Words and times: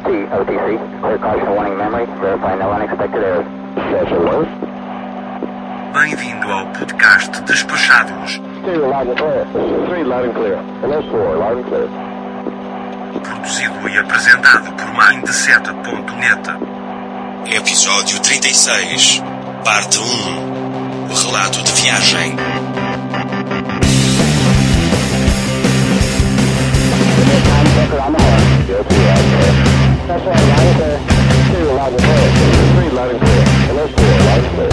LT, 0.00 0.32
OTC. 0.32 1.00
Clear 1.00 1.18
caution 1.18 1.50
warning 1.50 1.76
memory. 1.76 2.06
Verify 2.20 2.54
no 2.56 2.70
unexpected 2.72 3.22
errors. 3.22 3.46
Bem-vindo 5.92 6.50
ao 6.50 6.66
podcast 6.68 7.42
Despachados, 7.42 8.40
Stereo 8.62 8.88
loud 8.88 9.08
and 9.08 9.16
clear. 9.18 9.44
Three 9.88 10.04
loud 10.04 10.24
and 10.24 10.34
clear. 10.34 10.56
Hello, 10.80 11.02
four 11.10 11.36
loud 11.36 11.58
and 11.58 11.66
clear. 11.66 11.88
produzido 13.20 13.88
e 13.88 13.98
apresentado 13.98 14.72
por 14.72 14.86
Mindset.net. 14.94 16.50
Episódio 17.54 18.20
36, 18.20 19.22
Parte 19.64 19.98
1 19.98 20.02
O 21.10 21.14
relato 21.26 21.62
de 21.62 21.72
viagem. 21.72 22.36
Time 27.42 27.66
checker 27.74 28.00
on 28.00 28.12
the 28.12 28.22
horn. 28.22 29.79
That's 30.10 30.26
right, 30.26 30.42
loud 30.50 30.66
and 30.66 30.74
clear. 30.74 30.98
Stereo 31.46 31.74
loud 31.76 31.92
and 31.92 32.02
clear. 32.02 32.26
Three 32.74 32.90
loud 32.90 33.10
and 33.12 33.20
clear. 33.20 33.42
Hello, 33.70 33.84
four 33.94 34.10
loud 34.26 34.42
and 34.42 34.54
clear. 34.56 34.72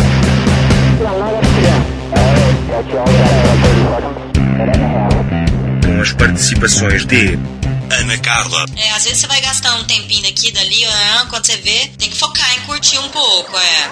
Yeah, 0.98 1.14
loud 1.14 1.36
and 1.38 1.46
clear. 1.54 1.78
All 2.18 2.34
right, 2.34 2.58
catch 2.68 2.90
y'all 2.90 3.06
got 3.06 3.62
30 3.62 3.86
seconds. 3.94 4.18
Minute 4.58 4.74
and 4.74 4.82
a 4.82 4.90
half. 4.98 5.14
Com 5.86 6.02
as 6.02 6.12
participações 6.14 7.06
de 7.06 7.38
Ana 8.00 8.18
Carla, 8.18 8.66
É, 8.78 8.90
às 8.94 9.04
vezes 9.04 9.20
você 9.20 9.28
vai 9.28 9.40
gastar 9.42 9.76
um 9.76 9.84
tempinho 9.84 10.24
daqui, 10.24 10.52
dali, 10.52 10.86
quando 11.30 11.46
você 11.46 11.58
vê, 11.58 11.88
tem 12.00 12.10
que 12.10 12.18
focar 12.18 12.58
em 12.58 12.62
curtir 12.62 12.98
um 12.98 13.10
pouco, 13.10 13.56
é. 13.58 13.92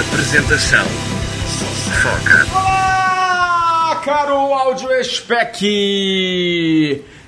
apresentação. 0.00 0.86
Foca. 2.02 2.85
Caro 4.06 4.54
áudio 4.54 5.02
spec. 5.02 5.58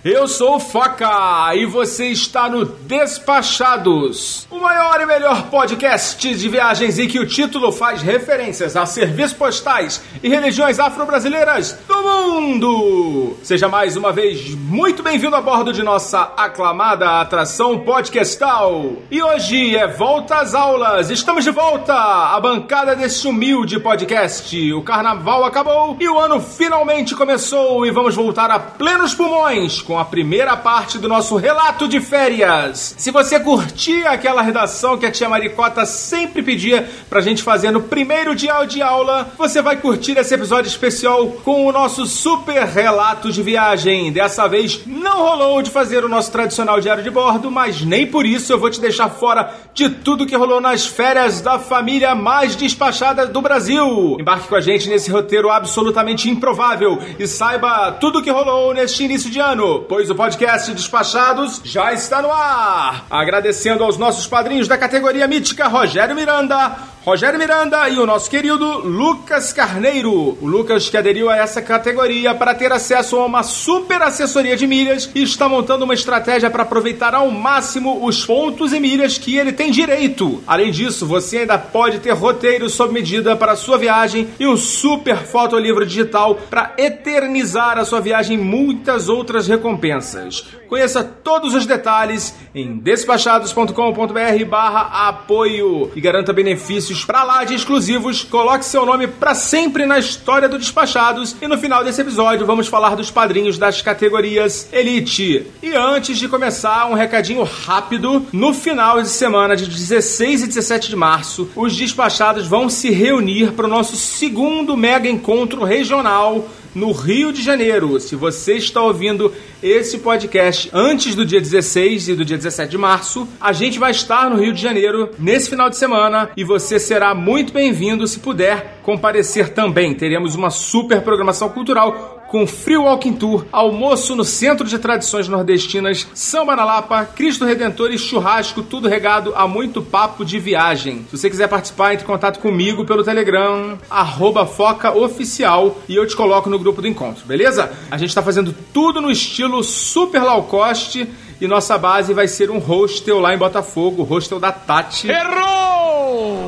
Eu 0.05 0.29
sou 0.29 0.61
Foca 0.61 1.53
e 1.57 1.67
você 1.67 2.07
está 2.07 2.49
no 2.49 2.65
Despachados, 2.65 4.47
o 4.49 4.61
maior 4.61 5.01
e 5.01 5.07
melhor 5.07 5.51
podcast 5.51 6.37
de 6.37 6.49
viagens 6.49 7.01
em 7.01 7.09
que 7.09 7.19
o 7.19 7.27
título 7.27 7.73
faz 7.73 8.01
referências 8.01 8.77
a 8.77 8.87
serviços 8.87 9.33
postais 9.33 10.01
e 10.23 10.29
religiões 10.29 10.79
afro-brasileiras 10.79 11.77
do 11.89 12.01
mundo. 12.01 13.37
Seja 13.43 13.69
mais 13.69 13.97
uma 13.97 14.13
vez 14.13 14.55
muito 14.55 15.03
bem-vindo 15.03 15.35
a 15.35 15.41
bordo 15.41 15.73
de 15.73 15.83
nossa 15.83 16.33
aclamada 16.37 17.21
atração 17.21 17.81
podcastal. 17.81 18.93
E 19.11 19.21
hoje 19.21 19.77
é 19.77 19.89
volta 19.89 20.37
às 20.37 20.55
aulas. 20.55 21.11
Estamos 21.11 21.43
de 21.43 21.51
volta 21.51 21.93
à 21.93 22.39
bancada 22.41 22.95
desse 22.95 23.27
humilde 23.27 23.81
podcast. 23.81 24.73
O 24.75 24.83
carnaval 24.83 25.45
acabou 25.45 25.97
e 25.99 26.09
o 26.09 26.21
ano 26.21 26.41
finalmente 26.41 27.17
começou 27.17 27.85
e 27.85 27.91
vamos 27.91 28.15
voltar 28.15 28.49
a 28.49 28.61
plenos 28.61 29.13
pulmões 29.13 29.83
com 29.89 29.99
a 29.99 30.05
primeira 30.05 30.55
parte 30.55 30.99
do 30.99 31.09
nosso 31.09 31.35
relato 31.37 31.89
de 31.89 31.99
férias. 31.99 32.95
Se 32.99 33.11
você 33.11 33.41
curtia 33.41 34.11
aquela 34.11 34.43
redação 34.43 34.99
que 34.99 35.07
a 35.07 35.11
tia 35.11 35.31
Maricota 35.31 35.87
sempre 35.87 36.43
pedia 36.43 36.87
pra 37.09 37.23
gente 37.23 37.43
fazer 37.43 37.71
no 37.71 37.81
primeiro 37.81 38.35
dia 38.35 38.63
de 38.67 38.83
aula, 38.83 39.33
você 39.39 39.63
vai 39.63 39.79
curtir 39.79 40.19
esse 40.19 40.35
episódio 40.35 40.69
especial 40.69 41.29
com 41.43 41.65
o 41.65 41.73
nosso 41.73 42.05
super 42.05 42.67
relato 42.67 43.33
de 43.33 43.43
viagem. 43.43 44.13
Dessa 44.13 44.47
vez 44.47 44.83
não 44.85 45.23
rolou 45.23 45.63
de 45.63 45.71
fazer 45.71 46.05
o 46.05 46.09
nosso 46.09 46.31
tradicional 46.31 46.83
diário 46.83 47.03
de 47.03 47.11
bordo, 47.11 47.51
mas 47.51 47.81
nem 47.81 48.07
por 48.07 48.27
isso 48.27 48.53
eu 48.53 48.59
vou 48.59 48.69
te 48.69 48.83
deixar 48.83 49.09
fora 49.09 49.55
de 49.73 49.89
tudo 49.89 50.27
que 50.27 50.37
rolou 50.37 50.61
nas 50.61 50.85
férias 50.85 51.41
da 51.41 51.59
família 51.59 52.15
mais 52.15 52.55
despachada 52.55 53.27
do 53.27 53.41
Brasil. 53.41 54.19
Embarque 54.21 54.49
com 54.49 54.57
a 54.57 54.61
gente 54.61 54.87
nesse 54.87 55.11
roteiro 55.11 55.49
absolutamente 55.49 56.29
improvável 56.29 56.99
e 57.19 57.27
saiba 57.27 57.93
tudo 57.93 58.23
que 58.23 58.31
rolou 58.31 58.75
neste 58.75 59.05
início 59.05 59.31
de 59.31 59.39
ano, 59.39 59.78
pois 59.89 60.11
o 60.11 60.15
podcast 60.15 60.73
Despachados 60.73 61.61
já 61.65 61.93
está 61.93 62.23
no 62.23 62.33
ar. 62.33 63.07
Agradecendo 63.11 63.85
aos 63.85 63.99
nossos 63.99 64.27
padrinhos 64.27 64.67
da 64.67 64.79
categoria 64.79 65.27
mítica 65.29 65.69
Rogério 65.69 66.17
Miranda, 66.17 66.77
Rogério 67.05 67.39
Miranda 67.39 67.89
e 67.89 67.99
o 67.99 68.05
nosso 68.05 68.29
querido 68.29 68.81
Lucas 68.81 69.53
Carneiro. 69.53 70.37
O 70.43 70.47
Lucas 70.47 70.91
que 70.91 70.97
aderiu 70.97 71.31
a 71.31 71.37
essa 71.37 71.63
categoria 71.63 72.35
para 72.35 72.55
ter 72.55 72.73
acesso 72.73 73.17
a 73.17 73.25
uma 73.25 73.43
super 73.43 74.03
assessoria 74.03 74.57
de 74.57 74.67
milhas 74.67 75.09
e 75.15 75.23
está 75.23 75.49
montando 75.49 75.85
uma 75.85 75.95
estratégia 75.95 76.51
para 76.51 76.65
aproveitar 76.65 77.15
ao 77.15 77.31
máximo 77.31 78.05
os 78.05 78.27
pontos 78.27 78.73
e 78.73 78.81
milhas 78.81 79.17
que 79.17 79.37
ele 79.37 79.53
tem 79.53 79.71
direito. 79.71 80.43
Além 80.47 80.71
disso, 80.71 81.07
você 81.07 81.39
ainda 81.39 81.57
pode 81.57 82.01
ter 82.01 82.11
roteiro 82.11 82.69
sob 82.69 82.93
medida 82.93 83.37
para 83.37 83.53
a 83.53 83.57
sua 83.57 83.79
viagem 83.79 84.29
e 84.39 84.47
um 84.47 84.57
super 84.57 85.19
fotolivro 85.19 85.87
digital 85.87 86.35
para 86.51 86.75
eternizar 86.77 87.79
a 87.79 87.85
sua 87.85 88.01
viagem 88.01 88.39
e 88.39 88.43
muitas 88.43 89.09
outras 89.09 89.47
recompensas. 89.47 90.45
Conheça 90.69 91.03
todos 91.03 91.55
os 91.55 91.65
detalhes 91.65 92.35
em 92.55 92.77
despachados.com.br 92.77 94.45
barra 94.47 95.09
apoio 95.09 95.91
e 95.97 96.01
garanta 96.01 96.33
benefícios 96.33 96.88
pra 97.05 97.25
lá 97.25 97.45
de 97.45 97.55
exclusivos. 97.55 98.25
Coloque 98.25 98.65
seu 98.65 98.85
nome 98.85 99.07
pra 99.07 99.35
sempre 99.35 99.87
na 99.87 99.99
história 99.99 100.49
do 100.49 100.59
Despachados 100.59 101.37
e 101.41 101.47
no 101.47 101.59
final 101.59 101.85
desse 101.85 102.01
episódio 102.01 102.47
vamos 102.47 102.69
falar 102.69 102.95
dos 102.95 103.11
padrinhos 103.11 103.59
das 103.59 103.83
categorias 103.83 104.69
Elite. 104.73 105.47
E 105.63 105.75
antes 105.75 106.19
de 106.19 106.29
começar, 106.29 106.87
um 106.87 106.95
recadinho 106.95 107.43
rápido. 107.43 108.27
No 108.33 108.53
final 108.53 109.03
de 109.03 109.09
semana 109.09 109.57
de 109.57 109.67
16 109.67 110.43
e 110.43 110.47
17 110.47 110.89
de 110.89 110.97
março, 110.97 111.51
os 111.55 111.77
Despachados 111.77 112.47
vão 112.47 112.69
se 112.69 112.91
reunir 112.91 113.53
para 113.53 113.67
o 113.67 113.69
nosso 113.69 113.97
segundo 113.97 114.77
mega 114.77 115.09
encontro 115.09 115.65
regional 115.65 116.47
no 116.75 116.93
Rio 116.93 117.33
de 117.33 117.43
Janeiro. 117.43 117.99
Se 118.01 118.17
você 118.17 118.55
está 118.55 118.83
ouvindo 118.83 119.33
esse 119.63 119.99
podcast 119.99 120.71
antes 120.73 121.15
do 121.15 121.25
dia 121.25 121.41
16 121.41 122.09
e 122.09 122.15
do 122.15 122.25
dia 122.25 122.37
17 122.37 122.71
de 122.71 122.79
março, 122.79 123.29
a 123.41 123.53
gente 123.53 123.79
vai 123.79 123.91
estar 123.91 124.31
no 124.31 124.41
Rio 124.41 124.53
de 124.53 124.61
Janeiro 124.61 125.11
nesse 125.19 125.51
final 125.51 125.69
de 125.69 125.77
semana 125.77 126.31
e 126.37 126.45
você 126.45 126.79
será 126.79 127.15
muito 127.15 127.53
bem-vindo 127.53 128.07
se 128.07 128.21
puder 128.21 128.81
comparecer 128.83 129.51
também. 129.51 129.95
Teremos 129.95 130.35
uma 130.35 130.51
super 130.51 131.03
programação 131.03 131.49
cultural 131.49 132.18
com 132.29 132.47
Free 132.47 132.77
Walking 132.77 133.15
Tour, 133.15 133.47
almoço 133.51 134.15
no 134.15 134.25
Centro 134.25 134.67
de 134.67 134.79
Tradições 134.79 135.27
Nordestinas, 135.29 136.07
samba 136.15 136.55
na 136.55 136.65
Lapa, 136.65 137.05
Cristo 137.05 137.45
Redentor 137.45 137.91
e 137.91 137.99
churrasco, 137.99 138.63
tudo 138.63 138.87
regado 138.87 139.33
a 139.35 139.49
muito 139.49 139.83
papo 139.83 140.25
de 140.25 140.39
viagem. 140.39 141.07
Se 141.11 141.17
você 141.17 141.31
quiser 141.31 141.49
participar, 141.49 141.95
entre 141.95 142.05
em 142.05 142.07
contato 142.07 142.39
comigo 142.39 142.85
pelo 142.85 143.03
Telegram, 143.03 143.79
arroba 143.91 144.47
Foca 144.47 144.95
Oficial, 144.95 145.79
e 145.89 145.97
eu 145.97 146.07
te 146.07 146.15
coloco 146.15 146.51
no 146.51 146.59
grupo 146.59 146.83
do 146.83 146.87
encontro, 146.87 147.27
beleza? 147.27 147.73
A 147.91 147.97
gente 147.97 148.15
tá 148.15 148.23
fazendo 148.23 148.55
tudo 148.73 149.01
no 149.01 149.11
estilo 149.11 149.65
super 149.65 150.23
low 150.23 150.43
cost, 150.43 151.09
e 151.41 151.47
nossa 151.47 151.79
base 151.79 152.13
vai 152.13 152.29
ser 152.29 152.51
um 152.51 152.59
hostel 152.59 153.21
lá 153.21 153.35
em 153.35 153.39
Botafogo, 153.39 154.03
o 154.03 154.05
hostel 154.05 154.39
da 154.39 154.53
Tati. 154.53 155.07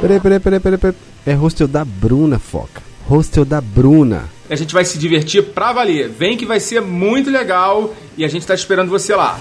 Peraí, 0.01 0.21
peraí, 0.21 0.41
peraí, 0.41 0.61
peraí, 0.61 0.79
peraí. 0.79 0.97
É 1.27 1.33
hostel 1.33 1.69
da 1.69 1.85
Bruna, 1.85 2.39
Foca. 2.39 2.83
Hostel 3.09 3.45
da 3.45 3.61
Bruna. 3.61 4.40
A 4.51 4.57
gente 4.57 4.75
vai 4.75 4.85
se 4.85 4.99
divertir 4.99 5.45
pra 5.45 5.73
valer. 5.73 6.09
Vem 6.09 6.37
que 6.37 6.45
vai 6.45 6.59
ser 6.59 6.83
muito 6.83 7.31
legal 7.31 7.95
e 8.19 8.25
a 8.25 8.29
gente 8.29 8.45
tá 8.45 8.53
esperando 8.53 8.91
você 8.91 9.15
lá. 9.15 9.39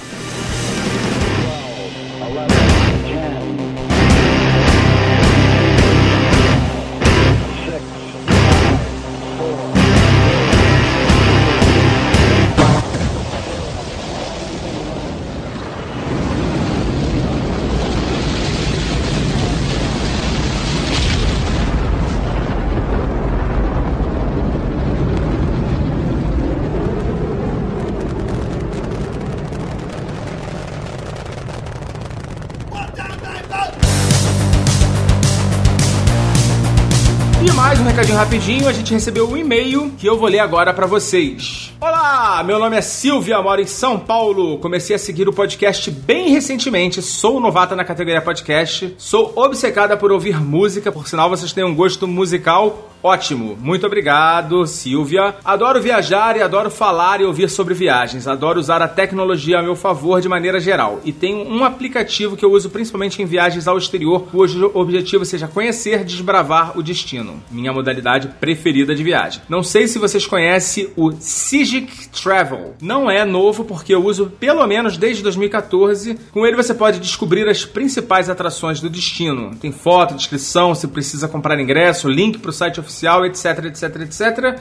Rapidinho, 38.20 38.68
a 38.68 38.74
gente 38.74 38.94
recebeu 38.94 39.30
um 39.30 39.38
e-mail 39.38 39.94
que 39.98 40.06
eu 40.06 40.18
vou 40.18 40.28
ler 40.28 40.40
agora 40.40 40.74
pra 40.74 40.86
vocês. 40.86 41.72
Olá, 41.80 42.44
meu 42.44 42.60
nome 42.60 42.76
é 42.76 42.82
Silvia, 42.82 43.42
moro 43.42 43.62
em 43.62 43.66
São 43.66 43.98
Paulo. 43.98 44.58
Comecei 44.58 44.94
a 44.94 45.00
seguir 45.00 45.30
o 45.30 45.32
podcast 45.32 45.90
bem 45.90 46.30
recentemente. 46.30 47.02
Sou 47.02 47.40
novata 47.40 47.78
na 47.78 47.86
categoria 47.86 48.22
podcast. 48.22 48.94
Sou 48.98 49.32
obcecada 49.38 49.96
por 49.96 50.12
ouvir 50.12 50.38
música, 50.38 50.92
por 50.92 51.08
sinal 51.08 51.30
vocês 51.30 51.54
têm 51.54 51.64
um 51.64 51.74
gosto 51.74 52.06
musical 52.10 52.90
Ótimo, 53.01 53.57
muito 53.61 53.85
obrigado, 53.87 54.67
Silvia. 54.67 55.35
Adoro 55.43 55.81
viajar 55.81 56.35
e 56.35 56.41
adoro 56.41 56.69
falar 56.69 57.22
e 57.22 57.23
ouvir 57.23 57.49
sobre 57.49 57.73
viagens. 57.73 58.28
Adoro 58.28 58.59
usar 58.59 58.81
a 58.81 58.87
tecnologia 58.90 59.59
a 59.59 59.63
meu 59.63 59.75
favor 59.75 60.19
de 60.19 60.28
maneira 60.28 60.59
geral. 60.59 60.99
E 61.05 61.13
tenho 61.13 61.47
um 61.47 61.63
aplicativo 61.63 62.35
que 62.35 62.43
eu 62.43 62.51
uso 62.51 62.69
principalmente 62.69 63.22
em 63.22 63.25
viagens 63.25 63.67
ao 63.67 63.78
exterior, 63.78 64.28
cujo 64.29 64.69
objetivo 64.73 65.23
seja 65.23 65.47
conhecer, 65.47 66.03
desbravar 66.03 66.78
o 66.78 66.84
destino. 66.84 67.41
Minha 67.49 67.72
modalidade 67.72 68.28
preferida 68.40 68.93
de 68.93 69.03
viagem. 69.03 69.41
Não 69.47 69.63
sei 69.63 69.87
se 69.87 69.97
vocês 69.97 70.28
conhecem 70.28 70.90
o 70.97 71.11
Sigic 71.13 72.09
Travel. 72.09 72.75
Não 72.81 73.09
é 73.09 73.23
novo 73.23 73.63
porque 73.63 73.96
eu 73.96 74.03
uso 74.03 74.31
pelo 74.40 74.67
menos 74.67 74.97
desde 74.97 75.23
2014. 75.23 76.19
Com 76.31 76.46
ele 76.46 76.57
você 76.57 76.73
pode 76.73 76.99
descobrir 76.99 77.47
as 77.47 77.63
principais 77.63 78.29
atrações 78.29 78.81
do 78.81 78.90
destino. 78.90 79.55
Tem 79.55 79.72
foto, 79.72 80.16
descrição, 80.16 80.75
se 80.75 80.87
precisa 80.87 81.29
comprar 81.29 81.59
ingresso, 81.59 82.09
link 82.09 82.40
para 82.40 82.49
o 82.49 82.53
site 82.53 82.79
oficial, 82.79 82.89
etc, 83.26 83.66
etc, 83.66 84.02
etc. 84.02 84.56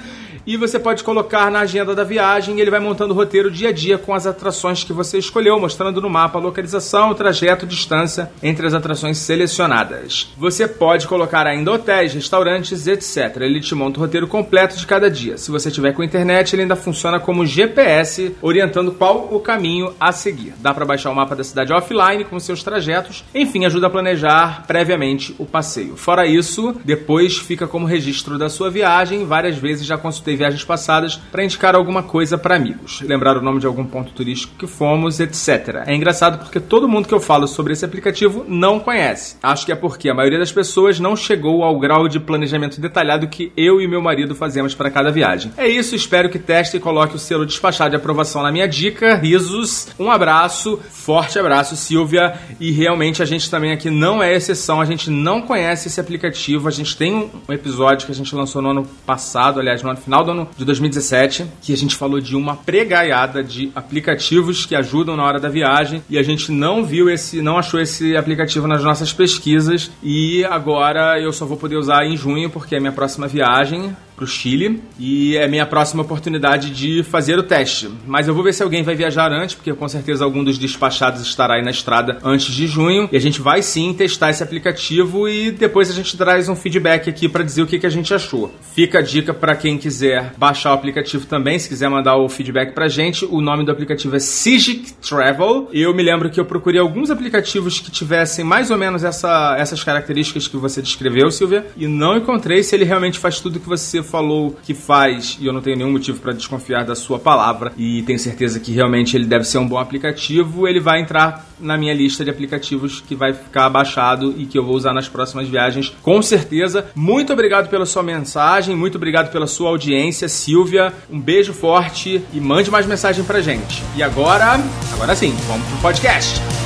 E 0.47 0.57
você 0.57 0.79
pode 0.79 1.05
colocar 1.05 1.51
na 1.51 1.61
agenda 1.61 1.95
da 1.95 2.05
viagem 2.05 2.57
e 2.57 2.61
ele 2.61 2.71
vai 2.71 2.81
montando 2.81 3.13
o 3.13 3.17
roteiro 3.17 3.51
dia 3.51 3.69
a 3.69 3.73
dia 3.73 3.99
com 3.99 4.15
as 4.15 4.27
atrações 4.27 4.85
que 4.85 4.93
você 4.93 5.19
escolheu, 5.19 5.59
mostrando 5.61 6.01
no 6.01 6.09
mapa 6.09 6.39
a 6.39 6.43
localização, 6.43 7.11
o 7.11 7.15
trajeto, 7.15 7.67
distância 7.67 8.31
entre 8.43 8.67
as 8.67 8.75
atrações 8.75 9.19
selecionadas. 9.19 10.33
Você 10.37 10.67
pode 10.67 11.07
colocar 11.07 11.47
ainda 11.47 11.73
hotéis, 11.73 12.15
restaurantes, 12.15 12.87
etc. 12.87 13.37
Ele 13.41 13.61
te 13.61 13.75
monta 13.75 13.99
o 13.99 14.03
roteiro 14.03 14.27
completo 14.27 14.77
de 14.77 14.87
cada 14.87 15.11
dia. 15.11 15.37
Se 15.37 15.51
você 15.51 15.71
tiver 15.71 15.93
com 15.93 16.03
internet, 16.03 16.55
ele 16.55 16.63
ainda 16.63 16.77
funciona 16.77 17.21
como 17.21 17.45
GPS, 17.45 18.35
orientando 18.41 18.93
qual 18.93 19.29
o 19.31 19.41
caminho 19.41 19.93
a 20.01 20.13
seguir. 20.13 20.55
Dá 20.61 20.73
para 20.73 20.85
baixar 20.85 21.11
o 21.11 21.15
mapa 21.15 21.37
da 21.37 21.45
cidade 21.45 21.73
offline 21.73 22.25
com 22.25 22.39
seus 22.41 22.63
trajetos, 22.63 23.25
enfim, 23.35 23.67
ajuda 23.67 23.89
a 23.89 23.91
planejar 23.91 24.65
previamente 24.67 25.35
o 25.39 25.45
passeio. 25.45 25.97
Fora 25.97 26.27
isso, 26.27 26.75
depois 26.85 27.37
fica 27.37 27.67
como 27.67 27.87
registro 27.87 28.39
da 28.39 28.49
sua 28.49 28.71
viagem. 28.71 29.27
Várias 29.27 29.59
vezes 29.59 29.87
já 29.87 29.99
consultei 29.99 30.37
viagens 30.39 30.65
passadas 30.65 31.17
para 31.31 31.45
indicar 31.45 31.75
alguma 31.75 32.03
coisa 32.03 32.39
para 32.39 32.57
amigos, 32.57 33.01
lembrar 33.03 33.37
o 33.37 33.43
nome 33.43 33.61
de 33.61 33.67
algum 33.67 33.85
ponto 33.85 34.13
turístico 34.13 34.55
que 34.57 34.67
fomos, 34.67 35.21
etc. 35.21 35.83
É 35.87 35.95
engraçado 35.95 36.39
porque 36.39 36.61
todo 36.61 36.89
mundo 36.89 37.07
que 37.07 37.15
eu 37.15 37.21
falo 37.21 37.47
sobre 37.47 37.73
esse 37.73 37.85
aplicativo 37.85 38.45
não 38.49 38.81
conhece. 38.81 39.37
Acho 39.43 39.67
que 39.67 39.73
é 39.73 39.77
porque 39.77 40.09
a 40.09 40.15
maioria 40.15 40.39
das 40.39 40.53
pessoas 40.53 40.99
não 40.99 41.17
chegou 41.17 41.63
ao 41.63 41.79
grau 41.79 42.09
de 42.09 42.21
planejamento 42.21 42.81
detalhado 42.81 43.29
que 43.29 43.53
eu 43.57 43.81
e 43.81 43.89
meu 43.89 44.01
marido 44.01 44.35
fazemos 44.35 44.75
para 44.75 44.91
cada 44.91 45.11
viagem. 45.11 45.53
É 45.57 45.69
isso, 45.69 45.95
espero 45.95 46.31
que 46.31 46.39
teste 46.39 46.77
e 46.77 46.81
coloque 46.81 47.17
o 47.17 47.19
selo 47.19 47.45
despachado 47.45 47.91
de 47.91 47.97
aprovação 47.97 48.43
na 48.43 48.53
minha 48.53 48.69
dica. 48.69 49.17
Risos, 49.17 49.89
um 49.99 50.11
abraço, 50.11 50.79
forte 50.91 51.39
abraço, 51.39 51.77
Silvia. 51.77 52.35
E 52.61 52.71
realmente 52.71 53.23
a 53.23 53.27
gente 53.27 53.51
também 53.51 53.73
aqui 53.73 53.91
não 53.91 54.23
é 54.23 54.35
exceção, 54.35 54.81
a 54.81 54.85
gente 54.85 55.11
não 55.11 55.43
conhece 55.43 55.89
esse 55.89 56.01
aplicativo. 56.01 56.69
A 56.69 56.71
gente 56.71 56.97
tem 56.97 57.31
um 57.49 57.53
episódio 57.53 58.07
que 58.07 58.13
a 58.13 58.15
gente 58.15 58.35
lançou 58.35 58.63
no 58.63 58.71
ano 58.71 58.87
passado, 59.07 59.61
aliás, 59.61 59.83
no 59.83 59.97
final 59.97 60.18
do 60.23 60.31
ano 60.31 60.49
de 60.57 60.65
2017, 60.65 61.47
que 61.63 61.73
a 61.73 61.77
gente 61.77 61.95
falou 61.97 62.21
de 62.21 62.37
uma 62.37 62.57
pregaiada 62.57 63.43
de 63.43 63.71
aplicativos 63.75 64.67
que 64.67 64.75
ajudam 64.75 65.17
na 65.17 65.25
hora 65.25 65.41
da 65.41 65.49
viagem 65.49 66.03
e 66.09 66.19
a 66.19 66.23
gente 66.23 66.53
não 66.53 66.85
viu 66.85 67.09
esse, 67.09 67.41
não 67.43 67.59
achou 67.59 67.81
esse 67.81 68.17
aplicativo 68.17 68.67
nas 68.67 68.83
nossas 68.83 69.13
pesquisas 69.13 69.91
e 70.03 70.45
agora 70.45 71.21
eu 71.21 71.33
só 71.33 71.47
vou 71.47 71.57
poder 71.57 71.77
usar 71.77 72.05
em 72.05 72.17
junho 72.17 72.51
porque 72.51 72.77
é 72.77 72.81
minha 72.81 72.93
próxima 72.93 73.27
viagem 73.27 73.97
para 74.19 74.25
o 74.25 74.27
Chile 74.27 74.83
e 74.99 75.37
é 75.37 75.47
minha 75.47 75.65
próxima 75.65 76.03
oportunidade 76.03 76.71
de 76.71 77.05
fazer 77.05 77.39
o 77.39 77.43
teste. 77.45 77.89
Mas 78.05 78.27
eu 78.27 78.35
vou 78.35 78.43
ver 78.43 78.53
se 78.53 78.63
alguém 78.63 78.83
vai 78.83 78.97
viajar 78.97 79.31
antes, 79.31 79.55
porque 79.55 79.73
com 79.73 79.89
certeza 79.89 80.25
algum 80.25 80.43
dos 80.43 80.59
despachados 80.59 81.23
estará 81.23 81.55
aí 81.55 81.63
na 81.63 81.71
estrada 81.71 82.19
antes 82.25 82.53
de 82.53 82.67
junho. 82.67 83.09
E 83.13 83.17
a 83.17 83.21
gente 83.21 83.41
vai 83.41 83.63
sim 83.63 83.95
testar 83.95 84.31
esse 84.31 84.43
aplicativo 84.43 85.29
e 85.29 85.53
depois 85.53 85.89
a 85.89 85.95
gente 85.95 86.17
traz 86.17 86.49
um 86.49 86.57
feedback 86.57 87.09
aqui 87.09 87.29
para 87.29 87.45
dizer 87.45 87.63
o 87.63 87.67
que, 87.67 87.79
que 87.79 87.87
a 87.87 87.91
gente 87.91 88.13
achou. 88.13 88.53
Fica 88.75 88.99
a 88.99 89.03
dica 89.03 89.33
para 89.33 89.55
quem 89.55 89.79
quiser 89.79 90.33
baixar 90.37 90.73
o 90.73 90.75
aplicativo 90.75 91.27
também, 91.27 91.59
se 91.59 91.69
quiser 91.69 91.89
mandar 91.89 92.17
o 92.17 92.29
feedback 92.29 92.73
pra 92.73 92.89
gente. 92.89 93.25
O 93.25 93.41
nome 93.41 93.65
do 93.65 93.71
aplicativo 93.71 94.17
é 94.17 94.19
Sigic 94.19 94.95
Travel. 94.95 95.69
Eu 95.73 95.95
me 95.95 96.03
lembro 96.03 96.29
que 96.29 96.41
eu 96.41 96.45
procurei 96.45 96.81
alguns 96.81 97.11
aplicativos 97.11 97.79
que 97.79 97.91
tivessem 97.91 98.45
mais 98.45 98.71
ou 98.71 98.77
menos 98.77 99.05
essa, 99.05 99.55
essas 99.57 99.85
características 99.85 100.49
que 100.49 100.57
você 100.57 100.83
descreveu, 100.83 101.31
Silvia, 101.31 101.67
e 101.77 101.87
não 101.87 102.17
encontrei 102.17 102.63
se 102.63 102.75
ele 102.75 102.85
realmente 102.85 103.19
faz 103.19 103.41
tudo 103.41 103.61
que 103.61 103.69
você 103.69 104.03
falou 104.09 104.57
que 104.63 104.75
faz, 104.75 105.37
e 105.41 105.47
eu 105.47 105.53
não 105.53 105.61
tenho 105.61 105.77
nenhum 105.77 105.93
motivo 105.93 106.21
para 106.21 106.33
desconfiar 106.33 106.85
da 106.85 106.95
sua 106.95 107.19
palavra, 107.19 107.73
e 107.77 108.03
tenho 108.03 108.19
certeza 108.19 108.59
que 108.59 108.73
realmente 108.73 109.17
ele 109.17 109.27
deve 109.27 109.45
ser 109.45 109.59
um 109.59 109.69
bom 109.69 109.79
aplicativo, 109.79 110.67
ele 110.67 110.81
vai 110.81 111.01
entrar 111.01 111.47
na 111.61 111.77
minha 111.77 111.95
lista 111.95 112.25
de 112.25 112.31
aplicativos 112.31 113.01
que 113.01 113.15
vai 113.15 113.33
ficar 113.33 113.69
baixado 113.69 114.35
e 114.37 114.47
que 114.47 114.59
eu 114.59 114.65
vou 114.65 114.75
usar 114.77 114.93
nas 114.93 115.09
próximas 115.09 115.49
viagens, 115.49 115.93
com 116.03 116.23
certeza. 116.23 116.87
Muito 116.95 117.33
obrigado 117.33 117.69
pela 117.69 117.87
sua 117.87 118.03
mensagem, 118.03 118.77
muito 118.77 118.97
obrigado 118.97 119.31
pela 119.31 119.47
sua 119.47 119.71
audiência, 119.71 120.29
Silvia. 120.29 120.93
Um 121.11 121.21
beijo 121.21 121.53
forte 121.53 122.23
e 122.33 122.41
mande 122.41 122.71
mais 122.71 122.87
mensagem 122.87 123.25
pra 123.25 123.41
gente. 123.41 123.83
E 123.97 124.03
agora, 124.03 124.61
agora 124.93 125.15
sim, 125.15 125.35
vamos 125.47 125.67
pro 125.69 125.79
podcast. 125.79 126.58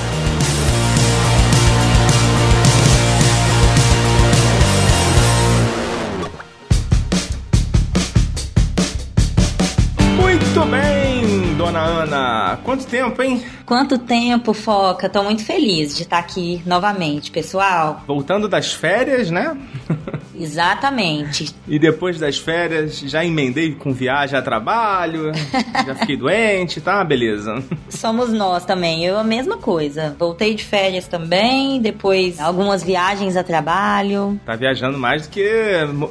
Quanto 12.72 12.86
tempo, 12.86 13.22
hein? 13.22 13.44
Quanto 13.66 13.98
tempo, 13.98 14.54
Foca? 14.54 15.06
Tô 15.06 15.22
muito 15.22 15.44
feliz 15.44 15.94
de 15.94 16.04
estar 16.04 16.18
aqui 16.18 16.62
novamente, 16.64 17.30
pessoal. 17.30 18.02
Voltando 18.06 18.48
das 18.48 18.72
férias, 18.72 19.30
né? 19.30 19.54
Exatamente. 20.34 21.54
E 21.68 21.78
depois 21.78 22.18
das 22.18 22.38
férias, 22.38 22.98
já 22.98 23.22
emendei 23.22 23.74
com 23.74 23.92
viagem 23.92 24.38
a 24.38 24.40
trabalho, 24.40 25.32
já 25.86 25.94
fiquei 25.96 26.16
doente, 26.16 26.80
tá? 26.80 27.04
Beleza. 27.04 27.62
Somos 27.90 28.32
nós 28.32 28.64
também, 28.64 29.04
eu 29.04 29.18
a 29.18 29.24
mesma 29.24 29.58
coisa. 29.58 30.16
Voltei 30.18 30.54
de 30.54 30.64
férias 30.64 31.06
também, 31.06 31.78
depois 31.78 32.40
algumas 32.40 32.82
viagens 32.82 33.36
a 33.36 33.44
trabalho. 33.44 34.40
Tá 34.46 34.56
viajando 34.56 34.96
mais 34.96 35.26
do 35.26 35.28
que 35.28 35.46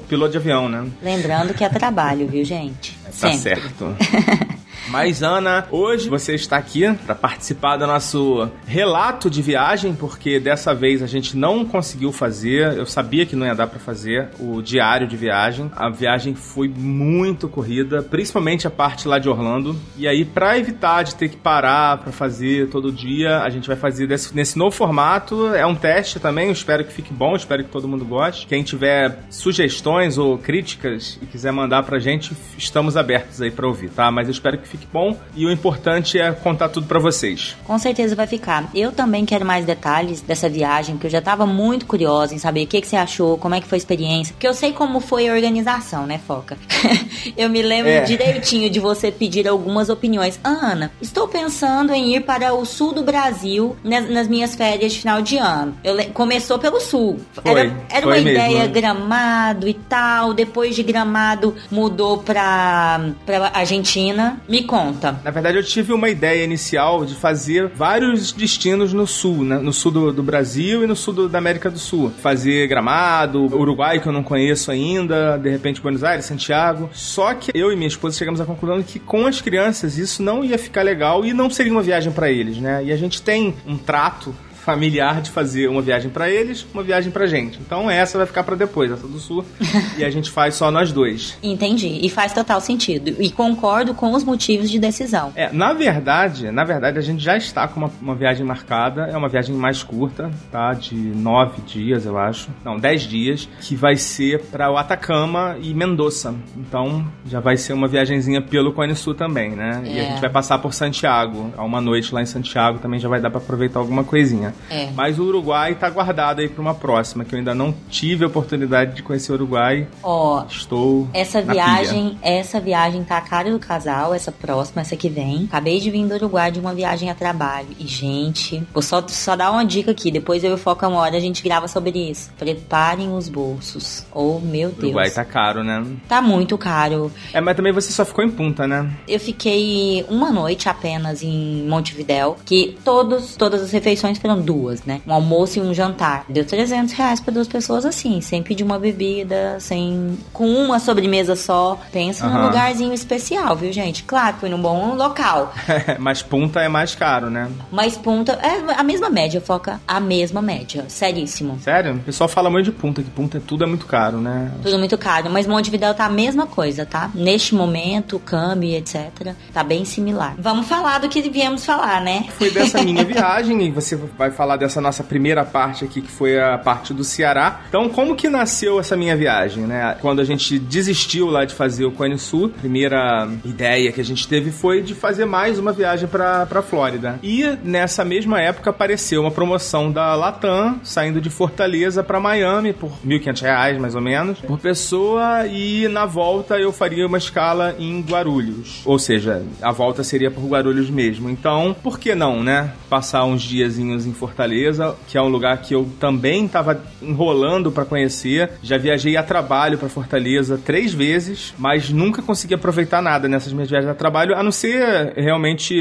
piloto 0.07 0.33
de 0.33 0.37
avião, 0.37 0.69
né? 0.69 0.87
Lembrando 1.01 1.55
que 1.55 1.63
é 1.63 1.69
trabalho, 1.69 2.27
viu, 2.27 2.45
gente? 2.45 2.95
Tá 3.03 3.11
Sempre. 3.11 3.39
certo. 3.39 3.95
Mas, 4.87 5.21
Ana, 5.21 5.67
hoje 5.71 6.09
você 6.09 6.33
está 6.33 6.57
aqui 6.57 6.91
para 7.05 7.15
participar 7.15 7.77
do 7.77 7.85
nosso 7.85 8.49
relato 8.65 9.29
de 9.29 9.41
viagem, 9.41 9.93
porque 9.93 10.39
dessa 10.39 10.73
vez 10.73 11.03
a 11.03 11.07
gente 11.07 11.37
não 11.37 11.63
conseguiu 11.63 12.11
fazer. 12.11 12.77
Eu 12.77 12.85
sabia 12.85 13.25
que 13.25 13.35
não 13.35 13.45
ia 13.45 13.55
dar 13.55 13.67
para 13.67 13.79
fazer 13.79 14.29
o 14.39 14.61
diário 14.61 15.07
de 15.07 15.15
viagem. 15.15 15.71
A 15.75 15.89
viagem 15.89 16.33
foi 16.35 16.67
muito 16.67 17.47
corrida, 17.47 18.01
principalmente 18.01 18.67
a 18.67 18.71
parte 18.71 19.07
lá 19.07 19.19
de 19.19 19.29
Orlando. 19.29 19.75
E 19.95 20.07
aí, 20.07 20.25
para 20.25 20.57
evitar 20.57 21.03
de 21.03 21.15
ter 21.15 21.29
que 21.29 21.37
parar 21.37 21.97
para 21.97 22.11
fazer 22.11 22.69
todo 22.69 22.91
dia, 22.91 23.39
a 23.41 23.49
gente 23.49 23.67
vai 23.67 23.77
fazer 23.77 24.07
desse, 24.07 24.35
nesse 24.35 24.57
novo 24.57 24.75
formato. 24.75 25.53
É 25.53 25.65
um 25.65 25.75
teste 25.75 26.19
também. 26.19 26.47
Eu 26.47 26.53
espero 26.53 26.83
que 26.83 26.91
fique 26.91 27.13
bom, 27.13 27.35
espero 27.35 27.63
que 27.63 27.69
todo 27.69 27.87
mundo 27.87 28.03
goste. 28.03 28.47
Quem 28.47 28.63
tiver 28.63 29.19
sugestões 29.29 30.17
ou 30.17 30.37
críticas 30.37 31.19
e 31.21 31.25
quiser 31.25 31.51
mandar 31.51 31.83
pra 31.83 31.99
gente, 31.99 32.35
estamos 32.57 32.97
abertos 32.97 33.41
aí 33.41 33.51
para 33.51 33.67
ouvir, 33.67 33.89
tá? 33.89 34.11
Mas 34.11 34.27
eu 34.27 34.31
espero 34.31 34.57
que 34.57 34.67
fique 34.67 34.80
bom 34.91 35.17
e 35.35 35.45
o 35.45 35.51
importante 35.51 36.19
é 36.19 36.31
contar 36.31 36.69
tudo 36.69 36.87
para 36.87 36.99
vocês. 36.99 37.55
Com 37.65 37.77
certeza 37.77 38.15
vai 38.15 38.27
ficar. 38.27 38.69
Eu 38.73 38.91
também 38.91 39.25
quero 39.25 39.45
mais 39.45 39.65
detalhes 39.65 40.21
dessa 40.21 40.47
viagem, 40.49 40.95
porque 40.95 41.07
eu 41.07 41.11
já 41.11 41.21
tava 41.21 41.45
muito 41.45 41.85
curiosa 41.85 42.33
em 42.35 42.37
saber 42.37 42.63
o 42.63 42.67
que, 42.67 42.81
que 42.81 42.87
você 42.87 42.95
achou, 42.95 43.37
como 43.37 43.55
é 43.55 43.61
que 43.61 43.67
foi 43.67 43.75
a 43.77 43.79
experiência. 43.79 44.33
Porque 44.33 44.47
eu 44.47 44.53
sei 44.53 44.71
como 44.73 44.99
foi 44.99 45.27
a 45.27 45.33
organização, 45.33 46.05
né, 46.05 46.19
Foca? 46.25 46.57
eu 47.37 47.49
me 47.49 47.61
lembro 47.61 47.91
É. 47.91 48.01
direitinho 48.01 48.69
de 48.69 48.79
você 48.79 49.11
pedir 49.11 49.47
algumas 49.47 49.89
opiniões. 49.89 50.39
Ana, 50.43 50.91
estou 51.01 51.27
pensando 51.27 51.93
em 51.93 52.15
ir 52.15 52.21
para 52.21 52.53
o 52.53 52.65
sul 52.65 52.93
do 52.93 53.03
Brasil 53.03 53.75
nas, 53.83 54.09
nas 54.09 54.27
minhas 54.27 54.55
férias 54.55 54.93
de 54.93 54.99
final 54.99 55.21
de 55.21 55.37
ano. 55.37 55.75
Eu 55.83 56.01
Começou 56.13 56.57
pelo 56.59 56.79
sul. 56.79 57.19
Foi, 57.33 57.43
era 57.51 57.59
era 57.89 58.01
foi 58.01 58.19
uma 58.19 58.23
mesmo. 58.23 58.29
ideia 58.29 58.67
gramado 58.67 59.67
e 59.67 59.73
tal. 59.73 60.33
Depois 60.33 60.75
de 60.75 60.83
gramado 60.83 61.55
mudou 61.69 62.17
pra, 62.19 63.11
pra 63.25 63.51
Argentina. 63.53 64.41
Me 64.47 64.60
conta. 64.63 65.19
Na 65.23 65.31
verdade, 65.31 65.57
eu 65.57 65.63
tive 65.63 65.93
uma 65.93 66.09
ideia 66.09 66.43
inicial 66.43 67.05
de 67.05 67.15
fazer 67.15 67.67
vários 67.69 68.31
destinos 68.31 68.93
no 68.93 69.05
sul, 69.07 69.43
né? 69.43 69.57
No 69.57 69.71
sul 69.73 69.91
do, 69.91 70.11
do 70.13 70.23
Brasil 70.23 70.83
e 70.83 70.87
no 70.87 70.95
sul 70.95 71.13
do- 71.13 71.29
da 71.29 71.37
América 71.37 71.69
do 71.69 71.79
Sul. 71.79 72.11
Fazer 72.21 72.67
Gramado, 72.67 73.43
Uruguai, 73.55 73.99
que 73.99 74.07
eu 74.07 74.11
não 74.13 74.23
conheço 74.23 74.71
ainda, 74.71 75.37
de 75.37 75.49
repente 75.49 75.81
Buenos 75.81 76.03
Aires, 76.03 76.25
Santiago. 76.25 76.89
Só 76.93 77.33
que 77.33 77.51
eu 77.53 77.71
e 77.71 77.75
minha 77.75 77.87
esposa 77.87 78.17
chegamos 78.17 78.39
à 78.41 78.45
conclusão 78.45 78.81
que 78.83 78.99
com 78.99 79.25
as 79.25 79.41
crianças 79.41 79.97
isso 79.97 80.21
não 80.23 80.43
ia 80.43 80.57
ficar 80.57 80.81
legal 80.83 81.25
e 81.25 81.33
não 81.33 81.49
seria 81.49 81.71
uma 81.71 81.81
viagem 81.81 82.11
para 82.11 82.29
eles, 82.29 82.57
né? 82.57 82.83
E 82.83 82.91
a 82.91 82.97
gente 82.97 83.21
tem 83.21 83.53
um 83.67 83.77
trato 83.77 84.33
familiar 84.63 85.21
de 85.21 85.29
fazer 85.31 85.67
uma 85.67 85.81
viagem 85.81 86.09
para 86.09 86.29
eles, 86.29 86.65
uma 86.73 86.83
viagem 86.83 87.11
pra 87.11 87.25
gente. 87.25 87.59
Então 87.59 87.89
essa 87.89 88.17
vai 88.17 88.27
ficar 88.27 88.43
para 88.43 88.55
depois, 88.55 88.91
essa 88.91 89.07
do 89.07 89.19
sul, 89.19 89.43
e 89.97 90.03
a 90.03 90.09
gente 90.09 90.29
faz 90.29 90.55
só 90.55 90.69
nós 90.71 90.91
dois. 90.91 91.37
Entendi. 91.41 91.99
E 92.01 92.09
faz 92.09 92.33
total 92.33 92.61
sentido. 92.61 93.15
E 93.19 93.31
concordo 93.31 93.93
com 93.93 94.11
os 94.13 94.23
motivos 94.23 94.69
de 94.69 94.79
decisão. 94.79 95.31
É, 95.35 95.51
na 95.51 95.73
verdade, 95.73 96.51
na 96.51 96.63
verdade, 96.63 96.97
a 96.97 97.01
gente 97.01 97.23
já 97.23 97.35
está 97.37 97.67
com 97.67 97.79
uma, 97.81 97.91
uma 98.01 98.15
viagem 98.15 98.45
marcada. 98.45 99.03
É 99.11 99.17
uma 99.17 99.27
viagem 99.29 99.55
mais 99.55 99.83
curta, 99.83 100.31
tá? 100.51 100.73
De 100.73 100.95
nove 100.95 101.61
dias, 101.65 102.05
eu 102.05 102.17
acho. 102.17 102.49
Não, 102.63 102.77
dez 102.77 103.01
dias, 103.03 103.47
que 103.61 103.75
vai 103.75 103.95
ser 103.95 104.41
para 104.51 104.71
o 104.71 104.77
Atacama 104.77 105.57
e 105.61 105.73
Mendoza. 105.73 106.33
Então, 106.55 107.05
já 107.25 107.39
vai 107.39 107.57
ser 107.57 107.73
uma 107.73 107.87
viagenzinha 107.87 108.41
pelo 108.41 108.71
Cone 108.73 108.95
Sul 108.95 109.13
também, 109.15 109.51
né? 109.51 109.81
E 109.85 109.99
a 109.99 110.03
É. 110.03 110.09
gente 110.11 110.21
vai 110.21 110.29
passar 110.29 110.59
por 110.59 110.73
Santiago. 110.73 111.51
Há 111.57 111.63
uma 111.63 111.81
noite 111.81 112.13
lá 112.13 112.21
em 112.21 112.25
Santiago 112.25 112.79
também 112.79 112.99
já 112.99 113.09
vai 113.09 113.19
dar 113.19 113.29
para 113.29 113.39
aproveitar 113.39 113.79
alguma 113.79 114.03
coisinha. 114.03 114.50
Né? 114.51 114.55
É. 114.69 114.89
Mas 114.95 115.19
o 115.19 115.23
Uruguai 115.23 115.75
tá 115.75 115.89
guardado 115.89 116.39
aí 116.39 116.49
pra 116.49 116.61
uma 116.61 116.73
próxima, 116.73 117.25
que 117.25 117.33
eu 117.33 117.39
ainda 117.39 117.55
não 117.55 117.73
tive 117.89 118.23
a 118.23 118.27
oportunidade 118.27 118.95
de 118.95 119.03
conhecer 119.03 119.31
o 119.31 119.35
Uruguai. 119.35 119.87
Ó, 120.03 120.43
Estou. 120.49 121.07
Essa 121.13 121.41
viagem, 121.41 122.17
essa 122.21 122.59
viagem 122.59 123.03
tá 123.03 123.17
a 123.17 123.21
cara 123.21 123.51
do 123.51 123.59
casal, 123.59 124.13
essa 124.13 124.31
próxima, 124.31 124.81
essa 124.81 124.95
que 124.95 125.09
vem. 125.09 125.45
Acabei 125.45 125.79
de 125.79 125.89
vir 125.89 126.05
do 126.05 126.15
Uruguai 126.15 126.51
de 126.51 126.59
uma 126.59 126.73
viagem 126.73 127.09
a 127.09 127.15
trabalho. 127.15 127.67
E, 127.79 127.87
gente, 127.87 128.63
vou 128.73 128.81
só, 128.81 129.03
só 129.07 129.35
dar 129.35 129.51
uma 129.51 129.65
dica 129.65 129.91
aqui. 129.91 130.11
Depois 130.11 130.43
eu 130.43 130.51
e 130.51 130.53
o 130.53 130.57
Foca 130.57 130.87
uma 130.87 130.99
hora 130.99 131.17
a 131.17 131.19
gente 131.19 131.43
grava 131.43 131.67
sobre 131.67 132.11
isso. 132.11 132.31
Preparem 132.37 133.13
os 133.13 133.29
bolsos. 133.29 134.05
Oh, 134.13 134.39
meu. 134.39 134.69
Deus. 134.69 134.83
O 134.83 134.85
Uruguai 134.85 135.09
tá 135.09 135.25
caro, 135.25 135.63
né? 135.63 135.85
Tá 136.07 136.21
muito 136.21 136.57
caro. 136.57 137.11
É, 137.33 137.41
mas 137.41 137.55
também 137.55 137.73
você 137.73 137.91
só 137.91 138.05
ficou 138.05 138.23
em 138.23 138.29
punta, 138.29 138.67
né? 138.67 138.89
Eu 139.07 139.19
fiquei 139.19 140.05
uma 140.09 140.31
noite 140.31 140.69
apenas 140.69 141.23
em 141.23 141.65
Montevidéu, 141.67 142.37
que 142.45 142.77
todos, 142.83 143.35
todas 143.35 143.61
as 143.61 143.71
refeições 143.71 144.17
foram 144.17 144.40
duas, 144.41 144.83
né? 144.83 145.01
Um 145.07 145.13
almoço 145.13 145.59
e 145.59 145.61
um 145.61 145.73
jantar. 145.73 146.25
Deu 146.27 146.45
300 146.45 146.93
reais 146.93 147.19
pra 147.19 147.33
duas 147.33 147.47
pessoas 147.47 147.85
assim, 147.85 148.21
sem 148.21 148.41
pedir 148.41 148.63
uma 148.63 148.79
bebida, 148.79 149.57
sem... 149.59 150.17
com 150.33 150.47
uma 150.47 150.79
sobremesa 150.79 151.35
só. 151.35 151.79
Pensa 151.91 152.27
num 152.27 152.35
Aham. 152.35 152.47
lugarzinho 152.47 152.93
especial, 152.93 153.55
viu, 153.55 153.71
gente? 153.71 154.03
Claro, 154.03 154.37
foi 154.39 154.49
num 154.49 154.61
bom 154.61 154.95
local. 154.95 155.53
mas 155.99 156.21
punta 156.21 156.59
é 156.61 156.67
mais 156.67 156.95
caro, 156.95 157.29
né? 157.29 157.49
Mas 157.71 157.97
ponta, 157.97 158.33
é 158.33 158.73
a 158.73 158.83
mesma 158.83 159.09
média, 159.09 159.41
Foca. 159.41 159.79
A 159.87 159.99
mesma 159.99 160.41
média. 160.41 160.85
Seríssimo. 160.87 161.59
Sério? 161.61 161.95
O 161.95 161.99
pessoal 161.99 162.27
fala 162.27 162.49
muito 162.49 162.65
de 162.65 162.71
punta, 162.71 163.01
que 163.01 163.09
punta 163.09 163.37
é 163.37 163.41
tudo 163.41 163.63
é 163.63 163.67
muito 163.67 163.85
caro, 163.85 164.19
né? 164.19 164.51
Tudo 164.61 164.77
muito 164.77 164.97
caro, 164.97 165.29
mas 165.29 165.47
Montevidéu 165.47 165.93
tá 165.93 166.05
a 166.05 166.09
mesma 166.09 166.47
coisa, 166.47 166.85
tá? 166.85 167.11
Neste 167.13 167.53
momento, 167.55 168.19
câmbio, 168.19 168.75
etc, 168.75 169.35
tá 169.53 169.63
bem 169.63 169.85
similar. 169.85 170.35
Vamos 170.37 170.67
falar 170.67 170.99
do 170.99 171.09
que 171.09 171.21
viemos 171.29 171.65
falar, 171.65 172.01
né? 172.01 172.25
Foi 172.37 172.49
dessa 172.49 172.81
minha 172.81 173.03
viagem 173.05 173.61
e 173.63 173.71
você 173.71 173.95
vai 173.95 174.30
falar 174.31 174.57
dessa 174.57 174.81
nossa 174.81 175.03
primeira 175.03 175.43
parte 175.43 175.85
aqui, 175.85 176.01
que 176.01 176.11
foi 176.11 176.39
a 176.39 176.57
parte 176.57 176.93
do 176.93 177.03
Ceará. 177.03 177.61
Então, 177.67 177.89
como 177.89 178.15
que 178.15 178.29
nasceu 178.29 178.79
essa 178.79 178.95
minha 178.95 179.15
viagem, 179.15 179.63
né? 179.63 179.97
Quando 180.01 180.21
a 180.21 180.23
gente 180.23 180.57
desistiu 180.57 181.27
lá 181.27 181.45
de 181.45 181.53
fazer 181.53 181.85
o 181.85 181.91
Cone 181.91 182.17
Sul, 182.17 182.51
a 182.55 182.59
primeira 182.59 183.29
ideia 183.43 183.91
que 183.91 184.01
a 184.01 184.03
gente 184.03 184.27
teve 184.27 184.51
foi 184.51 184.81
de 184.81 184.93
fazer 184.93 185.25
mais 185.25 185.59
uma 185.59 185.71
viagem 185.71 186.07
pra, 186.07 186.45
pra 186.45 186.61
Flórida. 186.61 187.19
E 187.23 187.43
nessa 187.63 188.03
mesma 188.05 188.39
época 188.41 188.69
apareceu 188.69 189.21
uma 189.21 189.31
promoção 189.31 189.91
da 189.91 190.15
Latam, 190.15 190.79
saindo 190.83 191.21
de 191.21 191.29
Fortaleza 191.29 192.03
pra 192.03 192.19
Miami 192.19 192.73
por 192.73 192.91
1.500 193.05 193.41
reais, 193.41 193.77
mais 193.77 193.95
ou 193.95 194.01
menos, 194.01 194.39
por 194.39 194.59
pessoa, 194.59 195.47
e 195.47 195.87
na 195.87 196.05
volta 196.05 196.57
eu 196.57 196.71
faria 196.71 197.05
uma 197.05 197.17
escala 197.17 197.75
em 197.79 198.01
Guarulhos. 198.01 198.81
Ou 198.85 198.99
seja, 198.99 199.43
a 199.61 199.71
volta 199.71 200.03
seria 200.03 200.31
por 200.31 200.45
Guarulhos 200.45 200.89
mesmo. 200.89 201.29
Então, 201.29 201.75
por 201.81 201.99
que 201.99 202.15
não, 202.15 202.43
né? 202.43 202.73
Passar 202.89 203.25
uns 203.25 203.41
diazinhos 203.41 204.05
em 204.05 204.13
Fortaleza, 204.25 204.95
que 205.07 205.17
é 205.17 205.21
um 205.21 205.27
lugar 205.27 205.57
que 205.63 205.73
eu 205.73 205.89
também 205.99 206.45
estava 206.45 206.79
enrolando 207.01 207.71
pra 207.71 207.83
conhecer. 207.85 208.51
Já 208.61 208.77
viajei 208.77 209.17
a 209.17 209.23
trabalho 209.23 209.79
pra 209.79 209.89
Fortaleza 209.89 210.59
três 210.63 210.93
vezes, 210.93 211.55
mas 211.57 211.89
nunca 211.89 212.21
consegui 212.21 212.53
aproveitar 212.53 213.01
nada 213.01 213.27
nessas 213.27 213.51
minhas 213.51 213.67
viagens 213.69 213.89
a 213.91 213.95
trabalho, 213.95 214.35
a 214.35 214.43
não 214.43 214.51
ser 214.51 215.13
realmente 215.15 215.73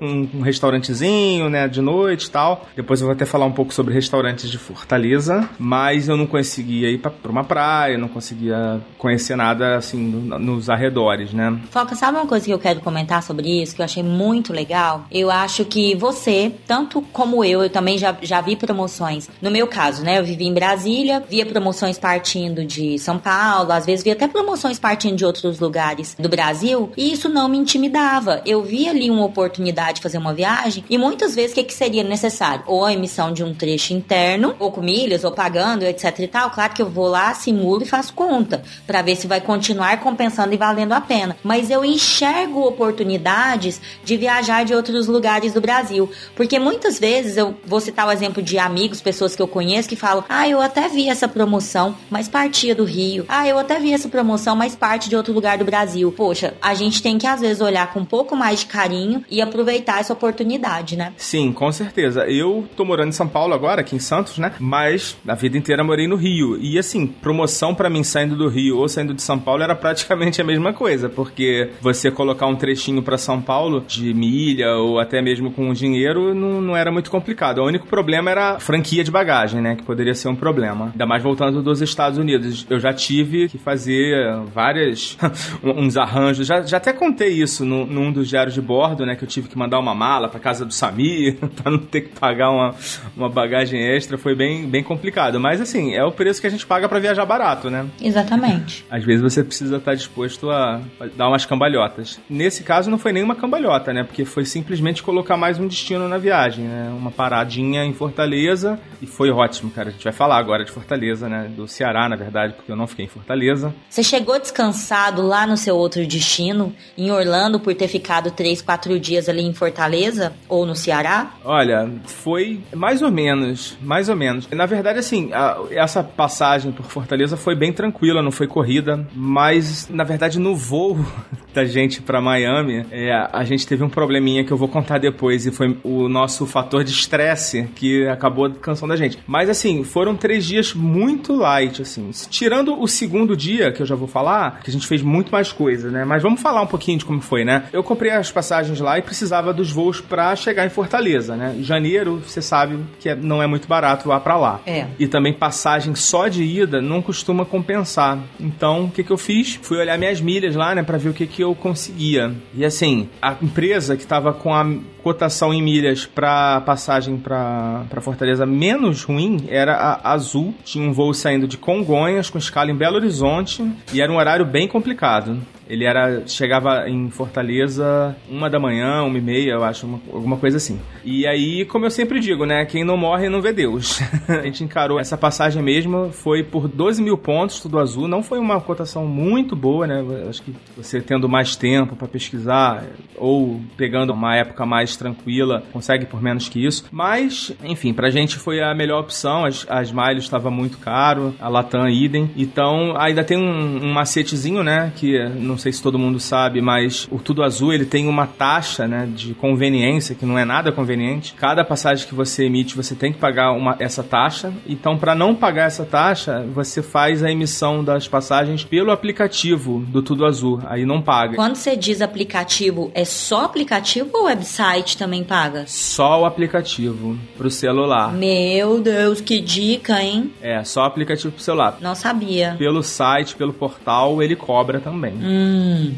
um, 0.00 0.40
restaurantezinho, 0.42 1.50
né, 1.50 1.68
de 1.68 1.82
noite 1.82 2.24
e 2.26 2.30
tal. 2.30 2.66
Depois 2.74 3.00
eu 3.00 3.06
vou 3.06 3.14
até 3.14 3.26
falar 3.26 3.44
um 3.44 3.52
pouco 3.52 3.74
sobre 3.74 3.92
restaurantes 3.92 4.50
de 4.50 4.56
Fortaleza, 4.56 5.48
mas 5.58 6.08
eu 6.08 6.16
não 6.16 6.26
conseguia 6.26 6.88
ir 6.90 6.98
pra 6.98 7.12
uma 7.28 7.44
praia, 7.44 7.98
não 7.98 8.08
conseguia 8.08 8.80
conhecer 8.96 9.36
nada 9.36 9.76
assim 9.76 9.98
no- 9.98 10.38
nos 10.38 10.70
arredores, 10.70 11.32
né? 11.32 11.58
Foca, 11.70 11.94
sabe 11.94 12.16
uma 12.16 12.26
coisa 12.26 12.46
que 12.46 12.52
eu 12.52 12.58
quero 12.58 12.80
comentar 12.80 13.22
sobre 13.22 13.62
isso, 13.62 13.74
que 13.76 13.82
eu 13.82 13.84
achei 13.84 14.02
muito 14.02 14.52
legal? 14.52 15.04
Eu 15.10 15.30
acho 15.30 15.64
que 15.66 15.94
você, 15.94 16.52
tanto 16.66 17.02
como 17.12 17.44
eu, 17.44 17.62
eu 17.62 17.68
também 17.70 17.81
já, 17.98 18.16
já 18.22 18.40
vi 18.40 18.56
promoções. 18.56 19.28
No 19.40 19.50
meu 19.50 19.66
caso, 19.66 20.02
né? 20.02 20.18
Eu 20.18 20.24
vivi 20.24 20.46
em 20.46 20.54
Brasília, 20.54 21.22
via 21.28 21.46
promoções 21.46 21.98
partindo 21.98 22.64
de 22.64 22.98
São 22.98 23.18
Paulo, 23.18 23.72
às 23.72 23.86
vezes 23.86 24.04
via 24.04 24.12
até 24.12 24.28
promoções 24.28 24.78
partindo 24.78 25.16
de 25.16 25.24
outros 25.24 25.60
lugares 25.60 26.16
do 26.18 26.28
Brasil, 26.28 26.90
e 26.96 27.12
isso 27.12 27.28
não 27.28 27.48
me 27.48 27.58
intimidava. 27.58 28.42
Eu 28.46 28.62
via 28.62 28.90
ali 28.90 29.10
uma 29.10 29.24
oportunidade 29.24 29.96
de 29.96 30.02
fazer 30.02 30.18
uma 30.18 30.34
viagem, 30.34 30.84
e 30.88 30.96
muitas 30.96 31.34
vezes 31.34 31.52
o 31.52 31.54
que, 31.54 31.64
que 31.64 31.74
seria 31.74 32.02
necessário? 32.02 32.64
Ou 32.66 32.84
a 32.84 32.92
emissão 32.92 33.32
de 33.32 33.44
um 33.44 33.54
trecho 33.54 33.92
interno, 33.92 34.54
ou 34.58 34.70
com 34.70 34.80
milhas, 34.80 35.24
ou 35.24 35.32
pagando, 35.32 35.84
etc 35.84 36.18
e 36.18 36.28
tal. 36.28 36.50
Claro 36.50 36.74
que 36.74 36.82
eu 36.82 36.88
vou 36.88 37.08
lá, 37.08 37.34
simulo 37.34 37.82
e 37.82 37.86
faço 37.86 38.12
conta, 38.12 38.62
pra 38.86 39.02
ver 39.02 39.16
se 39.16 39.26
vai 39.26 39.40
continuar 39.40 40.00
compensando 40.00 40.54
e 40.54 40.56
valendo 40.56 40.92
a 40.92 41.00
pena. 41.00 41.36
Mas 41.42 41.70
eu 41.70 41.84
enxergo 41.84 42.66
oportunidades 42.66 43.80
de 44.04 44.16
viajar 44.16 44.64
de 44.64 44.74
outros 44.74 45.06
lugares 45.06 45.52
do 45.52 45.60
Brasil. 45.60 46.10
Porque 46.34 46.58
muitas 46.58 46.98
vezes 46.98 47.36
eu 47.36 47.54
vou 47.72 47.80
citar 47.80 48.06
o 48.06 48.12
exemplo 48.12 48.42
de 48.42 48.58
amigos, 48.58 49.00
pessoas 49.00 49.34
que 49.34 49.40
eu 49.40 49.48
conheço 49.48 49.88
que 49.88 49.96
falam: 49.96 50.22
Ah, 50.28 50.46
eu 50.46 50.60
até 50.60 50.90
vi 50.90 51.08
essa 51.08 51.26
promoção, 51.26 51.96
mas 52.10 52.28
partia 52.28 52.74
do 52.74 52.84
Rio. 52.84 53.24
Ah, 53.26 53.48
eu 53.48 53.58
até 53.58 53.80
vi 53.80 53.94
essa 53.94 54.10
promoção, 54.10 54.54
mas 54.54 54.76
parte 54.76 55.08
de 55.08 55.16
outro 55.16 55.32
lugar 55.32 55.56
do 55.56 55.64
Brasil. 55.64 56.12
Poxa, 56.12 56.52
a 56.60 56.74
gente 56.74 57.02
tem 57.02 57.16
que 57.16 57.26
às 57.26 57.40
vezes 57.40 57.62
olhar 57.62 57.90
com 57.90 58.00
um 58.00 58.04
pouco 58.04 58.36
mais 58.36 58.60
de 58.60 58.66
carinho 58.66 59.24
e 59.30 59.40
aproveitar 59.40 60.00
essa 60.00 60.12
oportunidade, 60.12 60.96
né? 60.96 61.14
Sim, 61.16 61.50
com 61.50 61.72
certeza. 61.72 62.26
Eu 62.26 62.68
tô 62.76 62.84
morando 62.84 63.08
em 63.08 63.12
São 63.12 63.26
Paulo 63.26 63.54
agora, 63.54 63.80
aqui 63.80 63.96
em 63.96 63.98
Santos, 63.98 64.36
né? 64.36 64.52
Mas 64.58 65.16
a 65.26 65.34
vida 65.34 65.56
inteira 65.56 65.82
morei 65.82 66.06
no 66.06 66.16
Rio. 66.16 66.58
E 66.60 66.78
assim, 66.78 67.06
promoção 67.06 67.74
pra 67.74 67.88
mim 67.88 68.04
saindo 68.04 68.36
do 68.36 68.48
Rio 68.48 68.76
ou 68.76 68.88
saindo 68.88 69.14
de 69.14 69.22
São 69.22 69.38
Paulo 69.38 69.62
era 69.62 69.74
praticamente 69.74 70.42
a 70.42 70.44
mesma 70.44 70.74
coisa, 70.74 71.08
porque 71.08 71.70
você 71.80 72.10
colocar 72.10 72.46
um 72.46 72.56
trechinho 72.56 73.02
pra 73.02 73.16
São 73.16 73.40
Paulo 73.40 73.80
de 73.80 74.12
milha 74.12 74.76
ou 74.76 75.00
até 75.00 75.22
mesmo 75.22 75.50
com 75.50 75.72
dinheiro 75.72 76.34
não, 76.34 76.60
não 76.60 76.76
era 76.76 76.92
muito 76.92 77.10
complicado. 77.10 77.61
O 77.62 77.66
único 77.66 77.86
problema 77.86 78.30
era 78.30 78.56
a 78.56 78.60
franquia 78.60 79.04
de 79.04 79.10
bagagem, 79.10 79.60
né? 79.60 79.76
Que 79.76 79.82
poderia 79.82 80.14
ser 80.14 80.28
um 80.28 80.34
problema. 80.34 80.86
Ainda 80.86 81.06
mais 81.06 81.22
voltando 81.22 81.62
dos 81.62 81.80
Estados 81.80 82.18
Unidos. 82.18 82.66
Eu 82.68 82.80
já 82.80 82.92
tive 82.92 83.48
que 83.48 83.58
fazer 83.58 84.36
várias. 84.52 85.16
uns 85.62 85.96
arranjos. 85.96 86.46
Já, 86.46 86.62
já 86.62 86.76
até 86.76 86.92
contei 86.92 87.28
isso 87.28 87.64
no, 87.64 87.86
num 87.86 88.12
dos 88.12 88.28
diários 88.28 88.54
de 88.54 88.60
bordo, 88.60 89.06
né? 89.06 89.14
Que 89.14 89.24
eu 89.24 89.28
tive 89.28 89.48
que 89.48 89.56
mandar 89.56 89.78
uma 89.78 89.94
mala 89.94 90.28
pra 90.28 90.40
casa 90.40 90.64
do 90.64 90.72
Samir 90.72 91.36
pra 91.62 91.70
não 91.70 91.78
ter 91.78 92.02
que 92.02 92.18
pagar 92.18 92.50
uma, 92.50 92.74
uma 93.16 93.28
bagagem 93.28 93.80
extra. 93.80 94.18
Foi 94.18 94.34
bem, 94.34 94.68
bem 94.68 94.82
complicado. 94.82 95.38
Mas 95.38 95.60
assim, 95.60 95.94
é 95.94 96.04
o 96.04 96.12
preço 96.12 96.40
que 96.40 96.46
a 96.46 96.50
gente 96.50 96.66
paga 96.66 96.88
pra 96.88 96.98
viajar 96.98 97.24
barato, 97.24 97.70
né? 97.70 97.86
Exatamente. 98.00 98.84
Às 98.90 99.04
vezes 99.04 99.22
você 99.22 99.42
precisa 99.42 99.76
estar 99.76 99.94
disposto 99.94 100.50
a 100.50 100.80
dar 101.16 101.28
umas 101.28 101.46
cambalhotas. 101.46 102.20
Nesse 102.28 102.62
caso 102.62 102.90
não 102.90 102.98
foi 102.98 103.12
nenhuma 103.12 103.34
cambalhota, 103.34 103.92
né? 103.92 104.02
Porque 104.02 104.24
foi 104.24 104.44
simplesmente 104.44 105.02
colocar 105.02 105.36
mais 105.36 105.58
um 105.58 105.66
destino 105.66 106.08
na 106.08 106.18
viagem, 106.18 106.64
né? 106.64 106.92
Uma 106.96 107.10
paradinha 107.42 107.84
em 107.84 107.92
Fortaleza 107.92 108.78
e 109.00 109.06
foi 109.06 109.30
ótimo, 109.30 109.70
cara. 109.70 109.88
A 109.88 109.92
gente 109.92 110.04
vai 110.04 110.12
falar 110.12 110.38
agora 110.38 110.64
de 110.64 110.70
Fortaleza, 110.70 111.28
né? 111.28 111.50
Do 111.54 111.66
Ceará, 111.66 112.08
na 112.08 112.14
verdade, 112.14 112.54
porque 112.54 112.70
eu 112.70 112.76
não 112.76 112.86
fiquei 112.86 113.04
em 113.04 113.08
Fortaleza. 113.08 113.74
Você 113.90 114.02
chegou 114.02 114.38
descansado 114.38 115.22
lá 115.22 115.44
no 115.46 115.56
seu 115.56 115.76
outro 115.76 116.06
destino, 116.06 116.72
em 116.96 117.10
Orlando, 117.10 117.58
por 117.58 117.74
ter 117.74 117.88
ficado 117.88 118.30
três, 118.30 118.62
quatro 118.62 118.98
dias 119.00 119.28
ali 119.28 119.42
em 119.42 119.52
Fortaleza 119.52 120.32
ou 120.48 120.64
no 120.64 120.76
Ceará? 120.76 121.32
Olha, 121.44 121.90
foi 122.06 122.60
mais 122.74 123.02
ou 123.02 123.10
menos, 123.10 123.76
mais 123.82 124.08
ou 124.08 124.14
menos. 124.16 124.48
Na 124.50 124.66
verdade, 124.66 125.00
assim, 125.00 125.32
a- 125.32 125.58
essa 125.72 126.02
passagem 126.04 126.70
por 126.70 126.86
Fortaleza 126.86 127.36
foi 127.36 127.56
bem 127.56 127.72
tranquila, 127.72 128.22
não 128.22 128.30
foi 128.30 128.46
corrida, 128.46 129.04
mas 129.14 129.88
na 129.90 130.04
verdade 130.04 130.38
no 130.38 130.54
voo 130.54 130.96
da 131.52 131.64
gente 131.64 132.00
pra 132.02 132.20
Miami, 132.20 132.84
é, 132.90 133.12
a 133.32 133.44
gente 133.44 133.66
teve 133.66 133.82
um 133.84 133.88
probleminha 133.88 134.44
que 134.44 134.52
eu 134.52 134.56
vou 134.56 134.68
contar 134.68 134.98
depois 134.98 135.46
e 135.46 135.50
foi 135.50 135.76
o 135.82 136.08
nosso 136.08 136.46
fator 136.46 136.84
de 136.84 136.90
estresse 136.92 137.64
que 137.74 138.06
acabou 138.08 138.50
cansando 138.50 138.92
a 138.92 138.96
gente. 138.96 139.18
Mas 139.26 139.48
assim, 139.48 139.84
foram 139.84 140.16
três 140.16 140.44
dias 140.44 140.74
muito 140.74 141.34
light, 141.34 141.82
assim. 141.82 142.10
Tirando 142.30 142.80
o 142.80 142.86
segundo 142.88 143.36
dia, 143.36 143.72
que 143.72 143.82
eu 143.82 143.86
já 143.86 143.94
vou 143.94 144.08
falar, 144.08 144.60
que 144.60 144.70
a 144.70 144.72
gente 144.72 144.86
fez 144.86 145.02
muito 145.02 145.30
mais 145.30 145.52
coisa, 145.52 145.90
né? 145.90 146.04
Mas 146.04 146.22
vamos 146.22 146.40
falar 146.40 146.62
um 146.62 146.66
pouquinho 146.66 146.98
de 146.98 147.04
como 147.04 147.20
foi, 147.20 147.44
né? 147.44 147.64
Eu 147.72 147.82
comprei 147.82 148.10
as 148.12 148.30
passagens 148.30 148.80
lá 148.80 148.98
e 148.98 149.02
precisava 149.02 149.52
dos 149.52 149.70
voos 149.70 150.00
pra 150.00 150.34
chegar 150.36 150.66
em 150.66 150.70
Fortaleza, 150.70 151.36
né? 151.36 151.56
Janeiro, 151.60 152.22
você 152.26 152.40
sabe 152.42 152.78
que 153.00 153.08
é- 153.08 153.14
não 153.16 153.42
é 153.42 153.46
muito 153.46 153.68
barato 153.68 154.08
lá 154.08 154.18
pra 154.20 154.36
lá. 154.36 154.60
É. 154.66 154.86
E 154.98 155.06
também 155.06 155.32
passagem 155.32 155.94
só 155.94 156.28
de 156.28 156.42
ida 156.42 156.80
não 156.80 157.02
costuma 157.02 157.44
compensar. 157.44 158.18
Então, 158.40 158.84
o 158.84 158.90
que, 158.90 159.02
que 159.02 159.10
eu 159.10 159.18
fiz? 159.18 159.58
Fui 159.62 159.78
olhar 159.78 159.98
minhas 159.98 160.20
milhas 160.20 160.54
lá, 160.54 160.74
né, 160.74 160.82
pra 160.82 160.98
ver 160.98 161.08
o 161.10 161.12
que, 161.12 161.26
que 161.26 161.41
eu 161.42 161.54
conseguia. 161.54 162.32
E 162.54 162.64
assim, 162.64 163.08
a 163.20 163.36
empresa 163.42 163.96
que 163.96 164.06
tava 164.06 164.32
com 164.32 164.54
a 164.54 164.66
cotação 165.02 165.52
em 165.52 165.62
milhas 165.62 166.06
pra 166.06 166.60
passagem 166.62 167.16
pra 167.16 167.86
Fortaleza 168.00 168.46
menos 168.46 169.04
ruim 169.04 169.44
era 169.48 169.74
a 169.74 170.12
Azul. 170.12 170.54
Tinha 170.64 170.88
um 170.88 170.92
voo 170.92 171.12
saindo 171.12 171.46
de 171.46 171.58
Congonhas 171.58 172.30
com 172.30 172.38
escala 172.38 172.70
em 172.70 172.76
Belo 172.76 172.96
Horizonte 172.96 173.70
e 173.92 174.00
era 174.00 174.10
um 174.10 174.16
horário 174.16 174.46
bem 174.46 174.66
complicado. 174.66 175.38
Ele 175.72 175.86
era 175.86 176.26
chegava 176.26 176.86
em 176.86 177.08
Fortaleza 177.08 178.14
uma 178.28 178.50
da 178.50 178.60
manhã, 178.60 179.02
uma 179.04 179.16
e 179.16 179.22
meia, 179.22 179.52
eu 179.52 179.64
acho, 179.64 179.86
uma, 179.86 179.98
alguma 180.12 180.36
coisa 180.36 180.58
assim. 180.58 180.78
E 181.02 181.26
aí, 181.26 181.64
como 181.64 181.86
eu 181.86 181.90
sempre 181.90 182.20
digo, 182.20 182.44
né? 182.44 182.66
Quem 182.66 182.84
não 182.84 182.94
morre 182.98 183.30
não 183.30 183.40
vê 183.40 183.54
Deus. 183.54 183.98
a 184.28 184.42
gente 184.42 184.62
encarou 184.62 185.00
essa 185.00 185.16
passagem 185.16 185.62
mesmo, 185.62 186.12
foi 186.12 186.42
por 186.42 186.68
12 186.68 187.02
mil 187.02 187.16
pontos, 187.16 187.58
tudo 187.58 187.78
azul. 187.78 188.06
Não 188.06 188.22
foi 188.22 188.38
uma 188.38 188.60
cotação 188.60 189.06
muito 189.06 189.56
boa, 189.56 189.86
né? 189.86 190.04
Acho 190.28 190.42
que 190.42 190.54
você 190.76 191.00
tendo 191.00 191.26
mais 191.26 191.56
tempo 191.56 191.96
para 191.96 192.06
pesquisar 192.06 192.84
ou 193.16 193.58
pegando 193.74 194.12
uma 194.12 194.36
época 194.36 194.66
mais 194.66 194.94
tranquila, 194.94 195.62
consegue 195.72 196.04
por 196.04 196.20
menos 196.20 196.50
que 196.50 196.62
isso. 196.62 196.84
Mas, 196.92 197.50
enfim, 197.64 197.94
pra 197.94 198.10
gente 198.10 198.36
foi 198.36 198.60
a 198.60 198.74
melhor 198.74 199.00
opção. 199.00 199.46
As, 199.46 199.66
as 199.70 199.90
Miles 199.90 200.24
estava 200.24 200.50
muito 200.50 200.76
caro, 200.76 201.34
a 201.40 201.48
Latam 201.48 201.88
idem. 201.88 202.30
Então, 202.36 202.94
ainda 202.98 203.24
tem 203.24 203.38
um, 203.38 203.86
um 203.86 203.92
macetezinho, 203.94 204.62
né? 204.62 204.92
Que 204.94 205.18
não 205.30 205.56
sei 205.62 205.72
se 205.72 205.82
todo 205.82 205.98
mundo 205.98 206.18
sabe, 206.18 206.60
mas 206.60 207.06
o 207.10 207.18
Tudo 207.18 207.42
Azul 207.42 207.72
ele 207.72 207.86
tem 207.86 208.08
uma 208.08 208.26
taxa, 208.26 208.86
né? 208.86 209.08
De 209.14 209.32
conveniência, 209.34 210.14
que 210.14 210.26
não 210.26 210.38
é 210.38 210.44
nada 210.44 210.72
conveniente. 210.72 211.34
Cada 211.34 211.64
passagem 211.64 212.06
que 212.06 212.14
você 212.14 212.44
emite, 212.44 212.76
você 212.76 212.94
tem 212.94 213.12
que 213.12 213.18
pagar 213.18 213.52
uma, 213.52 213.76
essa 213.78 214.02
taxa. 214.02 214.52
Então, 214.66 214.98
para 214.98 215.14
não 215.14 215.34
pagar 215.34 215.66
essa 215.66 215.84
taxa, 215.84 216.44
você 216.52 216.82
faz 216.82 217.22
a 217.22 217.30
emissão 217.30 217.84
das 217.84 218.08
passagens 218.08 218.64
pelo 218.64 218.90
aplicativo 218.90 219.84
do 219.88 220.02
Tudo 220.02 220.26
Azul. 220.26 220.60
Aí 220.66 220.84
não 220.84 221.00
paga. 221.00 221.36
Quando 221.36 221.54
você 221.54 221.76
diz 221.76 222.02
aplicativo, 222.02 222.90
é 222.94 223.04
só 223.04 223.44
aplicativo 223.44 224.10
ou 224.12 224.22
o 224.22 224.24
website 224.24 224.96
também 224.98 225.22
paga? 225.22 225.64
Só 225.66 226.22
o 226.22 226.24
aplicativo 226.24 227.16
pro 227.36 227.50
celular. 227.50 228.12
Meu 228.12 228.80
Deus, 228.80 229.20
que 229.20 229.40
dica, 229.40 230.02
hein? 230.02 230.32
É, 230.42 230.64
só 230.64 230.84
aplicativo 230.84 231.32
pro 231.32 231.42
celular. 231.42 231.78
Não 231.80 231.94
sabia. 231.94 232.56
Pelo 232.58 232.82
site, 232.82 233.36
pelo 233.36 233.52
portal, 233.52 234.22
ele 234.22 234.34
cobra 234.34 234.80
também. 234.80 235.14
Hum, 235.14 235.41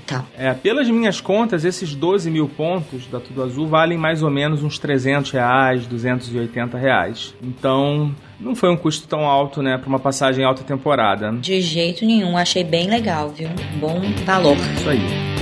tá. 0.06 0.24
É, 0.36 0.52
pelas 0.54 0.88
minhas 0.88 1.20
contas, 1.20 1.64
esses 1.64 1.94
12 1.94 2.30
mil 2.30 2.48
pontos 2.48 3.06
da 3.06 3.20
Tudo 3.20 3.42
Azul 3.42 3.66
valem 3.66 3.98
mais 3.98 4.22
ou 4.22 4.30
menos 4.30 4.62
uns 4.62 4.78
300 4.78 5.30
reais, 5.30 5.86
280 5.86 6.78
reais. 6.78 7.34
Então, 7.42 8.14
não 8.38 8.54
foi 8.54 8.70
um 8.70 8.76
custo 8.76 9.06
tão 9.08 9.26
alto, 9.26 9.62
né, 9.62 9.78
para 9.78 9.88
uma 9.88 9.98
passagem 9.98 10.44
alta 10.44 10.62
temporada. 10.62 11.32
De 11.32 11.60
jeito 11.60 12.04
nenhum, 12.04 12.36
achei 12.36 12.64
bem 12.64 12.88
legal, 12.88 13.30
viu? 13.30 13.48
Bom 13.80 14.00
valor. 14.24 14.56
Isso 14.76 14.88
aí. 14.88 15.33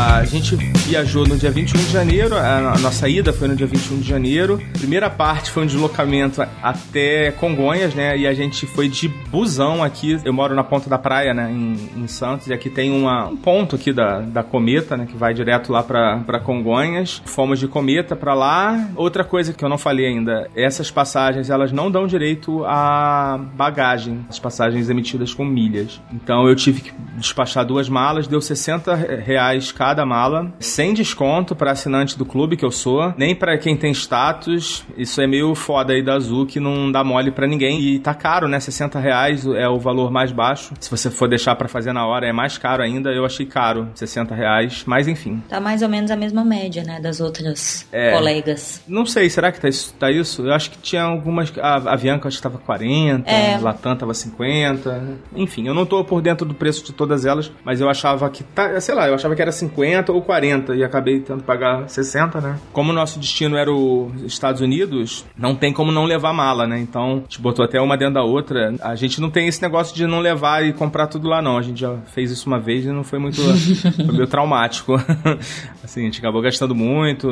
A 0.00 0.24
gente 0.24 0.56
viajou 0.56 1.26
no 1.26 1.36
dia 1.36 1.50
21 1.50 1.78
de 1.78 1.90
janeiro, 1.90 2.34
a 2.34 2.78
nossa 2.78 3.06
ida 3.06 3.34
foi 3.34 3.48
no 3.48 3.54
dia 3.54 3.66
21 3.66 3.98
de 3.98 4.08
janeiro. 4.08 4.58
Primeira 4.72 5.10
parte 5.10 5.50
foi 5.50 5.64
um 5.64 5.66
deslocamento 5.66 6.40
até 6.62 7.30
Congonhas, 7.32 7.94
né? 7.94 8.16
E 8.16 8.26
a 8.26 8.32
gente 8.32 8.64
foi 8.66 8.88
de 8.88 9.08
busão 9.08 9.84
aqui. 9.84 10.18
Eu 10.24 10.32
moro 10.32 10.54
na 10.54 10.64
ponta 10.64 10.88
da 10.88 10.96
praia, 10.96 11.34
né? 11.34 11.50
Em, 11.52 12.02
em 12.02 12.06
Santos. 12.06 12.46
E 12.46 12.52
aqui 12.54 12.70
tem 12.70 12.90
uma, 12.90 13.28
um 13.28 13.36
ponto 13.36 13.76
aqui 13.76 13.92
da, 13.92 14.20
da 14.20 14.42
Cometa, 14.42 14.96
né? 14.96 15.04
Que 15.04 15.18
vai 15.18 15.34
direto 15.34 15.70
lá 15.70 15.82
pra 15.82 16.40
Congonhas. 16.40 17.20
Fomos 17.26 17.58
de 17.58 17.68
Cometa 17.68 18.16
pra 18.16 18.32
lá. 18.32 18.88
Outra 18.96 19.22
coisa 19.22 19.52
que 19.52 19.62
eu 19.62 19.68
não 19.68 19.76
falei 19.76 20.06
ainda: 20.06 20.48
essas 20.56 20.90
passagens 20.90 21.50
elas 21.50 21.72
não 21.72 21.90
dão 21.90 22.06
direito 22.06 22.64
a 22.64 23.38
bagagem. 23.54 24.24
As 24.30 24.38
passagens 24.38 24.88
emitidas 24.88 25.34
com 25.34 25.44
milhas. 25.44 26.00
Então 26.10 26.48
eu 26.48 26.56
tive 26.56 26.80
que 26.80 26.92
despachar 27.18 27.66
duas 27.66 27.86
malas, 27.86 28.26
deu 28.26 28.40
60 28.40 28.94
reais 28.94 29.70
cada 29.70 29.89
mala, 30.06 30.52
sem 30.58 30.92
desconto 30.94 31.54
para 31.54 31.72
assinante 31.72 32.16
do 32.18 32.24
clube 32.24 32.56
que 32.56 32.64
eu 32.64 32.70
sou, 32.70 33.12
nem 33.16 33.34
para 33.34 33.56
quem 33.58 33.76
tem 33.76 33.92
status. 33.92 34.84
Isso 34.96 35.20
é 35.20 35.26
meio 35.26 35.54
foda 35.54 35.92
aí 35.92 36.02
da 36.02 36.14
Azul 36.14 36.46
que 36.46 36.60
não 36.60 36.90
dá 36.90 37.02
mole 37.04 37.30
para 37.30 37.46
ninguém 37.46 37.80
e 37.80 37.98
tá 37.98 38.14
caro, 38.14 38.48
né? 38.48 38.58
60 38.60 38.98
reais 38.98 39.46
é 39.46 39.68
o 39.68 39.78
valor 39.78 40.10
mais 40.10 40.32
baixo. 40.32 40.74
Se 40.80 40.90
você 40.90 41.10
for 41.10 41.28
deixar 41.28 41.54
para 41.56 41.68
fazer 41.68 41.92
na 41.92 42.06
hora 42.06 42.26
é 42.26 42.32
mais 42.32 42.56
caro 42.58 42.82
ainda. 42.82 43.10
Eu 43.10 43.24
achei 43.24 43.46
caro, 43.46 43.88
60 43.94 44.34
reais, 44.34 44.82
mas 44.86 45.08
enfim. 45.08 45.42
Tá 45.48 45.60
mais 45.60 45.82
ou 45.82 45.88
menos 45.88 46.10
a 46.10 46.16
mesma 46.16 46.44
média, 46.44 46.82
né, 46.84 47.00
das 47.00 47.20
outras 47.20 47.86
É. 47.92 48.12
colegas. 48.12 48.82
Não 48.86 49.04
sei, 49.06 49.28
será 49.30 49.50
que 49.52 49.60
tá 49.60 49.68
isso? 49.68 49.94
Tá 49.98 50.10
isso? 50.10 50.46
Eu 50.46 50.52
acho 50.54 50.70
que 50.70 50.78
tinha 50.78 51.02
algumas. 51.02 51.52
A 51.58 51.70
a 51.90 51.92
Avianca 51.94 52.28
acho 52.28 52.36
que 52.36 52.42
tava 52.42 52.58
40, 52.58 53.30
É. 53.30 53.54
a 53.54 53.58
Latam 53.60 53.96
tava 53.96 54.12
50. 54.14 55.18
Enfim, 55.34 55.66
eu 55.66 55.74
não 55.74 55.84
tô 55.86 56.04
por 56.04 56.20
dentro 56.20 56.46
do 56.46 56.54
preço 56.54 56.84
de 56.84 56.92
todas 56.92 57.24
elas, 57.24 57.50
mas 57.64 57.80
eu 57.80 57.88
achava 57.88 58.28
que 58.30 58.42
tá, 58.44 58.80
sei 58.80 58.94
lá, 58.94 59.08
eu 59.08 59.14
achava 59.14 59.34
que 59.34 59.42
era 59.42 59.52
50 59.52 59.69
ou 60.12 60.22
40 60.22 60.74
e 60.74 60.84
acabei 60.84 61.20
tendo 61.20 61.40
que 61.40 61.46
pagar 61.46 61.88
60, 61.88 62.40
né? 62.40 62.58
Como 62.72 62.90
o 62.90 62.94
nosso 62.94 63.18
destino 63.18 63.56
era 63.56 63.72
os 63.72 64.22
Estados 64.22 64.60
Unidos, 64.60 65.24
não 65.36 65.54
tem 65.54 65.72
como 65.72 65.92
não 65.92 66.04
levar 66.04 66.32
mala, 66.32 66.66
né? 66.66 66.78
Então, 66.78 67.12
a 67.12 67.20
gente 67.20 67.40
botou 67.40 67.64
até 67.64 67.80
uma 67.80 67.96
dentro 67.96 68.14
da 68.14 68.22
outra. 68.22 68.74
A 68.80 68.94
gente 68.94 69.20
não 69.20 69.30
tem 69.30 69.48
esse 69.48 69.60
negócio 69.62 69.94
de 69.94 70.06
não 70.06 70.20
levar 70.20 70.64
e 70.64 70.72
comprar 70.72 71.06
tudo 71.06 71.28
lá, 71.28 71.42
não. 71.42 71.58
A 71.58 71.62
gente 71.62 71.80
já 71.80 71.96
fez 72.12 72.30
isso 72.30 72.46
uma 72.46 72.58
vez 72.58 72.84
e 72.84 72.88
não 72.88 73.04
foi 73.04 73.18
muito. 73.18 73.40
foi 73.96 74.12
meio 74.12 74.26
traumático. 74.26 74.94
assim, 75.82 76.02
a 76.02 76.04
gente 76.04 76.18
acabou 76.18 76.40
gastando 76.42 76.74
muito. 76.74 77.28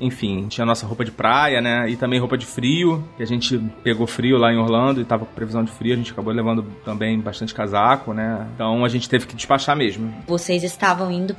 Enfim, 0.00 0.46
tinha 0.48 0.64
a 0.64 0.66
nossa 0.66 0.86
roupa 0.86 1.04
de 1.04 1.10
praia, 1.10 1.60
né? 1.60 1.88
E 1.88 1.96
também 1.96 2.18
roupa 2.18 2.36
de 2.36 2.46
frio, 2.46 3.02
que 3.16 3.22
a 3.22 3.26
gente 3.26 3.58
pegou 3.82 4.06
frio 4.06 4.36
lá 4.36 4.52
em 4.52 4.58
Orlando 4.58 5.00
e 5.00 5.04
tava 5.04 5.24
com 5.24 5.34
previsão 5.34 5.64
de 5.64 5.70
frio. 5.72 5.94
A 5.94 5.96
gente 5.96 6.12
acabou 6.12 6.32
levando 6.32 6.64
também 6.84 7.18
bastante 7.20 7.54
casaco, 7.54 8.12
né? 8.12 8.46
Então 8.54 8.84
a 8.84 8.88
gente 8.88 9.08
teve 9.08 9.26
que 9.26 9.34
despachar 9.34 9.76
mesmo. 9.76 10.12
Vocês 10.26 10.62
estavam 10.62 11.10
indo 11.10 11.34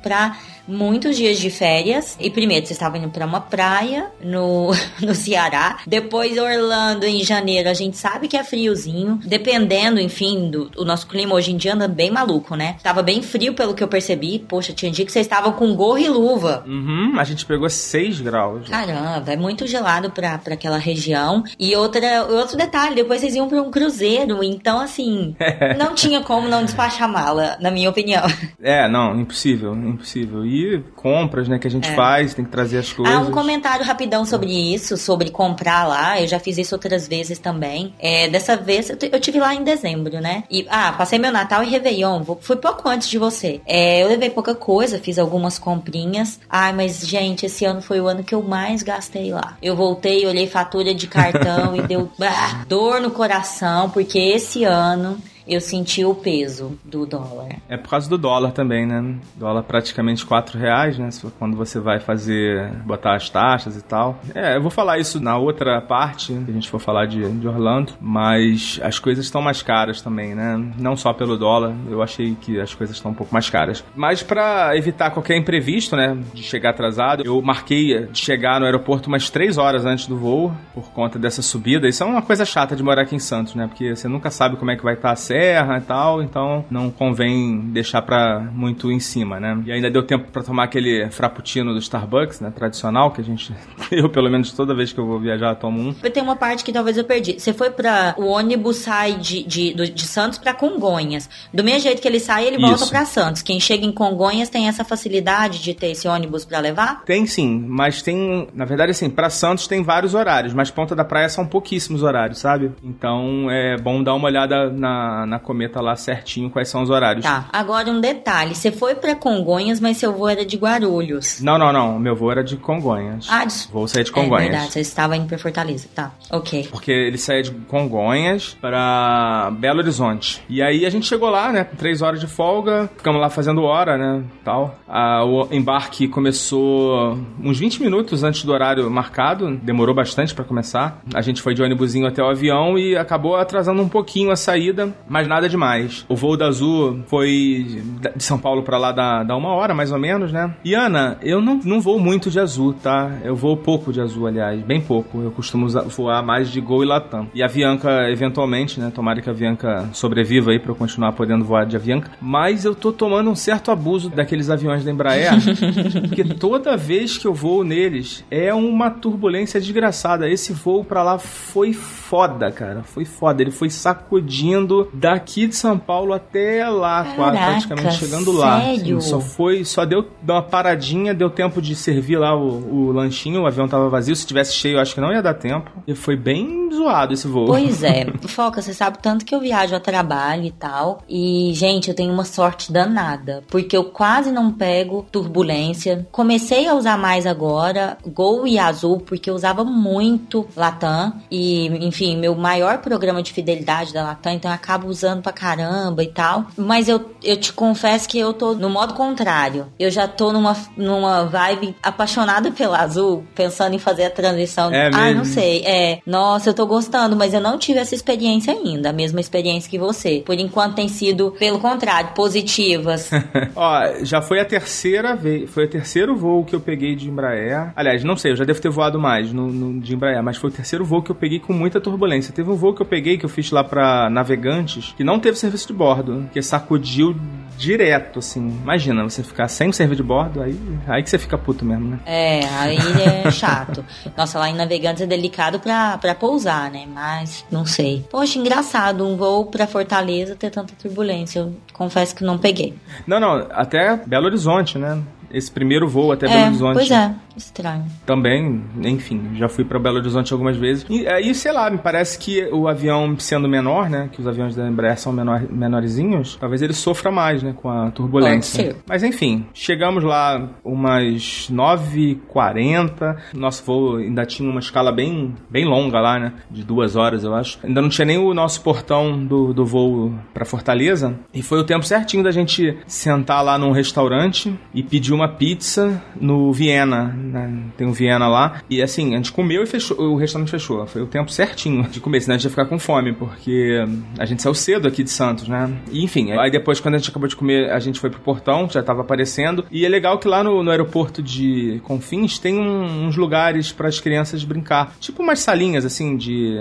muitos 0.68 1.18
dias 1.18 1.40
de 1.40 1.50
férias. 1.50 2.18
E 2.20 2.30
primeiro, 2.30 2.66
vocês 2.66 2.78
estavam 2.78 3.00
indo 3.00 3.10
pra 3.10 3.26
uma 3.26 3.42
praia 3.42 4.12
no, 4.24 4.72
no 5.02 5.14
Ceará. 5.14 5.80
Depois, 5.86 6.38
Orlando, 6.38 7.06
em 7.06 7.24
janeiro, 7.24 7.70
a 7.70 7.74
gente 7.74 7.98
sabe 7.98 8.28
que 8.28 8.38
é 8.38 8.44
friozinho. 8.44 9.20
Dependendo, 9.26 10.00
enfim, 10.00 10.50
do 10.50 10.72
o 10.78 10.86
nosso 10.86 11.08
clima 11.08 11.36
hoje 11.36 11.52
em 11.52 11.58
dia 11.58 11.74
anda 11.74 11.88
bem 11.88 12.10
maluco, 12.10 12.56
né? 12.56 12.78
Tava 12.82 13.04
bem 13.04 13.22
frio, 13.22 13.54
pelo 13.54 13.74
que 13.74 13.84
eu 13.84 13.88
percebi. 13.88 14.40
Poxa, 14.40 14.74
tinha 14.74 14.92
dia 14.92 15.06
que 15.06 15.12
vocês 15.12 15.26
estavam 15.26 15.54
com 15.54 15.76
gorro 15.76 15.98
e 15.98 16.08
luva. 16.08 16.64
Uhum, 16.66 17.20
a 17.20 17.24
gente 17.24 17.46
pegou 17.46 17.70
6 17.70 18.22
graus. 18.22 18.70
Caramba, 18.70 19.32
é 19.32 19.38
muito 19.38 19.68
gelado 19.68 20.12
pra, 20.12 20.38
pra 20.38 20.54
aquela 20.54 20.78
região. 20.78 21.44
E 21.60 21.76
outra, 21.76 22.26
outro 22.26 22.58
detalhe, 22.58 22.96
depois 22.96 23.22
vocês 23.22 23.36
iam 23.36 23.48
pra 23.48 23.62
um 23.62 23.70
cruzeiro. 23.70 24.44
Então, 24.44 24.80
assim, 24.80 25.36
não 25.78 25.94
tinha 25.94 26.22
como 26.22 26.48
não 26.48 26.64
despachar 26.64 27.10
mala, 27.10 27.58
na 27.60 27.70
minha 27.70 27.90
opinião. 27.90 28.24
É, 28.62 28.88
não, 28.88 29.20
impossível, 29.20 29.76
impossível. 29.76 30.23
E 30.24 30.82
compras, 30.96 31.48
né, 31.48 31.60
que 31.60 31.68
a 31.68 31.72
gente 31.72 31.90
É. 31.90 31.96
faz, 31.96 32.34
tem 32.34 32.44
que 32.46 32.52
trazer 32.52 32.78
as 32.80 32.92
coisas. 32.92 33.16
Ah, 33.16 33.20
um 33.20 33.32
comentário 33.32 33.86
rapidão 33.86 34.26
sobre 34.26 34.52
isso, 34.74 34.98
sobre 34.98 35.30
comprar 35.30 35.88
lá. 35.88 36.20
Eu 36.22 36.28
já 36.28 36.40
fiz 36.40 36.58
isso 36.58 36.76
outras 36.76 37.08
vezes 37.08 37.40
também. 37.40 37.94
É, 38.00 38.28
dessa 38.28 38.56
vez, 38.56 38.90
eu, 38.90 38.98
eu 39.12 39.20
tive 39.20 39.40
lá 39.40 39.54
em 39.54 39.64
dezembro, 39.64 40.20
né? 40.20 40.44
E, 40.50 40.66
ah, 40.70 40.94
passei 40.94 41.20
meu 41.20 41.32
Natal 41.32 41.64
e 41.64 41.70
Réveillon. 41.70 42.24
Fui 42.42 42.56
pouco 42.56 42.88
antes 42.88 43.10
de 43.10 43.18
você. 43.18 43.62
É, 43.66 44.04
eu 44.04 44.08
levei 44.08 44.30
pouca 44.30 44.56
coisa, 44.56 45.00
fiz 45.00 45.18
algumas 45.20 45.58
comprinhas. 45.60 46.40
Ai, 46.50 46.74
mas, 46.74 47.06
gente, 47.06 47.46
esse 47.46 47.66
ano 47.66 47.82
foi 47.82 48.00
o 48.00 48.08
ano 48.08 48.24
que 48.24 48.36
eu 48.36 48.42
mais 48.42 48.84
gastei 48.84 49.32
lá. 49.32 49.58
Eu 49.62 49.76
voltei, 49.76 50.26
olhei 50.26 50.48
fatura 50.48 50.94
de 50.94 51.08
cartão 51.08 51.76
e 51.76 51.82
deu 51.84 52.10
ah, 52.22 52.64
dor 52.68 53.02
no 53.02 53.12
coração, 53.12 53.90
porque 53.90 54.18
esse 54.20 54.64
ano 54.64 55.18
eu 55.48 55.62
senti 55.62 56.04
o 56.04 56.16
peso 56.16 56.78
do 56.84 57.06
dólar. 57.06 57.50
É 57.68 57.78
por 57.78 57.90
causa 57.90 58.10
do 58.10 58.18
dólar 58.18 58.52
também, 58.52 58.86
né? 58.86 59.16
Dólar 59.36 59.64
praticamente 59.64 60.26
4 60.26 60.58
reais, 60.58 60.98
né? 60.98 61.10
Quando 61.38 61.56
você 61.56 61.80
vai 61.80 62.00
fazer, 62.00 62.72
botar 62.86 63.16
as 63.16 63.30
taxas 63.30 63.76
e 63.76 63.82
tal. 63.82 64.20
É, 64.34 64.56
eu 64.56 64.62
vou 64.62 64.72
falar 64.72 65.00
isso 65.00 65.20
na 65.20 65.38
outra 65.38 65.82
parte, 65.82 66.34
que 66.34 66.52
a 66.52 66.54
gente 66.54 66.70
for 66.70 66.80
falar 66.80 67.06
de, 67.06 67.30
de 67.40 67.48
Orlando, 67.48 67.94
mas 68.00 68.80
as 68.84 69.00
coisas 69.00 69.26
estão 69.26 69.42
mais 69.42 69.62
caras 69.62 70.02
também, 70.02 70.34
né? 70.36 70.72
Não 70.78 70.96
só 70.96 71.14
pelo 71.14 71.38
dólar, 71.38 71.74
eu 71.90 72.02
achei 72.02 72.36
que 72.36 72.60
as 72.60 72.74
coisas 72.74 72.96
estão 72.96 73.12
um 73.12 73.16
pouco 73.16 73.34
mais 73.34 73.50
caras. 73.50 73.84
Mas 73.96 74.24
pra 74.24 74.76
evitar 74.76 75.12
qualquer 75.12 75.38
imprevisto, 75.38 75.96
né? 75.96 76.18
De 76.34 76.44
chegar 76.44 76.72
atrasado, 76.72 77.24
eu 77.26 77.42
marquei 77.42 78.08
de 78.08 78.20
chegar 78.20 78.60
no 78.60 78.66
aeroporto 78.66 79.08
umas 79.08 79.30
3 79.30 79.58
horas 79.58 79.86
antes 79.86 80.08
do 80.08 80.18
voo, 80.18 80.54
por 80.74 80.92
conta 80.92 81.20
dessa 81.20 81.42
subida. 81.42 81.88
Isso 81.88 82.04
é 82.04 82.06
uma 82.06 82.22
coisa 82.22 82.46
chata 82.46 82.76
de 82.76 82.84
morar 82.84 83.04
aqui 83.04 83.16
em 83.16 83.20
Santos, 83.20 83.56
né? 83.56 83.68
Porque 83.68 83.96
você 83.96 84.08
nunca 84.08 84.30
sabe 84.30 84.56
como 84.58 84.72
é 84.72 84.76
que 84.76 84.84
vai 84.84 84.94
estar 84.94 85.12
a 85.12 85.16
serra 85.34 85.80
e 85.80 85.82
tal, 85.82 86.22
então 86.22 86.64
não 86.70 86.92
convém 86.92 87.60
deixar 87.72 88.04
pra 88.04 88.40
muito 88.54 88.92
em 88.92 89.00
cima, 89.00 89.40
né? 89.40 89.60
E 89.66 89.72
ainda 89.72 89.90
deu 89.90 90.04
tempo 90.04 90.32
pra 90.32 90.44
tomar 90.44 90.66
aquele 90.66 91.10
frappuccino 91.10 91.74
do 91.74 91.80
Starbucks, 91.80 92.40
né? 92.40 92.52
Tradicional, 92.56 93.10
que 93.10 93.20
a 93.20 93.24
gente, 93.24 93.52
eu 93.92 94.10
pelo 94.10 94.30
menos 94.30 94.52
toda 94.52 94.76
vez 94.76 94.94
que 94.94 95.00
eu 95.00 95.08
vou 95.08 95.20
viajar 95.20 95.56
tomo 95.56 95.80
um. 95.80 95.94
Tem 95.94 96.22
uma 96.22 96.36
parte 96.36 96.64
que 96.64 96.72
talvez 96.72 96.98
eu 96.98 97.04
perdi. 97.04 97.40
Você 97.40 97.52
foi 97.52 97.72
pra. 97.72 98.14
O 98.18 98.26
ônibus 98.26 98.78
sai 98.78 99.14
de, 99.14 99.44
de, 99.44 99.74
de 99.74 100.04
Santos 100.04 100.38
pra 100.38 100.54
Congonhas. 100.54 101.28
Do 101.52 101.64
mesmo 101.64 101.82
jeito 101.82 102.02
que 102.02 102.08
ele 102.08 102.20
sai, 102.20 102.46
ele 102.46 102.60
volta 102.60 102.86
pra 102.86 103.04
Santos. 103.04 103.42
Quem 103.42 103.60
chega 103.60 103.86
em 103.86 103.92
Congonhas 103.92 104.50
tem 104.50 104.68
essa 104.68 104.84
facilidade 104.84 105.64
de 105.64 105.74
ter 105.74 105.88
esse 105.88 106.08
ônibus 106.08 106.46
pra 106.46 106.60
levar? 106.60 107.04
Tem 107.06 107.26
sim, 107.26 107.66
mas 107.68 108.04
tem, 108.04 108.48
na 108.54 108.66
verdade 108.66 108.92
assim, 108.92 109.10
pra 109.10 109.32
Santos 109.32 109.66
tem 109.66 109.82
vários 109.82 110.14
horários, 110.14 110.54
mas 110.54 110.70
Ponta 110.70 110.96
da 110.96 111.04
Praia 111.04 111.30
são 111.30 111.46
pouquíssimos 111.48 112.04
horários, 112.04 112.38
sabe? 112.38 112.72
Então 112.84 113.50
é 113.50 113.78
bom 113.78 114.04
dar 114.04 114.14
uma 114.14 114.28
olhada 114.28 114.70
na 114.70 115.23
na, 115.24 115.26
na 115.26 115.40
cometa 115.40 115.82
lá 115.82 115.96
certinho 115.96 116.50
quais 116.50 116.70
são 116.70 116.84
os 116.84 116.90
horários. 116.90 117.24
Tá. 117.26 117.46
Agora 117.52 117.90
um 117.90 118.00
detalhe. 118.00 118.56
Você 118.56 118.72
foi 118.72 118.96
pra 118.96 119.16
Congonhas, 119.16 119.80
mas 119.80 119.98
seu 119.98 120.14
voo 120.14 120.28
era 120.28 120.46
de 120.46 120.58
Guarulhos. 120.58 121.42
Não, 121.42 121.58
não, 121.58 121.72
não. 121.72 122.00
Meu 122.00 122.16
voo 122.16 122.32
era 122.32 122.44
de 122.44 122.58
Congonhas. 122.58 123.28
Ah, 123.30 123.46
des... 123.46 123.70
Vou 123.72 123.88
sair 123.88 124.04
de 124.04 124.12
É 124.12 124.14
Congonhas. 124.14 124.50
verdade, 124.50 124.72
você 124.72 124.80
estava 124.82 125.16
indo 125.16 125.28
pra 125.28 125.38
Fortaleza. 125.38 125.88
Tá, 125.94 126.12
ok. 126.32 126.68
Porque 126.72 126.92
ele 126.92 127.18
saía 127.18 127.44
de 127.44 127.52
Congonhas 127.52 128.56
para 128.60 129.52
Belo 129.58 129.80
Horizonte. 129.80 130.42
E 130.50 130.62
aí 130.62 130.86
a 130.86 130.90
gente 130.90 131.06
chegou 131.08 131.30
lá, 131.30 131.52
né? 131.52 131.64
com 131.64 131.76
Três 131.76 132.02
horas 132.02 132.20
de 132.20 132.28
folga, 132.28 132.90
ficamos 132.98 133.20
lá 133.22 133.30
fazendo 133.30 133.64
hora, 133.64 133.98
né? 133.98 134.24
Tal. 134.44 134.76
Ah, 134.88 135.24
o 135.26 135.48
embarque 135.52 136.08
começou 136.08 137.18
uns 137.42 137.60
20 137.60 137.82
minutos 137.82 138.24
antes 138.24 138.44
do 138.44 138.52
horário 138.52 138.90
marcado, 138.90 139.56
demorou 139.58 139.94
bastante 139.96 140.34
para 140.34 140.44
começar. 140.44 141.02
A 141.14 141.22
gente 141.22 141.42
foi 141.42 141.54
de 141.54 141.62
ônibusinho 141.62 142.08
até 142.08 142.22
o 142.24 142.28
avião 142.30 142.78
e 142.78 142.96
acabou 142.96 143.36
atrasando 143.36 143.82
um 143.82 143.90
pouquinho 143.90 144.32
a 144.32 144.36
saída, 144.36 144.94
mas 145.14 145.28
nada 145.28 145.48
demais. 145.48 146.04
O 146.10 146.16
voo 146.16 146.36
da 146.36 146.48
Azul 146.48 147.04
foi 147.06 147.84
de 148.16 148.24
São 148.24 148.40
Paulo 148.40 148.64
para 148.64 148.80
lá 148.80 148.92
dá 148.92 149.38
uma 149.38 149.50
hora 149.50 149.72
mais 149.72 149.92
ou 149.92 150.00
menos, 150.00 150.32
né? 150.32 150.56
E 150.66 150.74
Ana, 150.74 151.20
eu 151.22 151.40
não, 151.40 151.60
não 151.64 151.80
vou 151.80 152.00
muito 152.00 152.32
de 152.32 152.40
Azul, 152.40 152.74
tá? 152.74 153.12
Eu 153.24 153.36
vou 153.36 153.56
pouco 153.56 153.94
de 153.94 154.02
Azul, 154.02 154.26
aliás, 154.26 154.60
bem 154.64 154.82
pouco. 154.82 155.22
Eu 155.22 155.30
costumo 155.30 155.68
voar 155.70 156.24
mais 156.24 156.50
de 156.50 156.60
Gol 156.60 156.84
e 156.84 156.88
Latam. 156.88 157.28
E 157.32 157.44
a 157.44 157.46
Avianca, 157.46 158.10
eventualmente, 158.10 158.80
né? 158.80 158.92
Tomara 158.94 159.22
que 159.22 159.30
a 159.30 159.32
Avianca 159.32 159.88
sobreviva 159.94 160.50
aí 160.50 160.58
pra 160.58 160.72
eu 160.72 160.76
continuar 160.76 161.12
podendo 161.12 161.46
voar 161.46 161.68
de 161.68 161.76
Avianca. 161.76 162.10
Mas 162.20 162.66
eu 162.66 162.74
tô 162.74 162.92
tomando 162.92 163.30
um 163.30 163.36
certo 163.36 163.70
abuso 163.70 164.10
daqueles 164.10 164.50
aviões 164.50 164.84
da 164.84 164.90
Embraer, 164.90 165.34
porque 166.10 166.24
toda 166.24 166.76
vez 166.76 167.20
que 167.20 167.28
eu 167.28 167.36
voo 167.36 167.64
neles 167.64 168.26
é 168.32 168.52
uma 168.52 168.90
turbulência 168.90 169.62
desgraçada. 169.62 170.28
Esse 170.28 170.54
voo 170.54 170.84
pra 170.84 171.04
lá 171.04 171.20
foi 171.20 171.72
foda, 171.72 172.52
cara. 172.52 172.82
Foi 172.82 173.06
foda. 173.06 173.44
Ele 173.44 173.52
foi 173.52 173.70
sacudindo 173.70 174.90
daqui 175.04 175.48
de 175.48 175.56
São 175.58 175.78
Paulo 175.78 176.14
até 176.14 176.66
lá, 176.70 177.04
quase, 177.14 177.38
Caraca, 177.38 177.52
praticamente 177.52 177.96
chegando 177.98 178.32
lá. 178.32 178.62
sério? 178.62 178.98
Assim, 179.00 179.10
só 179.10 179.20
foi, 179.20 179.66
só 179.66 179.84
deu 179.84 180.08
uma 180.26 180.42
paradinha, 180.42 181.14
deu 181.14 181.30
tempo 181.30 181.62
de 181.62 181.76
servir 181.76 182.18
lá 182.18 182.34
o, 182.34 182.88
o 182.88 182.92
lanchinho, 182.94 183.42
o 183.42 183.46
avião 183.46 183.68
tava 183.68 183.90
vazio. 183.90 184.16
Se 184.16 184.26
tivesse 184.26 184.54
cheio, 184.54 184.78
eu 184.78 184.80
acho 184.80 184.96
que 184.96 185.02
não 185.02 185.12
ia 185.12 185.22
dar 185.22 185.34
tempo. 185.34 185.70
E 185.86 185.94
foi 185.94 186.16
bem 186.16 186.70
zoado 186.74 187.14
esse 187.14 187.28
voo. 187.28 187.48
Pois 187.48 187.84
é, 187.84 188.06
Foca, 188.28 188.62
você 188.62 188.74
sabe 188.74 188.98
tanto 189.00 189.26
que 189.26 189.36
eu 189.36 189.42
viajo 189.42 189.76
a 189.76 189.80
trabalho 189.80 190.46
e 190.46 190.52
tal. 190.52 191.04
E, 191.10 191.52
gente, 191.54 191.90
eu 191.90 191.96
tenho 191.96 192.14
uma 192.14 192.24
sorte 192.24 192.72
danada. 192.72 193.44
Porque 193.50 193.76
eu 193.76 193.84
quase 193.84 194.32
não 194.32 194.54
pego 194.54 195.06
turbulência. 195.12 196.08
Comecei 196.14 196.66
a 196.66 196.76
usar 196.76 196.98
mais 196.98 197.28
agora 197.28 197.98
Gol 198.08 198.48
e 198.48 198.58
Azul, 198.58 199.02
porque 199.02 199.30
eu 199.30 199.36
usava 199.36 199.66
muito 199.66 200.48
Latam. 200.56 201.14
E, 201.30 201.68
enfim, 201.86 202.16
meu 202.16 202.36
maior 202.36 202.78
programa 202.78 203.22
de 203.22 203.34
fidelidade 203.34 203.94
da 203.94 204.04
Latam, 204.04 204.32
então 204.32 204.50
eu 204.50 204.56
acabo 204.56 204.93
usando 204.94 205.22
pra 205.22 205.32
caramba 205.34 206.04
e 206.04 206.08
tal. 206.08 206.46
Mas 206.58 206.88
eu, 206.88 207.10
eu 207.24 207.38
te 207.38 207.52
confesso 207.52 208.08
que 208.08 208.18
eu 208.20 208.34
tô 208.34 208.54
no 208.54 208.70
modo 208.70 208.94
contrário. 208.94 209.68
Eu 209.78 209.92
já 209.92 210.08
tô 210.08 210.32
numa, 210.32 210.56
numa 210.78 211.26
vibe 211.26 211.76
apaixonada 211.84 212.52
pela 212.52 212.80
Azul, 212.80 213.26
pensando 213.36 213.76
em 213.76 213.80
fazer 213.80 214.06
a 214.06 214.10
transição. 214.10 214.72
É 214.72 214.88
ah, 214.88 214.90
mesmo? 214.92 215.18
não 215.18 215.26
sei. 215.26 215.64
É, 215.66 216.00
nossa, 216.06 216.50
eu 216.50 216.54
tô 216.54 216.66
gostando, 216.66 217.16
mas 217.16 217.34
eu 217.34 217.42
não 217.42 217.58
tive 217.58 217.80
essa 217.80 217.96
experiência 217.96 218.54
ainda, 218.54 218.90
a 218.90 218.94
mesma 218.94 219.20
experiência 219.20 219.70
que 219.70 219.78
você. 219.78 220.24
Por 220.26 220.40
enquanto 220.40 220.76
tem 220.76 220.88
sido, 220.88 221.32
pelo 221.38 221.60
contrário, 221.60 222.12
positivas. 222.14 223.10
Ó, 223.56 223.82
já 224.04 224.22
foi 224.22 224.40
a 224.40 224.46
terceira 224.46 225.16
vez, 225.16 225.50
foi 225.50 225.66
o 225.66 225.70
terceiro 225.70 226.16
voo 226.16 226.44
que 226.46 226.56
eu 226.56 226.60
peguei 226.60 226.96
de 226.96 227.10
Embraer. 227.10 227.72
Aliás, 227.76 228.04
não 228.04 228.16
sei, 228.16 228.32
eu 228.32 228.36
já 228.36 228.44
devo 228.44 228.62
ter 228.62 228.70
voado 228.70 229.00
mais 229.00 229.32
no, 229.32 229.48
no- 229.48 229.80
de 229.82 229.94
Embraer, 229.96 230.22
mas 230.24 230.38
foi 230.38 230.50
o 230.50 230.54
terceiro 230.54 230.86
voo 230.86 231.02
que 231.02 231.12
eu 231.12 231.16
peguei 231.16 231.40
com 231.40 231.54
muita 231.54 231.80
turbulência. 231.82 232.34
Teve 232.34 232.50
um 232.50 232.56
voo 232.56 232.74
que 232.74 232.82
eu 232.82 232.86
peguei 232.86 233.18
que 233.18 233.26
eu 233.26 233.30
fiz 233.30 233.50
lá 233.52 233.64
pra 233.64 234.10
Navegantes, 234.10 234.83
que 234.92 235.04
não 235.04 235.20
teve 235.20 235.38
serviço 235.38 235.68
de 235.68 235.74
bordo, 235.74 236.30
que 236.32 236.42
sacudiu 236.42 237.16
direto, 237.58 238.20
assim. 238.20 238.42
Imagina, 238.62 239.04
você 239.04 239.24
ficar 239.24 239.48
sem 239.48 239.70
o 239.70 239.74
serviço 239.74 240.02
de 240.02 240.08
bordo, 240.08 240.42
aí, 240.42 240.60
aí 240.88 241.04
que 241.04 241.10
você 241.10 241.18
fica 241.18 241.38
puto 241.38 241.64
mesmo, 241.64 241.92
né? 241.92 242.00
É, 242.06 242.46
aí 242.46 242.78
é 243.26 243.32
chato. 243.32 243.86
Nossa, 244.18 244.40
lá 244.40 244.50
em 244.50 244.56
Navegantes 244.56 245.02
é 245.02 245.06
delicado 245.06 245.60
pra, 245.60 245.98
pra 245.98 246.16
pousar, 246.16 246.72
né? 246.72 246.86
Mas 246.88 247.46
não 247.52 247.66
sei. 247.66 248.06
Poxa, 248.10 248.40
engraçado, 248.40 249.06
um 249.06 249.16
voo 249.16 249.46
pra 249.46 249.68
Fortaleza 249.68 250.36
ter 250.36 250.50
tanta 250.50 250.74
turbulência. 250.76 251.40
Eu 251.40 251.56
confesso 251.74 252.16
que 252.16 252.24
não 252.24 252.38
peguei. 252.38 252.74
Não, 253.08 253.20
não, 253.20 253.48
até 253.52 253.96
Belo 253.98 254.26
Horizonte, 254.26 254.78
né? 254.78 255.02
Esse 255.34 255.52
primeiro 255.52 255.88
voo 255.88 256.12
até 256.12 256.28
Belo 256.28 256.40
é, 256.40 256.48
Horizonte. 256.48 256.74
pois 256.76 256.92
é, 256.92 257.16
estranho. 257.36 257.86
Também, 258.06 258.64
enfim, 258.84 259.32
já 259.36 259.50
fui 259.50 259.66
pra 259.66 259.80
Belo 259.80 259.98
Horizonte 259.98 260.32
algumas 260.32 260.56
vezes. 260.56 260.86
E 260.90 261.08
aí, 261.08 261.34
sei 261.34 261.52
lá, 261.52 261.70
me 261.70 261.78
parece 261.78 262.18
que 262.20 262.46
o 262.52 262.68
avião 262.68 263.18
sendo 263.18 263.48
menor, 263.48 263.90
né? 263.90 264.10
Que 264.12 264.22
os 264.22 264.28
aviões 264.28 264.56
da 264.56 264.68
Embraer 264.68 264.98
são 264.98 265.12
menor, 265.12 265.42
menorzinhos, 265.50 266.38
talvez 266.40 266.62
ele 266.62 266.74
sofra 266.74 267.12
mais, 267.12 267.42
né? 267.42 267.54
Com 267.56 267.70
a 267.70 267.92
turbulência. 267.92 268.76
Mas 268.88 269.04
enfim, 269.04 269.46
chegamos 269.54 270.04
lá 270.04 270.50
umas 270.64 271.50
9h40. 271.52 273.18
Nosso 273.34 273.64
voo 273.64 273.98
ainda 273.98 274.26
tinha 274.26 274.50
uma 274.50 274.60
escala 274.60 274.92
bem, 274.92 275.34
bem 275.50 275.66
longa 275.66 276.00
lá, 276.00 276.20
né? 276.20 276.34
De 276.50 276.64
duas 276.64 276.96
horas, 276.96 277.24
eu 277.24 277.34
acho. 277.34 277.60
Ainda 277.64 277.82
não 277.82 277.90
tinha 277.90 278.06
nem 278.06 278.18
o 278.18 278.34
nosso 278.34 278.62
portão 278.62 279.26
do, 279.26 279.54
do 279.54 279.66
voo 279.66 280.14
pra 280.34 280.46
Fortaleza. 280.46 281.16
E 281.34 281.42
foi 281.42 281.60
o 281.60 281.64
tempo 281.64 281.86
certinho 281.86 282.24
da 282.24 282.32
gente 282.32 282.78
sentar 282.86 283.44
lá 283.44 283.58
num 283.58 283.72
restaurante 283.72 284.54
e 284.74 284.84
pedir 284.84 285.14
uma 285.14 285.23
pizza 285.28 286.02
no 286.20 286.52
Viena. 286.54 287.06
né? 287.06 287.64
Tem 287.78 287.88
um 287.88 287.92
Viena 287.92 288.28
lá. 288.28 288.62
E 288.70 288.82
assim, 288.82 289.14
a 289.14 289.18
gente 289.18 289.32
comeu 289.32 289.64
e 289.64 289.66
fechou. 289.66 289.98
O 290.00 290.16
restaurante 290.16 290.50
fechou. 290.50 290.86
Foi 290.88 291.02
o 291.02 291.08
tempo 291.08 291.32
certinho 291.32 291.84
de 291.90 292.00
comer, 292.00 292.22
senão 292.22 292.36
a 292.36 292.38
gente 292.38 292.46
ia 292.46 292.50
ficar 292.50 292.66
com 292.66 292.78
fome, 292.80 293.14
porque 293.14 293.84
a 294.20 294.26
gente 294.26 294.42
saiu 294.42 294.54
cedo 294.54 294.88
aqui 294.88 295.04
de 295.04 295.10
Santos, 295.10 295.48
né? 295.48 295.72
E 295.92 296.04
enfim, 296.04 296.32
aí 296.34 296.50
depois, 296.52 296.80
quando 296.80 296.96
a 296.96 296.98
gente 296.98 297.10
acabou 297.10 297.28
de 297.28 297.36
comer, 297.36 297.72
a 297.72 297.80
gente 297.80 298.00
foi 298.00 298.10
pro 298.10 298.20
portão, 298.20 298.68
já 298.70 298.82
tava 298.84 299.02
aparecendo. 299.02 299.66
E 299.72 299.86
é 299.86 299.90
legal 299.90 300.18
que 300.20 300.28
lá 300.28 300.44
no, 300.44 300.64
no 300.64 300.72
aeroporto 300.72 301.22
de 301.22 301.80
Confins 301.84 302.40
tem 302.40 302.58
um- 302.60 303.06
uns 303.08 303.16
lugares 303.18 303.72
para 303.72 303.88
as 303.88 304.00
crianças 304.00 304.44
brincar. 304.44 304.94
Tipo 305.00 305.22
umas 305.24 305.40
salinhas, 305.40 305.86
assim, 305.86 306.16
de, 306.18 306.56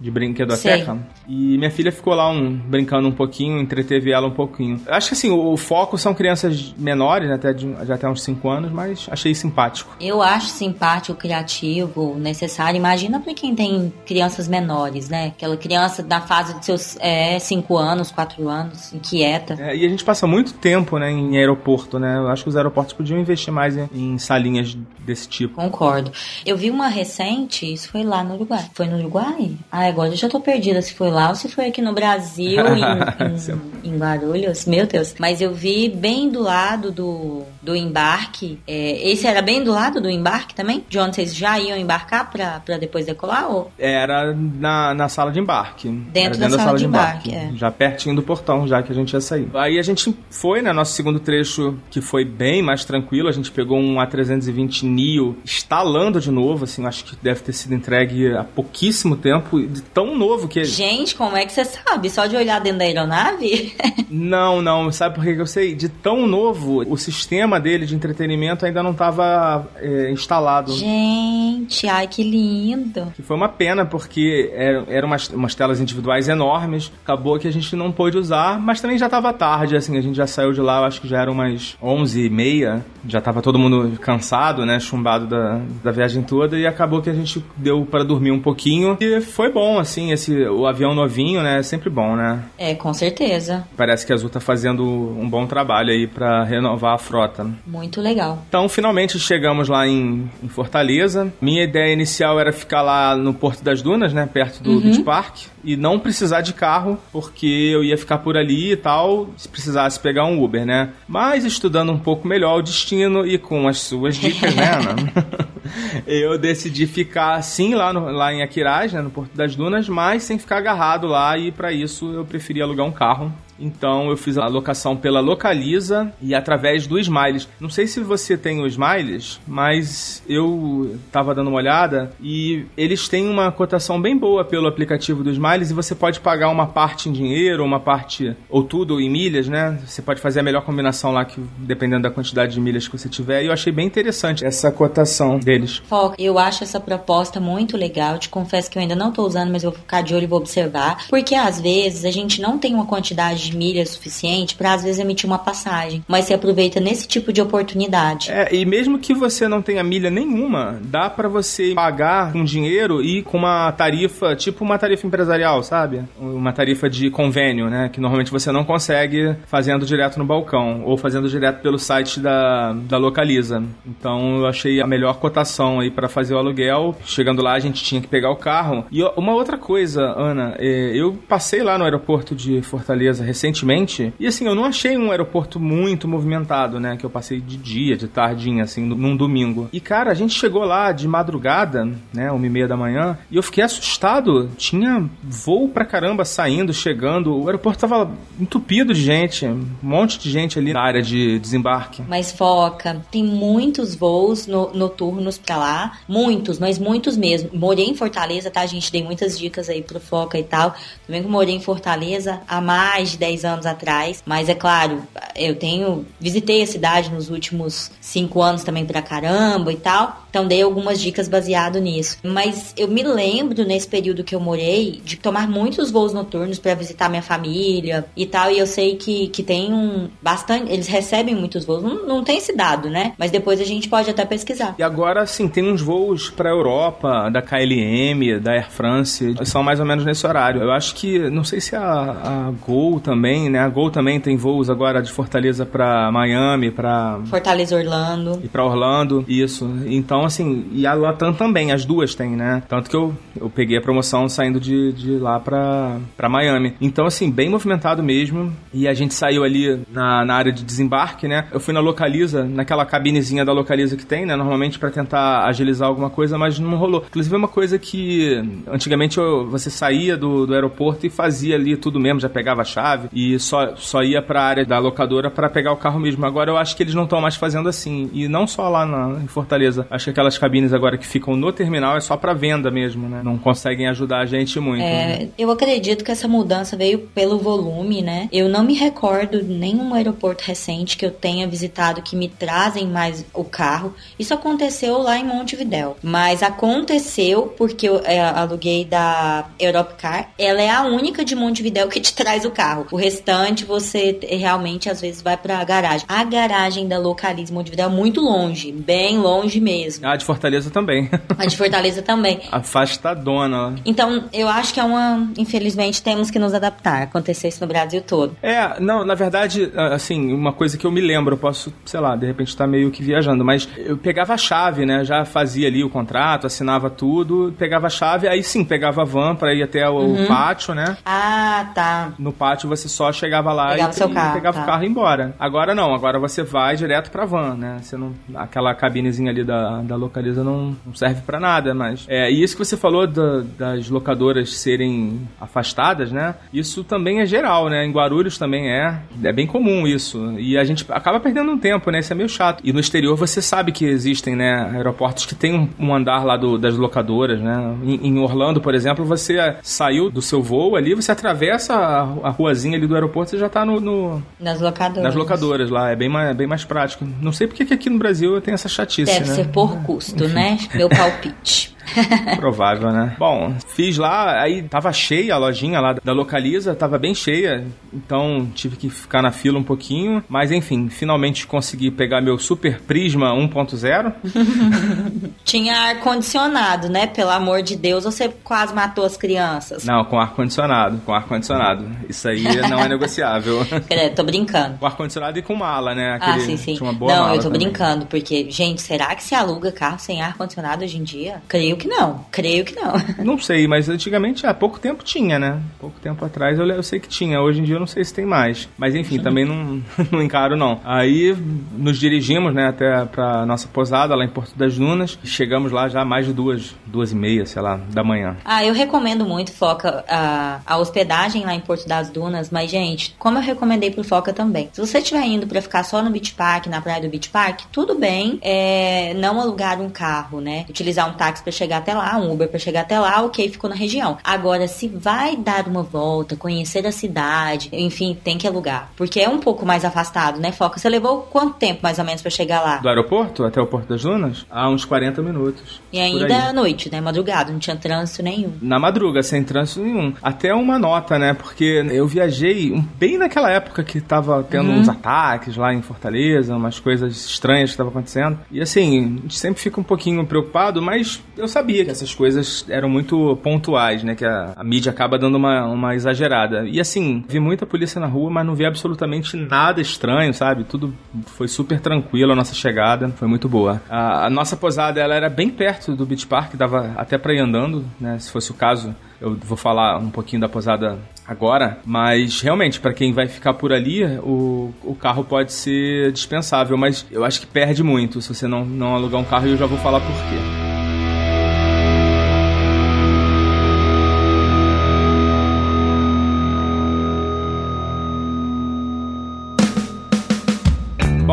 de 0.00 0.10
brinquedoteca. 0.10 0.98
E 1.28 1.56
minha 1.58 1.70
filha 1.70 1.92
ficou 1.92 2.14
lá 2.14 2.30
um, 2.30 2.52
brincando 2.54 3.08
um 3.08 3.12
pouquinho, 3.12 3.60
entreteve 3.60 4.10
ela 4.12 4.26
um 4.26 4.32
pouquinho. 4.32 4.80
Acho 4.88 5.08
que 5.08 5.14
assim, 5.14 5.30
o, 5.30 5.52
o 5.52 5.56
foco 5.56 5.96
são 5.98 6.14
crianças 6.14 6.74
menores, 6.78 7.28
né, 7.28 7.34
até 7.34 7.52
de, 7.52 7.68
já 7.86 7.94
até 8.02 8.08
uns 8.08 8.22
5 8.22 8.48
anos, 8.48 8.72
mas 8.72 9.06
achei 9.10 9.34
simpático. 9.34 9.96
Eu 10.00 10.20
acho 10.20 10.48
simpático, 10.48 11.16
criativo, 11.16 12.16
necessário. 12.18 12.76
Imagina 12.76 13.20
pra 13.20 13.32
quem 13.32 13.54
tem 13.54 13.92
crianças 14.04 14.48
menores, 14.48 15.08
né? 15.08 15.28
Aquela 15.28 15.56
criança 15.56 16.02
na 16.02 16.20
fase 16.20 16.58
de 16.58 16.64
seus 16.64 16.96
5 17.40 17.76
anos, 17.76 18.10
4 18.10 18.48
anos, 18.48 18.92
inquieta. 18.92 19.56
É, 19.58 19.76
e 19.76 19.86
a 19.86 19.88
gente 19.88 20.04
passa 20.04 20.26
muito 20.26 20.54
tempo, 20.54 20.98
né, 20.98 21.10
em 21.10 21.36
aeroporto, 21.38 21.98
né? 21.98 22.16
Eu 22.16 22.28
acho 22.28 22.42
que 22.42 22.48
os 22.48 22.56
aeroportos 22.56 22.92
podiam 22.92 23.18
investir 23.18 23.52
mais 23.52 23.76
em, 23.76 23.88
em 23.94 24.18
salinhas 24.18 24.76
desse 24.98 25.28
tipo. 25.28 25.54
Concordo. 25.54 26.10
Eu 26.44 26.56
vi 26.56 26.70
uma 26.70 26.88
recente, 26.88 27.72
isso 27.72 27.88
foi 27.88 28.02
lá 28.02 28.24
no 28.24 28.34
Uruguai. 28.34 28.64
Foi 28.74 28.86
no 28.86 28.98
Uruguai? 28.98 29.52
Ah, 29.70 29.86
agora 29.86 30.10
eu 30.10 30.16
já 30.16 30.28
tô 30.28 30.40
perdida 30.40 30.82
se 30.82 30.94
foi 30.94 31.10
lá 31.10 31.28
ou 31.28 31.34
se 31.34 31.48
foi 31.48 31.66
aqui 31.66 31.80
no 31.80 31.92
Brasil, 31.92 32.60
em, 32.66 32.82
em, 33.84 33.94
em 33.94 33.98
Guarulhos. 33.98 34.66
Meu 34.66 34.86
Deus. 34.86 35.14
Mas 35.18 35.40
eu 35.40 35.54
vi 35.54 35.88
bem 35.88 36.30
do 36.30 36.42
lado 36.42 36.90
do, 36.90 37.42
do 37.60 37.76
embarque. 37.92 38.58
É, 38.66 39.10
esse 39.10 39.26
era 39.26 39.42
bem 39.42 39.62
do 39.62 39.70
lado 39.70 40.00
do 40.00 40.08
embarque 40.08 40.54
também? 40.54 40.84
De 40.88 40.98
onde 40.98 41.14
vocês 41.14 41.34
já 41.34 41.58
iam 41.58 41.76
embarcar 41.76 42.30
pra, 42.30 42.60
pra 42.60 42.78
depois 42.78 43.04
decolar? 43.04 43.50
Ou? 43.50 43.70
Era 43.78 44.34
na, 44.34 44.94
na 44.94 45.08
sala 45.08 45.30
de 45.30 45.38
embarque. 45.38 45.88
Dentro 45.88 46.42
Era 46.42 46.56
da 46.56 46.58
sala 46.58 46.78
de 46.78 46.86
embarque, 46.86 47.34
é. 47.34 47.50
Já 47.54 47.70
pertinho 47.70 48.16
do 48.16 48.22
portão, 48.22 48.66
já 48.66 48.82
que 48.82 48.90
a 48.90 48.94
gente 48.94 49.12
ia 49.12 49.20
sair. 49.20 49.48
Aí 49.54 49.78
a 49.78 49.82
gente 49.82 50.16
foi, 50.30 50.62
né? 50.62 50.72
Nosso 50.72 50.94
segundo 50.94 51.20
trecho, 51.20 51.76
que 51.90 52.00
foi 52.00 52.24
bem 52.24 52.62
mais 52.62 52.84
tranquilo. 52.84 53.28
A 53.28 53.32
gente 53.32 53.50
pegou 53.50 53.78
um 53.78 53.96
A320 53.96 54.84
Neo 54.84 55.36
instalando 55.44 56.20
de 56.20 56.30
novo, 56.30 56.64
assim. 56.64 56.86
Acho 56.86 57.04
que 57.04 57.16
deve 57.22 57.40
ter 57.40 57.52
sido 57.52 57.74
entregue 57.74 58.34
há 58.34 58.44
pouquíssimo 58.44 59.16
tempo. 59.16 59.60
De 59.60 59.82
tão 59.82 60.16
novo 60.16 60.48
que... 60.48 60.64
Gente, 60.64 61.14
como 61.14 61.36
é 61.36 61.44
que 61.44 61.52
você 61.52 61.64
sabe? 61.64 62.08
Só 62.08 62.26
de 62.26 62.36
olhar 62.36 62.60
dentro 62.60 62.78
da 62.78 62.84
aeronave? 62.84 63.74
Não, 64.10 64.60
não. 64.60 64.92
Sabe 64.92 65.14
por 65.14 65.24
que 65.24 65.30
eu 65.30 65.46
sei? 65.46 65.74
De 65.74 65.88
tão 65.88 66.26
novo, 66.26 66.84
o 66.86 66.96
sistema 66.98 67.58
dele 67.58 67.81
de 67.86 67.94
entretenimento 67.94 68.64
ainda 68.64 68.82
não 68.82 68.92
estava 68.92 69.66
instalado. 70.10 70.72
Gente, 70.72 71.88
ai 71.88 72.06
que 72.06 72.22
lindo. 72.22 73.12
Que 73.14 73.22
foi 73.22 73.36
uma 73.36 73.48
pena, 73.48 73.84
porque 73.84 74.50
eram 74.54 74.82
era 74.88 75.06
umas, 75.06 75.28
umas 75.28 75.54
telas 75.54 75.80
individuais 75.80 76.28
enormes. 76.28 76.92
Acabou 77.02 77.38
que 77.38 77.48
a 77.48 77.52
gente 77.52 77.74
não 77.74 77.90
pôde 77.90 78.16
usar, 78.16 78.60
mas 78.60 78.80
também 78.80 78.98
já 78.98 79.06
estava 79.06 79.32
tarde, 79.32 79.76
assim. 79.76 79.96
A 79.98 80.00
gente 80.00 80.16
já 80.16 80.26
saiu 80.26 80.52
de 80.52 80.60
lá, 80.60 80.80
eu 80.80 80.84
acho 80.84 81.00
que 81.00 81.08
já 81.08 81.20
eram 81.20 81.32
umas 81.32 81.76
11 81.82 82.26
e 82.26 82.30
meia. 82.30 82.84
Já 83.06 83.18
estava 83.18 83.42
todo 83.42 83.58
mundo 83.58 83.98
cansado, 83.98 84.64
né? 84.64 84.78
Chumbado 84.78 85.26
da, 85.26 85.60
da 85.82 85.90
viagem 85.90 86.22
toda. 86.22 86.58
E 86.58 86.66
acabou 86.66 87.02
que 87.02 87.10
a 87.10 87.14
gente 87.14 87.44
deu 87.56 87.84
para 87.84 88.04
dormir 88.04 88.30
um 88.30 88.40
pouquinho. 88.40 88.96
E 89.00 89.20
foi 89.20 89.50
bom, 89.50 89.78
assim, 89.78 90.12
esse, 90.12 90.44
o 90.46 90.66
avião 90.66 90.94
novinho, 90.94 91.42
né? 91.42 91.58
É 91.58 91.62
sempre 91.62 91.90
bom, 91.90 92.16
né? 92.16 92.42
É, 92.58 92.74
com 92.74 92.92
certeza. 92.92 93.66
Parece 93.76 94.06
que 94.06 94.12
a 94.12 94.14
Azul 94.14 94.30
tá 94.30 94.40
fazendo 94.40 94.84
um 94.84 95.28
bom 95.28 95.46
trabalho 95.46 95.90
aí 95.90 96.06
para 96.06 96.44
renovar 96.44 96.94
a 96.94 96.98
frota. 96.98 97.46
Muito 97.66 98.00
legal. 98.00 98.44
Então, 98.48 98.68
finalmente 98.68 99.18
chegamos 99.18 99.68
lá 99.68 99.86
em, 99.86 100.28
em, 100.42 100.48
Fortaleza. 100.48 101.32
Minha 101.40 101.64
ideia 101.64 101.92
inicial 101.92 102.38
era 102.40 102.52
ficar 102.52 102.82
lá 102.82 103.16
no 103.16 103.32
Porto 103.32 103.62
das 103.62 103.80
Dunas, 103.80 104.12
né, 104.12 104.28
perto 104.30 104.62
do 104.62 104.72
uhum. 104.72 104.80
Beach 104.80 105.02
Park, 105.02 105.36
e 105.62 105.76
não 105.76 105.98
precisar 105.98 106.40
de 106.40 106.52
carro, 106.52 106.98
porque 107.12 107.46
eu 107.46 107.84
ia 107.84 107.96
ficar 107.96 108.18
por 108.18 108.36
ali 108.36 108.72
e 108.72 108.76
tal, 108.76 109.30
se 109.36 109.48
precisasse 109.48 110.00
pegar 110.00 110.24
um 110.24 110.42
Uber, 110.42 110.66
né? 110.66 110.90
Mas 111.06 111.44
estudando 111.44 111.92
um 111.92 111.98
pouco 111.98 112.26
melhor 112.26 112.58
o 112.58 112.62
destino 112.62 113.24
e 113.24 113.38
com 113.38 113.68
as 113.68 113.78
suas 113.78 114.16
dicas, 114.16 114.54
né, 114.54 114.70
Ana? 114.74 115.42
eu 116.06 116.38
decidi 116.38 116.86
ficar 116.86 117.40
sim 117.42 117.74
lá, 117.74 117.92
no, 117.92 118.10
lá 118.10 118.32
em 118.32 118.42
Aquiraz, 118.42 118.92
né, 118.92 119.00
no 119.00 119.10
Porto 119.10 119.34
das 119.34 119.54
Dunas, 119.54 119.88
mas 119.88 120.22
sem 120.22 120.38
ficar 120.38 120.58
agarrado 120.58 121.06
lá 121.06 121.36
e 121.38 121.50
para 121.50 121.72
isso 121.72 122.12
eu 122.12 122.24
preferi 122.24 122.60
alugar 122.60 122.86
um 122.86 122.92
carro 122.92 123.32
então 123.58 124.10
eu 124.10 124.16
fiz 124.16 124.38
a 124.38 124.46
locação 124.46 124.96
pela 124.96 125.20
Localiza 125.20 126.12
e 126.20 126.34
através 126.34 126.86
do 126.86 126.98
Smiles. 126.98 127.48
Não 127.60 127.70
sei 127.70 127.86
se 127.86 128.00
você 128.00 128.36
tem 128.36 128.60
o 128.60 128.66
Smiles, 128.66 129.40
mas 129.46 130.22
eu 130.28 130.96
tava 131.10 131.34
dando 131.34 131.48
uma 131.48 131.58
olhada 131.58 132.12
e 132.20 132.64
eles 132.76 133.08
têm 133.08 133.28
uma 133.28 133.50
cotação 133.52 134.00
bem 134.00 134.16
boa 134.16 134.44
pelo 134.44 134.66
aplicativo 134.66 135.22
do 135.22 135.30
Smiles 135.30 135.70
e 135.70 135.74
você 135.74 135.94
pode 135.94 136.20
pagar 136.20 136.48
uma 136.48 136.66
parte 136.66 137.08
em 137.08 137.12
dinheiro, 137.12 137.64
uma 137.64 137.80
parte 137.80 138.36
ou 138.48 138.62
tudo 138.62 139.00
em 139.00 139.10
milhas, 139.10 139.48
né? 139.48 139.78
Você 139.86 140.02
pode 140.02 140.20
fazer 140.20 140.40
a 140.40 140.42
melhor 140.42 140.62
combinação 140.62 141.12
lá 141.12 141.24
que 141.24 141.40
dependendo 141.58 142.02
da 142.02 142.10
quantidade 142.10 142.54
de 142.54 142.60
milhas 142.60 142.88
que 142.88 142.98
você 142.98 143.08
tiver. 143.08 143.42
E 143.42 143.46
eu 143.46 143.52
achei 143.52 143.72
bem 143.72 143.86
interessante 143.86 144.44
essa 144.44 144.70
cotação 144.70 145.38
deles. 145.38 145.82
Foco, 145.86 146.14
eu 146.18 146.38
acho 146.38 146.64
essa 146.64 146.80
proposta 146.80 147.40
muito 147.40 147.76
legal. 147.76 148.18
Te 148.18 148.28
confesso 148.28 148.70
que 148.70 148.78
eu 148.78 148.82
ainda 148.82 148.96
não 148.96 149.10
estou 149.10 149.26
usando, 149.26 149.50
mas 149.50 149.62
eu 149.62 149.70
vou 149.70 149.78
ficar 149.78 150.02
de 150.02 150.14
olho 150.14 150.24
e 150.24 150.26
vou 150.26 150.38
observar, 150.38 151.06
porque 151.08 151.34
às 151.34 151.60
vezes 151.60 152.04
a 152.04 152.10
gente 152.10 152.40
não 152.40 152.58
tem 152.58 152.74
uma 152.74 152.86
quantidade 152.86 153.50
de 153.50 153.51
de 153.52 153.56
milha 153.56 153.84
suficiente 153.84 154.54
para 154.54 154.72
às 154.74 154.82
vezes 154.82 154.98
emitir 154.98 155.26
uma 155.26 155.38
passagem, 155.38 156.02
mas 156.08 156.24
se 156.24 156.34
aproveita 156.34 156.80
nesse 156.80 157.06
tipo 157.06 157.32
de 157.32 157.40
oportunidade. 157.40 158.30
É, 158.30 158.54
e 158.54 158.64
mesmo 158.64 158.98
que 158.98 159.14
você 159.14 159.46
não 159.46 159.62
tenha 159.62 159.84
milha 159.84 160.10
nenhuma, 160.10 160.80
dá 160.82 161.08
para 161.10 161.28
você 161.28 161.72
pagar 161.74 162.32
com 162.32 162.44
dinheiro 162.44 163.02
e 163.02 163.22
com 163.22 163.38
uma 163.38 163.70
tarifa, 163.72 164.34
tipo 164.34 164.64
uma 164.64 164.78
tarifa 164.78 165.06
empresarial, 165.06 165.62
sabe? 165.62 166.02
Uma 166.18 166.52
tarifa 166.52 166.88
de 166.88 167.10
convênio, 167.10 167.68
né? 167.68 167.90
Que 167.92 168.00
normalmente 168.00 168.30
você 168.30 168.50
não 168.50 168.64
consegue 168.64 169.36
fazendo 169.46 169.84
direto 169.84 170.18
no 170.18 170.24
balcão 170.24 170.82
ou 170.84 170.96
fazendo 170.96 171.28
direto 171.28 171.60
pelo 171.60 171.78
site 171.78 172.20
da, 172.20 172.72
da 172.72 172.96
Localiza. 172.96 173.62
Então 173.86 174.38
eu 174.38 174.46
achei 174.46 174.80
a 174.80 174.86
melhor 174.86 175.18
cotação 175.18 175.80
aí 175.80 175.90
para 175.90 176.08
fazer 176.08 176.34
o 176.34 176.38
aluguel. 176.38 176.96
Chegando 177.04 177.42
lá, 177.42 177.52
a 177.52 177.60
gente 177.60 177.82
tinha 177.84 178.00
que 178.00 178.08
pegar 178.08 178.30
o 178.30 178.36
carro. 178.36 178.84
E 178.90 179.02
uma 179.16 179.34
outra 179.34 179.58
coisa, 179.58 180.02
Ana, 180.16 180.54
é, 180.58 180.92
eu 180.94 181.18
passei 181.28 181.62
lá 181.62 181.76
no 181.76 181.84
aeroporto 181.84 182.34
de 182.34 182.62
Fortaleza 182.62 183.24
recentemente. 183.32 184.12
E 184.20 184.26
assim, 184.26 184.46
eu 184.46 184.54
não 184.54 184.64
achei 184.64 184.96
um 184.96 185.10
aeroporto 185.10 185.58
muito 185.58 186.06
movimentado, 186.06 186.78
né? 186.78 186.96
Que 186.96 187.04
eu 187.04 187.10
passei 187.10 187.40
de 187.40 187.56
dia, 187.56 187.96
de 187.96 188.06
tardinha, 188.06 188.62
assim, 188.62 188.84
num 188.84 189.16
domingo. 189.16 189.68
E 189.72 189.80
cara, 189.80 190.10
a 190.10 190.14
gente 190.14 190.38
chegou 190.38 190.64
lá 190.64 190.92
de 190.92 191.08
madrugada, 191.08 191.88
né? 192.12 192.30
Uma 192.30 192.46
e 192.46 192.50
meia 192.50 192.68
da 192.68 192.76
manhã, 192.76 193.18
e 193.30 193.36
eu 193.36 193.42
fiquei 193.42 193.64
assustado. 193.64 194.50
Tinha 194.56 195.08
voo 195.22 195.68
pra 195.68 195.84
caramba 195.84 196.24
saindo, 196.24 196.72
chegando. 196.72 197.36
O 197.36 197.46
aeroporto 197.46 197.80
tava 197.80 198.10
entupido 198.38 198.92
de 198.94 199.02
gente, 199.02 199.46
um 199.46 199.66
monte 199.82 200.18
de 200.18 200.30
gente 200.30 200.58
ali 200.58 200.72
na 200.72 200.82
área 200.82 201.02
de 201.02 201.38
desembarque. 201.38 202.02
Mas 202.06 202.30
foca, 202.30 203.02
tem 203.10 203.24
muitos 203.24 203.94
voos 203.94 204.46
no, 204.46 204.72
noturnos 204.74 205.38
pra 205.38 205.56
lá, 205.56 205.98
muitos, 206.06 206.58
mas 206.58 206.78
muitos 206.78 207.16
mesmo. 207.16 207.50
Morei 207.52 207.86
em 207.86 207.94
Fortaleza, 207.94 208.50
tá, 208.50 208.64
gente? 208.66 208.92
Dei 208.92 209.02
muitas 209.02 209.38
dicas 209.38 209.68
aí 209.68 209.82
pro 209.82 210.00
Foca 210.00 210.38
e 210.38 210.44
tal. 210.44 210.74
Também 211.06 211.22
que 211.22 211.28
morei 211.28 211.54
em 211.54 211.60
Fortaleza 211.60 212.40
há 212.46 212.60
mais 212.60 213.12
de 213.12 213.18
10 213.22 213.42
10 213.42 213.44
anos 213.44 213.66
atrás. 213.66 214.22
Mas 214.26 214.48
é 214.48 214.54
claro, 214.54 215.02
eu 215.34 215.54
tenho. 215.56 216.04
Visitei 216.20 216.62
a 216.62 216.66
cidade 216.66 217.10
nos 217.10 217.30
últimos 217.30 217.90
5 218.00 218.42
anos 218.42 218.64
também 218.64 218.84
pra 218.84 219.02
caramba 219.02 219.72
e 219.72 219.76
tal. 219.76 220.22
Então 220.30 220.46
dei 220.46 220.62
algumas 220.62 221.00
dicas 221.00 221.28
baseado 221.28 221.78
nisso. 221.78 222.18
Mas 222.22 222.72
eu 222.76 222.88
me 222.88 223.02
lembro 223.02 223.64
nesse 223.64 223.86
período 223.86 224.24
que 224.24 224.34
eu 224.34 224.40
morei 224.40 225.00
de 225.04 225.16
tomar 225.16 225.48
muitos 225.48 225.90
voos 225.90 226.12
noturnos 226.12 226.58
para 226.58 226.74
visitar 226.74 227.08
minha 227.08 227.22
família 227.22 228.06
e 228.16 228.24
tal. 228.24 228.50
E 228.50 228.58
eu 228.58 228.66
sei 228.66 228.96
que, 228.96 229.28
que 229.28 229.42
tem 229.42 229.72
um 229.72 230.08
bastante. 230.22 230.72
Eles 230.72 230.86
recebem 230.86 231.34
muitos 231.34 231.64
voos. 231.64 231.82
Não, 231.82 232.06
não 232.06 232.24
tem 232.24 232.38
esse 232.38 232.54
dado, 232.56 232.88
né? 232.88 233.12
Mas 233.18 233.30
depois 233.30 233.60
a 233.60 233.64
gente 233.64 233.88
pode 233.88 234.08
até 234.08 234.24
pesquisar. 234.24 234.74
E 234.78 234.82
agora 234.82 235.26
sim, 235.26 235.48
tem 235.48 235.70
uns 235.70 235.82
voos 235.82 236.30
pra 236.30 236.48
Europa, 236.48 237.28
da 237.30 237.42
KLM, 237.42 238.40
da 238.40 238.52
Air 238.52 238.70
France. 238.70 239.34
São 239.44 239.62
mais 239.62 239.80
ou 239.80 239.86
menos 239.86 240.04
nesse 240.04 240.26
horário. 240.26 240.62
Eu 240.62 240.72
acho 240.72 240.94
que. 240.94 241.18
Não 241.30 241.44
sei 241.44 241.60
se 241.60 241.76
a, 241.76 241.82
a 241.82 242.52
Gol 242.66 243.00
também 243.00 243.11
também, 243.12 243.50
né? 243.50 243.58
A 243.58 243.68
Gol 243.68 243.90
também 243.90 244.18
tem 244.18 244.38
voos 244.38 244.70
agora 244.70 245.02
de 245.02 245.12
Fortaleza 245.12 245.66
para 245.66 246.10
Miami, 246.10 246.70
para 246.70 247.20
Fortaleza 247.26 247.76
Orlando. 247.76 248.40
E 248.42 248.48
para 248.48 248.64
Orlando, 248.64 249.22
isso. 249.28 249.70
Então, 249.84 250.24
assim, 250.24 250.66
e 250.72 250.86
a 250.86 250.94
Latam 250.94 251.34
também, 251.34 251.72
as 251.72 251.84
duas 251.84 252.14
têm, 252.14 252.30
né? 252.30 252.62
Tanto 252.66 252.88
que 252.88 252.96
eu, 252.96 253.14
eu 253.38 253.50
peguei 253.50 253.76
a 253.76 253.82
promoção 253.82 254.30
saindo 254.30 254.58
de, 254.58 254.92
de 254.94 255.18
lá 255.18 255.38
para 255.38 256.28
Miami. 256.30 256.74
Então, 256.80 257.04
assim, 257.04 257.30
bem 257.30 257.50
movimentado 257.50 258.02
mesmo. 258.02 258.50
E 258.72 258.88
a 258.88 258.94
gente 258.94 259.12
saiu 259.12 259.44
ali 259.44 259.82
na, 259.92 260.24
na 260.24 260.34
área 260.34 260.52
de 260.52 260.64
desembarque, 260.64 261.28
né? 261.28 261.46
Eu 261.52 261.60
fui 261.60 261.74
na 261.74 261.80
Localiza, 261.80 262.44
naquela 262.44 262.86
cabinezinha 262.86 263.44
da 263.44 263.52
Localiza 263.52 263.94
que 263.94 264.06
tem, 264.06 264.24
né? 264.24 264.34
Normalmente 264.36 264.78
para 264.78 264.90
tentar 264.90 265.44
agilizar 265.44 265.86
alguma 265.86 266.08
coisa, 266.08 266.38
mas 266.38 266.58
não 266.58 266.78
rolou. 266.78 267.04
Inclusive, 267.08 267.34
é 267.34 267.38
uma 267.38 267.48
coisa 267.48 267.78
que 267.78 268.42
antigamente 268.66 269.18
eu, 269.18 269.46
você 269.50 269.68
saía 269.68 270.16
do, 270.16 270.46
do 270.46 270.54
aeroporto 270.54 271.06
e 271.06 271.10
fazia 271.10 271.56
ali 271.56 271.76
tudo 271.76 272.00
mesmo, 272.00 272.18
já 272.18 272.30
pegava 272.30 272.62
a 272.62 272.64
chave 272.64 273.01
e 273.12 273.38
só, 273.38 273.76
só 273.76 274.02
ia 274.02 274.22
para 274.22 274.42
a 274.42 274.44
área 274.44 274.64
da 274.64 274.78
locadora 274.78 275.30
para 275.30 275.48
pegar 275.48 275.72
o 275.72 275.76
carro 275.76 275.98
mesmo. 275.98 276.24
Agora 276.24 276.50
eu 276.50 276.56
acho 276.56 276.76
que 276.76 276.82
eles 276.82 276.94
não 276.94 277.04
estão 277.04 277.20
mais 277.20 277.36
fazendo 277.36 277.68
assim. 277.68 278.10
E 278.12 278.28
não 278.28 278.46
só 278.46 278.68
lá 278.68 278.84
na, 278.84 279.20
em 279.20 279.26
Fortaleza. 279.26 279.86
Acho 279.90 280.04
que 280.04 280.10
aquelas 280.10 280.38
cabines 280.38 280.72
agora 280.72 280.98
que 280.98 281.06
ficam 281.06 281.36
no 281.36 281.52
terminal 281.52 281.96
é 281.96 282.00
só 282.00 282.16
para 282.16 282.32
venda 282.32 282.70
mesmo, 282.70 283.08
né? 283.08 283.22
Não 283.24 283.38
conseguem 283.38 283.88
ajudar 283.88 284.20
a 284.20 284.26
gente 284.26 284.58
muito. 284.60 284.82
É, 284.82 285.06
né? 285.06 285.28
Eu 285.38 285.50
acredito 285.50 286.04
que 286.04 286.10
essa 286.10 286.28
mudança 286.28 286.76
veio 286.76 286.98
pelo 286.98 287.38
volume, 287.38 288.02
né? 288.02 288.28
Eu 288.32 288.48
não 288.48 288.62
me 288.64 288.74
recordo 288.74 289.42
nenhum 289.42 289.94
aeroporto 289.94 290.44
recente 290.44 290.96
que 290.96 291.04
eu 291.04 291.10
tenha 291.10 291.46
visitado 291.46 292.02
que 292.02 292.16
me 292.16 292.28
trazem 292.28 292.86
mais 292.86 293.24
o 293.34 293.44
carro. 293.44 293.94
Isso 294.18 294.34
aconteceu 294.34 294.98
lá 294.98 295.18
em 295.18 295.24
Montevidéu. 295.24 295.96
Mas 296.02 296.42
aconteceu 296.42 297.54
porque 297.56 297.88
eu 297.88 298.00
é, 298.04 298.20
aluguei 298.20 298.84
da 298.84 299.46
Europcar. 299.58 300.30
Ela 300.38 300.60
é 300.60 300.70
a 300.70 300.82
única 300.82 301.24
de 301.24 301.34
Montevidéu 301.34 301.88
que 301.92 302.00
te 302.00 302.14
traz 302.14 302.44
o 302.44 302.50
carro. 302.50 302.86
O 302.92 302.96
restante 302.96 303.64
você 303.64 304.18
realmente 304.22 304.90
às 304.90 305.00
vezes 305.00 305.22
vai 305.22 305.34
pra 305.36 305.64
garagem. 305.64 306.04
A 306.06 306.22
garagem 306.24 306.86
da 306.86 306.98
Localize 306.98 307.50
Montevideo 307.50 307.86
é 307.86 307.88
muito 307.88 308.20
longe, 308.20 308.70
bem 308.70 309.18
longe 309.18 309.60
mesmo. 309.60 310.06
A 310.06 310.14
de 310.14 310.24
Fortaleza 310.24 310.70
também. 310.70 311.08
A 311.38 311.46
de 311.46 311.56
Fortaleza 311.56 312.02
também. 312.02 312.42
Afastadona. 312.52 313.76
Então, 313.86 314.24
eu 314.32 314.46
acho 314.46 314.74
que 314.74 314.80
é 314.80 314.84
uma. 314.84 315.26
Infelizmente, 315.38 316.02
temos 316.02 316.30
que 316.30 316.38
nos 316.38 316.52
adaptar. 316.52 317.02
Acontecer 317.02 317.48
isso 317.48 317.62
no 317.62 317.66
Brasil 317.66 318.02
todo. 318.02 318.36
É, 318.42 318.78
não, 318.78 319.06
na 319.06 319.14
verdade, 319.14 319.72
assim, 319.74 320.30
uma 320.30 320.52
coisa 320.52 320.76
que 320.76 320.86
eu 320.86 320.92
me 320.92 321.00
lembro, 321.00 321.34
eu 321.34 321.38
posso, 321.38 321.72
sei 321.86 321.98
lá, 321.98 322.14
de 322.14 322.26
repente 322.26 322.48
estar 322.48 322.64
tá 322.64 322.70
meio 322.70 322.90
que 322.90 323.02
viajando, 323.02 323.42
mas 323.42 323.66
eu 323.78 323.96
pegava 323.96 324.34
a 324.34 324.36
chave, 324.36 324.84
né? 324.84 325.02
Já 325.02 325.24
fazia 325.24 325.68
ali 325.68 325.82
o 325.82 325.88
contrato, 325.88 326.46
assinava 326.46 326.90
tudo, 326.90 327.54
pegava 327.58 327.86
a 327.86 327.90
chave, 327.90 328.28
aí 328.28 328.42
sim, 328.42 328.64
pegava 328.64 329.00
a 329.00 329.04
van 329.04 329.34
pra 329.34 329.54
ir 329.54 329.62
até 329.62 329.88
o 329.88 329.98
uhum. 329.98 330.26
pátio, 330.26 330.74
né? 330.74 330.98
Ah, 331.06 331.70
tá. 331.74 332.12
No 332.18 332.32
pátio 332.32 332.68
você 332.68 332.81
só 332.88 333.12
chegava 333.12 333.52
lá 333.52 333.72
pegava 333.72 333.92
e, 333.94 334.14
carro, 334.14 334.34
pegava 334.34 334.56
tá. 334.56 334.62
o 334.62 334.66
carro 334.66 334.82
e 334.82 334.86
ia 334.86 334.90
embora. 334.90 335.34
Agora 335.38 335.74
não, 335.74 335.94
agora 335.94 336.18
você 336.18 336.42
vai 336.42 336.76
direto 336.76 337.10
pra 337.10 337.24
van, 337.24 337.54
né? 337.54 337.78
Você 337.80 337.96
não, 337.96 338.12
aquela 338.34 338.74
cabinezinha 338.74 339.30
ali 339.30 339.44
da, 339.44 339.82
da 339.82 339.96
localiza 339.96 340.42
não, 340.44 340.76
não 340.84 340.94
serve 340.94 341.22
para 341.22 341.40
nada, 341.40 341.74
mas 341.74 342.04
é, 342.08 342.30
e 342.30 342.42
isso 342.42 342.56
que 342.56 342.64
você 342.64 342.76
falou 342.76 343.06
da, 343.06 343.42
das 343.58 343.88
locadoras 343.88 344.54
serem 344.56 345.28
afastadas, 345.40 346.10
né? 346.12 346.34
Isso 346.52 346.84
também 346.84 347.20
é 347.20 347.26
geral, 347.26 347.68
né? 347.68 347.84
Em 347.84 347.92
Guarulhos 347.92 348.38
também 348.38 348.70
é, 348.70 349.00
é 349.22 349.32
bem 349.32 349.46
comum 349.46 349.86
isso. 349.86 350.38
E 350.38 350.56
a 350.56 350.64
gente 350.64 350.84
acaba 350.90 351.20
perdendo 351.20 351.50
um 351.50 351.58
tempo, 351.58 351.90
né? 351.90 352.00
Isso 352.00 352.12
é 352.12 352.16
meio 352.16 352.28
chato. 352.28 352.60
E 352.64 352.72
no 352.72 352.80
exterior 352.80 353.16
você 353.16 353.40
sabe 353.40 353.72
que 353.72 353.84
existem, 353.84 354.36
né, 354.36 354.70
aeroportos 354.74 355.26
que 355.26 355.34
tem 355.34 355.54
um, 355.54 355.68
um 355.78 355.94
andar 355.94 356.24
lá 356.24 356.36
do, 356.36 356.58
das 356.58 356.76
locadoras, 356.76 357.40
né? 357.40 357.76
Em, 357.84 358.08
em, 358.08 358.18
Orlando, 358.18 358.60
por 358.60 358.74
exemplo, 358.74 359.04
você 359.04 359.56
saiu 359.62 360.10
do 360.10 360.22
seu 360.22 360.42
voo 360.42 360.76
ali, 360.76 360.94
você 360.94 361.12
atravessa 361.12 361.74
a, 361.74 362.00
a 362.00 362.30
ruazinha 362.30 362.71
ali 362.74 362.86
do 362.86 362.94
aeroporto, 362.94 363.30
você 363.30 363.38
já 363.38 363.48
tá 363.48 363.64
no, 363.64 363.80
no, 363.80 364.22
nas 364.38 364.60
locadoras. 364.60 365.02
Nas 365.02 365.14
locadoras 365.14 365.70
lá, 365.70 365.90
é 365.90 365.96
bem 365.96 366.08
mais, 366.08 366.36
bem 366.36 366.46
mais 366.46 366.64
prático. 366.64 367.06
Não 367.20 367.32
sei 367.32 367.46
porque 367.46 367.64
que 367.64 367.74
aqui 367.74 367.90
no 367.90 367.98
Brasil 367.98 368.40
tem 368.40 368.54
essa 368.54 368.68
chatice, 368.68 369.12
Deve 369.12 369.28
né? 369.28 369.34
ser 369.34 369.48
por 369.48 369.76
custo, 369.82 370.28
né? 370.28 370.58
Meu 370.74 370.88
palpite. 370.88 371.74
Provável, 372.36 372.90
né? 372.92 373.16
Bom, 373.18 373.54
fiz 373.68 373.98
lá, 373.98 374.40
aí 374.42 374.62
tava 374.62 374.92
cheia 374.92 375.34
a 375.34 375.38
lojinha 375.38 375.80
lá 375.80 375.94
da 376.02 376.12
Localiza, 376.12 376.74
tava 376.74 376.98
bem 376.98 377.14
cheia, 377.14 377.64
então 377.92 378.48
tive 378.54 378.76
que 378.76 378.88
ficar 378.90 379.22
na 379.22 379.30
fila 379.30 379.58
um 379.58 379.62
pouquinho, 379.62 380.22
mas 380.28 380.50
enfim, 380.50 380.88
finalmente 380.88 381.46
consegui 381.46 381.90
pegar 381.90 382.20
meu 382.20 382.38
Super 382.38 382.80
Prisma 382.80 383.30
1.0. 383.32 384.12
Tinha 385.44 385.74
ar-condicionado, 385.88 386.88
né? 386.88 387.06
Pelo 387.06 387.30
amor 387.30 387.62
de 387.62 387.76
Deus, 387.76 388.04
você 388.04 388.28
quase 388.42 388.74
matou 388.74 389.04
as 389.04 389.16
crianças. 389.16 389.84
Não, 389.84 390.04
com 390.04 390.18
ar-condicionado, 390.18 390.98
com 391.04 391.12
ar-condicionado. 391.12 391.84
Isso 392.08 392.28
aí 392.28 392.42
não 392.68 392.78
é 392.80 392.88
negociável. 392.88 393.60
É, 393.90 394.08
tô 394.08 394.22
brincando. 394.22 394.78
Com 394.78 394.86
ar-condicionado 394.86 395.38
e 395.38 395.42
com 395.42 395.54
mala, 395.54 395.94
né? 395.94 396.16
ah, 396.20 396.30
Aquele- 396.30 396.46
sim, 396.46 396.56
sim. 396.56 396.74
tinha 396.76 396.88
uma 396.88 396.96
boa 396.98 397.14
não, 397.14 397.28
eu 397.30 397.36
tô 397.36 397.42
também. 397.50 397.60
brincando, 397.62 398.06
porque, 398.06 398.46
gente, 398.50 398.80
será 398.80 399.14
que 399.14 399.22
se 399.22 399.34
aluga 399.34 399.70
carro 399.70 399.98
sem 399.98 400.22
ar-condicionado 400.22 400.82
hoje 400.84 400.96
em 400.98 401.02
dia? 401.02 401.42
Creio 401.48 401.71
que 401.76 401.88
não. 401.88 402.24
Creio 402.30 402.64
que 402.64 402.74
não. 402.74 402.92
Não 403.32 403.38
sei, 403.38 403.66
mas 403.66 403.88
antigamente 403.88 404.46
há 404.46 404.52
pouco 404.52 404.78
tempo 404.78 405.04
tinha, 405.04 405.38
né? 405.38 405.60
Pouco 405.80 405.98
tempo 406.00 406.24
atrás 406.24 406.58
eu, 406.58 406.66
eu 406.66 406.82
sei 406.82 407.00
que 407.00 407.08
tinha. 407.08 407.40
Hoje 407.40 407.60
em 407.60 407.64
dia 407.64 407.76
eu 407.76 407.80
não 407.80 407.86
sei 407.86 408.04
se 408.04 408.12
tem 408.12 408.26
mais. 408.26 408.68
Mas 408.76 408.94
enfim, 408.94 409.18
também 409.22 409.44
não, 409.44 409.82
não 410.10 410.22
encaro 410.22 410.56
não. 410.56 410.80
Aí 410.84 411.36
nos 411.76 411.98
dirigimos, 411.98 412.54
né, 412.54 412.68
até 412.68 413.04
pra 413.06 413.46
nossa 413.46 413.68
posada 413.68 414.14
lá 414.14 414.24
em 414.24 414.28
Porto 414.28 414.56
das 414.56 414.76
Dunas. 414.76 415.18
Chegamos 415.24 415.72
lá 415.72 415.88
já 415.88 416.04
mais 416.04 416.26
de 416.26 416.32
duas, 416.32 416.74
duas 416.86 417.12
e 417.12 417.16
meia, 417.16 417.46
sei 417.46 417.62
lá, 417.62 417.76
da 417.76 418.02
manhã. 418.02 418.36
Ah, 418.44 418.64
eu 418.64 418.74
recomendo 418.74 419.24
muito, 419.24 419.52
Foca, 419.52 420.04
a, 420.08 420.60
a 420.66 420.78
hospedagem 420.78 421.44
lá 421.44 421.54
em 421.54 421.60
Porto 421.60 421.86
das 421.86 422.10
Dunas, 422.10 422.50
mas, 422.50 422.70
gente, 422.70 423.14
como 423.18 423.38
eu 423.38 423.42
recomendei 423.42 423.90
pro 423.90 424.04
Foca 424.04 424.32
também, 424.32 424.68
se 424.72 424.80
você 424.80 424.98
estiver 424.98 425.24
indo 425.24 425.46
pra 425.46 425.62
ficar 425.62 425.84
só 425.84 426.02
no 426.02 426.10
Beach 426.10 426.34
Park, 426.34 426.66
na 426.66 426.80
praia 426.80 427.00
do 427.00 427.08
Beach 427.08 427.28
Park, 427.30 427.62
tudo 427.70 427.94
bem 427.94 428.38
é, 428.42 429.14
não 429.14 429.40
alugar 429.40 429.80
um 429.80 429.88
carro, 429.88 430.40
né? 430.40 430.64
Utilizar 430.68 431.08
um 431.08 431.14
táxi 431.14 431.42
pra 431.42 431.52
chegar 431.52 431.61
até 431.78 431.94
lá, 431.94 432.16
um 432.16 432.32
Uber 432.32 432.48
pra 432.48 432.58
chegar 432.58 432.82
até 432.82 432.98
lá, 432.98 433.22
ok, 433.22 433.48
ficou 433.50 433.68
na 433.68 433.76
região. 433.76 434.18
Agora, 434.22 434.66
se 434.68 434.88
vai 434.88 435.36
dar 435.36 435.66
uma 435.66 435.82
volta, 435.82 436.36
conhecer 436.36 436.86
a 436.86 436.92
cidade, 436.92 437.68
enfim, 437.72 438.16
tem 438.22 438.38
que 438.38 438.46
alugar. 438.46 438.90
Porque 438.96 439.20
é 439.20 439.28
um 439.28 439.38
pouco 439.38 439.64
mais 439.64 439.84
afastado, 439.84 440.40
né, 440.40 440.52
Foca? 440.52 440.78
Você 440.78 440.88
levou 440.88 441.22
quanto 441.22 441.54
tempo, 441.54 441.80
mais 441.82 441.98
ou 441.98 442.04
menos, 442.04 442.22
pra 442.22 442.30
chegar 442.30 442.60
lá? 442.62 442.78
Do 442.78 442.88
aeroporto 442.88 443.44
até 443.44 443.60
o 443.60 443.66
Porto 443.66 443.88
das 443.88 444.02
Dunas, 444.02 444.46
há 444.50 444.68
uns 444.68 444.84
40 444.84 445.22
minutos. 445.22 445.80
E 445.92 446.00
ainda 446.00 446.48
à 446.48 446.52
noite, 446.52 446.90
né? 446.90 447.00
Madrugada, 447.00 447.52
não 447.52 447.58
tinha 447.58 447.76
trânsito 447.76 448.22
nenhum. 448.22 448.52
Na 448.60 448.78
madruga, 448.78 449.22
sem 449.22 449.42
trânsito 449.42 449.80
nenhum. 449.80 450.14
Até 450.22 450.54
uma 450.54 450.78
nota, 450.78 451.18
né? 451.18 451.34
Porque 451.34 451.84
eu 451.90 452.06
viajei 452.06 452.82
bem 452.98 453.18
naquela 453.18 453.50
época 453.50 453.82
que 453.84 454.00
tava 454.00 454.42
tendo 454.48 454.70
uns 454.70 454.88
ataques 454.88 455.56
lá 455.56 455.72
em 455.72 455.82
Fortaleza, 455.82 456.54
umas 456.54 456.78
coisas 456.78 457.14
estranhas 457.16 457.70
que 457.70 457.74
estavam 457.74 457.90
acontecendo. 457.90 458.38
E 458.50 458.60
assim, 458.60 458.98
a 458.98 459.22
gente 459.22 459.38
sempre 459.38 459.60
fica 459.60 459.80
um 459.80 459.84
pouquinho 459.84 460.26
preocupado, 460.26 460.80
mas 460.80 461.22
eu 461.36 461.48
sabia 461.52 461.84
que 461.84 461.90
essas 461.90 462.14
coisas 462.14 462.64
eram 462.68 462.88
muito 462.88 463.36
pontuais, 463.42 464.02
né? 464.02 464.14
Que 464.14 464.24
a, 464.24 464.54
a 464.56 464.64
mídia 464.64 464.90
acaba 464.90 465.18
dando 465.18 465.36
uma, 465.36 465.66
uma 465.66 465.94
exagerada. 465.94 466.66
E 466.66 466.80
assim, 466.80 467.24
vi 467.28 467.38
muita 467.38 467.66
polícia 467.66 468.00
na 468.00 468.06
rua, 468.06 468.30
mas 468.30 468.46
não 468.46 468.54
vi 468.54 468.64
absolutamente 468.64 469.36
nada 469.36 469.80
estranho, 469.80 470.32
sabe? 470.32 470.64
Tudo 470.64 470.94
foi 471.26 471.48
super 471.48 471.78
tranquilo 471.80 472.32
a 472.32 472.36
nossa 472.36 472.54
chegada, 472.54 473.10
foi 473.10 473.28
muito 473.28 473.48
boa. 473.48 473.80
A, 473.88 474.26
a 474.26 474.30
nossa 474.30 474.56
posada, 474.56 475.00
ela 475.00 475.14
era 475.14 475.28
bem 475.28 475.50
perto 475.50 475.94
do 475.94 476.06
Beach 476.06 476.26
Park, 476.26 476.54
dava 476.54 476.92
até 476.96 477.18
pra 477.18 477.34
ir 477.34 477.40
andando, 477.40 477.84
né? 478.00 478.18
Se 478.18 478.30
fosse 478.30 478.50
o 478.50 478.54
caso, 478.54 478.94
eu 479.20 479.36
vou 479.36 479.56
falar 479.56 479.98
um 479.98 480.10
pouquinho 480.10 480.40
da 480.40 480.48
posada 480.48 480.98
agora, 481.26 481.78
mas 481.84 482.40
realmente, 482.40 482.80
para 482.80 482.92
quem 482.92 483.12
vai 483.12 483.28
ficar 483.28 483.54
por 483.54 483.72
ali, 483.72 484.04
o, 484.18 484.72
o 484.82 484.94
carro 484.94 485.24
pode 485.24 485.52
ser 485.52 486.10
dispensável, 486.12 486.76
mas 486.76 487.06
eu 487.10 487.24
acho 487.24 487.40
que 487.40 487.46
perde 487.46 487.82
muito 487.82 488.20
se 488.20 488.34
você 488.34 488.48
não, 488.48 488.64
não 488.64 488.94
alugar 488.94 489.20
um 489.20 489.24
carro 489.24 489.46
e 489.46 489.50
eu 489.50 489.56
já 489.56 489.66
vou 489.66 489.78
falar 489.78 490.00
por 490.00 490.12
quê. 490.12 490.61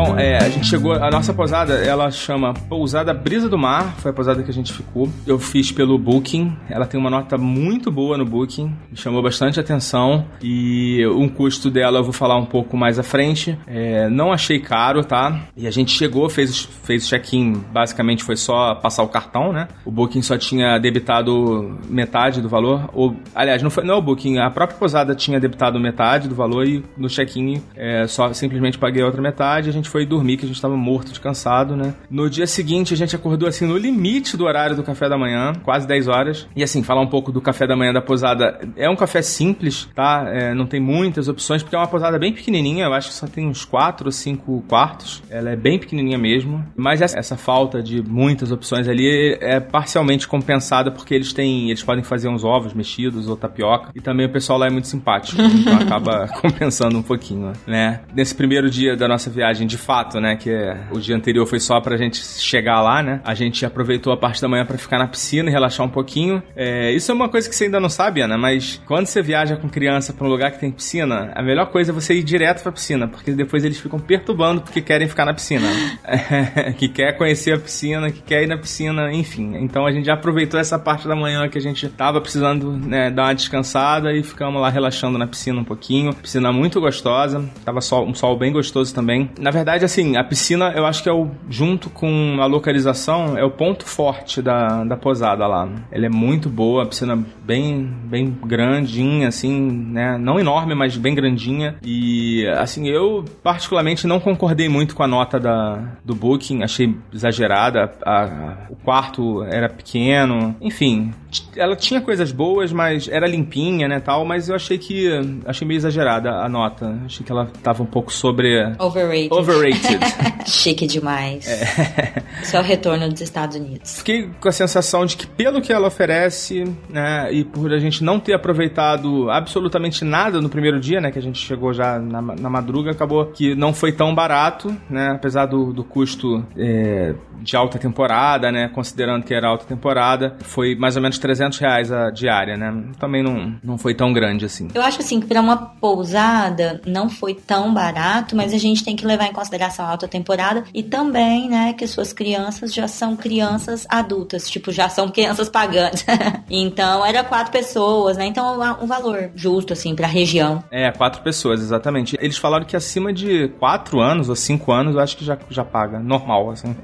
Bom, 0.02 0.18
é, 0.18 0.38
a 0.38 0.48
gente 0.48 0.66
chegou. 0.66 0.94
A 0.94 1.10
nossa 1.10 1.34
pousada, 1.34 1.74
ela 1.74 2.10
chama 2.10 2.54
Pousada 2.54 3.12
Brisa 3.12 3.50
do 3.50 3.58
Mar. 3.58 3.96
Foi 3.98 4.10
a 4.10 4.14
pousada 4.14 4.42
que 4.42 4.50
a 4.50 4.54
gente 4.54 4.72
ficou. 4.72 5.10
Eu 5.26 5.38
fiz 5.38 5.70
pelo 5.70 5.98
Booking. 5.98 6.56
Ela 6.70 6.86
tem 6.86 6.98
uma 6.98 7.10
nota 7.10 7.36
muito 7.36 7.90
boa 7.90 8.16
no 8.16 8.24
Booking. 8.24 8.74
Me 8.90 8.96
chamou 8.96 9.22
bastante 9.22 9.60
atenção. 9.60 10.24
E 10.40 11.06
um 11.06 11.28
custo 11.28 11.70
dela 11.70 11.98
eu 11.98 12.02
vou 12.02 12.14
falar 12.14 12.38
um 12.38 12.46
pouco 12.46 12.78
mais 12.78 12.98
à 12.98 13.02
frente. 13.02 13.58
É, 13.66 14.08
não 14.08 14.32
achei 14.32 14.58
caro, 14.58 15.04
tá? 15.04 15.38
E 15.54 15.66
a 15.66 15.70
gente 15.70 15.92
chegou, 15.92 16.30
fez, 16.30 16.66
fez 16.82 17.06
check-in. 17.06 17.62
Basicamente 17.70 18.24
foi 18.24 18.36
só 18.36 18.74
passar 18.76 19.02
o 19.02 19.08
cartão, 19.08 19.52
né? 19.52 19.68
O 19.84 19.90
Booking 19.90 20.22
só 20.22 20.38
tinha 20.38 20.78
debitado 20.78 21.78
metade 21.90 22.40
do 22.40 22.48
valor. 22.48 22.88
Ou, 22.94 23.14
aliás, 23.34 23.62
não 23.62 23.68
foi 23.68 23.84
não 23.84 23.96
é 23.96 23.98
o 23.98 24.02
Booking. 24.02 24.38
A 24.38 24.48
própria 24.50 24.78
pousada 24.78 25.14
tinha 25.14 25.38
debitado 25.38 25.78
metade 25.78 26.26
do 26.26 26.34
valor. 26.34 26.66
E 26.66 26.82
no 26.96 27.08
check-in 27.08 27.62
é, 27.76 28.06
só 28.06 28.32
simplesmente 28.32 28.78
paguei 28.78 29.02
a 29.02 29.06
outra 29.06 29.20
metade. 29.20 29.68
A 29.68 29.72
gente 29.72 29.89
foi 29.90 30.06
dormir, 30.06 30.36
que 30.36 30.44
a 30.44 30.48
gente 30.48 30.60
tava 30.60 30.76
morto 30.76 31.12
de 31.12 31.20
cansado, 31.20 31.76
né? 31.76 31.94
No 32.10 32.30
dia 32.30 32.46
seguinte, 32.46 32.94
a 32.94 32.96
gente 32.96 33.14
acordou 33.14 33.48
assim 33.48 33.66
no 33.66 33.76
limite 33.76 34.36
do 34.36 34.44
horário 34.44 34.76
do 34.76 34.82
café 34.82 35.08
da 35.08 35.18
manhã, 35.18 35.52
quase 35.62 35.86
10 35.86 36.08
horas. 36.08 36.46
E 36.54 36.62
assim, 36.62 36.82
falar 36.82 37.00
um 37.00 37.08
pouco 37.08 37.32
do 37.32 37.40
café 37.40 37.66
da 37.66 37.76
manhã 37.76 37.92
da 37.92 38.00
posada. 38.00 38.60
É 38.76 38.88
um 38.88 38.96
café 38.96 39.20
simples, 39.22 39.88
tá? 39.94 40.24
É, 40.28 40.54
não 40.54 40.66
tem 40.66 40.80
muitas 40.80 41.28
opções, 41.28 41.62
porque 41.62 41.74
é 41.74 41.78
uma 41.78 41.88
posada 41.88 42.18
bem 42.18 42.32
pequenininha. 42.32 42.84
Eu 42.84 42.94
acho 42.94 43.08
que 43.08 43.14
só 43.14 43.26
tem 43.26 43.46
uns 43.46 43.64
4 43.64 44.06
ou 44.06 44.12
5 44.12 44.64
quartos. 44.68 45.22
Ela 45.28 45.50
é 45.50 45.56
bem 45.56 45.78
pequenininha 45.78 46.18
mesmo. 46.18 46.64
Mas 46.76 47.02
essa, 47.02 47.36
falta 47.36 47.82
de 47.82 48.02
muitas 48.02 48.52
opções 48.52 48.86
ali 48.86 49.36
é 49.40 49.58
parcialmente 49.60 50.28
compensada 50.28 50.90
porque 50.90 51.14
eles 51.14 51.32
têm. 51.32 51.70
Eles 51.70 51.82
podem 51.82 52.04
fazer 52.04 52.28
uns 52.28 52.44
ovos 52.44 52.74
mexidos 52.74 53.28
ou 53.28 53.36
tapioca. 53.36 53.90
E 53.94 54.00
também 54.00 54.26
o 54.26 54.32
pessoal 54.32 54.58
lá 54.58 54.66
é 54.66 54.70
muito 54.70 54.88
simpático. 54.88 55.40
Então 55.40 55.76
acaba 55.80 56.28
compensando 56.40 56.98
um 56.98 57.02
pouquinho, 57.02 57.52
né? 57.66 58.00
Nesse 58.14 58.34
primeiro 58.34 58.70
dia 58.70 58.96
da 58.96 59.08
nossa 59.08 59.30
viagem, 59.30 59.66
de 59.66 59.76
fato, 59.80 60.20
né? 60.20 60.36
Que 60.36 60.50
é- 60.50 60.76
o 60.90 60.98
dia 61.00 61.16
anterior 61.16 61.46
foi 61.46 61.60
só 61.60 61.80
pra 61.80 61.96
gente 61.96 62.18
chegar 62.18 62.80
lá, 62.80 63.02
né? 63.02 63.20
A 63.24 63.34
gente 63.34 63.64
aproveitou 63.64 64.12
a 64.12 64.16
parte 64.16 64.40
da 64.40 64.48
manhã 64.48 64.64
pra 64.64 64.78
ficar 64.78 64.98
na 64.98 65.06
piscina 65.06 65.48
e 65.48 65.52
relaxar 65.52 65.84
um 65.84 65.90
pouquinho. 65.90 66.42
É, 66.54 66.92
isso 66.92 67.10
é 67.10 67.14
uma 67.14 67.28
coisa 67.28 67.48
que 67.48 67.54
você 67.54 67.64
ainda 67.64 67.80
não 67.80 67.88
sabe, 67.88 68.20
Ana, 68.20 68.36
mas 68.38 68.80
quando 68.86 69.06
você 69.06 69.22
viaja 69.22 69.56
com 69.56 69.68
criança 69.68 70.12
pra 70.12 70.26
um 70.26 70.30
lugar 70.30 70.52
que 70.52 70.58
tem 70.60 70.70
piscina, 70.70 71.32
a 71.34 71.42
melhor 71.42 71.66
coisa 71.66 71.90
é 71.90 71.94
você 71.94 72.14
ir 72.14 72.22
direto 72.22 72.62
pra 72.62 72.72
piscina, 72.72 73.08
porque 73.08 73.32
depois 73.32 73.64
eles 73.64 73.80
ficam 73.80 73.98
perturbando 73.98 74.60
porque 74.60 74.80
querem 74.80 75.08
ficar 75.08 75.24
na 75.24 75.34
piscina. 75.34 75.68
que 76.76 76.88
quer 76.88 77.16
conhecer 77.16 77.54
a 77.54 77.58
piscina, 77.58 78.10
que 78.10 78.22
quer 78.22 78.42
ir 78.42 78.46
na 78.46 78.56
piscina, 78.56 79.12
enfim. 79.12 79.56
Então 79.56 79.86
a 79.86 79.92
gente 79.92 80.06
já 80.06 80.14
aproveitou 80.14 80.58
essa 80.58 80.78
parte 80.78 81.06
da 81.06 81.16
manhã 81.16 81.48
que 81.48 81.58
a 81.58 81.60
gente 81.60 81.88
tava 81.88 82.20
precisando 82.20 82.72
né, 82.72 83.10
dar 83.10 83.24
uma 83.24 83.34
descansada 83.34 84.12
e 84.12 84.22
ficamos 84.22 84.60
lá 84.60 84.68
relaxando 84.68 85.18
na 85.18 85.26
piscina 85.26 85.60
um 85.60 85.64
pouquinho. 85.64 86.14
Piscina 86.14 86.52
muito 86.52 86.80
gostosa, 86.80 87.48
tava 87.64 87.80
sol, 87.80 88.06
um 88.06 88.14
sol 88.14 88.36
bem 88.36 88.52
gostoso 88.52 88.94
também. 88.94 89.30
Na 89.38 89.50
verdade, 89.70 89.84
assim, 89.84 90.16
a 90.16 90.24
piscina 90.24 90.72
eu 90.76 90.84
acho 90.86 91.02
que 91.02 91.08
é 91.08 91.12
o, 91.12 91.28
junto 91.48 91.88
com 91.90 92.38
a 92.40 92.46
localização, 92.46 93.36
é 93.38 93.44
o 93.44 93.50
ponto 93.50 93.84
forte 93.84 94.42
da, 94.42 94.84
da 94.84 94.96
posada 94.96 95.46
lá. 95.46 95.68
Ela 95.92 96.06
é 96.06 96.08
muito 96.08 96.48
boa, 96.48 96.82
a 96.82 96.86
piscina 96.86 97.16
bem, 97.44 97.84
bem 98.04 98.36
grandinha, 98.44 99.28
assim, 99.28 99.60
né? 99.92 100.18
Não 100.18 100.38
enorme, 100.38 100.74
mas 100.74 100.96
bem 100.96 101.14
grandinha. 101.14 101.76
E, 101.84 102.46
assim, 102.58 102.88
eu 102.88 103.24
particularmente 103.42 104.06
não 104.06 104.18
concordei 104.20 104.68
muito 104.68 104.94
com 104.94 105.02
a 105.02 105.06
nota 105.06 105.38
da, 105.38 105.78
do 106.04 106.14
Booking, 106.14 106.62
achei 106.62 106.94
exagerada. 107.12 107.92
A- 108.04 108.22
a- 108.24 108.56
o 108.70 108.76
quarto 108.76 109.42
era 109.44 109.68
pequeno, 109.68 110.54
enfim. 110.60 111.12
Ela 111.56 111.76
tinha 111.76 112.00
coisas 112.00 112.32
boas, 112.32 112.72
mas 112.72 113.08
era 113.08 113.26
limpinha, 113.26 113.86
né, 113.86 114.00
tal, 114.00 114.24
mas 114.24 114.48
eu 114.48 114.54
achei 114.56 114.78
que 114.78 115.08
achei 115.46 115.66
meio 115.66 115.78
exagerada 115.78 116.30
a 116.32 116.48
nota. 116.48 116.98
Achei 117.04 117.24
que 117.24 117.30
ela 117.30 117.46
tava 117.62 117.82
um 117.82 117.86
pouco 117.86 118.12
sobre 118.12 118.60
Overrated. 118.80 119.34
Chique 120.46 120.86
demais. 120.86 121.46
Isso 122.42 122.56
é 122.56 122.60
o 122.60 122.62
retorno 122.62 123.08
dos 123.08 123.20
Estados 123.20 123.56
Unidos. 123.56 123.98
Fiquei 123.98 124.30
com 124.40 124.48
a 124.48 124.52
sensação 124.52 125.04
de 125.04 125.16
que 125.16 125.26
pelo 125.26 125.60
que 125.60 125.72
ela 125.72 125.88
oferece, 125.88 126.64
né, 126.88 127.32
e 127.32 127.44
por 127.44 127.72
a 127.72 127.78
gente 127.78 128.02
não 128.02 128.18
ter 128.18 128.32
aproveitado 128.32 129.30
absolutamente 129.30 130.04
nada 130.04 130.40
no 130.40 130.48
primeiro 130.48 130.80
dia, 130.80 131.00
né, 131.00 131.10
que 131.10 131.18
a 131.18 131.22
gente 131.22 131.38
chegou 131.38 131.72
já 131.72 131.98
na, 131.98 132.22
na 132.22 132.50
madruga, 132.50 132.90
acabou 132.90 133.26
que 133.26 133.54
não 133.54 133.72
foi 133.72 133.92
tão 133.92 134.14
barato, 134.14 134.74
né, 134.88 135.12
apesar 135.14 135.46
do, 135.46 135.72
do 135.72 135.84
custo 135.84 136.44
é, 136.56 137.14
de 137.40 137.56
alta 137.56 137.78
temporada, 137.78 138.50
né, 138.50 138.68
considerando 138.68 139.24
que 139.24 139.34
era 139.34 139.48
alta 139.48 139.64
temporada, 139.64 140.36
foi 140.40 140.74
mais 140.74 140.96
ou 140.96 141.02
menos 141.02 141.18
300 141.18 141.58
reais 141.58 141.92
a 141.92 142.10
diária, 142.10 142.56
né, 142.56 142.84
também 142.98 143.22
não, 143.22 143.54
não 143.62 143.78
foi 143.78 143.94
tão 143.94 144.12
grande 144.12 144.44
assim. 144.44 144.68
Eu 144.74 144.82
acho 144.82 145.00
assim 145.00 145.20
que 145.20 145.26
pra 145.26 145.40
uma 145.40 145.56
pousada 145.56 146.80
não 146.86 147.08
foi 147.08 147.34
tão 147.34 147.72
barato, 147.72 148.34
mas 148.34 148.54
a 148.54 148.58
gente 148.58 148.84
tem 148.84 148.96
que 148.96 149.06
levar 149.06 149.26
em 149.26 149.32
consideração 149.32 149.49
a 149.78 149.90
alta 149.90 150.08
temporada 150.08 150.64
e 150.74 150.82
também, 150.82 151.48
né, 151.48 151.72
que 151.72 151.86
suas 151.86 152.12
crianças 152.12 152.72
já 152.72 152.88
são 152.88 153.16
crianças 153.16 153.86
adultas, 153.88 154.48
tipo, 154.48 154.72
já 154.72 154.88
são 154.88 155.08
crianças 155.08 155.48
pagantes. 155.48 156.04
então, 156.48 157.04
era 157.04 157.24
quatro 157.24 157.52
pessoas, 157.52 158.16
né? 158.16 158.26
Então, 158.26 158.58
um 158.80 158.86
valor 158.86 159.30
justo 159.34 159.72
assim 159.72 159.94
pra 159.94 160.06
região. 160.06 160.62
É, 160.70 160.90
quatro 160.90 161.22
pessoas, 161.22 161.60
exatamente. 161.60 162.16
Eles 162.20 162.36
falaram 162.36 162.64
que 162.64 162.76
acima 162.76 163.12
de 163.12 163.48
quatro 163.58 164.00
anos 164.00 164.28
ou 164.28 164.36
cinco 164.36 164.72
anos, 164.72 164.94
eu 164.94 165.00
acho 165.00 165.16
que 165.16 165.24
já, 165.24 165.38
já 165.48 165.64
paga, 165.64 165.98
normal, 165.98 166.50
assim. 166.50 166.76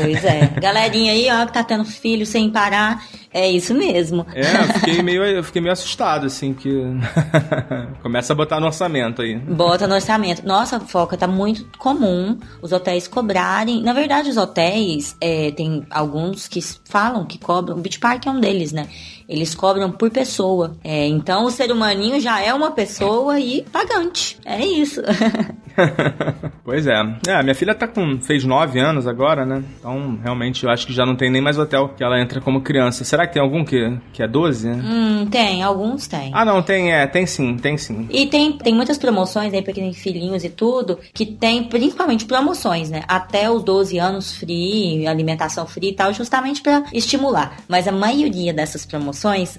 Pois 0.00 0.24
é. 0.24 0.46
Galerinha 0.60 1.12
aí, 1.12 1.28
ó, 1.30 1.46
que 1.46 1.52
tá 1.52 1.64
tendo 1.64 1.84
filho 1.84 2.26
sem 2.26 2.50
parar, 2.50 3.02
É 3.32 3.50
isso 3.50 3.74
mesmo. 3.74 4.26
É, 4.34 4.42
eu 4.42 4.74
fiquei 4.74 5.02
meio, 5.02 5.24
eu 5.24 5.42
fiquei 5.42 5.62
meio 5.62 5.72
assustado, 5.72 6.26
assim, 6.26 6.52
que. 6.52 6.70
Começa 8.02 8.32
a 8.32 8.36
botar 8.36 8.60
no 8.60 8.66
orçamento 8.66 9.22
aí. 9.22 9.36
Bota 9.36 9.86
no 9.86 9.94
orçamento. 9.94 10.46
Nossa, 10.46 10.78
Foca, 10.80 11.16
tá 11.16 11.26
muito 11.26 11.66
comum 11.78 12.38
os 12.60 12.72
hotéis 12.72 13.08
cobrarem. 13.08 13.82
Na 13.82 13.92
verdade, 13.92 14.28
os 14.28 14.36
hotéis, 14.36 15.16
é, 15.20 15.50
tem 15.52 15.86
alguns 15.90 16.46
que 16.46 16.60
falam 16.84 17.24
que 17.24 17.38
cobram. 17.38 17.76
O 17.76 17.80
Beach 17.80 17.98
Park 17.98 18.26
é 18.26 18.30
um 18.30 18.40
deles, 18.40 18.72
né? 18.72 18.88
Eles 19.28 19.54
cobram 19.54 19.90
por 19.90 20.10
pessoa. 20.10 20.76
É, 20.82 21.06
então 21.06 21.44
o 21.44 21.50
ser 21.50 21.70
humaninho 21.70 22.20
já 22.20 22.40
é 22.40 22.52
uma 22.52 22.70
pessoa 22.70 23.38
e 23.38 23.62
pagante. 23.70 24.38
É 24.44 24.64
isso. 24.64 25.00
pois 26.64 26.86
é. 26.86 26.94
É, 27.26 27.42
minha 27.42 27.54
filha 27.54 27.74
tá 27.74 27.86
com. 27.86 28.20
fez 28.20 28.44
nove 28.44 28.78
anos 28.78 29.06
agora, 29.06 29.44
né? 29.44 29.62
Então, 29.78 30.18
realmente, 30.22 30.64
eu 30.64 30.70
acho 30.70 30.86
que 30.86 30.92
já 30.92 31.04
não 31.04 31.16
tem 31.16 31.30
nem 31.30 31.40
mais 31.40 31.58
hotel 31.58 31.90
que 31.96 32.02
ela 32.02 32.20
entra 32.20 32.40
como 32.40 32.60
criança. 32.60 33.04
Será 33.04 33.26
que 33.26 33.34
tem 33.34 33.42
algum 33.42 33.64
que, 33.64 33.98
que 34.12 34.22
é 34.22 34.28
12? 34.28 34.68
hum, 34.68 35.26
tem, 35.30 35.62
alguns 35.62 36.06
tem. 36.06 36.30
Ah, 36.34 36.44
não, 36.44 36.62
tem, 36.62 36.92
é, 36.92 37.06
tem 37.06 37.26
sim, 37.26 37.56
tem 37.56 37.76
sim. 37.76 38.06
E 38.10 38.26
tem, 38.26 38.52
tem 38.52 38.74
muitas 38.74 38.98
promoções 38.98 39.52
aí 39.52 39.62
pra 39.62 39.72
quem 39.72 39.84
tem 39.84 39.92
filhinhos 39.92 40.44
e 40.44 40.50
tudo, 40.50 40.98
que 41.12 41.26
tem 41.26 41.64
principalmente 41.64 42.24
promoções, 42.24 42.90
né? 42.90 43.02
Até 43.08 43.50
os 43.50 43.62
12 43.62 43.98
anos 43.98 44.36
free, 44.36 45.06
alimentação 45.06 45.66
free 45.66 45.90
e 45.90 45.94
tal, 45.94 46.12
justamente 46.12 46.62
para 46.62 46.84
estimular. 46.92 47.56
Mas 47.68 47.88
a 47.88 47.92
maioria 47.92 48.52
dessas 48.52 48.84
promoções 48.84 49.11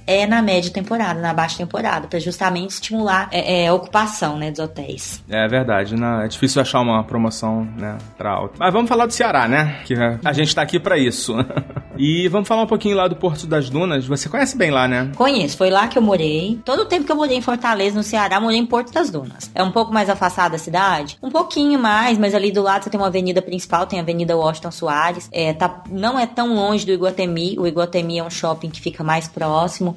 é 0.08 0.26
na 0.26 0.42
média 0.42 0.72
temporada, 0.72 1.20
na 1.20 1.34
baixa 1.34 1.58
temporada, 1.58 2.08
para 2.08 2.20
justamente 2.20 2.72
estimular 2.72 3.28
é, 3.32 3.64
é, 3.64 3.68
a 3.68 3.74
ocupação, 3.74 4.38
né, 4.38 4.52
dos 4.52 4.60
hotéis. 4.60 5.24
É 5.30 5.48
verdade, 5.48 5.96
né? 5.96 6.26
É 6.26 6.28
difícil 6.28 6.62
achar 6.62 6.80
uma 6.80 7.04
promoção, 7.04 7.68
né, 7.78 7.98
pra 8.18 8.32
alto. 8.32 8.56
Mas 8.58 8.74
vamos 8.74 8.90
falar 8.90 9.06
do 9.06 9.14
Ceará, 9.14 9.48
né? 9.48 9.82
Que 9.86 9.96
a 10.24 10.34
gente 10.34 10.54
tá 10.54 10.62
aqui 10.62 10.80
para 10.80 10.98
isso. 10.98 11.36
e 11.98 12.28
vamos 12.28 12.48
falar 12.48 12.64
um 12.64 12.68
pouquinho 12.68 12.96
lá 12.96 13.08
do 13.08 13.16
Porto 13.16 13.46
das 13.46 13.70
Dunas. 13.70 14.06
Você 14.08 14.30
conhece 14.30 14.58
bem 14.58 14.72
lá, 14.72 14.88
né? 14.88 15.12
Conheço, 15.16 15.58
foi 15.58 15.70
lá 15.70 15.88
que 15.88 15.98
eu 15.98 16.02
morei. 16.02 16.60
Todo 16.64 16.84
o 16.84 16.86
tempo 16.86 17.06
que 17.06 17.12
eu 17.12 17.16
morei 17.16 17.38
em 17.38 17.42
Fortaleza, 17.42 17.96
no 17.96 18.04
Ceará, 18.04 18.40
morei 18.40 18.58
em 18.58 18.66
Porto 18.66 18.94
das 18.94 19.10
Dunas. 19.10 19.52
É 19.54 19.64
um 19.64 19.72
pouco 19.72 19.94
mais 19.94 20.10
afastada 20.10 20.54
da 20.54 20.58
cidade? 20.58 21.18
Um 21.22 21.30
pouquinho 21.30 21.80
mais, 21.80 22.18
mas 22.18 22.34
ali 22.34 22.52
do 22.52 22.62
lado 22.62 22.84
você 22.84 22.90
tem 22.90 23.00
uma 23.00 23.08
avenida 23.08 23.42
principal, 23.42 23.86
tem 23.86 24.00
a 24.00 24.02
Avenida 24.02 24.36
Washington 24.36 24.72
Soares. 24.72 25.30
É, 25.32 25.54
tá, 25.54 25.84
não 25.90 26.18
é 26.18 26.26
tão 26.26 26.54
longe 26.56 26.86
do 26.86 26.92
Iguatemi. 26.92 27.58
O 27.60 27.68
Iguatemi 27.68 28.20
é 28.20 28.24
um 28.24 28.30
shopping 28.30 28.70
que 28.70 28.80
fica 28.80 29.04
mais 29.04 29.28
próximo. 29.28 29.43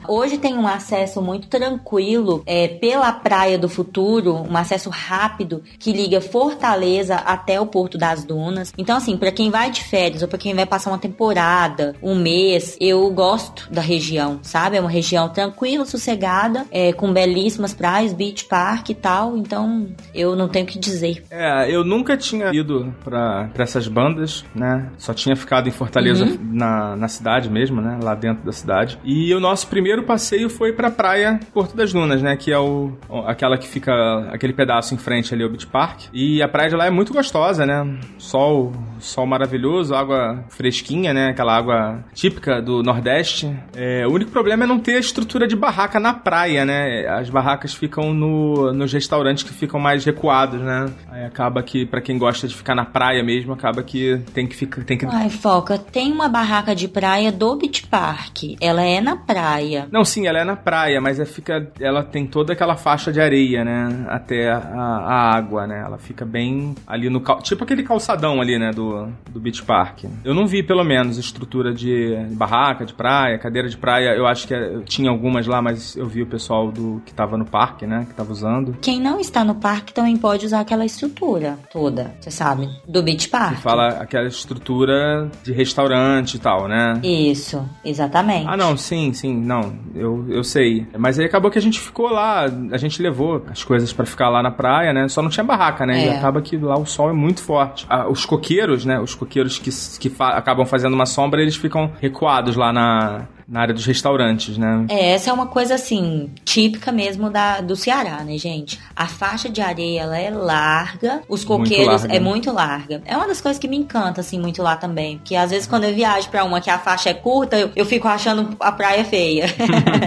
Hoje 0.08 0.38
tem 0.38 0.56
um 0.56 0.66
acesso 0.66 1.20
muito 1.22 1.48
tranquilo 1.48 2.42
é, 2.46 2.68
pela 2.68 3.12
Praia 3.12 3.58
do 3.58 3.68
Futuro, 3.68 4.34
um 4.34 4.56
acesso 4.56 4.90
rápido 4.90 5.62
que 5.78 5.92
liga 5.92 6.20
Fortaleza 6.20 7.16
até 7.16 7.60
o 7.60 7.66
Porto 7.66 7.98
das 7.98 8.24
Dunas. 8.24 8.72
Então, 8.76 8.96
assim, 8.96 9.16
para 9.16 9.30
quem 9.30 9.50
vai 9.50 9.70
de 9.70 9.82
férias 9.82 10.22
ou 10.22 10.28
para 10.28 10.38
quem 10.38 10.54
vai 10.54 10.66
passar 10.66 10.90
uma 10.90 10.98
temporada, 10.98 11.94
um 12.02 12.14
mês, 12.14 12.76
eu 12.80 13.08
gosto 13.10 13.70
da 13.70 13.80
região, 13.80 14.40
sabe? 14.42 14.76
É 14.76 14.80
uma 14.80 14.90
região 14.90 15.28
tranquila, 15.28 15.84
sossegada, 15.84 16.66
é, 16.70 16.92
com 16.92 17.12
belíssimas 17.12 17.74
praias, 17.74 18.12
beach 18.12 18.44
park 18.44 18.90
e 18.90 18.94
tal. 18.94 19.36
Então, 19.36 19.88
eu 20.14 20.34
não 20.34 20.48
tenho 20.48 20.64
o 20.64 20.68
que 20.68 20.78
dizer. 20.78 21.24
É, 21.30 21.70
eu 21.70 21.84
nunca 21.84 22.16
tinha 22.16 22.50
ido 22.52 22.94
pra, 23.04 23.50
pra 23.52 23.64
essas 23.64 23.88
bandas, 23.88 24.44
né? 24.54 24.90
Só 24.98 25.14
tinha 25.14 25.36
ficado 25.36 25.68
em 25.68 25.72
Fortaleza 25.72 26.24
uhum. 26.24 26.38
na, 26.52 26.96
na 26.96 27.08
cidade 27.08 27.50
mesmo, 27.50 27.80
né? 27.80 27.98
Lá 28.02 28.14
dentro 28.14 28.44
da 28.44 28.52
cidade. 28.52 28.98
E 29.04 29.30
o 29.36 29.40
nosso 29.40 29.66
primeiro 29.68 30.02
passeio 30.02 30.48
foi 30.48 30.72
pra 30.72 30.90
praia 30.90 31.38
Porto 31.52 31.76
das 31.76 31.92
Dunas, 31.92 32.22
né? 32.22 32.36
Que 32.36 32.52
é 32.52 32.58
o, 32.58 32.92
aquela 33.26 33.56
que 33.58 33.68
fica, 33.68 33.92
aquele 34.30 34.52
pedaço 34.52 34.94
em 34.94 34.98
frente 34.98 35.32
ali 35.34 35.42
ao 35.42 35.50
Beach 35.50 35.66
Park. 35.66 36.04
E 36.12 36.42
a 36.42 36.48
praia 36.48 36.70
de 36.70 36.76
lá 36.76 36.86
é 36.86 36.90
muito 36.90 37.12
gostosa, 37.12 37.64
né? 37.66 37.98
Sol, 38.18 38.72
sol 38.98 39.26
maravilhoso, 39.26 39.94
água 39.94 40.44
fresquinha, 40.48 41.12
né? 41.12 41.30
Aquela 41.30 41.56
água 41.56 42.04
típica 42.14 42.60
do 42.60 42.82
Nordeste. 42.82 43.54
É, 43.74 44.06
o 44.06 44.12
único 44.12 44.30
problema 44.30 44.64
é 44.64 44.66
não 44.66 44.78
ter 44.78 44.96
a 44.96 45.00
estrutura 45.00 45.46
de 45.46 45.56
barraca 45.56 46.00
na 46.00 46.14
praia, 46.14 46.64
né? 46.64 47.06
As 47.08 47.30
barracas 47.30 47.74
ficam 47.74 48.12
no, 48.12 48.72
nos 48.72 48.92
restaurantes 48.92 49.42
que 49.42 49.52
ficam 49.52 49.78
mais 49.78 50.04
recuados, 50.04 50.60
né? 50.60 50.86
Aí 51.10 51.24
acaba 51.24 51.62
que, 51.62 51.84
para 51.84 52.00
quem 52.00 52.18
gosta 52.18 52.48
de 52.48 52.54
ficar 52.54 52.74
na 52.74 52.84
praia 52.84 53.22
mesmo, 53.22 53.52
acaba 53.52 53.82
que 53.82 54.20
tem 54.32 54.46
que 54.46 54.56
ficar. 54.56 54.84
Tem 54.84 54.96
que... 54.96 55.06
Ai, 55.06 55.30
Foca, 55.30 55.78
tem 55.78 56.12
uma 56.12 56.28
barraca 56.28 56.74
de 56.74 56.88
praia 56.88 57.30
do 57.30 57.56
Beach 57.56 57.86
Park. 57.86 58.56
Ela 58.60 58.82
é 58.82 59.00
na 59.00 59.16
praia. 59.26 59.88
Não, 59.90 60.04
sim, 60.04 60.26
ela 60.26 60.38
é 60.38 60.44
na 60.44 60.56
praia, 60.56 61.00
mas 61.00 61.18
é, 61.18 61.24
fica, 61.24 61.70
ela 61.80 62.02
tem 62.02 62.26
toda 62.26 62.52
aquela 62.52 62.76
faixa 62.76 63.12
de 63.12 63.20
areia, 63.20 63.64
né? 63.64 64.06
Até 64.08 64.50
a, 64.50 64.58
a 64.58 65.36
água, 65.36 65.66
né? 65.66 65.82
Ela 65.84 65.98
fica 65.98 66.24
bem 66.24 66.74
ali 66.86 67.10
no. 67.10 67.20
Tipo 67.42 67.64
aquele 67.64 67.82
calçadão 67.82 68.40
ali, 68.40 68.58
né? 68.58 68.70
Do, 68.70 69.08
do 69.30 69.40
Beach 69.40 69.62
Park. 69.62 70.04
Eu 70.24 70.34
não 70.34 70.46
vi, 70.46 70.62
pelo 70.62 70.84
menos, 70.84 71.18
estrutura 71.18 71.74
de 71.74 72.14
barraca, 72.32 72.84
de 72.84 72.94
praia, 72.94 73.38
cadeira 73.38 73.68
de 73.68 73.76
praia. 73.76 74.14
Eu 74.14 74.26
acho 74.26 74.46
que 74.46 74.54
eu 74.54 74.82
tinha 74.84 75.10
algumas 75.10 75.46
lá, 75.46 75.60
mas 75.60 75.96
eu 75.96 76.06
vi 76.06 76.22
o 76.22 76.26
pessoal 76.26 76.70
do 76.70 77.02
que 77.04 77.12
tava 77.12 77.36
no 77.36 77.44
parque, 77.44 77.86
né? 77.86 78.06
Que 78.08 78.14
tava 78.14 78.32
usando. 78.32 78.76
Quem 78.80 79.00
não 79.00 79.18
está 79.18 79.44
no 79.44 79.54
parque 79.54 79.92
também 79.92 80.16
pode 80.16 80.46
usar 80.46 80.60
aquela 80.60 80.84
estrutura 80.84 81.58
toda, 81.72 82.14
você 82.20 82.30
sabe? 82.30 82.68
Do 82.86 83.02
Beach 83.02 83.28
Park. 83.28 83.56
Você 83.56 83.62
fala 83.62 83.88
aquela 84.00 84.28
estrutura 84.28 85.30
de 85.42 85.52
restaurante 85.52 86.34
e 86.34 86.38
tal, 86.38 86.68
né? 86.68 87.00
Isso, 87.02 87.64
exatamente. 87.84 88.46
Ah, 88.48 88.56
não, 88.56 88.76
sim, 88.76 89.12
sim, 89.16 89.34
não, 89.34 89.74
eu, 89.94 90.24
eu 90.28 90.44
sei. 90.44 90.86
Mas 90.98 91.18
aí 91.18 91.24
acabou 91.24 91.50
que 91.50 91.58
a 91.58 91.62
gente 91.62 91.80
ficou 91.80 92.08
lá, 92.08 92.44
a 92.44 92.76
gente 92.76 93.02
levou 93.02 93.44
as 93.48 93.64
coisas 93.64 93.92
para 93.92 94.06
ficar 94.06 94.28
lá 94.28 94.42
na 94.42 94.50
praia, 94.50 94.92
né? 94.92 95.08
Só 95.08 95.22
não 95.22 95.30
tinha 95.30 95.44
barraca, 95.44 95.86
né? 95.86 96.04
É. 96.04 96.06
E 96.06 96.08
acaba 96.10 96.40
que 96.42 96.56
lá 96.56 96.78
o 96.78 96.86
sol 96.86 97.10
é 97.10 97.12
muito 97.12 97.42
forte. 97.42 97.86
Ah, 97.88 98.08
os 98.08 98.24
coqueiros, 98.24 98.84
né? 98.84 99.00
Os 99.00 99.14
coqueiros 99.14 99.58
que, 99.58 99.70
que 99.98 100.10
fa 100.10 100.30
acabam 100.30 100.66
fazendo 100.66 100.94
uma 100.94 101.06
sombra, 101.06 101.40
eles 101.40 101.56
ficam 101.56 101.90
recuados 102.00 102.56
lá 102.56 102.72
na, 102.72 103.26
na 103.48 103.60
área 103.60 103.74
dos 103.74 103.84
restaurantes, 103.84 104.58
né? 104.58 104.86
É, 104.88 105.12
essa 105.12 105.30
é 105.30 105.32
uma 105.32 105.46
coisa 105.46 105.74
assim, 105.74 106.30
típica 106.44 106.90
mesmo 106.90 107.30
da, 107.30 107.60
do 107.60 107.76
Ceará, 107.76 108.24
né, 108.24 108.36
gente? 108.38 108.80
A 108.94 109.06
faixa 109.06 109.48
de 109.48 109.60
areia 109.60 110.02
ela 110.02 110.18
é 110.18 110.30
larga, 110.30 111.22
os 111.28 111.44
coqueiros 111.44 112.02
muito 112.02 112.14
é 112.14 112.20
muito 112.20 112.52
larga. 112.52 113.02
É 113.04 113.16
uma 113.16 113.26
das 113.26 113.40
coisas 113.40 113.58
que 113.58 113.68
me 113.68 113.76
encanta, 113.76 114.20
assim, 114.20 114.40
muito 114.40 114.62
lá 114.62 114.76
também. 114.76 115.18
Porque 115.18 115.36
às 115.36 115.50
vezes 115.50 115.66
quando 115.66 115.84
eu 115.84 115.94
viajo 115.94 116.28
pra 116.28 116.44
uma 116.44 116.60
que 116.60 116.70
a 116.70 116.78
faixa 116.78 117.10
é 117.10 117.14
curta, 117.14 117.56
eu, 117.56 117.70
eu 117.76 117.86
fico 117.86 118.08
achando 118.08 118.56
a 118.58 118.72
praia 118.72 119.04
feia. 119.04 119.46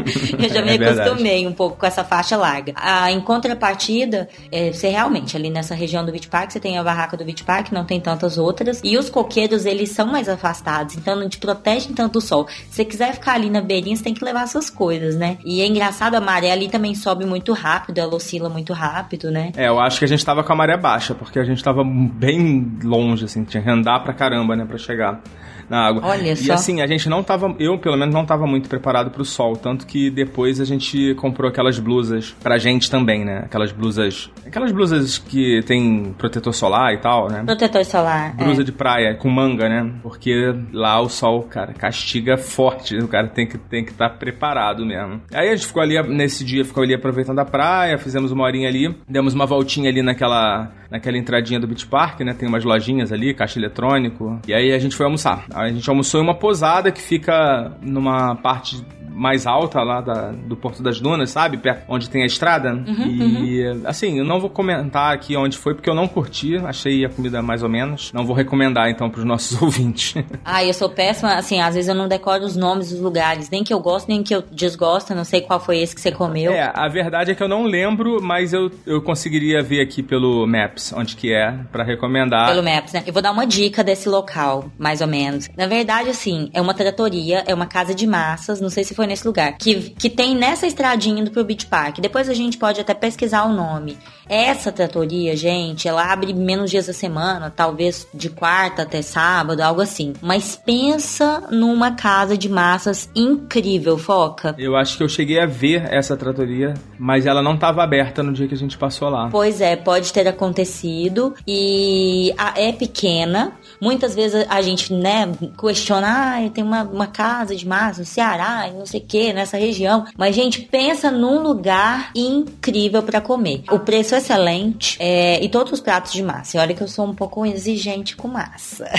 eu 0.37 0.49
já 0.49 0.61
me 0.61 0.77
é 0.77 0.89
acostumei 0.89 1.47
um 1.47 1.53
pouco 1.53 1.77
com 1.77 1.85
essa 1.85 2.03
faixa 2.03 2.35
larga. 2.35 2.73
Ah, 2.75 3.11
em 3.11 3.21
contrapartida, 3.21 4.27
é, 4.51 4.71
você 4.71 4.89
realmente, 4.89 5.37
ali 5.37 5.49
nessa 5.49 5.73
região 5.75 6.05
do 6.05 6.11
Beach 6.11 6.27
Park, 6.27 6.51
você 6.51 6.59
tem 6.59 6.77
a 6.77 6.83
barraca 6.83 7.15
do 7.15 7.23
Beach 7.23 7.43
Park, 7.43 7.71
não 7.71 7.85
tem 7.85 7.99
tantas 8.01 8.37
outras. 8.37 8.81
E 8.83 8.97
os 8.97 9.09
coqueiros, 9.09 9.65
eles 9.65 9.91
são 9.91 10.07
mais 10.07 10.27
afastados, 10.27 10.95
então 10.95 11.15
não 11.15 11.29
te 11.29 11.37
protegem 11.37 11.93
tanto 11.93 12.13
do 12.13 12.21
sol. 12.21 12.47
Se 12.69 12.77
você 12.77 12.85
quiser 12.85 13.13
ficar 13.13 13.28
ficar 13.29 13.33
ali 13.33 13.49
na 13.49 13.61
beirinha, 13.61 13.95
você 13.95 14.03
tem 14.03 14.13
que 14.13 14.23
levar 14.23 14.47
suas 14.47 14.69
coisas, 14.69 15.15
né? 15.15 15.37
E 15.45 15.61
é 15.61 15.67
engraçado, 15.67 16.15
a 16.15 16.21
maré 16.21 16.51
ali 16.51 16.69
também 16.69 16.95
sobe 16.95 17.25
muito 17.25 17.53
rápido, 17.53 17.99
ela 17.99 18.15
oscila 18.15 18.49
muito 18.49 18.73
rápido, 18.73 19.29
né? 19.29 19.51
É, 19.55 19.67
eu 19.67 19.79
acho 19.79 19.99
que 19.99 20.05
a 20.05 20.07
gente 20.07 20.25
tava 20.25 20.43
com 20.43 20.51
a 20.51 20.55
maré 20.55 20.77
baixa, 20.77 21.13
porque 21.13 21.39
a 21.39 21.43
gente 21.43 21.63
tava 21.63 21.83
bem 21.83 22.79
longe, 22.83 23.25
assim, 23.25 23.43
tinha 23.43 23.61
que 23.61 23.69
andar 23.69 23.99
pra 23.99 24.13
caramba, 24.13 24.55
né, 24.55 24.65
pra 24.65 24.77
chegar 24.77 25.21
na 25.69 25.87
água. 25.87 26.01
Olha 26.05 26.35
só. 26.35 26.45
E 26.45 26.51
assim, 26.51 26.81
a 26.81 26.87
gente 26.87 27.07
não 27.07 27.23
tava, 27.23 27.55
eu 27.59 27.77
pelo 27.77 27.97
menos 27.97 28.13
não 28.13 28.25
tava 28.25 28.45
muito 28.47 28.67
preparado 28.67 29.11
pro 29.11 29.23
sol, 29.23 29.55
tanto 29.55 29.85
que 29.85 30.09
depois 30.09 30.59
a 30.59 30.65
gente 30.65 31.13
comprou 31.15 31.49
aquelas 31.49 31.77
blusas 31.79 32.35
pra 32.41 32.57
gente 32.57 32.89
também, 32.89 33.23
né? 33.23 33.43
Aquelas 33.45 33.71
blusas, 33.71 34.29
aquelas 34.45 34.71
blusas 34.71 35.17
que 35.17 35.61
tem 35.63 36.13
protetor 36.17 36.53
solar 36.53 36.93
e 36.93 36.97
tal, 36.97 37.29
né? 37.29 37.43
Protetor 37.45 37.85
solar. 37.85 38.35
Blusa 38.35 38.61
é. 38.61 38.65
de 38.65 38.71
praia 38.71 39.15
com 39.15 39.29
manga, 39.29 39.69
né? 39.69 39.91
Porque 40.01 40.53
lá 40.73 40.99
o 40.99 41.09
sol, 41.09 41.43
cara, 41.43 41.73
castiga 41.73 42.37
forte, 42.37 42.97
o 42.97 43.07
cara 43.07 43.27
tem 43.27 43.45
que 43.45 43.57
tem 43.57 43.83
que 43.83 43.91
estar 43.91 44.09
tá 44.09 44.15
preparado 44.15 44.85
mesmo. 44.85 45.21
Aí 45.33 45.49
a 45.49 45.55
gente 45.55 45.67
ficou 45.67 45.81
ali 45.81 46.01
nesse 46.07 46.43
dia, 46.43 46.65
ficou 46.65 46.83
ali 46.83 46.93
aproveitando 46.93 47.39
a 47.39 47.45
praia, 47.45 47.97
fizemos 47.97 48.31
uma 48.31 48.43
horinha 48.43 48.67
ali, 48.67 48.95
demos 49.07 49.33
uma 49.33 49.45
voltinha 49.45 49.89
ali 49.89 50.01
naquela 50.01 50.71
naquela 50.89 51.17
entradinha 51.17 51.59
do 51.59 51.67
Beach 51.67 51.85
Park, 51.85 52.21
né? 52.21 52.33
Tem 52.33 52.47
umas 52.47 52.63
lojinhas 52.63 53.11
ali, 53.11 53.33
caixa 53.33 53.59
eletrônico. 53.59 54.39
E 54.47 54.53
aí 54.53 54.73
a 54.73 54.79
gente 54.79 54.95
foi 54.95 55.05
almoçar. 55.05 55.45
A 55.59 55.69
gente 55.69 55.89
almoçou 55.89 56.21
em 56.21 56.23
uma 56.23 56.35
posada 56.35 56.89
que 56.89 57.01
fica 57.01 57.73
numa 57.81 58.35
parte 58.35 58.81
mais 59.19 59.45
alta 59.45 59.81
lá 59.83 59.99
da, 59.99 60.31
do 60.31 60.55
Porto 60.55 60.81
das 60.81 60.99
Dunas, 60.99 61.29
sabe? 61.29 61.57
Perto 61.57 61.83
onde 61.89 62.09
tem 62.09 62.23
a 62.23 62.25
estrada. 62.25 62.73
Uhum, 62.73 63.05
e, 63.43 63.67
uhum. 63.67 63.81
assim, 63.85 64.17
eu 64.17 64.23
não 64.23 64.39
vou 64.39 64.49
comentar 64.49 65.13
aqui 65.13 65.35
onde 65.35 65.57
foi, 65.57 65.75
porque 65.75 65.89
eu 65.89 65.93
não 65.93 66.07
curti. 66.07 66.55
Achei 66.57 67.03
a 67.03 67.09
comida 67.09 67.41
mais 67.41 67.61
ou 67.61 67.69
menos. 67.69 68.13
Não 68.13 68.25
vou 68.25 68.35
recomendar, 68.35 68.89
então, 68.89 69.09
pros 69.09 69.25
nossos 69.25 69.59
ouvintes. 69.61 70.15
Ah, 70.45 70.63
eu 70.63 70.73
sou 70.73 70.89
péssima. 70.89 71.35
Assim, 71.35 71.59
às 71.59 71.75
vezes 71.75 71.89
eu 71.89 71.95
não 71.95 72.07
decoro 72.07 72.45
os 72.45 72.55
nomes 72.55 72.91
dos 72.91 73.01
lugares. 73.01 73.49
Nem 73.49 73.63
que 73.63 73.73
eu 73.73 73.79
gosto, 73.79 74.07
nem 74.07 74.23
que 74.23 74.33
eu 74.33 74.41
desgosto. 74.41 75.13
Não 75.13 75.25
sei 75.25 75.41
qual 75.41 75.59
foi 75.59 75.79
esse 75.79 75.93
que 75.93 75.99
você 75.99 76.11
comeu. 76.11 76.53
É, 76.53 76.71
a 76.73 76.87
verdade 76.87 77.31
é 77.31 77.35
que 77.35 77.43
eu 77.43 77.49
não 77.49 77.63
lembro, 77.63 78.21
mas 78.21 78.53
eu, 78.53 78.71
eu 78.85 79.01
conseguiria 79.01 79.61
ver 79.61 79.81
aqui 79.81 80.01
pelo 80.01 80.47
Maps, 80.47 80.93
onde 80.93 81.15
que 81.17 81.33
é, 81.33 81.51
para 81.71 81.83
recomendar. 81.83 82.47
Pelo 82.47 82.63
Maps, 82.63 82.93
né? 82.93 83.03
Eu 83.05 83.11
vou 83.11 83.21
dar 83.21 83.31
uma 83.31 83.45
dica 83.45 83.83
desse 83.83 84.07
local, 84.07 84.71
mais 84.77 85.01
ou 85.01 85.07
menos. 85.07 85.49
Na 85.57 85.67
verdade, 85.67 86.09
assim, 86.09 86.49
é 86.53 86.61
uma 86.61 86.73
tratoria, 86.73 87.43
é 87.45 87.53
uma 87.53 87.65
casa 87.65 87.93
de 87.93 88.07
massas. 88.07 88.61
Não 88.61 88.69
sei 88.69 88.85
se 88.85 88.95
foi 88.95 89.08
nesse 89.09 89.27
lugar. 89.27 89.57
Que, 89.57 89.75
que 89.91 90.09
tem 90.09 90.35
nessa 90.35 90.65
estradinha 90.65 91.21
indo 91.21 91.31
pro 91.31 91.43
Beach 91.43 91.65
Park. 91.65 91.99
Depois 91.99 92.29
a 92.29 92.33
gente 92.33 92.57
pode 92.57 92.79
até 92.79 92.93
pesquisar 92.93 93.43
o 93.45 93.53
nome. 93.53 93.97
Essa 94.27 94.71
tratoria, 94.71 95.35
gente, 95.35 95.87
ela 95.87 96.11
abre 96.13 96.33
menos 96.33 96.69
dias 96.69 96.85
da 96.87 96.93
semana, 96.93 97.51
talvez 97.53 98.07
de 98.13 98.29
quarta 98.29 98.83
até 98.83 99.01
sábado, 99.01 99.59
algo 99.61 99.81
assim. 99.81 100.13
Mas 100.21 100.55
pensa 100.55 101.47
numa 101.49 101.91
casa 101.95 102.37
de 102.37 102.47
massas 102.47 103.09
incrível, 103.15 103.97
Foca. 103.97 104.53
Eu 104.57 104.75
acho 104.75 104.97
que 104.97 105.03
eu 105.03 105.09
cheguei 105.09 105.39
a 105.41 105.47
ver 105.47 105.91
essa 105.91 106.15
tratoria, 106.15 106.75
mas 106.97 107.25
ela 107.25 107.41
não 107.41 107.55
estava 107.55 107.83
aberta 107.83 108.21
no 108.21 108.31
dia 108.31 108.47
que 108.47 108.53
a 108.53 108.57
gente 108.57 108.77
passou 108.77 109.09
lá. 109.09 109.29
Pois 109.31 109.61
é, 109.61 109.75
pode 109.75 110.13
ter 110.13 110.27
acontecido 110.27 111.33
e 111.47 112.31
a- 112.37 112.53
é 112.55 112.71
pequena. 112.71 113.53
Muitas 113.81 114.13
vezes 114.13 114.45
a 114.49 114.61
gente, 114.61 114.93
né, 114.93 115.31
questiona, 115.57 116.37
ah, 116.37 116.49
tem 116.49 116.63
uma, 116.63 116.83
uma 116.83 117.07
casa 117.07 117.55
de 117.55 117.67
massa 117.67 118.01
no 118.01 118.05
Ceará, 118.05 118.69
não 118.73 118.85
sei 118.85 118.99
o 118.99 119.03
que, 119.03 119.31
nessa 119.31 119.57
região. 119.57 120.05
Mas, 120.17 120.35
gente, 120.35 120.61
pensa 120.61 121.09
num 121.09 121.41
lugar 121.41 122.11
incrível 122.13 123.01
pra 123.01 123.21
comer. 123.21 123.63
O 123.71 123.79
preço 123.79 124.15
é 124.15 124.17
excelente 124.17 124.97
é, 124.99 125.43
e 125.43 125.47
todos 125.47 125.71
os 125.71 125.79
pratos 125.79 126.11
de 126.11 126.21
massa. 126.21 126.57
E 126.57 126.59
olha 126.59 126.75
que 126.75 126.83
eu 126.83 126.87
sou 126.87 127.05
um 127.05 127.15
pouco 127.15 127.45
exigente 127.45 128.15
com 128.15 128.27
massa. 128.27 128.89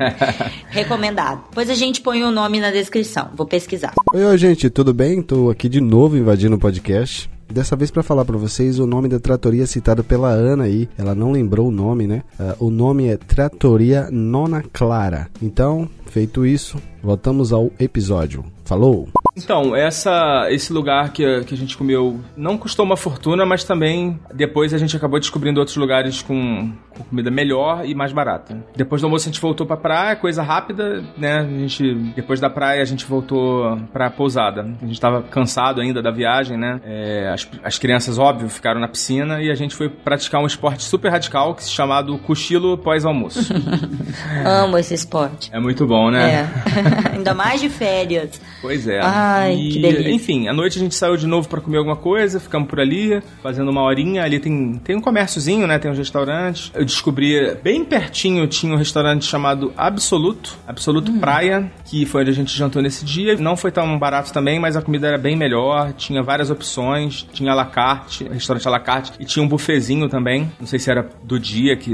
Recomendado. 0.68 1.44
Depois 1.48 1.70
a 1.70 1.74
gente 1.74 2.00
põe 2.00 2.22
o 2.22 2.30
nome 2.30 2.60
na 2.60 2.70
descrição. 2.70 3.30
Vou 3.34 3.46
pesquisar. 3.46 3.94
Oi, 4.12 4.24
oi, 4.24 4.38
gente, 4.38 4.68
tudo 4.68 4.92
bem? 4.92 5.22
Tô 5.22 5.50
aqui 5.50 5.68
de 5.68 5.80
novo 5.80 6.16
invadindo 6.16 6.56
o 6.56 6.58
podcast. 6.58 7.30
Dessa 7.50 7.74
vez 7.74 7.90
para 7.90 8.02
falar 8.02 8.24
para 8.24 8.36
vocês 8.36 8.78
o 8.78 8.86
nome 8.86 9.08
da 9.08 9.18
tratoria 9.18 9.66
citado 9.66 10.04
pela 10.04 10.28
Ana 10.28 10.64
aí. 10.64 10.88
Ela 10.98 11.14
não 11.14 11.32
lembrou 11.32 11.68
o 11.68 11.72
nome, 11.72 12.06
né? 12.06 12.22
Ah, 12.38 12.54
o 12.58 12.70
nome 12.70 13.08
é 13.08 13.16
Tratoria 13.16 14.08
Nona 14.10 14.62
Clara. 14.72 15.28
Então, 15.40 15.88
feito 16.06 16.44
isso, 16.44 16.78
voltamos 17.02 17.52
ao 17.52 17.70
episódio. 17.78 18.44
Falou! 18.68 19.08
Então, 19.34 19.74
essa, 19.74 20.46
esse 20.50 20.74
lugar 20.74 21.10
que, 21.10 21.42
que 21.44 21.54
a 21.54 21.56
gente 21.56 21.74
comeu 21.74 22.20
não 22.36 22.58
custou 22.58 22.84
uma 22.84 22.98
fortuna, 22.98 23.46
mas 23.46 23.64
também 23.64 24.20
depois 24.34 24.74
a 24.74 24.78
gente 24.78 24.94
acabou 24.94 25.18
descobrindo 25.18 25.58
outros 25.58 25.76
lugares 25.78 26.20
com, 26.20 26.70
com 26.90 27.04
comida 27.04 27.30
melhor 27.30 27.86
e 27.86 27.94
mais 27.94 28.12
barata. 28.12 28.62
Depois 28.76 29.00
do 29.00 29.06
almoço 29.06 29.26
a 29.26 29.32
gente 29.32 29.40
voltou 29.40 29.66
pra 29.66 29.76
praia, 29.76 30.16
coisa 30.16 30.42
rápida, 30.42 31.02
né? 31.16 31.38
A 31.38 31.44
gente, 31.44 31.94
depois 32.14 32.40
da 32.40 32.50
praia 32.50 32.82
a 32.82 32.84
gente 32.84 33.06
voltou 33.06 33.78
pra 33.90 34.10
pousada. 34.10 34.68
A 34.82 34.86
gente 34.86 35.00
tava 35.00 35.22
cansado 35.22 35.80
ainda 35.80 36.02
da 36.02 36.10
viagem, 36.10 36.58
né? 36.58 36.78
É, 36.84 37.30
as, 37.32 37.48
as 37.62 37.78
crianças, 37.78 38.18
óbvio, 38.18 38.50
ficaram 38.50 38.80
na 38.80 38.88
piscina 38.88 39.40
e 39.40 39.50
a 39.50 39.54
gente 39.54 39.74
foi 39.74 39.88
praticar 39.88 40.42
um 40.42 40.46
esporte 40.46 40.82
super 40.82 41.10
radical 41.10 41.54
que 41.54 41.64
se 41.64 41.70
chamado 41.70 42.18
cochilo 42.18 42.76
pós-almoço. 42.76 43.50
Amo 44.44 44.76
esse 44.76 44.92
esporte. 44.92 45.48
é 45.54 45.58
muito 45.58 45.86
bom, 45.86 46.10
né? 46.10 46.42
É. 46.42 47.16
Ainda 47.16 47.32
mais 47.32 47.62
de 47.62 47.70
férias. 47.70 48.38
Pois 48.60 48.86
é. 48.86 49.00
Ai, 49.02 49.54
E, 49.54 49.68
que 49.72 49.78
delícia. 49.80 50.10
Enfim, 50.10 50.48
à 50.48 50.52
noite 50.52 50.78
a 50.78 50.80
gente 50.80 50.94
saiu 50.94 51.16
de 51.16 51.26
novo 51.26 51.48
pra 51.48 51.60
comer 51.60 51.78
alguma 51.78 51.96
coisa, 51.96 52.40
ficamos 52.40 52.68
por 52.68 52.80
ali, 52.80 53.22
fazendo 53.42 53.70
uma 53.70 53.82
horinha. 53.82 54.22
Ali 54.24 54.40
tem, 54.40 54.80
tem 54.84 54.96
um 54.96 55.00
comérciozinho, 55.00 55.66
né? 55.66 55.78
Tem 55.78 55.90
uns 55.90 55.98
restaurantes. 55.98 56.70
Eu 56.74 56.84
descobri, 56.84 57.54
bem 57.62 57.84
pertinho, 57.84 58.46
tinha 58.46 58.72
um 58.72 58.76
restaurante 58.76 59.24
chamado 59.24 59.72
Absoluto, 59.76 60.56
Absoluto 60.66 61.12
Hum. 61.12 61.18
Praia, 61.20 61.70
que 61.84 62.04
foi 62.04 62.22
onde 62.22 62.30
a 62.30 62.34
gente 62.34 62.56
jantou 62.56 62.82
nesse 62.82 63.04
dia. 63.04 63.36
Não 63.36 63.56
foi 63.56 63.70
tão 63.70 63.98
barato 63.98 64.32
também, 64.32 64.58
mas 64.58 64.76
a 64.76 64.82
comida 64.82 65.06
era 65.08 65.18
bem 65.18 65.36
melhor, 65.36 65.92
tinha 65.92 66.22
várias 66.22 66.50
opções, 66.50 67.26
tinha 67.32 67.52
à 67.52 67.54
la 67.54 67.64
carte, 67.64 68.24
restaurante 68.24 68.66
à 68.66 68.70
la 68.70 68.80
carte, 68.80 69.12
e 69.18 69.24
tinha 69.24 69.44
um 69.44 69.48
buffetzinho 69.48 70.08
também. 70.08 70.50
Não 70.58 70.66
sei 70.66 70.78
se 70.78 70.90
era 70.90 71.08
do 71.22 71.38
dia, 71.38 71.76
que 71.76 71.90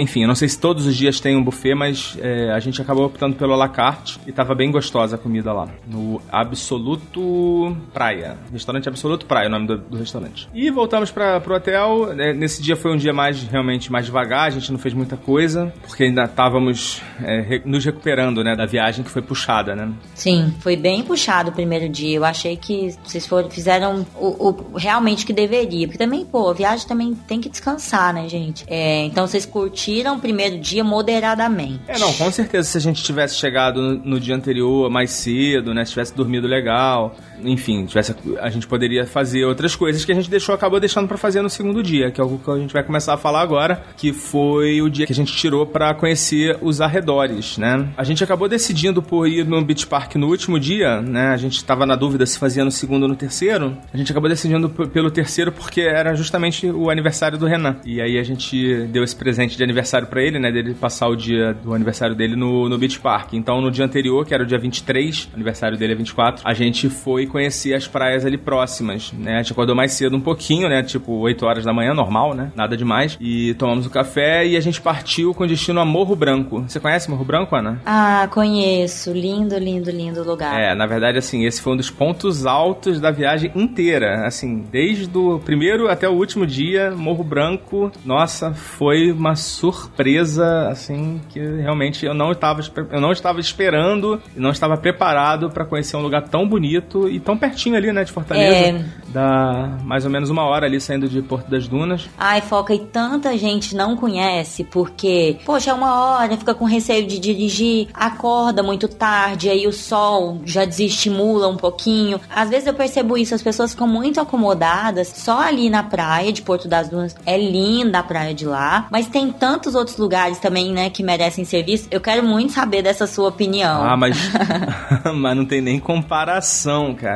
enfim, 0.00 0.22
eu 0.22 0.28
não 0.28 0.34
sei 0.34 0.48
se 0.48 0.58
todos 0.58 0.86
os 0.86 0.96
dias 0.96 1.20
tem 1.20 1.36
um 1.36 1.42
buffet, 1.42 1.74
mas 1.74 2.16
é, 2.20 2.50
a 2.52 2.58
gente 2.60 2.80
acabou 2.80 3.04
optando 3.06 3.36
pelo 3.36 3.52
à 3.52 3.56
la 3.56 3.68
carte 3.68 4.18
e 4.26 4.32
tava 4.32 4.54
bem 4.54 4.70
gostosa 4.70 5.16
a 5.16 5.18
comida 5.18 5.52
lá. 5.52 5.68
No 5.86 5.97
Absoluto 6.30 7.76
Praia. 7.92 8.36
Restaurante 8.52 8.88
Absoluto 8.88 9.26
Praia, 9.26 9.46
é 9.46 9.48
o 9.48 9.50
nome 9.50 9.66
do, 9.66 9.78
do 9.78 9.96
restaurante. 9.96 10.48
E 10.54 10.70
voltamos 10.70 11.10
para 11.10 11.40
pro 11.40 11.54
hotel. 11.54 12.14
né, 12.14 12.32
Nesse 12.32 12.62
dia 12.62 12.76
foi 12.76 12.92
um 12.92 12.96
dia 12.96 13.12
mais 13.12 13.42
realmente 13.42 13.90
mais 13.90 14.06
devagar, 14.06 14.46
a 14.46 14.50
gente 14.50 14.70
não 14.70 14.78
fez 14.78 14.94
muita 14.94 15.16
coisa, 15.16 15.72
porque 15.86 16.04
ainda 16.04 16.24
estávamos 16.24 17.00
é, 17.22 17.40
re- 17.40 17.62
nos 17.64 17.84
recuperando, 17.84 18.42
né, 18.44 18.54
da 18.54 18.66
viagem 18.66 19.04
que 19.04 19.10
foi 19.10 19.22
puxada, 19.22 19.74
né? 19.74 19.90
Sim, 20.14 20.54
foi 20.60 20.76
bem 20.76 21.02
puxado 21.02 21.50
o 21.50 21.52
primeiro 21.52 21.88
dia. 21.88 22.16
Eu 22.16 22.24
achei 22.24 22.56
que 22.56 22.94
vocês 23.04 23.26
foram, 23.26 23.50
fizeram 23.50 24.06
o, 24.16 24.48
o- 24.48 24.76
realmente 24.76 25.24
o 25.24 25.26
que 25.26 25.32
deveria. 25.32 25.86
Porque 25.86 25.98
também, 25.98 26.24
pô, 26.24 26.50
a 26.50 26.54
viagem 26.54 26.86
também 26.86 27.14
tem 27.14 27.40
que 27.40 27.48
descansar, 27.48 28.12
né, 28.12 28.28
gente? 28.28 28.64
É, 28.66 29.04
então 29.04 29.26
vocês 29.26 29.44
curtiram 29.46 30.16
o 30.16 30.20
primeiro 30.20 30.58
dia 30.58 30.84
moderadamente. 30.84 31.80
É, 31.88 31.98
não, 31.98 32.12
com 32.12 32.30
certeza 32.30 32.68
se 32.68 32.78
a 32.78 32.80
gente 32.80 33.02
tivesse 33.02 33.36
chegado 33.36 33.80
no, 33.80 33.94
no 34.04 34.20
dia 34.20 34.34
anterior 34.34 34.90
mais 34.90 35.10
cedo, 35.10 35.72
né, 35.74 35.84
tivesse 35.90 36.14
dormido 36.14 36.46
legal, 36.46 37.16
enfim, 37.44 37.86
tivesse, 37.86 38.14
a 38.40 38.50
gente 38.50 38.66
poderia 38.66 39.06
fazer 39.06 39.44
outras 39.44 39.74
coisas 39.76 40.04
que 40.04 40.12
a 40.12 40.14
gente 40.14 40.30
deixou, 40.30 40.54
acabou 40.54 40.80
deixando 40.80 41.08
pra 41.08 41.16
fazer 41.16 41.42
no 41.42 41.50
segundo 41.50 41.82
dia, 41.82 42.10
que 42.10 42.20
é 42.20 42.24
algo 42.24 42.38
que 42.38 42.50
a 42.50 42.56
gente 42.56 42.72
vai 42.72 42.82
começar 42.82 43.14
a 43.14 43.16
falar 43.16 43.40
agora, 43.40 43.82
que 43.96 44.12
foi 44.12 44.80
o 44.80 44.88
dia 44.88 45.06
que 45.06 45.12
a 45.12 45.14
gente 45.14 45.34
tirou 45.34 45.66
pra 45.66 45.94
conhecer 45.94 46.58
os 46.60 46.80
arredores, 46.80 47.58
né? 47.58 47.88
A 47.96 48.04
gente 48.04 48.22
acabou 48.22 48.48
decidindo 48.48 49.02
por 49.02 49.28
ir 49.28 49.44
no 49.44 49.62
Beach 49.64 49.86
Park 49.86 50.16
no 50.16 50.28
último 50.28 50.58
dia, 50.58 51.00
né? 51.00 51.28
A 51.28 51.36
gente 51.36 51.64
tava 51.64 51.86
na 51.86 51.96
dúvida 51.96 52.26
se 52.26 52.38
fazia 52.38 52.64
no 52.64 52.70
segundo 52.70 53.02
ou 53.02 53.08
no 53.08 53.16
terceiro. 53.16 53.76
A 53.92 53.96
gente 53.96 54.10
acabou 54.10 54.28
decidindo 54.28 54.68
pelo 54.68 55.10
terceiro 55.10 55.52
porque 55.52 55.80
era 55.80 56.14
justamente 56.14 56.66
o 56.66 56.90
aniversário 56.90 57.38
do 57.38 57.46
Renan. 57.46 57.76
E 57.84 58.00
aí 58.00 58.18
a 58.18 58.22
gente 58.22 58.86
deu 58.86 59.04
esse 59.04 59.14
presente 59.14 59.56
de 59.56 59.62
aniversário 59.62 60.06
pra 60.06 60.22
ele, 60.22 60.38
né? 60.38 60.50
Dele 60.50 60.74
passar 60.74 61.08
o 61.08 61.16
dia 61.16 61.54
do 61.54 61.74
aniversário 61.74 62.14
dele 62.14 62.36
no, 62.36 62.68
no 62.68 62.78
Beach 62.78 62.98
Park. 63.00 63.34
Então 63.34 63.60
no 63.60 63.70
dia 63.70 63.84
anterior, 63.84 64.26
que 64.26 64.34
era 64.34 64.42
o 64.42 64.46
dia 64.46 64.58
23, 64.58 65.30
aniversário 65.34 65.78
dele 65.78 65.92
é 65.92 65.96
24, 65.96 66.42
a 66.44 66.54
gente 66.54 66.88
foi 66.88 67.26
conhecer 67.28 67.74
as 67.74 67.86
praias 67.86 68.24
ali 68.24 68.36
próximas, 68.36 69.12
né? 69.12 69.34
A 69.34 69.42
gente 69.42 69.52
acordou 69.52 69.74
mais 69.74 69.92
cedo 69.92 70.16
um 70.16 70.20
pouquinho, 70.20 70.68
né? 70.68 70.82
Tipo 70.82 71.12
8 71.12 71.44
horas 71.46 71.64
da 71.64 71.72
manhã, 71.72 71.94
normal, 71.94 72.34
né? 72.34 72.50
Nada 72.56 72.76
demais. 72.76 73.16
E 73.20 73.54
tomamos 73.54 73.86
o 73.86 73.90
café 73.90 74.46
e 74.46 74.56
a 74.56 74.60
gente 74.60 74.80
partiu 74.80 75.34
com 75.34 75.46
destino 75.46 75.80
a 75.80 75.84
Morro 75.84 76.16
Branco. 76.16 76.64
Você 76.66 76.80
conhece 76.80 77.10
Morro 77.10 77.24
Branco, 77.24 77.54
Ana? 77.54 77.80
Ah, 77.84 78.28
conheço. 78.30 79.12
Lindo, 79.12 79.56
lindo, 79.58 79.90
lindo 79.90 80.22
lugar. 80.22 80.58
É, 80.58 80.74
na 80.74 80.86
verdade, 80.86 81.18
assim, 81.18 81.44
esse 81.44 81.60
foi 81.60 81.72
um 81.72 81.76
dos 81.76 81.90
pontos 81.90 82.46
altos 82.46 83.00
da 83.00 83.10
viagem 83.10 83.50
inteira. 83.54 84.26
Assim, 84.26 84.64
desde 84.70 85.16
o 85.16 85.38
primeiro 85.38 85.88
até 85.88 86.08
o 86.08 86.12
último 86.12 86.46
dia, 86.46 86.90
Morro 86.90 87.24
Branco, 87.24 87.90
nossa, 88.04 88.52
foi 88.52 89.12
uma 89.12 89.34
surpresa, 89.36 90.68
assim, 90.68 91.20
que 91.28 91.40
realmente 91.40 92.04
eu 92.04 92.14
não 92.14 92.32
estava, 92.32 92.62
eu 92.90 93.00
não 93.00 93.12
estava 93.12 93.40
esperando 93.40 94.20
e 94.36 94.40
não 94.40 94.50
estava 94.50 94.76
preparado 94.76 95.50
para 95.50 95.64
conhecer 95.64 95.96
um 95.96 96.02
lugar 96.02 96.22
tão 96.28 96.48
bonito 96.48 97.08
e 97.08 97.17
tão 97.18 97.36
pertinho 97.36 97.76
ali, 97.76 97.92
né, 97.92 98.04
de 98.04 98.12
Fortaleza. 98.12 98.78
É. 98.78 98.84
Dá 99.08 99.78
mais 99.84 100.04
ou 100.04 100.10
menos 100.10 100.30
uma 100.30 100.44
hora 100.44 100.66
ali 100.66 100.80
saindo 100.80 101.08
de 101.08 101.22
Porto 101.22 101.50
das 101.50 101.66
Dunas. 101.66 102.08
Ai, 102.18 102.40
Foca, 102.40 102.74
e 102.74 102.78
tanta 102.78 103.36
gente 103.36 103.74
não 103.74 103.96
conhece 103.96 104.64
porque, 104.64 105.38
poxa, 105.44 105.70
é 105.70 105.74
uma 105.74 105.94
hora, 106.00 106.36
fica 106.36 106.54
com 106.54 106.64
receio 106.64 107.06
de 107.06 107.18
dirigir, 107.18 107.88
acorda 107.94 108.62
muito 108.62 108.88
tarde, 108.88 109.48
aí 109.48 109.66
o 109.66 109.72
sol 109.72 110.40
já 110.44 110.64
desestimula 110.64 111.48
um 111.48 111.56
pouquinho. 111.56 112.20
Às 112.34 112.50
vezes 112.50 112.66
eu 112.66 112.74
percebo 112.74 113.16
isso, 113.16 113.34
as 113.34 113.42
pessoas 113.42 113.72
ficam 113.72 113.86
muito 113.86 114.20
acomodadas 114.20 115.08
só 115.08 115.40
ali 115.40 115.70
na 115.70 115.82
praia 115.82 116.32
de 116.32 116.42
Porto 116.42 116.68
das 116.68 116.88
Dunas. 116.88 117.16
É 117.24 117.38
linda 117.38 118.00
a 118.00 118.02
praia 118.02 118.34
de 118.34 118.44
lá, 118.44 118.86
mas 118.90 119.06
tem 119.06 119.30
tantos 119.32 119.74
outros 119.74 119.96
lugares 119.96 120.38
também, 120.38 120.72
né, 120.72 120.90
que 120.90 121.02
merecem 121.02 121.44
ser 121.44 121.62
vistos. 121.62 121.88
Eu 121.90 122.00
quero 122.00 122.22
muito 122.22 122.52
saber 122.52 122.82
dessa 122.82 123.06
sua 123.06 123.28
opinião. 123.28 123.82
Ah, 123.84 123.96
mas. 123.96 124.18
mas 125.14 125.36
não 125.36 125.44
tem 125.44 125.60
nem 125.60 125.78
comparação, 125.78 126.94
cara. 126.94 127.07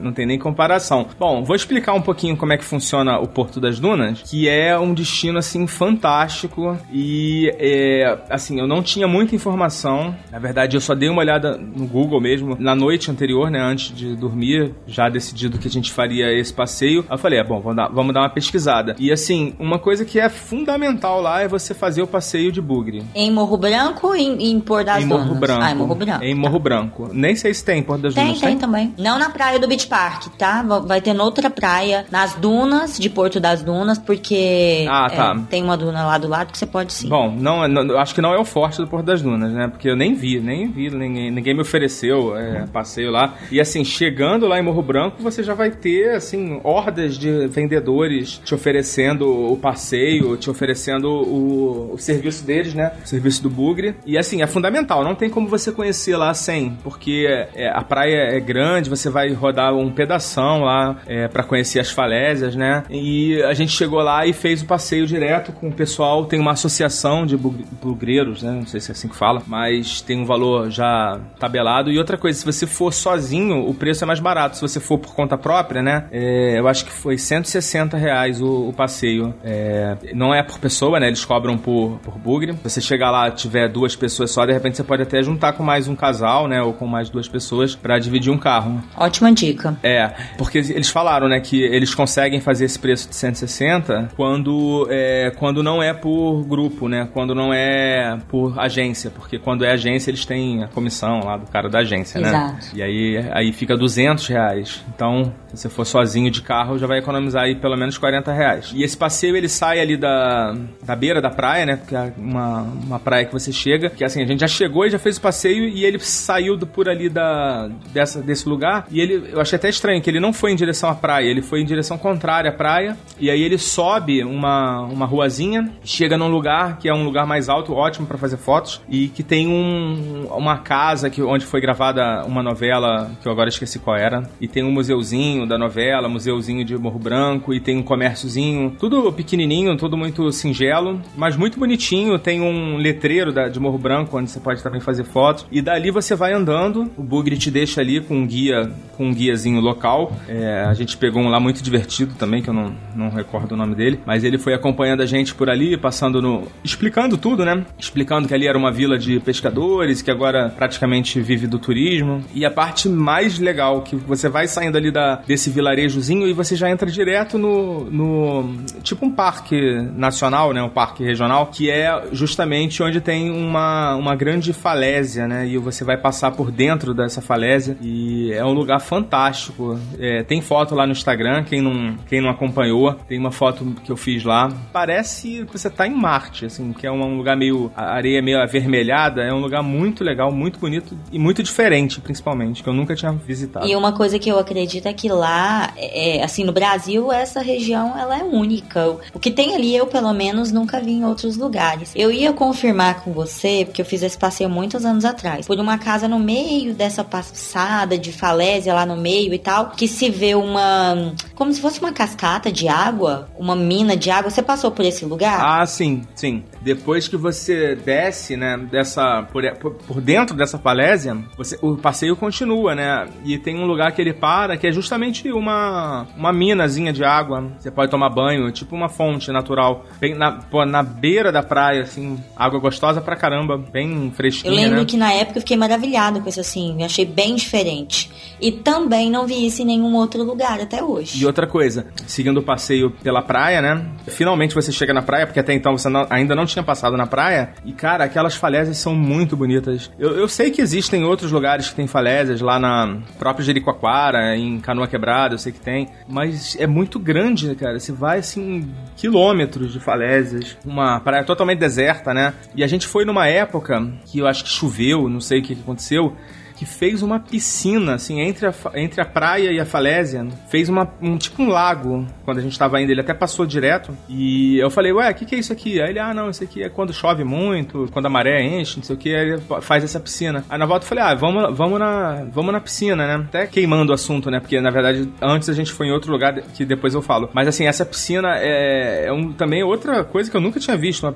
Não 0.00 0.12
tem 0.12 0.26
nem 0.26 0.38
comparação. 0.38 1.06
Bom, 1.18 1.44
vou 1.44 1.56
explicar 1.56 1.94
um 1.94 2.02
pouquinho 2.02 2.36
como 2.36 2.52
é 2.52 2.56
que 2.56 2.64
funciona 2.64 3.18
o 3.18 3.26
Porto 3.26 3.60
das 3.60 3.78
Dunas, 3.78 4.22
que 4.22 4.48
é 4.48 4.78
um 4.78 4.92
destino, 4.94 5.38
assim, 5.38 5.66
fantástico. 5.66 6.76
E, 6.92 7.52
é, 7.58 8.18
assim, 8.28 8.58
eu 8.58 8.66
não 8.66 8.82
tinha 8.82 9.06
muita 9.06 9.34
informação. 9.34 10.14
Na 10.30 10.38
verdade, 10.38 10.76
eu 10.76 10.80
só 10.80 10.94
dei 10.94 11.08
uma 11.08 11.20
olhada 11.20 11.56
no 11.56 11.86
Google 11.86 12.20
mesmo, 12.20 12.56
na 12.58 12.74
noite 12.74 13.10
anterior, 13.10 13.50
né, 13.50 13.60
antes 13.60 13.94
de 13.94 14.14
dormir, 14.16 14.74
já 14.86 15.08
decidido 15.08 15.58
que 15.58 15.68
a 15.68 15.70
gente 15.70 15.92
faria 15.92 16.32
esse 16.32 16.52
passeio. 16.52 17.04
Aí 17.08 17.14
eu 17.14 17.18
falei, 17.18 17.38
é, 17.38 17.44
bom, 17.44 17.60
vamos 17.60 17.76
dar, 17.76 17.88
vamos 17.88 18.14
dar 18.14 18.20
uma 18.20 18.30
pesquisada. 18.30 18.94
E, 18.98 19.12
assim, 19.12 19.54
uma 19.58 19.78
coisa 19.78 20.04
que 20.04 20.18
é 20.18 20.28
fundamental 20.28 21.20
lá 21.20 21.40
é 21.40 21.48
você 21.48 21.74
fazer 21.74 22.02
o 22.02 22.06
passeio 22.06 22.52
de 22.52 22.60
bugre. 22.60 23.02
Em 23.14 23.30
Morro 23.30 23.56
Branco 23.56 24.08
ou 24.08 24.14
em, 24.16 24.50
em 24.50 24.60
Porto 24.60 24.86
das 24.86 25.02
Em 25.04 25.08
Dunas? 25.08 25.26
Morro 25.26 25.40
Branco. 25.40 25.62
Ah, 25.62 25.70
em 25.70 25.74
Morro 25.74 25.94
Branco. 25.94 26.24
Em 26.24 26.34
Morro 26.34 26.58
Branco. 26.58 27.10
Nem 27.12 27.34
sei 27.36 27.54
se 27.54 27.64
tem 27.64 27.80
em 27.80 27.82
Porto 27.82 28.02
das 28.02 28.14
Tem, 28.14 28.24
Dunas. 28.26 28.40
tem 28.40 28.58
também. 28.58 28.94
Não 28.98 29.18
na 29.18 29.30
praia 29.40 29.58
do 29.58 29.66
Beach 29.66 29.86
Park, 29.86 30.26
tá? 30.36 30.62
Va- 30.62 30.80
Vai 30.80 31.00
ter 31.00 31.14
noutra 31.14 31.48
praia, 31.48 32.04
nas 32.10 32.34
dunas 32.34 32.98
de 32.98 33.08
Porto 33.08 33.40
das 33.40 33.62
Dunas, 33.62 33.96
porque 33.98 34.84
Ah, 34.86 35.08
tá. 35.08 35.34
é, 35.34 35.40
tem 35.48 35.62
uma 35.62 35.78
duna 35.78 36.04
lá 36.04 36.18
do 36.18 36.28
lado 36.28 36.52
que 36.52 36.58
você 36.58 36.66
pode 36.66 36.92
sim. 36.92 37.08
Bom, 37.08 37.34
não, 37.34 37.66
não- 37.66 37.98
acho 37.98 38.14
que 38.14 38.20
não 38.20 38.34
é 38.34 38.38
o 38.38 38.44
forte 38.44 38.76
do 38.78 38.86
Porto 38.86 39.06
das 39.06 39.22
Dunas, 39.22 39.50
né? 39.52 39.66
Porque 39.68 39.88
eu 39.88 39.96
nem 39.96 40.14
vi, 40.14 40.38
nem 40.40 40.70
vi, 40.70 40.90
ninguém, 40.90 41.30
ninguém 41.30 41.54
me 41.54 41.62
ofereceu 41.62 42.36
é, 42.36 42.66
passeio 42.70 43.10
lá. 43.10 43.34
E 43.50 43.58
assim, 43.58 43.82
chegando 43.82 44.46
lá 44.46 44.58
em 44.58 44.62
Morro 44.62 44.82
Branco, 44.82 45.22
você 45.22 45.42
já 45.42 45.54
vai 45.54 45.70
ter, 45.70 46.16
assim, 46.16 46.60
hordas 46.62 47.16
de 47.16 47.46
vendedores 47.48 48.42
te 48.44 48.54
oferecendo 48.54 49.26
o 49.52 49.56
passeio, 49.56 50.36
te 50.36 50.50
oferecendo 50.50 51.08
o, 51.08 51.94
o 51.94 51.98
serviço 51.98 52.44
deles, 52.44 52.74
né? 52.74 52.92
O 53.02 53.08
serviço 53.08 53.42
do 53.42 53.48
Bugre. 53.48 53.94
E 54.04 54.18
assim, 54.18 54.42
é 54.42 54.46
fundamental, 54.46 55.02
não 55.02 55.14
tem 55.14 55.30
como 55.30 55.48
você 55.48 55.72
conhecer 55.72 56.14
lá 56.16 56.34
sem, 56.34 56.76
porque 56.84 57.26
é, 57.54 57.70
a 57.70 57.82
praia 57.82 58.36
é 58.36 58.38
grande, 58.40 58.90
você 58.90 59.08
vai 59.08 59.29
rodar 59.32 59.74
um 59.74 59.90
pedação 59.90 60.62
lá 60.64 60.96
é, 61.06 61.28
para 61.28 61.42
conhecer 61.42 61.80
as 61.80 61.90
falésias, 61.90 62.54
né? 62.56 62.82
E 62.90 63.42
a 63.42 63.54
gente 63.54 63.72
chegou 63.72 64.00
lá 64.00 64.26
e 64.26 64.32
fez 64.32 64.62
o 64.62 64.66
passeio 64.66 65.06
direto 65.06 65.52
com 65.52 65.68
o 65.68 65.72
pessoal. 65.72 66.24
Tem 66.26 66.38
uma 66.40 66.52
associação 66.52 67.24
de 67.26 67.36
bug- 67.36 67.64
bugreiros, 67.82 68.42
né? 68.42 68.50
Não 68.52 68.66
sei 68.66 68.80
se 68.80 68.90
é 68.90 68.92
assim 68.92 69.08
que 69.08 69.16
fala, 69.16 69.42
mas 69.46 70.00
tem 70.00 70.18
um 70.20 70.24
valor 70.24 70.70
já 70.70 71.18
tabelado. 71.38 71.90
E 71.90 71.98
outra 71.98 72.16
coisa, 72.16 72.38
se 72.38 72.44
você 72.44 72.66
for 72.66 72.92
sozinho, 72.92 73.68
o 73.68 73.74
preço 73.74 74.04
é 74.04 74.06
mais 74.06 74.20
barato. 74.20 74.56
Se 74.56 74.62
você 74.62 74.80
for 74.80 74.98
por 74.98 75.14
conta 75.14 75.36
própria, 75.38 75.82
né? 75.82 76.04
é, 76.12 76.58
eu 76.58 76.66
acho 76.68 76.84
que 76.84 76.92
foi 76.92 77.16
160 77.18 77.96
reais 77.96 78.40
o, 78.40 78.68
o 78.68 78.72
passeio. 78.72 79.34
É, 79.44 79.96
não 80.14 80.34
é 80.34 80.42
por 80.42 80.58
pessoa, 80.58 80.98
né? 81.00 81.06
Eles 81.08 81.24
cobram 81.24 81.56
por, 81.56 81.98
por 82.02 82.18
bugre. 82.18 82.52
Se 82.54 82.58
você 82.70 82.80
chegar 82.80 83.10
lá 83.10 83.30
tiver 83.30 83.68
duas 83.68 83.94
pessoas 83.96 84.30
só, 84.30 84.44
de 84.46 84.52
repente 84.52 84.76
você 84.76 84.84
pode 84.84 85.02
até 85.02 85.22
juntar 85.22 85.52
com 85.52 85.62
mais 85.62 85.88
um 85.88 85.94
casal, 85.96 86.46
né? 86.48 86.62
Ou 86.62 86.72
com 86.72 86.86
mais 86.86 87.08
duas 87.10 87.28
pessoas 87.28 87.74
para 87.74 87.98
dividir 87.98 88.30
um 88.32 88.38
carro. 88.38 88.82
Ótima 89.20 89.32
dica. 89.34 89.76
É, 89.82 90.10
porque 90.38 90.58
eles 90.58 90.88
falaram, 90.88 91.28
né, 91.28 91.40
que 91.40 91.60
eles 91.62 91.94
conseguem 91.94 92.40
fazer 92.40 92.64
esse 92.64 92.78
preço 92.78 93.08
de 93.08 93.14
160 93.16 94.08
quando, 94.16 94.86
é, 94.90 95.30
quando 95.36 95.62
não 95.62 95.82
é 95.82 95.92
por 95.92 96.42
grupo, 96.44 96.88
né? 96.88 97.06
Quando 97.12 97.34
não 97.34 97.52
é 97.52 98.18
por 98.28 98.58
agência, 98.58 99.10
porque 99.10 99.38
quando 99.38 99.64
é 99.64 99.72
agência 99.72 100.10
eles 100.10 100.24
têm 100.24 100.64
a 100.64 100.68
comissão 100.68 101.20
lá 101.24 101.36
do 101.36 101.46
cara 101.50 101.68
da 101.68 101.80
agência, 101.80 102.20
né? 102.20 102.28
Exato. 102.28 102.66
E 102.74 102.82
aí, 102.82 103.24
aí 103.32 103.52
fica 103.52 103.76
200 103.76 104.26
reais. 104.28 104.82
Então, 104.94 105.32
se 105.48 105.56
você 105.62 105.68
for 105.68 105.84
sozinho 105.84 106.30
de 106.30 106.40
carro, 106.40 106.78
já 106.78 106.86
vai 106.86 106.98
economizar 106.98 107.42
aí 107.44 107.54
pelo 107.56 107.76
menos 107.76 107.98
40 107.98 108.32
reais. 108.32 108.70
E 108.74 108.82
esse 108.82 108.96
passeio 108.96 109.36
ele 109.36 109.48
sai 109.48 109.80
ali 109.80 109.96
da, 109.96 110.54
da 110.82 110.96
beira 110.96 111.20
da 111.20 111.30
praia, 111.30 111.66
né? 111.66 111.76
Porque 111.76 111.94
é 111.94 112.12
uma, 112.16 112.62
uma 112.62 112.98
praia 112.98 113.24
que 113.26 113.32
você 113.32 113.52
chega, 113.52 113.90
que 113.90 114.04
assim, 114.04 114.22
a 114.22 114.26
gente 114.26 114.40
já 114.40 114.48
chegou 114.48 114.86
e 114.86 114.90
já 114.90 114.98
fez 114.98 115.16
o 115.16 115.20
passeio 115.20 115.68
e 115.68 115.84
ele 115.84 115.98
saiu 115.98 116.56
do- 116.56 116.66
por 116.66 116.88
ali 116.88 117.08
da, 117.08 117.68
dessa, 117.92 118.22
desse 118.22 118.48
lugar. 118.48 118.86
E 118.90 118.99
ele, 119.00 119.30
eu 119.32 119.40
achei 119.40 119.56
até 119.56 119.68
estranho 119.68 120.00
que 120.00 120.08
ele 120.10 120.20
não 120.20 120.32
foi 120.32 120.52
em 120.52 120.56
direção 120.56 120.90
à 120.90 120.94
praia, 120.94 121.26
ele 121.26 121.42
foi 121.42 121.60
em 121.60 121.64
direção 121.64 121.96
contrária 121.98 122.50
à 122.50 122.52
praia. 122.52 122.96
E 123.18 123.30
aí 123.30 123.42
ele 123.42 123.58
sobe 123.58 124.22
uma, 124.24 124.82
uma 124.82 125.06
ruazinha, 125.06 125.70
chega 125.84 126.16
num 126.16 126.28
lugar 126.28 126.78
que 126.78 126.88
é 126.88 126.94
um 126.94 127.04
lugar 127.04 127.26
mais 127.26 127.48
alto, 127.48 127.72
ótimo 127.74 128.06
pra 128.06 128.16
fazer 128.18 128.36
fotos, 128.36 128.80
e 128.88 129.08
que 129.08 129.22
tem 129.22 129.48
um, 129.48 130.26
uma 130.30 130.58
casa 130.58 131.10
que, 131.10 131.22
onde 131.22 131.44
foi 131.44 131.60
gravada 131.60 132.24
uma 132.26 132.42
novela, 132.42 133.10
que 133.22 133.26
eu 133.28 133.32
agora 133.32 133.48
esqueci 133.48 133.78
qual 133.78 133.96
era, 133.96 134.22
e 134.40 134.46
tem 134.48 134.62
um 134.64 134.70
museuzinho 134.72 135.46
da 135.46 135.58
novela, 135.58 136.08
museuzinho 136.08 136.64
de 136.64 136.76
Morro 136.76 136.98
Branco, 136.98 137.52
e 137.54 137.60
tem 137.60 137.76
um 137.76 137.82
comérciozinho, 137.82 138.74
tudo 138.78 139.12
pequenininho, 139.12 139.76
tudo 139.76 139.96
muito 139.96 140.30
singelo, 140.32 141.00
mas 141.16 141.36
muito 141.36 141.58
bonitinho. 141.58 142.18
Tem 142.18 142.40
um 142.40 142.76
letreiro 142.76 143.32
da- 143.32 143.48
de 143.48 143.58
Morro 143.60 143.78
Branco, 143.78 144.16
onde 144.18 144.30
você 144.30 144.40
pode 144.40 144.62
também 144.62 144.80
fazer 144.80 145.04
fotos, 145.04 145.46
e 145.50 145.60
dali 145.62 145.90
você 145.90 146.14
vai 146.14 146.32
andando, 146.32 146.90
o 146.96 147.02
Bugre 147.02 147.36
te 147.36 147.50
deixa 147.50 147.80
ali 147.80 148.00
com 148.00 148.14
um 148.16 148.26
guia, 148.26 148.70
com 149.00 149.06
um 149.06 149.14
guiazinho 149.14 149.60
local. 149.62 150.12
É, 150.28 150.62
a 150.68 150.74
gente 150.74 150.94
pegou 150.98 151.22
um 151.22 151.30
lá 151.30 151.40
muito 151.40 151.62
divertido 151.62 152.14
também, 152.18 152.42
que 152.42 152.50
eu 152.50 152.54
não, 152.54 152.74
não 152.94 153.08
recordo 153.08 153.52
o 153.52 153.56
nome 153.56 153.74
dele, 153.74 153.98
mas 154.04 154.24
ele 154.24 154.36
foi 154.36 154.52
acompanhando 154.52 155.00
a 155.00 155.06
gente 155.06 155.34
por 155.34 155.48
ali, 155.48 155.74
passando 155.78 156.20
no. 156.20 156.46
explicando 156.62 157.16
tudo, 157.16 157.42
né? 157.42 157.64
Explicando 157.78 158.28
que 158.28 158.34
ali 158.34 158.46
era 158.46 158.58
uma 158.58 158.70
vila 158.70 158.98
de 158.98 159.18
pescadores, 159.18 160.02
que 160.02 160.10
agora 160.10 160.50
praticamente 160.50 161.18
vive 161.18 161.46
do 161.46 161.58
turismo. 161.58 162.22
E 162.34 162.44
a 162.44 162.50
parte 162.50 162.90
mais 162.90 163.38
legal, 163.38 163.80
que 163.80 163.96
você 163.96 164.28
vai 164.28 164.46
saindo 164.46 164.76
ali 164.76 164.90
da, 164.90 165.22
desse 165.26 165.48
vilarejozinho 165.48 166.28
e 166.28 166.34
você 166.34 166.54
já 166.54 166.68
entra 166.68 166.90
direto 166.90 167.38
no. 167.38 167.90
no 167.90 168.54
tipo 168.82 169.06
um 169.06 169.10
parque 169.10 169.80
nacional, 169.96 170.52
né? 170.52 170.62
Um 170.62 170.68
parque 170.68 171.02
regional, 171.02 171.46
que 171.46 171.70
é 171.70 172.08
justamente 172.12 172.82
onde 172.82 173.00
tem 173.00 173.30
uma, 173.30 173.94
uma 173.94 174.14
grande 174.14 174.52
falésia, 174.52 175.26
né? 175.26 175.48
E 175.48 175.56
você 175.56 175.84
vai 175.84 175.96
passar 175.96 176.32
por 176.32 176.50
dentro 176.50 176.92
dessa 176.92 177.22
falésia 177.22 177.78
e 177.80 178.30
é 178.34 178.44
um 178.44 178.52
lugar 178.52 178.89
fantástico. 178.90 179.78
É, 180.00 180.24
tem 180.24 180.42
foto 180.42 180.74
lá 180.74 180.84
no 180.84 180.90
Instagram, 180.90 181.44
quem 181.44 181.62
não, 181.62 181.96
quem 182.08 182.20
não 182.20 182.28
acompanhou, 182.28 182.92
tem 182.92 183.20
uma 183.20 183.30
foto 183.30 183.64
que 183.84 183.92
eu 183.92 183.96
fiz 183.96 184.24
lá. 184.24 184.52
Parece 184.72 185.46
que 185.48 185.56
você 185.56 185.70
tá 185.70 185.86
em 185.86 185.94
Marte, 185.94 186.46
assim, 186.46 186.72
que 186.72 186.84
é 186.84 186.90
um, 186.90 187.16
lugar 187.16 187.36
meio. 187.36 187.70
a 187.76 187.94
areia 187.94 188.20
meio 188.20 188.40
avermelhada. 188.42 189.22
É 189.22 189.32
um 189.32 189.38
lugar 189.38 189.62
muito 189.62 190.02
legal, 190.02 190.32
muito 190.32 190.58
bonito 190.58 190.98
e 191.12 191.20
muito 191.20 191.40
diferente, 191.40 192.00
principalmente, 192.00 192.64
que 192.64 192.68
eu 192.68 192.72
nunca 192.72 192.96
tinha 192.96 193.12
visitado. 193.12 193.64
E 193.64 193.76
uma 193.76 193.92
coisa 193.92 194.18
que 194.18 194.28
eu 194.28 194.40
acredito 194.40 194.86
é 194.86 194.92
que 194.92 195.08
lá, 195.08 195.72
é, 195.76 196.24
assim, 196.24 196.42
no 196.42 196.52
Brasil, 196.52 197.12
essa 197.12 197.40
região 197.40 197.96
ela 197.96 198.18
é 198.18 198.24
única. 198.24 198.88
O 199.14 199.20
que 199.20 199.30
tem 199.30 199.54
ali, 199.54 199.76
eu 199.76 199.86
pelo 199.86 200.12
menos 200.12 200.50
nunca 200.50 200.80
vi 200.80 200.92
em 200.92 201.04
outros 201.04 201.36
lugares. 201.36 201.92
Eu 201.94 202.10
ia 202.10 202.32
confirmar 202.32 203.04
com 203.04 203.12
você, 203.12 203.64
porque 203.64 203.82
eu 203.82 203.86
fiz 203.86 204.02
esse 204.02 204.18
passeio 204.18 204.50
muitos 204.50 204.84
anos 204.84 205.04
atrás, 205.04 205.46
por 205.46 205.60
uma 205.60 205.78
casa 205.78 206.08
no 206.08 206.18
meio 206.18 206.74
dessa 206.74 207.04
passada 207.04 207.96
de 207.96 208.12
falésia 208.12 208.69
lá 208.74 208.86
no 208.86 208.96
meio 208.96 209.32
e 209.34 209.38
tal, 209.38 209.70
que 209.70 209.86
se 209.86 210.10
vê 210.10 210.34
uma. 210.34 211.14
como 211.34 211.52
se 211.52 211.60
fosse 211.60 211.80
uma 211.80 211.92
cascata 211.92 212.50
de 212.50 212.68
água, 212.68 213.28
uma 213.38 213.56
mina 213.56 213.96
de 213.96 214.10
água. 214.10 214.30
Você 214.30 214.42
passou 214.42 214.70
por 214.70 214.84
esse 214.84 215.04
lugar? 215.04 215.40
Ah, 215.40 215.66
sim, 215.66 216.02
sim. 216.14 216.44
Depois 216.60 217.08
que 217.08 217.16
você 217.16 217.74
desce, 217.74 218.36
né, 218.36 218.56
dessa 218.70 219.22
por, 219.32 219.42
por- 219.56 220.00
dentro 220.00 220.36
dessa 220.36 220.58
falésia, 220.58 221.16
você, 221.36 221.58
o 221.62 221.76
passeio 221.76 222.14
continua, 222.16 222.74
né? 222.74 223.08
E 223.24 223.38
tem 223.38 223.56
um 223.58 223.66
lugar 223.66 223.92
que 223.92 224.00
ele 224.00 224.12
para, 224.12 224.56
que 224.56 224.66
é 224.66 224.72
justamente 224.72 225.30
uma 225.32 226.06
uma 226.16 226.32
minazinha 226.32 226.92
de 226.92 227.02
água. 227.04 227.50
Você 227.58 227.70
pode 227.70 227.90
tomar 227.90 228.10
banho, 228.10 228.50
tipo 228.52 228.74
uma 228.76 228.88
fonte 228.88 229.30
natural, 229.32 229.84
bem 230.00 230.14
na, 230.14 230.32
pô, 230.32 230.64
na 230.64 230.82
beira 230.82 231.32
da 231.32 231.42
praia, 231.42 231.82
assim, 231.82 232.18
água 232.36 232.60
gostosa 232.60 233.00
pra 233.00 233.16
caramba, 233.16 233.56
bem 233.56 234.06
Eu 234.06 234.10
fresquinha, 234.12 234.52
lembro 234.54 234.80
né? 234.80 234.84
que 234.84 234.96
na 234.96 235.12
época 235.12 235.38
eu 235.38 235.42
fiquei 235.42 235.56
maravilhada 235.56 236.20
com 236.20 236.28
isso 236.28 236.40
assim, 236.40 236.76
eu 236.80 236.86
achei 236.86 237.04
bem 237.04 237.34
diferente. 237.36 238.10
E 238.40 238.52
também 238.52 239.10
não 239.10 239.26
vi 239.26 239.46
isso 239.46 239.62
em 239.62 239.64
nenhum 239.64 239.94
outro 239.94 240.22
lugar 240.22 240.60
até 240.60 240.82
hoje. 240.82 241.22
E 241.22 241.26
outra 241.26 241.46
coisa, 241.46 241.86
seguindo 242.06 242.38
o 242.38 242.42
passeio 242.42 242.90
pela 242.90 243.22
praia, 243.22 243.60
né? 243.62 243.86
Finalmente 244.08 244.54
você 244.54 244.70
chega 244.72 244.92
na 244.92 245.02
praia, 245.02 245.26
porque 245.26 245.40
até 245.40 245.52
então 245.54 245.76
você 245.76 245.88
não- 245.88 246.06
ainda 246.10 246.34
não 246.34 246.46
tinha 246.52 246.62
passado 246.62 246.96
na 246.96 247.06
praia. 247.06 247.50
E, 247.64 247.72
cara, 247.72 248.04
aquelas 248.04 248.34
falésias 248.34 248.78
são 248.78 248.94
muito 248.94 249.36
bonitas. 249.36 249.90
Eu, 249.98 250.16
eu 250.16 250.28
sei 250.28 250.50
que 250.50 250.60
existem 250.60 251.04
outros 251.04 251.32
lugares 251.32 251.68
que 251.70 251.74
tem 251.74 251.86
falésias, 251.86 252.40
lá 252.40 252.58
na 252.58 252.98
própria 253.18 253.44
Jericoacoara, 253.44 254.36
em 254.36 254.60
Canoa 254.60 254.86
Quebrada, 254.86 255.34
eu 255.34 255.38
sei 255.38 255.52
que 255.52 255.60
tem. 255.60 255.88
Mas 256.08 256.56
é 256.58 256.66
muito 256.66 256.98
grande, 256.98 257.54
cara. 257.54 257.78
Você 257.78 257.92
vai, 257.92 258.18
assim, 258.18 258.70
quilômetros 258.96 259.72
de 259.72 259.80
falésias. 259.80 260.56
Uma 260.64 261.00
praia 261.00 261.24
totalmente 261.24 261.58
deserta, 261.58 262.12
né? 262.12 262.34
E 262.54 262.62
a 262.64 262.66
gente 262.66 262.86
foi 262.86 263.04
numa 263.04 263.26
época 263.26 263.86
que 264.06 264.18
eu 264.18 264.26
acho 264.26 264.44
que 264.44 264.50
choveu, 264.50 265.08
não 265.08 265.20
sei 265.20 265.40
o 265.40 265.42
que 265.42 265.54
aconteceu 265.54 266.16
que 266.60 266.66
fez 266.66 267.02
uma 267.02 267.18
piscina, 267.18 267.94
assim, 267.94 268.20
entre 268.20 268.46
a, 268.46 268.52
entre 268.74 269.00
a 269.00 269.04
praia 269.06 269.50
e 269.50 269.58
a 269.58 269.64
falésia. 269.64 270.26
Fez 270.50 270.68
uma, 270.68 270.86
um 271.00 271.16
tipo 271.16 271.42
um 271.42 271.48
lago. 271.48 272.06
Quando 272.22 272.36
a 272.36 272.42
gente 272.42 272.58
tava 272.58 272.78
indo, 272.82 272.92
ele 272.92 273.00
até 273.00 273.14
passou 273.14 273.46
direto. 273.46 273.96
E 274.10 274.58
eu 274.58 274.68
falei, 274.68 274.92
ué, 274.92 275.10
o 275.10 275.14
que, 275.14 275.24
que 275.24 275.34
é 275.34 275.38
isso 275.38 275.54
aqui? 275.54 275.80
Aí 275.80 275.88
ele, 275.88 275.98
ah, 275.98 276.12
não, 276.12 276.28
isso 276.28 276.44
aqui 276.44 276.62
é 276.62 276.68
quando 276.68 276.92
chove 276.92 277.24
muito, 277.24 277.88
quando 277.94 278.04
a 278.04 278.10
maré 278.10 278.42
enche, 278.42 278.76
não 278.76 278.84
sei 278.84 278.94
o 278.94 278.98
que, 278.98 279.14
aí 279.14 279.30
ele 279.30 279.42
faz 279.62 279.82
essa 279.82 279.98
piscina. 279.98 280.44
Aí 280.50 280.58
na 280.58 280.66
volta 280.66 280.84
eu 280.84 280.88
falei, 280.90 281.02
ah, 281.02 281.14
vamos, 281.14 281.56
vamos, 281.56 281.78
na, 281.78 282.26
vamos 282.30 282.52
na 282.52 282.60
piscina, 282.60 283.06
né? 283.06 283.24
Até 283.26 283.46
queimando 283.46 283.90
o 283.90 283.94
assunto, 283.94 284.30
né? 284.30 284.38
Porque 284.38 284.60
na 284.60 284.70
verdade, 284.70 285.10
antes 285.22 285.48
a 285.48 285.54
gente 285.54 285.72
foi 285.72 285.86
em 285.86 285.92
outro 285.92 286.12
lugar 286.12 286.42
que 286.42 286.66
depois 286.66 286.92
eu 286.92 287.00
falo. 287.00 287.30
Mas 287.32 287.48
assim, 287.48 287.64
essa 287.64 287.86
piscina 287.86 288.36
é, 288.36 289.06
é 289.06 289.12
um, 289.12 289.32
também 289.32 289.62
outra 289.62 290.04
coisa 290.04 290.30
que 290.30 290.36
eu 290.36 290.42
nunca 290.42 290.60
tinha 290.60 290.76
visto. 290.76 291.04
Uma, 291.04 291.14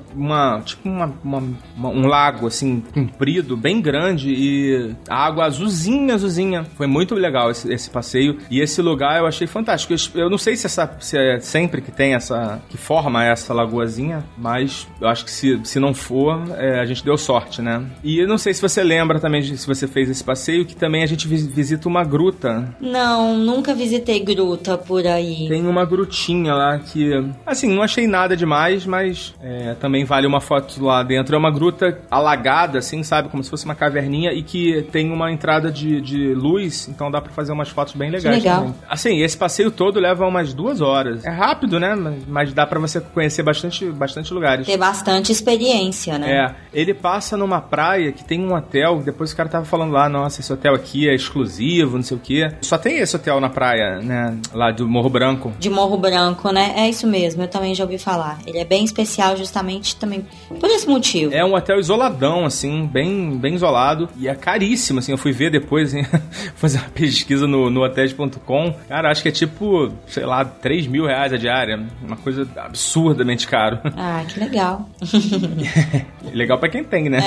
uma- 0.55 0.61
tipo 0.61 0.89
uma, 0.89 1.13
uma- 1.23 1.89
um 1.89 2.07
lago, 2.07 2.47
assim, 2.47 2.81
comprido, 2.91 3.55
bem 3.55 3.79
grande 3.79 4.33
e 4.33 4.95
a 5.07 5.34
água 5.35 5.45
azulzinha, 5.45 6.15
azulzinha. 6.15 6.65
Foi 6.77 6.87
muito 6.87 7.13
legal 7.15 7.51
esse, 7.51 7.71
esse 7.71 7.89
passeio. 7.89 8.37
E 8.49 8.59
esse 8.61 8.81
lugar 8.81 9.19
eu 9.19 9.27
achei 9.27 9.45
fantástico. 9.47 9.93
Eu, 9.93 10.23
eu 10.23 10.29
não 10.29 10.37
sei 10.37 10.55
se, 10.55 10.65
essa, 10.65 10.89
se 10.99 11.17
é 11.17 11.39
sempre 11.39 11.81
que 11.81 11.91
tem 11.91 12.13
essa. 12.15 12.61
que 12.69 12.77
forma 12.77 13.23
essa 13.23 13.53
lagoazinha, 13.53 14.23
mas 14.37 14.87
eu 15.01 15.07
acho 15.07 15.25
que 15.25 15.31
se, 15.31 15.59
se 15.63 15.79
não 15.79 15.93
for, 15.93 16.41
é, 16.57 16.79
a 16.79 16.85
gente 16.85 17.03
deu 17.03 17.17
sorte, 17.17 17.61
né? 17.61 17.83
E 18.03 18.19
eu 18.19 18.27
não 18.27 18.37
sei 18.37 18.53
se 18.53 18.61
você 18.61 18.83
lembra 18.83 19.19
também, 19.19 19.41
de- 19.41 19.57
se 19.57 19.67
você 19.67 19.87
fez 19.87 20.09
esse 20.09 20.23
passeio, 20.23 20.65
que 20.65 20.75
também 20.75 21.03
a 21.03 21.05
gente 21.07 21.27
vis- 21.27 21.45
visita 21.47 21.87
uma 21.87 22.03
gruta 22.03 22.75
Não, 22.79 23.37
nunca 23.37 23.73
visitei 23.73 24.19
gruta 24.23 24.77
por 24.77 25.05
aí. 25.05 25.47
tem 25.49 25.65
uma 25.67 25.85
grutinha 25.85 26.53
lá 26.53 26.79
que, 26.79 27.11
assim, 27.45 27.73
não 27.73 27.81
achei 27.83 28.07
nada 28.07 28.35
demais, 28.37 28.85
mas 28.85 29.33
é, 29.41 29.73
também 29.79 30.05
vale 30.05 30.25
uma 30.27 30.39
foto 30.41 30.83
lá 30.83 31.03
dentro. 31.03 31.35
É 31.35 31.37
uma 31.37 31.51
gruta 31.51 31.99
alagada, 32.09 32.79
assim, 32.79 33.03
sabe? 33.03 33.29
Como 33.29 33.43
se 33.43 33.49
fosse 33.49 33.65
uma 33.65 33.75
caverninha 33.75 34.31
e 34.33 34.41
que 34.43 34.83
tem 34.91 35.11
uma 35.11 35.24
uma 35.25 35.31
entrada 35.31 35.71
de, 35.71 35.99
de 36.01 36.33
luz, 36.33 36.87
então 36.87 37.09
dá 37.11 37.21
pra 37.21 37.31
fazer 37.31 37.51
umas 37.51 37.69
fotos 37.69 37.93
bem 37.93 38.09
legais 38.09 38.37
legal. 38.37 38.59
também. 38.59 38.75
Assim, 38.89 39.21
esse 39.21 39.37
passeio 39.37 39.71
todo 39.71 39.99
leva 39.99 40.25
umas 40.25 40.53
duas 40.53 40.81
horas. 40.81 41.25
É 41.25 41.29
rápido, 41.29 41.79
né? 41.79 41.95
Mas, 42.27 42.53
dá 42.53 42.65
pra 42.65 42.79
você 42.79 43.01
conhecer 43.01 43.43
bastante, 43.43 43.85
bastante 43.85 44.33
lugares. 44.33 44.65
Ter 44.65 44.77
bastante 44.77 45.31
experiência, 45.31 46.17
né? 46.17 46.31
É, 46.31 46.55
ele 46.73 46.93
passa 46.93 47.35
numa 47.35 47.61
praia 47.61 48.11
que 48.11 48.23
tem 48.23 48.39
um 48.39 48.53
hotel, 48.53 49.01
depois 49.03 49.31
o 49.31 49.35
cara 49.35 49.49
tava 49.49 49.65
falando 49.65 49.91
lá, 49.91 50.07
nossa, 50.07 50.41
esse 50.41 50.51
hotel 50.51 50.73
aqui 50.73 51.09
é 51.09 51.15
exclusivo, 51.15 51.97
não 51.97 52.03
sei 52.03 52.17
o 52.17 52.19
quê. 52.19 52.51
Só 52.61 52.77
tem 52.77 52.97
esse 52.97 53.15
hotel 53.15 53.39
na 53.39 53.49
praia, 53.49 53.99
né? 54.01 54.37
Lá 54.53 54.71
do 54.71 54.87
Morro 54.87 55.09
Branco. 55.09 55.53
De 55.59 55.69
Morro 55.69 55.97
Branco, 55.97 56.51
né? 56.51 56.73
É 56.77 56.89
isso 56.89 57.07
mesmo, 57.07 57.43
eu 57.43 57.47
também 57.47 57.73
já 57.73 57.83
ouvi 57.83 57.97
falar. 57.97 58.39
Ele 58.45 58.57
é 58.57 58.65
bem 58.65 58.83
especial 58.85 59.35
justamente 59.35 59.95
também 59.95 60.25
por 60.59 60.69
esse 60.69 60.87
motivo. 60.87 61.33
É 61.33 61.43
um 61.43 61.55
hotel 61.55 61.79
isoladão, 61.79 62.45
assim, 62.45 62.85
bem, 62.85 63.37
bem 63.37 63.55
isolado. 63.55 64.09
E 64.17 64.27
é 64.27 64.35
caríssimo, 64.35 64.99
assim. 64.99 65.14
Eu 65.15 65.17
fui 65.17 65.31
ver 65.31 65.49
depois, 65.49 65.93
assim, 65.93 66.05
fazer 66.55 66.77
uma 66.77 66.89
pesquisa 66.89 67.47
no, 67.47 67.69
no 67.69 67.83
hotéis.com. 67.83 68.75
Cara, 68.89 69.09
acho 69.09 69.21
que 69.23 69.29
é 69.29 69.31
tipo, 69.31 69.93
sei 70.07 70.25
lá, 70.25 70.43
3 70.43 70.87
mil 70.87 71.05
reais 71.05 71.31
a 71.31 71.37
diária. 71.37 71.81
Uma 72.05 72.17
coisa 72.17 72.45
absurdamente 72.57 73.47
caro. 73.47 73.79
Ah, 73.97 74.23
que 74.27 74.39
legal. 74.39 74.89
Legal 76.33 76.57
pra 76.59 76.69
quem 76.69 76.83
tem, 76.83 77.09
né? 77.09 77.19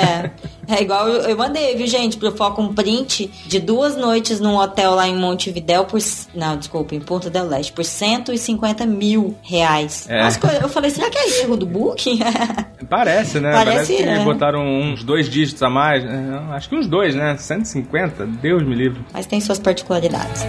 É, 0.69 0.75
é 0.77 0.83
igual 0.83 1.09
eu, 1.09 1.31
eu 1.31 1.37
mandei, 1.37 1.75
viu, 1.77 1.87
gente, 1.87 2.17
pro 2.19 2.31
Foco 2.31 2.61
um 2.61 2.75
print 2.75 3.31
de 3.47 3.59
duas 3.59 3.97
noites 3.97 4.39
num 4.39 4.57
hotel 4.57 4.95
lá 4.95 5.09
em 5.09 5.17
Montevidéu 5.17 5.85
por. 5.85 5.99
Não, 6.35 6.57
desculpa, 6.57 6.95
em 6.95 7.01
Ponta 7.01 7.31
del 7.31 7.47
Leste, 7.47 7.73
por 7.73 7.85
150 7.85 8.85
mil 8.87 9.37
reais. 9.43 10.07
É. 10.11 10.21
Coisas- 10.39 10.61
eu 10.61 10.69
falei, 10.69 10.91
será 10.91 11.09
que 11.11 11.19
é 11.19 11.43
erro 11.43 11.57
do 11.57 11.65
Booking? 11.67 12.19
Parece, 12.89 13.41
né? 13.41 13.53
Parece, 13.53 13.97
que 13.97 14.03
é. 14.03 14.23
botaram 14.23 14.65
uns 14.65 15.03
dois 15.03 15.29
dígitos 15.29 15.63
a 15.63 15.71
mais. 15.71 16.05
É, 16.05 16.19
Acho 16.55 16.69
que 16.69 16.77
uns 16.77 16.87
dois, 16.87 17.15
né? 17.15 17.37
150? 17.37 17.68
Deus 18.41 18.63
me 18.63 18.75
livre. 18.75 19.01
Mas 19.13 19.27
tem 19.27 19.41
suas 19.41 19.59
particularidades. 19.59 20.45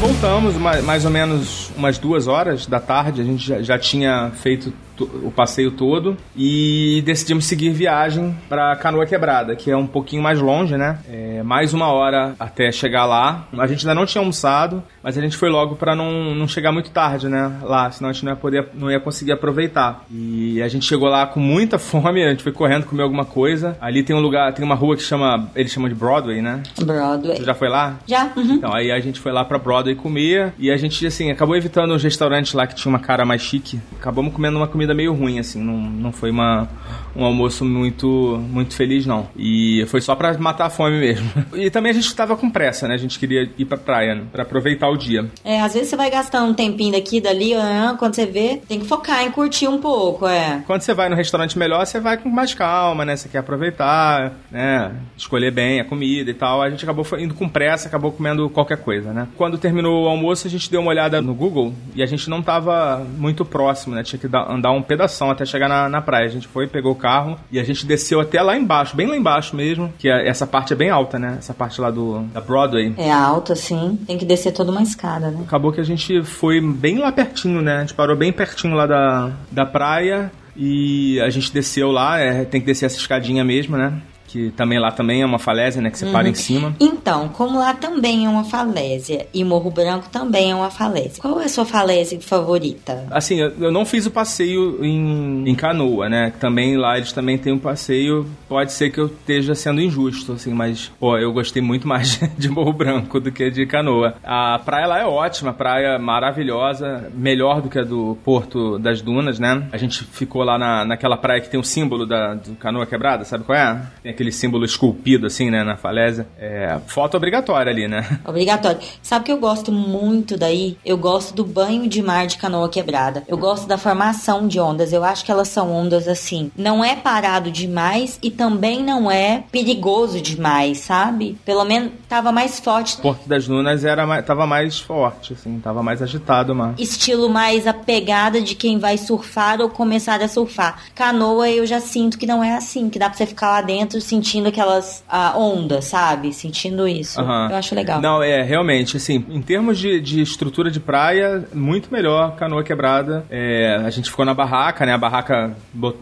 Voltamos 0.00 0.56
ma- 0.56 0.82
mais 0.82 1.04
ou 1.04 1.10
menos 1.10 1.70
umas 1.76 1.96
duas 1.96 2.26
horas 2.26 2.66
da 2.66 2.80
tarde. 2.80 3.20
A 3.20 3.24
gente 3.24 3.46
já, 3.46 3.62
já 3.62 3.78
tinha 3.78 4.30
feito 4.34 4.72
to- 4.91 4.91
o 5.00 5.30
passeio 5.30 5.70
todo 5.70 6.16
e 6.36 7.02
decidimos 7.04 7.44
seguir 7.44 7.70
viagem 7.70 8.36
para 8.48 8.74
Canoa 8.76 9.06
Quebrada, 9.06 9.56
que 9.56 9.70
é 9.70 9.76
um 9.76 9.86
pouquinho 9.86 10.22
mais 10.22 10.40
longe, 10.40 10.76
né? 10.76 10.98
É 11.08 11.42
mais 11.42 11.74
uma 11.74 11.86
hora 11.88 12.34
até 12.38 12.70
chegar 12.70 13.06
lá. 13.06 13.46
A 13.58 13.66
gente 13.66 13.86
ainda 13.86 13.98
não 13.98 14.06
tinha 14.06 14.20
almoçado, 14.20 14.82
mas 15.02 15.18
a 15.18 15.20
gente 15.20 15.36
foi 15.36 15.48
logo 15.48 15.76
para 15.76 15.94
não, 15.94 16.34
não 16.34 16.46
chegar 16.46 16.72
muito 16.72 16.90
tarde, 16.90 17.28
né? 17.28 17.58
Lá, 17.62 17.90
senão 17.90 18.10
a 18.10 18.12
gente 18.12 18.24
não 18.24 18.32
ia 18.32 18.36
poder, 18.36 18.68
não 18.74 18.90
ia 18.90 19.00
conseguir 19.00 19.32
aproveitar. 19.32 20.04
E 20.10 20.62
a 20.62 20.68
gente 20.68 20.86
chegou 20.86 21.08
lá 21.08 21.26
com 21.26 21.40
muita 21.40 21.78
fome. 21.80 22.24
A 22.24 22.30
gente 22.30 22.42
foi 22.42 22.52
correndo 22.52 22.86
comer 22.86 23.02
alguma 23.02 23.24
coisa. 23.24 23.76
Ali 23.80 24.02
tem 24.02 24.14
um 24.14 24.20
lugar, 24.20 24.52
tem 24.52 24.64
uma 24.64 24.74
rua 24.74 24.96
que 24.96 25.02
chama, 25.02 25.50
eles 25.54 25.72
chamam 25.72 25.88
de 25.88 25.94
Broadway, 25.94 26.40
né? 26.40 26.62
Broadway. 26.80 27.36
Você 27.36 27.44
já 27.44 27.54
foi 27.54 27.68
lá? 27.68 27.98
Já? 28.06 28.32
Uhum. 28.36 28.54
Então, 28.54 28.72
aí 28.72 28.90
a 28.90 29.00
gente 29.00 29.20
foi 29.20 29.32
lá 29.32 29.44
pra 29.44 29.58
Broadway 29.58 29.94
comer 29.94 30.52
e 30.58 30.70
a 30.70 30.76
gente, 30.76 31.06
assim, 31.06 31.30
acabou 31.30 31.56
evitando 31.56 31.92
os 31.92 32.02
restaurantes 32.02 32.52
lá 32.52 32.66
que 32.66 32.74
tinha 32.74 32.90
uma 32.90 32.98
cara 32.98 33.24
mais 33.24 33.42
chique. 33.42 33.80
Acabamos 33.98 34.32
comendo 34.32 34.56
uma 34.56 34.68
comida 34.68 34.81
meio 34.94 35.12
ruim, 35.14 35.38
assim, 35.38 35.62
não, 35.62 35.76
não 35.78 36.12
foi 36.12 36.30
uma, 36.30 36.68
um 37.14 37.24
almoço 37.24 37.64
muito, 37.64 38.42
muito 38.50 38.74
feliz, 38.74 39.06
não. 39.06 39.28
E 39.36 39.84
foi 39.88 40.00
só 40.00 40.14
pra 40.14 40.36
matar 40.38 40.66
a 40.66 40.70
fome 40.70 40.98
mesmo. 40.98 41.30
E 41.54 41.70
também 41.70 41.90
a 41.90 41.94
gente 41.94 42.14
tava 42.14 42.36
com 42.36 42.50
pressa, 42.50 42.88
né? 42.88 42.94
A 42.94 42.98
gente 42.98 43.18
queria 43.18 43.48
ir 43.58 43.64
pra 43.64 43.76
praia, 43.76 44.14
né? 44.14 44.22
pra 44.32 44.42
aproveitar 44.42 44.88
o 44.88 44.96
dia. 44.96 45.26
É, 45.44 45.60
às 45.60 45.74
vezes 45.74 45.88
você 45.88 45.96
vai 45.96 46.10
gastar 46.10 46.42
um 46.42 46.54
tempinho 46.54 46.92
daqui, 46.92 47.20
dali, 47.20 47.52
quando 47.98 48.14
você 48.14 48.26
vê, 48.26 48.60
tem 48.68 48.80
que 48.80 48.86
focar 48.86 49.22
em 49.22 49.30
curtir 49.30 49.68
um 49.68 49.78
pouco, 49.78 50.26
é. 50.26 50.62
Quando 50.66 50.80
você 50.82 50.94
vai 50.94 51.08
no 51.08 51.14
restaurante 51.16 51.58
melhor, 51.58 51.84
você 51.86 52.00
vai 52.00 52.16
com 52.16 52.28
mais 52.28 52.54
calma, 52.54 53.04
né? 53.04 53.14
Você 53.16 53.28
quer 53.28 53.38
aproveitar, 53.38 54.32
né? 54.50 54.92
Escolher 55.16 55.50
bem 55.50 55.80
a 55.80 55.84
comida 55.84 56.30
e 56.30 56.34
tal. 56.34 56.62
A 56.62 56.70
gente 56.70 56.82
acabou 56.84 57.06
indo 57.18 57.34
com 57.34 57.48
pressa, 57.48 57.88
acabou 57.88 58.10
comendo 58.12 58.48
qualquer 58.50 58.78
coisa, 58.78 59.12
né? 59.12 59.28
Quando 59.36 59.58
terminou 59.58 60.04
o 60.04 60.08
almoço, 60.08 60.46
a 60.46 60.50
gente 60.50 60.70
deu 60.70 60.80
uma 60.80 60.90
olhada 60.90 61.20
no 61.22 61.34
Google 61.34 61.72
e 61.94 62.02
a 62.02 62.06
gente 62.06 62.28
não 62.28 62.42
tava 62.42 63.06
muito 63.18 63.44
próximo, 63.44 63.94
né? 63.94 64.02
Tinha 64.02 64.18
que 64.18 64.28
dar- 64.28 64.50
andar 64.50 64.71
um 64.72 64.82
pedação 64.82 65.30
até 65.30 65.44
chegar 65.44 65.68
na, 65.68 65.88
na 65.88 66.00
praia. 66.00 66.26
A 66.26 66.30
gente 66.30 66.48
foi, 66.48 66.66
pegou 66.66 66.92
o 66.92 66.96
carro 66.96 67.38
e 67.50 67.58
a 67.58 67.64
gente 67.64 67.86
desceu 67.86 68.20
até 68.20 68.40
lá 68.42 68.56
embaixo, 68.56 68.96
bem 68.96 69.06
lá 69.06 69.16
embaixo 69.16 69.54
mesmo, 69.56 69.92
que 69.98 70.08
é- 70.08 70.28
essa 70.28 70.46
parte 70.46 70.72
é 70.72 70.76
bem 70.76 70.90
alta, 70.90 71.18
né? 71.18 71.36
Essa 71.38 71.54
parte 71.54 71.80
lá 71.80 71.90
do, 71.90 72.20
da 72.32 72.40
Broadway. 72.40 72.94
É 72.96 73.10
alto, 73.10 73.52
assim, 73.52 73.98
tem 74.06 74.18
que 74.18 74.24
descer 74.24 74.52
toda 74.52 74.70
uma 74.70 74.82
escada, 74.82 75.30
né? 75.30 75.40
Acabou 75.46 75.72
que 75.72 75.80
a 75.80 75.84
gente 75.84 76.22
foi 76.22 76.60
bem 76.60 76.98
lá 76.98 77.12
pertinho, 77.12 77.60
né? 77.62 77.76
A 77.76 77.80
gente 77.80 77.94
parou 77.94 78.16
bem 78.16 78.32
pertinho 78.32 78.74
lá 78.74 78.86
da, 78.86 79.32
da 79.50 79.64
praia 79.66 80.30
e 80.56 81.20
a 81.20 81.30
gente 81.30 81.52
desceu 81.52 81.90
lá, 81.90 82.18
é, 82.18 82.44
tem 82.44 82.60
que 82.60 82.66
descer 82.66 82.86
essa 82.86 82.96
escadinha 82.98 83.44
mesmo, 83.44 83.76
né? 83.76 83.92
Que 84.32 84.50
também 84.52 84.78
lá 84.78 84.90
também 84.90 85.22
é 85.22 85.26
uma 85.26 85.38
falésia, 85.38 85.82
né? 85.82 85.90
Que 85.90 85.98
você 85.98 86.06
para 86.06 86.28
em 86.28 86.34
cima. 86.34 86.74
Então, 86.80 87.28
como 87.28 87.58
lá 87.58 87.74
também 87.74 88.24
é 88.24 88.28
uma 88.28 88.44
falésia 88.44 89.26
e 89.32 89.44
Morro 89.44 89.70
Branco 89.70 90.08
também 90.10 90.50
é 90.50 90.54
uma 90.54 90.70
falésia, 90.70 91.20
qual 91.20 91.40
é 91.40 91.44
a 91.44 91.48
sua 91.48 91.66
falésia 91.66 92.18
favorita? 92.20 93.06
Assim, 93.10 93.40
eu 93.40 93.52
eu 93.60 93.70
não 93.70 93.84
fiz 93.84 94.06
o 94.06 94.10
passeio 94.10 94.84
em, 94.84 95.48
em 95.48 95.54
canoa, 95.54 96.08
né? 96.08 96.32
Também 96.38 96.76
lá 96.76 96.96
eles 96.96 97.12
também 97.12 97.38
têm 97.38 97.52
um 97.52 97.58
passeio. 97.58 98.26
Pode 98.48 98.72
ser 98.72 98.90
que 98.90 98.98
eu 98.98 99.06
esteja 99.06 99.54
sendo 99.54 99.80
injusto, 99.80 100.32
assim, 100.32 100.52
mas, 100.52 100.90
pô, 100.98 101.16
eu 101.18 101.32
gostei 101.32 101.62
muito 101.62 101.86
mais 101.86 102.18
de 102.38 102.48
Morro 102.48 102.72
Branco 102.72 103.20
do 103.20 103.30
que 103.30 103.50
de 103.50 103.66
canoa. 103.66 104.14
A 104.22 104.58
praia 104.58 104.86
lá 104.86 105.00
é 105.00 105.04
ótima, 105.04 105.52
praia 105.52 105.98
maravilhosa, 105.98 107.10
melhor 107.14 107.60
do 107.60 107.68
que 107.68 107.78
a 107.78 107.84
do 107.84 108.16
Porto 108.24 108.78
das 108.78 109.00
Dunas, 109.00 109.38
né? 109.38 109.68
A 109.72 109.76
gente 109.76 110.04
ficou 110.04 110.42
lá 110.42 110.58
na, 110.58 110.84
naquela 110.84 111.16
praia 111.16 111.40
que 111.40 111.48
tem 111.50 111.60
o 111.60 111.64
símbolo 111.64 112.06
da 112.06 112.34
do 112.34 112.54
canoa 112.54 112.86
quebrada, 112.86 113.24
sabe 113.24 113.44
qual 113.44 113.56
é? 113.56 113.82
Tem 114.02 114.12
aquele 114.12 114.21
símbolo 114.30 114.64
esculpido, 114.64 115.26
assim, 115.26 115.50
né, 115.50 115.64
na 115.64 115.76
falésia. 115.76 116.26
É, 116.38 116.78
foto 116.86 117.16
obrigatória 117.16 117.72
ali, 117.72 117.88
né? 117.88 118.20
Obrigatório. 118.24 118.78
Sabe 119.02 119.24
que 119.24 119.32
eu 119.32 119.38
gosto 119.38 119.72
muito 119.72 120.36
daí? 120.36 120.76
Eu 120.84 120.98
gosto 120.98 121.34
do 121.34 121.44
banho 121.44 121.88
de 121.88 122.02
mar 122.02 122.26
de 122.26 122.36
canoa 122.36 122.68
quebrada. 122.68 123.22
Eu 123.26 123.38
gosto 123.38 123.66
da 123.66 123.78
formação 123.78 124.46
de 124.46 124.60
ondas. 124.60 124.92
Eu 124.92 125.02
acho 125.02 125.24
que 125.24 125.32
elas 125.32 125.48
são 125.48 125.72
ondas 125.72 126.06
assim. 126.06 126.50
Não 126.56 126.84
é 126.84 126.94
parado 126.94 127.50
demais 127.50 128.18
e 128.22 128.30
também 128.30 128.82
não 128.82 129.10
é 129.10 129.44
perigoso 129.50 130.20
demais, 130.20 130.78
sabe? 130.78 131.38
Pelo 131.44 131.64
menos 131.64 131.92
tava 132.08 132.30
mais 132.30 132.60
forte. 132.60 132.98
Porto 132.98 133.28
das 133.28 133.46
Dunas 133.46 133.84
era 133.84 134.06
mais, 134.06 134.24
tava 134.24 134.46
mais 134.46 134.78
forte, 134.78 135.32
assim, 135.32 135.58
tava 135.60 135.82
mais 135.82 136.02
agitado 136.02 136.52
o 136.52 136.56
mar. 136.56 136.74
Estilo 136.78 137.28
mais 137.28 137.66
a 137.66 137.72
pegada 137.72 138.40
de 138.40 138.54
quem 138.54 138.78
vai 138.78 138.98
surfar 138.98 139.60
ou 139.60 139.70
começar 139.70 140.20
a 140.20 140.28
surfar. 140.28 140.82
Canoa 140.94 141.48
eu 141.50 141.66
já 141.66 141.80
sinto 141.80 142.18
que 142.18 142.26
não 142.26 142.42
é 142.42 142.54
assim, 142.56 142.90
que 142.90 142.98
dá 142.98 143.08
pra 143.08 143.16
você 143.16 143.26
ficar 143.26 143.50
lá 143.50 143.62
dentro 143.62 144.00
sentindo 144.12 144.48
aquelas 144.48 145.02
ah, 145.08 145.32
ondas, 145.38 145.86
sabe? 145.86 146.34
Sentindo 146.34 146.86
isso. 146.86 147.18
Aham. 147.18 147.48
Eu 147.50 147.56
acho 147.56 147.74
legal. 147.74 147.98
Não, 148.02 148.22
é, 148.22 148.42
realmente, 148.42 148.98
assim, 148.98 149.24
em 149.30 149.40
termos 149.40 149.78
de, 149.78 149.98
de 150.02 150.20
estrutura 150.20 150.70
de 150.70 150.78
praia, 150.78 151.46
muito 151.54 151.90
melhor 151.90 152.36
canoa 152.36 152.62
quebrada. 152.62 153.24
É, 153.30 153.76
a 153.82 153.88
gente 153.88 154.10
ficou 154.10 154.24
na 154.26 154.34
barraca, 154.34 154.84
né? 154.84 154.92
A 154.92 154.98
barraca 154.98 155.56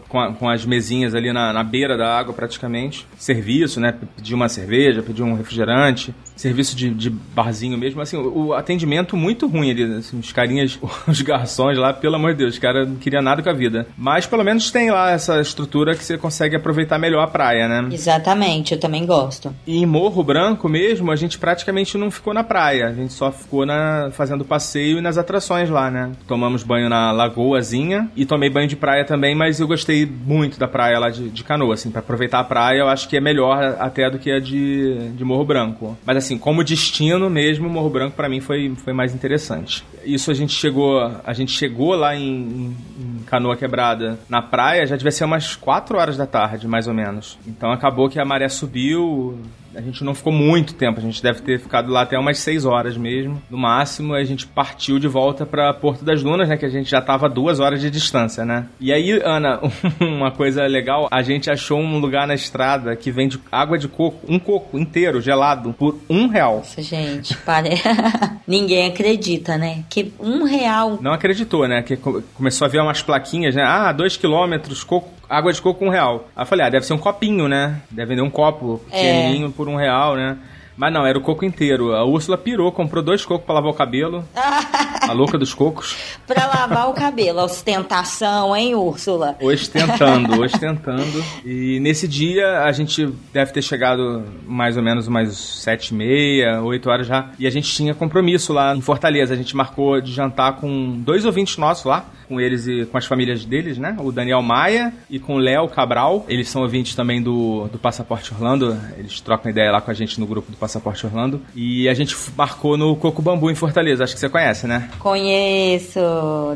com, 0.09 0.19
a- 0.19 0.33
com 0.33 0.49
as 0.49 0.65
mesinhas 0.65 1.15
ali 1.15 1.31
na, 1.31 1.53
na 1.53 1.63
beira 1.63 1.97
da 1.97 2.17
água, 2.17 2.33
praticamente. 2.33 3.07
Serviço, 3.17 3.79
né? 3.79 3.93
Pedir 4.17 4.33
uma 4.33 4.49
cerveja, 4.49 5.01
pedir 5.01 5.23
um 5.23 5.33
refrigerante. 5.35 6.13
Serviço 6.41 6.75
de, 6.75 6.89
de 6.89 7.09
barzinho 7.09 7.77
mesmo. 7.77 8.01
Assim, 8.01 8.17
o, 8.17 8.47
o 8.47 8.53
atendimento 8.53 9.15
muito 9.15 9.47
ruim 9.47 9.71
ali. 9.71 9.83
Assim, 9.83 10.19
os 10.19 10.31
carinhas, 10.31 10.77
os 11.07 11.21
garçons 11.21 11.77
lá, 11.77 11.93
pelo 11.93 12.15
amor 12.15 12.31
de 12.31 12.39
Deus, 12.39 12.53
os 12.55 12.59
caras 12.59 12.87
não 12.87 12.95
queriam 12.95 13.21
nada 13.21 13.41
com 13.41 13.49
a 13.49 13.53
vida. 13.53 13.87
Mas 13.97 14.25
pelo 14.25 14.43
menos 14.43 14.71
tem 14.71 14.91
lá 14.91 15.11
essa 15.11 15.39
estrutura 15.39 15.95
que 15.95 16.03
você 16.03 16.17
consegue 16.17 16.55
aproveitar 16.55 16.97
melhor 16.97 17.23
a 17.23 17.27
praia, 17.27 17.67
né? 17.67 17.89
Exatamente, 17.91 18.73
eu 18.73 18.79
também 18.79 19.05
gosto. 19.05 19.53
E 19.65 19.77
em 19.77 19.85
Morro 19.85 20.23
Branco 20.23 20.67
mesmo, 20.67 21.11
a 21.11 21.15
gente 21.15 21.37
praticamente 21.37 21.97
não 21.97 22.11
ficou 22.11 22.33
na 22.33 22.43
praia. 22.43 22.87
A 22.87 22.93
gente 22.93 23.13
só 23.13 23.31
ficou 23.31 23.65
na, 23.65 24.09
fazendo 24.11 24.43
passeio 24.43 24.97
e 24.97 25.01
nas 25.01 25.17
atrações 25.17 25.69
lá, 25.69 25.89
né? 25.89 26.11
Tomamos 26.27 26.63
banho 26.63 26.89
na 26.89 27.11
lagoazinha 27.11 28.09
e 28.15 28.25
tomei 28.25 28.49
banho 28.49 28.67
de 28.67 28.75
praia 28.75 29.05
também, 29.05 29.35
mas 29.35 29.59
eu 29.59 29.67
gostei 29.67 30.05
muito 30.05 30.59
da 30.59 30.67
praia 30.67 30.99
lá 30.99 31.09
de, 31.09 31.29
de 31.29 31.43
canoa, 31.43 31.75
assim, 31.75 31.91
pra 31.91 31.99
aproveitar 31.99 32.39
a 32.39 32.43
praia 32.43 32.81
eu 32.81 32.87
acho 32.87 33.07
que 33.07 33.15
é 33.15 33.21
melhor 33.21 33.75
até 33.79 34.09
do 34.09 34.19
que 34.19 34.31
a 34.31 34.39
de, 34.39 35.09
de 35.15 35.23
Morro 35.23 35.45
Branco. 35.45 35.97
Mas 36.05 36.17
assim, 36.17 36.30
como 36.37 36.63
destino 36.63 37.29
mesmo, 37.29 37.69
Morro 37.69 37.89
Branco 37.89 38.15
pra 38.15 38.27
mim 38.29 38.39
foi, 38.41 38.73
foi 38.83 38.93
mais 38.93 39.13
interessante. 39.13 39.83
Isso 40.03 40.31
a 40.31 40.33
gente 40.33 40.53
chegou, 40.53 40.99
a 41.23 41.33
gente 41.33 41.51
chegou 41.51 41.95
lá 41.95 42.15
em- 42.15 42.75
em 42.99 43.23
Canoa 43.25 43.55
Quebrada 43.55 44.19
na 44.29 44.41
praia, 44.41 44.85
já 44.85 44.95
devia 44.95 45.11
ser 45.11 45.25
umas 45.25 45.55
4 45.55 45.97
horas 45.97 46.17
da 46.17 46.25
tarde, 46.25 46.67
mais 46.67 46.87
ou 46.87 46.93
menos. 46.93 47.37
Então 47.47 47.71
acabou 47.71 48.09
que 48.09 48.19
a 48.19 48.25
maré 48.25 48.49
subiu, 48.49 49.39
a 49.75 49.81
gente 49.81 50.03
não 50.03 50.13
ficou 50.13 50.31
muito 50.33 50.73
tempo, 50.73 50.99
a 50.99 51.03
gente 51.03 51.21
deve 51.21 51.41
ter 51.41 51.59
ficado 51.59 51.91
lá 51.91 52.01
até 52.01 52.17
umas 52.17 52.39
6 52.39 52.65
horas 52.65 52.97
mesmo. 52.97 53.41
No 53.49 53.57
máximo, 53.57 54.13
a 54.13 54.23
gente 54.23 54.45
partiu 54.47 54.99
de 54.99 55.07
volta 55.07 55.45
para 55.45 55.73
Porto 55.73 56.03
das 56.03 56.21
Dunas, 56.23 56.47
né? 56.49 56.57
Que 56.57 56.65
a 56.65 56.69
gente 56.69 56.89
já 56.89 57.01
tava 57.01 57.29
duas 57.29 57.59
horas 57.59 57.81
de 57.81 57.89
distância, 57.89 58.43
né? 58.45 58.67
E 58.79 58.91
aí, 58.91 59.11
Ana, 59.23 59.59
uma 59.99 60.31
coisa 60.31 60.65
legal, 60.67 61.07
a 61.11 61.21
gente 61.21 61.49
achou 61.49 61.79
um 61.79 61.99
lugar 61.99 62.27
na 62.27 62.33
estrada 62.33 62.95
que 62.95 63.11
vende 63.11 63.39
água 63.51 63.77
de 63.77 63.87
coco, 63.87 64.19
um 64.27 64.39
coco 64.39 64.77
inteiro, 64.77 65.21
gelado, 65.21 65.73
por 65.73 65.99
um 66.09 66.27
real. 66.27 66.57
Nossa, 66.57 66.81
gente, 66.81 67.35
pare... 67.37 67.71
ninguém 68.47 68.87
acredita, 68.87 69.57
né? 69.57 69.83
Que 69.89 70.11
um 70.19 70.43
real. 70.43 70.97
Não 71.01 71.13
acreditou, 71.13 71.67
né? 71.67 71.81
Que 71.81 71.95
co- 71.97 72.21
começou 72.35 72.65
a 72.65 72.69
ver 72.69 72.81
umas 72.81 73.01
plaquinhas, 73.01 73.55
né? 73.55 73.63
Ah, 73.63 73.91
dois 73.91 74.17
quilômetros, 74.17 74.83
coco, 74.83 75.09
água 75.31 75.53
de 75.53 75.61
coco 75.61 75.85
um 75.85 75.89
real. 75.89 76.27
Aí 76.35 76.43
eu 76.43 76.45
falei, 76.45 76.65
ah, 76.65 76.69
deve 76.69 76.85
ser 76.85 76.93
um 76.93 76.97
copinho, 76.97 77.47
né? 77.47 77.81
Deve 77.89 78.09
vender 78.09 78.21
um 78.21 78.29
copo 78.29 78.81
pequenininho 78.85 79.49
por 79.49 79.69
um 79.69 79.77
real, 79.77 80.15
né? 80.15 80.37
Mas 80.75 80.93
não, 80.93 81.05
era 81.05 81.17
o 81.17 81.21
coco 81.21 81.45
inteiro. 81.45 81.93
A 81.95 82.03
Úrsula 82.03 82.37
pirou, 82.37 82.71
comprou 82.71 83.01
dois 83.01 83.23
cocos 83.23 83.45
pra 83.45 83.55
lavar 83.55 83.71
o 83.71 83.75
cabelo. 83.75 84.25
a 85.11 85.13
louca 85.13 85.37
dos 85.37 85.53
cocos. 85.53 85.95
Pra 86.25 86.47
lavar 86.47 86.89
o 86.89 86.93
cabelo. 86.93 87.41
Ostentação, 87.41 88.55
hein, 88.55 88.73
Úrsula? 88.75 89.35
Ostentando, 89.41 90.39
ostentando. 90.41 91.23
E 91.45 91.79
nesse 91.79 92.07
dia 92.07 92.63
a 92.63 92.71
gente 92.71 93.07
deve 93.33 93.51
ter 93.51 93.61
chegado 93.61 94.23
mais 94.47 94.77
ou 94.77 94.83
menos 94.83 95.07
umas 95.07 95.35
sete 95.35 95.89
e 95.89 95.93
meia, 95.93 96.61
oito 96.61 96.89
horas 96.89 97.07
já. 97.07 97.31
E 97.37 97.45
a 97.45 97.49
gente 97.49 97.71
tinha 97.71 97.93
compromisso 97.93 98.53
lá 98.53 98.75
em 98.75 98.81
Fortaleza. 98.81 99.33
A 99.33 99.37
gente 99.37 99.55
marcou 99.55 99.99
de 99.99 100.11
jantar 100.11 100.57
com 100.57 100.99
dois 100.99 101.25
ouvintes 101.25 101.57
nossos 101.57 101.85
lá, 101.85 102.05
com 102.27 102.39
eles 102.39 102.65
e 102.67 102.85
com 102.85 102.97
as 102.97 103.05
famílias 103.05 103.43
deles, 103.43 103.77
né? 103.77 103.95
O 103.99 104.11
Daniel 104.11 104.41
Maia 104.41 104.93
e 105.09 105.19
com 105.19 105.35
o 105.35 105.37
Léo 105.37 105.67
Cabral. 105.67 106.25
Eles 106.29 106.49
são 106.49 106.61
ouvintes 106.61 106.95
também 106.95 107.21
do, 107.21 107.67
do 107.67 107.77
Passaporte 107.77 108.33
Orlando. 108.33 108.77
Eles 108.97 109.19
trocam 109.19 109.51
ideia 109.51 109.71
lá 109.71 109.81
com 109.81 109.91
a 109.91 109.93
gente 109.93 110.19
no 110.19 110.25
grupo 110.25 110.49
do 110.49 110.57
Passaporte 110.57 111.05
Orlando. 111.05 111.41
E 111.55 111.89
a 111.89 111.93
gente 111.93 112.15
marcou 112.37 112.77
no 112.77 112.95
Coco 112.95 113.21
Bambu 113.21 113.51
em 113.51 113.55
Fortaleza. 113.55 114.03
Acho 114.03 114.13
que 114.13 114.19
você 114.19 114.29
conhece, 114.29 114.65
né? 114.65 114.89
Conheço, 115.01 115.99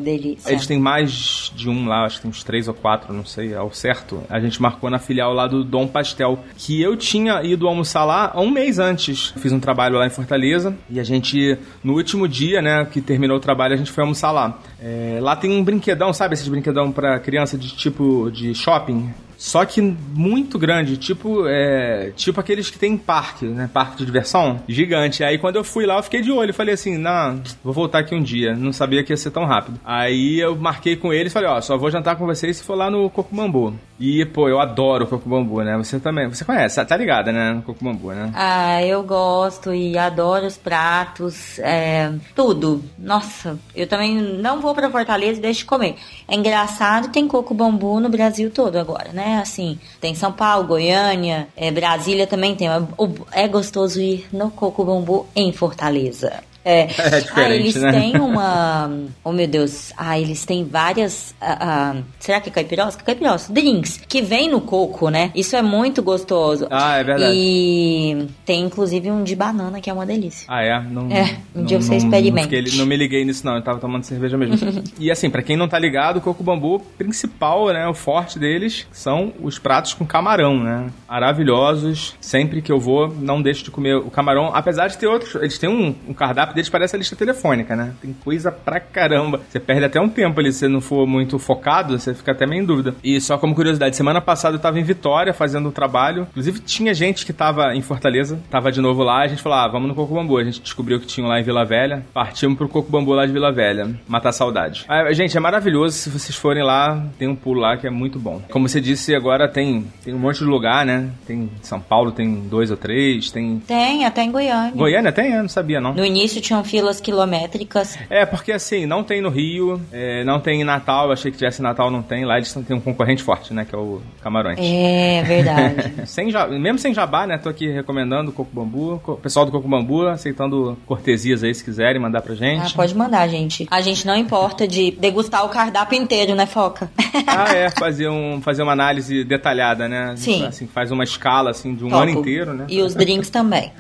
delícia. 0.01 0.51
Eles 0.51 0.67
têm 0.67 0.79
mais 0.79 1.51
de 1.55 1.67
um 1.67 1.87
lá, 1.87 2.05
acho 2.05 2.17
que 2.17 2.21
tem 2.21 2.29
uns 2.29 2.43
três 2.43 2.67
ou 2.67 2.75
quatro, 2.75 3.11
não 3.11 3.25
sei, 3.25 3.55
ao 3.55 3.73
certo. 3.73 4.21
A 4.29 4.39
gente 4.39 4.61
marcou 4.61 4.87
na 4.87 4.99
filial 4.99 5.33
lá 5.33 5.47
do 5.47 5.63
Dom 5.63 5.87
Pastel, 5.87 6.37
que 6.55 6.79
eu 6.79 6.95
tinha 6.95 7.41
ido 7.41 7.67
almoçar 7.67 8.05
lá 8.05 8.33
um 8.35 8.51
mês 8.51 8.77
antes. 8.77 9.33
Fiz 9.37 9.51
um 9.51 9.59
trabalho 9.59 9.97
lá 9.97 10.05
em 10.05 10.11
Fortaleza 10.11 10.77
e 10.87 10.99
a 10.99 11.03
gente, 11.03 11.57
no 11.83 11.93
último 11.93 12.27
dia, 12.27 12.61
né, 12.61 12.85
que 12.85 13.01
terminou 13.01 13.37
o 13.37 13.39
trabalho, 13.39 13.73
a 13.73 13.77
gente 13.77 13.91
foi 13.91 14.03
almoçar 14.03 14.31
lá. 14.31 14.59
É, 14.79 15.17
lá 15.19 15.35
tem 15.35 15.49
um 15.49 15.63
brinquedão, 15.63 16.13
sabe 16.13 16.35
esses 16.35 16.47
brinquedão 16.47 16.91
pra 16.91 17.19
criança 17.19 17.57
de 17.57 17.75
tipo 17.75 18.29
de 18.29 18.53
shopping? 18.53 19.11
Só 19.45 19.63
que 19.63 19.79
muito 19.79 20.57
grande, 20.57 20.97
tipo, 20.97 21.45
é, 21.47 22.11
tipo 22.15 22.39
aqueles 22.39 22.71
que 22.71 22.79
tem 22.79 22.93
em 22.93 22.97
parque, 22.97 23.45
né? 23.45 23.69
Parque 23.71 23.97
de 23.97 24.03
diversão, 24.03 24.59
gigante. 24.67 25.23
Aí 25.23 25.37
quando 25.37 25.57
eu 25.57 25.63
fui 25.63 25.85
lá, 25.85 25.97
eu 25.97 26.03
fiquei 26.03 26.19
de 26.19 26.31
olho. 26.31 26.51
Falei 26.51 26.73
assim, 26.73 26.97
não, 26.97 27.43
vou 27.63 27.71
voltar 27.71 27.99
aqui 27.99 28.15
um 28.15 28.23
dia. 28.23 28.55
Não 28.55 28.73
sabia 28.73 29.03
que 29.03 29.13
ia 29.13 29.17
ser 29.17 29.29
tão 29.29 29.45
rápido. 29.45 29.79
Aí 29.85 30.39
eu 30.39 30.55
marquei 30.55 30.95
com 30.95 31.13
eles, 31.13 31.31
falei, 31.31 31.47
ó, 31.47 31.61
só 31.61 31.77
vou 31.77 31.91
jantar 31.91 32.15
com 32.15 32.25
vocês 32.25 32.57
se 32.57 32.63
for 32.63 32.73
lá 32.73 32.89
no 32.89 33.07
Coco 33.07 33.35
Bambu. 33.35 33.75
E, 33.99 34.25
pô, 34.25 34.49
eu 34.49 34.59
adoro 34.59 35.05
o 35.05 35.07
Coco 35.07 35.29
Bambu, 35.29 35.61
né? 35.61 35.77
Você 35.77 35.99
também, 35.99 36.27
você 36.27 36.43
conhece, 36.43 36.83
tá 36.83 36.97
ligada, 36.97 37.31
né? 37.31 37.53
No 37.53 37.61
Coco 37.61 37.85
Bambu, 37.85 38.13
né? 38.13 38.31
Ah, 38.33 38.83
eu 38.83 39.03
gosto 39.03 39.71
e 39.71 39.95
adoro 39.95 40.47
os 40.47 40.57
pratos, 40.57 41.59
é, 41.59 42.11
tudo. 42.35 42.83
Nossa, 42.97 43.59
eu 43.75 43.85
também 43.85 44.15
não 44.15 44.59
vou 44.59 44.73
pra 44.73 44.89
Fortaleza 44.89 45.37
e 45.37 45.41
deixo 45.41 45.59
de 45.59 45.65
comer. 45.65 45.95
É 46.27 46.35
engraçado, 46.35 47.11
tem 47.11 47.27
coco 47.27 47.53
bambu 47.53 47.99
no 47.99 48.09
Brasil 48.09 48.49
todo 48.49 48.77
agora, 48.77 49.11
né? 49.13 49.34
Assim, 49.41 49.79
tem 50.01 50.15
São 50.15 50.31
Paulo, 50.31 50.67
Goiânia, 50.67 51.47
é, 51.55 51.71
Brasília 51.71 52.25
também 52.27 52.55
tem. 52.55 52.67
O- 52.97 53.25
É 53.31 53.47
gostoso 53.47 53.99
ir 54.01 54.27
no 54.31 54.49
coco 54.51 54.83
bambu 54.83 55.25
em 55.35 55.51
Fortaleza. 55.51 56.43
É, 56.65 56.81
É 56.81 57.19
diferente, 57.21 57.31
ah, 57.35 57.55
eles 57.55 57.75
né? 57.75 57.91
têm 57.91 58.19
uma. 58.19 58.89
Oh 59.23 59.31
meu 59.31 59.47
Deus. 59.47 59.93
Ah, 59.95 60.19
eles 60.19 60.43
têm 60.45 60.65
várias. 60.65 61.35
ah, 61.39 61.57
ah, 61.61 61.95
será 62.19 62.41
que 62.41 62.49
é 62.49 62.51
caipirosca? 62.51 63.03
Caipirosca. 63.03 63.53
Drinks. 63.53 64.01
Que 64.07 64.21
vem 64.21 64.49
no 64.49 64.59
coco, 64.59 65.09
né? 65.09 65.31
Isso 65.35 65.55
é 65.55 65.61
muito 65.61 66.01
gostoso. 66.01 66.67
Ah, 66.71 66.97
é 66.97 67.03
verdade. 67.03 67.33
E 67.35 68.27
tem 68.45 68.63
inclusive 68.63 69.11
um 69.11 69.23
de 69.23 69.35
banana 69.35 69.79
que 69.79 69.89
é 69.89 69.93
uma 69.93 70.05
delícia. 70.05 70.47
Ah, 70.49 70.63
é? 70.63 70.81
Não, 70.81 71.09
É, 71.11 71.37
um 71.55 71.59
não, 71.59 71.65
dia 71.65 71.79
você 71.79 71.95
experimente. 71.95 72.71
Não, 72.71 72.79
não 72.79 72.85
me 72.87 72.97
liguei 72.97 73.23
nisso, 73.23 73.45
não. 73.45 73.55
Eu 73.55 73.61
tava 73.61 73.79
tomando 73.79 74.03
cerveja 74.03 74.35
mesmo. 74.37 74.55
e 74.99 75.11
assim, 75.11 75.29
pra 75.29 75.43
quem 75.43 75.55
não 75.55 75.67
tá 75.67 75.77
ligado, 75.77 76.17
o 76.17 76.21
coco 76.21 76.43
bambu 76.43 76.79
principal, 76.97 77.67
né? 77.67 77.87
O 77.87 77.93
forte 77.93 78.39
deles 78.39 78.87
são 78.91 79.31
os 79.39 79.59
pratos 79.59 79.93
com 79.93 80.05
camarão, 80.05 80.57
né? 80.63 80.87
Maravilhosos. 81.07 82.15
Sempre 82.19 82.61
que 82.61 82.71
eu 82.71 82.79
vou, 82.79 83.07
não 83.07 83.41
deixo 83.41 83.63
de 83.63 83.69
comer 83.71 83.95
o 83.97 84.09
camarão. 84.09 84.51
Apesar 84.53 84.87
de 84.87 84.97
ter 84.97 85.07
outros. 85.07 85.35
Eles 85.35 85.57
têm 85.59 85.69
um, 85.69 85.93
um 86.07 86.13
cardápio 86.13 86.54
deles, 86.55 86.69
parece 86.69 86.95
a 86.95 86.99
lista 86.99 87.15
telefônica, 87.15 87.75
né? 87.75 87.93
Tem 88.01 88.13
coisa 88.13 88.51
pra 88.51 88.79
caramba. 88.79 89.41
Você 89.49 89.59
perde 89.59 89.85
até 89.85 89.99
um 89.99 90.09
tempo 90.09 90.39
ali, 90.39 90.51
se 90.51 90.59
você 90.59 90.67
não 90.67 90.81
for 90.81 91.05
muito 91.05 91.37
focado, 91.37 91.97
você 91.97 92.13
fica 92.13 92.31
até 92.31 92.45
meio 92.45 92.63
em 92.63 92.65
dúvida. 92.65 92.95
E 93.03 93.19
só 93.21 93.37
como 93.37 93.53
curiosidade, 93.53 93.95
semana 93.95 94.21
passada 94.21 94.55
eu 94.55 94.59
tava 94.59 94.79
em 94.79 94.83
Vitória 94.83 95.33
fazendo 95.33 95.69
um 95.69 95.71
trabalho. 95.71 96.27
Inclusive, 96.31 96.59
tinha 96.59 96.93
gente 96.93 97.25
que 97.25 97.33
tava 97.33 97.75
em 97.75 97.81
Fortaleza, 97.81 98.39
tava 98.49 98.71
de 98.71 98.81
novo 98.81 99.03
lá. 99.03 99.21
A 99.21 99.27
gente 99.27 99.41
falou, 99.41 99.57
ah, 99.57 99.67
vamos 99.67 99.87
no 99.87 99.95
Coco 99.95 100.13
Bambu. 100.13 100.37
A 100.37 100.43
gente 100.43 100.61
descobriu 100.61 100.99
que 100.99 101.05
tinha 101.05 101.27
lá 101.27 101.39
em 101.39 101.43
Vila 101.43 101.65
Velha. 101.65 102.05
Partimos 102.13 102.57
pro 102.57 102.69
Coco 102.69 102.91
Bambu 102.91 103.13
lá 103.13 103.25
de 103.25 103.33
Vila 103.33 103.51
Velha. 103.51 103.89
Matar 104.07 104.31
saudade. 104.31 104.85
Ah, 104.87 105.11
gente, 105.13 105.35
é 105.35 105.39
maravilhoso. 105.39 105.97
Se 105.97 106.09
vocês 106.09 106.35
forem 106.35 106.63
lá, 106.63 107.05
tem 107.17 107.27
um 107.27 107.35
pulo 107.35 107.61
lá 107.61 107.77
que 107.77 107.87
é 107.87 107.89
muito 107.89 108.19
bom. 108.19 108.41
Como 108.49 108.67
você 108.67 108.79
disse, 108.79 109.13
agora 109.15 109.47
tem, 109.47 109.85
tem 110.03 110.13
um 110.13 110.19
monte 110.19 110.39
de 110.39 110.45
lugar, 110.45 110.85
né? 110.85 111.09
Tem 111.25 111.49
São 111.61 111.79
Paulo, 111.79 112.11
tem 112.11 112.47
dois 112.47 112.71
ou 112.71 112.77
três. 112.77 113.31
Tem. 113.31 113.59
Tem, 113.59 114.05
até 114.05 114.23
em 114.23 114.31
Goiânia. 114.31 114.71
Goiânia 114.75 115.11
tem? 115.11 115.31
Eu 115.33 115.41
não 115.41 115.49
sabia, 115.49 115.81
não. 115.81 115.93
No 115.93 116.05
início 116.05 116.41
tinham 116.45 116.63
filas 116.63 116.99
quilométricas. 117.01 117.97
É, 118.09 118.25
porque 118.25 118.51
assim, 118.51 118.85
não 118.85 119.03
tem 119.03 119.21
no 119.21 119.29
Rio, 119.29 119.81
é, 119.91 120.23
não 120.23 120.39
tem 120.39 120.61
em 120.61 120.63
Natal, 120.63 121.07
eu 121.07 121.13
achei 121.13 121.31
que 121.31 121.37
tivesse 121.37 121.61
em 121.61 121.63
Natal, 121.63 121.89
não 121.89 122.01
tem. 122.01 122.25
Lá 122.25 122.37
eles 122.37 122.53
têm 122.53 122.75
um 122.75 122.81
concorrente 122.81 123.23
forte, 123.23 123.53
né? 123.53 123.65
Que 123.65 123.75
é 123.75 123.77
o 123.77 124.01
Camarões. 124.21 124.57
É 124.61 125.23
verdade. 125.23 125.93
Sem 126.05 126.31
mesmo 126.59 126.79
sem 126.79 126.93
jabá, 126.93 127.25
né? 127.25 127.37
Tô 127.37 127.49
aqui 127.49 127.69
recomendando 127.69 128.31
o 128.31 128.33
Coco 128.33 128.51
Bambu. 128.53 128.99
Co- 129.03 129.15
Pessoal 129.17 129.45
do 129.45 129.51
Coco 129.51 129.67
Bambu, 129.67 130.07
aceitando 130.07 130.77
cortesias 130.85 131.43
aí, 131.43 131.53
se 131.53 131.63
quiserem 131.63 132.01
mandar 132.01 132.21
pra 132.21 132.33
ah, 132.33 132.35
gente. 132.35 132.73
pode 132.73 132.95
mandar, 132.95 133.27
gente. 133.27 133.67
A 133.71 133.81
gente 133.81 134.05
não 134.05 134.15
importa 134.15 134.67
de 134.67 134.91
degustar 134.91 135.45
o 135.45 135.49
cardápio 135.49 135.97
inteiro, 135.97 136.35
né, 136.35 136.45
Foca? 136.45 136.89
Ah, 137.27 137.53
é, 137.53 137.69
fazer, 137.77 138.09
um, 138.09 138.41
fazer 138.41 138.63
uma 138.63 138.73
análise 138.73 139.23
detalhada, 139.23 139.87
né? 139.87 140.09
Gente, 140.09 140.19
Sim. 140.19 140.45
Assim, 140.45 140.67
faz 140.67 140.91
uma 140.91 141.03
escala, 141.03 141.51
assim, 141.51 141.73
de 141.73 141.83
um 141.83 141.89
Topo. 141.89 142.01
ano 142.01 142.11
inteiro, 142.11 142.53
né? 142.53 142.65
E 142.69 142.81
os 142.81 142.93
drinks 142.93 143.29
também. 143.29 143.71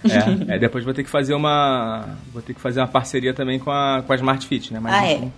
É, 0.49 0.55
é, 0.55 0.59
depois 0.59 0.83
vou 0.83 0.93
ter 0.93 1.03
que 1.03 1.09
fazer 1.09 1.33
uma. 1.33 2.05
Vou 2.33 2.41
ter 2.45 2.53
que 2.53 2.61
fazer 2.61 2.79
uma 2.81 2.87
parceria 2.87 3.33
também 3.33 3.59
com 3.59 3.71
a, 3.71 4.03
com 4.05 4.11
a 4.13 4.15
Smart 4.15 4.45
Fit, 4.47 4.73
né? 4.73 4.79
Mas, 4.81 4.93
Ah, 4.93 5.07
é. 5.07 5.29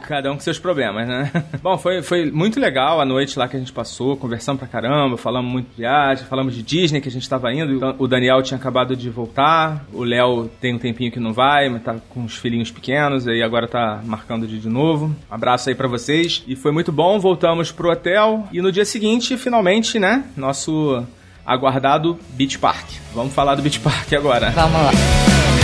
Cada 0.06 0.30
um 0.30 0.34
com 0.34 0.40
seus 0.40 0.58
problemas, 0.58 1.08
né? 1.08 1.30
Bom, 1.62 1.78
foi, 1.78 2.02
foi 2.02 2.30
muito 2.30 2.60
legal 2.60 3.00
a 3.00 3.04
noite 3.04 3.38
lá 3.38 3.48
que 3.48 3.56
a 3.56 3.58
gente 3.58 3.72
passou, 3.72 4.16
conversamos 4.16 4.58
pra 4.58 4.68
caramba, 4.68 5.16
falamos 5.16 5.50
muito 5.50 5.70
de 5.70 5.76
viagem, 5.78 6.26
falamos 6.26 6.54
de 6.54 6.62
Disney 6.62 7.00
que 7.00 7.08
a 7.08 7.12
gente 7.12 7.28
tava 7.28 7.52
indo. 7.52 7.72
Então, 7.74 7.94
O 7.98 8.06
Daniel 8.06 8.42
tinha 8.42 8.58
acabado 8.58 8.94
de 8.96 9.08
voltar, 9.08 9.84
o 9.92 10.04
Léo 10.04 10.50
tem 10.60 10.74
um 10.74 10.78
tempinho 10.78 11.10
que 11.10 11.20
não 11.20 11.32
vai, 11.32 11.68
mas 11.68 11.82
tá 11.82 11.96
com 12.10 12.24
os 12.24 12.36
filhinhos 12.36 12.70
pequenos, 12.70 13.26
e 13.26 13.42
agora 13.42 13.66
tá 13.66 14.00
marcando 14.04 14.46
de 14.46 14.58
de 14.58 14.68
novo. 14.68 15.06
Um 15.30 15.34
abraço 15.34 15.68
aí 15.68 15.74
pra 15.74 15.88
vocês. 15.88 16.42
E 16.46 16.54
foi 16.56 16.72
muito 16.72 16.92
bom, 16.92 17.18
voltamos 17.18 17.70
pro 17.72 17.90
hotel 17.90 18.46
e 18.52 18.60
no 18.60 18.70
dia 18.70 18.84
seguinte, 18.84 19.36
finalmente, 19.36 19.98
né? 19.98 20.24
Nosso 20.36 21.04
aguardado 21.44 22.18
Beach 22.30 22.58
Park. 22.58 22.88
Vamos 23.14 23.32
falar 23.34 23.54
do 23.54 23.62
Beach 23.62 23.80
Park 23.80 24.12
agora. 24.12 24.50
Vamos 24.50 24.72
lá. 24.82 25.63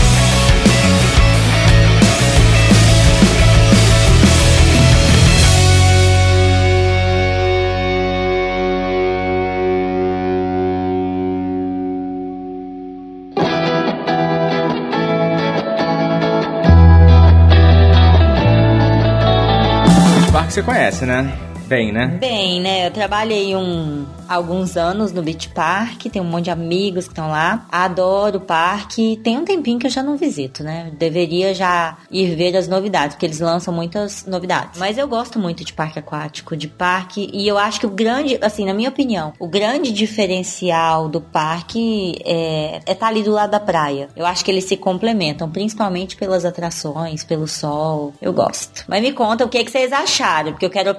Conhece, 20.90 21.06
né? 21.06 21.32
Bem, 21.66 21.92
né? 21.92 22.06
Bem, 22.20 22.60
né? 22.60 22.86
Eu 22.86 22.90
trabalhei 22.90 23.54
um, 23.54 24.04
alguns 24.30 24.76
anos 24.76 25.10
no 25.10 25.22
Beach 25.22 25.48
Park, 25.48 26.04
tem 26.04 26.22
um 26.22 26.24
monte 26.24 26.44
de 26.44 26.50
amigos 26.50 27.06
que 27.06 27.12
estão 27.12 27.28
lá. 27.28 27.66
Adoro 27.68 28.38
o 28.38 28.40
parque. 28.40 29.18
Tem 29.24 29.36
um 29.36 29.44
tempinho 29.44 29.76
que 29.80 29.88
eu 29.88 29.90
já 29.90 30.04
não 30.04 30.16
visito, 30.16 30.62
né? 30.62 30.92
Deveria 30.96 31.52
já 31.52 31.98
ir 32.08 32.36
ver 32.36 32.56
as 32.56 32.68
novidades, 32.68 33.16
porque 33.16 33.26
eles 33.26 33.40
lançam 33.40 33.74
muitas 33.74 34.24
novidades. 34.26 34.78
Mas 34.78 34.96
eu 34.96 35.08
gosto 35.08 35.36
muito 35.36 35.64
de 35.64 35.72
parque 35.72 35.98
aquático, 35.98 36.56
de 36.56 36.68
parque. 36.68 37.28
E 37.32 37.48
eu 37.48 37.58
acho 37.58 37.80
que 37.80 37.86
o 37.86 37.90
grande, 37.90 38.38
assim, 38.40 38.64
na 38.64 38.72
minha 38.72 38.88
opinião, 38.88 39.32
o 39.40 39.48
grande 39.48 39.90
diferencial 39.90 41.08
do 41.08 41.20
parque 41.20 42.16
é 42.24 42.80
estar 42.86 43.08
ali 43.08 43.24
do 43.24 43.32
lado 43.32 43.50
da 43.50 43.60
praia. 43.60 44.08
Eu 44.14 44.24
acho 44.24 44.44
que 44.44 44.50
eles 44.52 44.64
se 44.64 44.76
complementam, 44.76 45.50
principalmente 45.50 46.14
pelas 46.14 46.44
atrações, 46.44 47.24
pelo 47.24 47.48
sol. 47.48 48.14
Eu 48.22 48.32
gosto. 48.32 48.84
Mas 48.86 49.02
me 49.02 49.12
conta 49.12 49.44
o 49.44 49.48
que, 49.48 49.64
que 49.64 49.72
vocês 49.72 49.92
acharam, 49.92 50.52
porque 50.52 50.66
eu 50.66 50.70
quero 50.70 50.90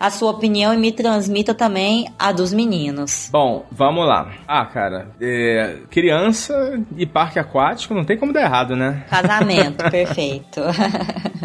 a 0.00 0.10
sua 0.10 0.30
opinião 0.30 0.72
e 0.74 0.76
me 0.76 0.90
transmita 0.90 1.54
também 1.54 2.08
a 2.18 2.32
dos 2.32 2.52
meninos. 2.52 2.71
Meninos. 2.72 3.28
Bom, 3.30 3.66
vamos 3.70 4.06
lá. 4.06 4.32
Ah, 4.48 4.64
cara, 4.64 5.08
é, 5.20 5.78
criança 5.90 6.80
e 6.96 7.04
parque 7.04 7.38
aquático 7.38 7.92
não 7.94 8.04
tem 8.04 8.16
como 8.16 8.32
dar 8.32 8.42
errado, 8.42 8.74
né? 8.74 9.04
Casamento, 9.10 9.84
perfeito. 9.90 10.60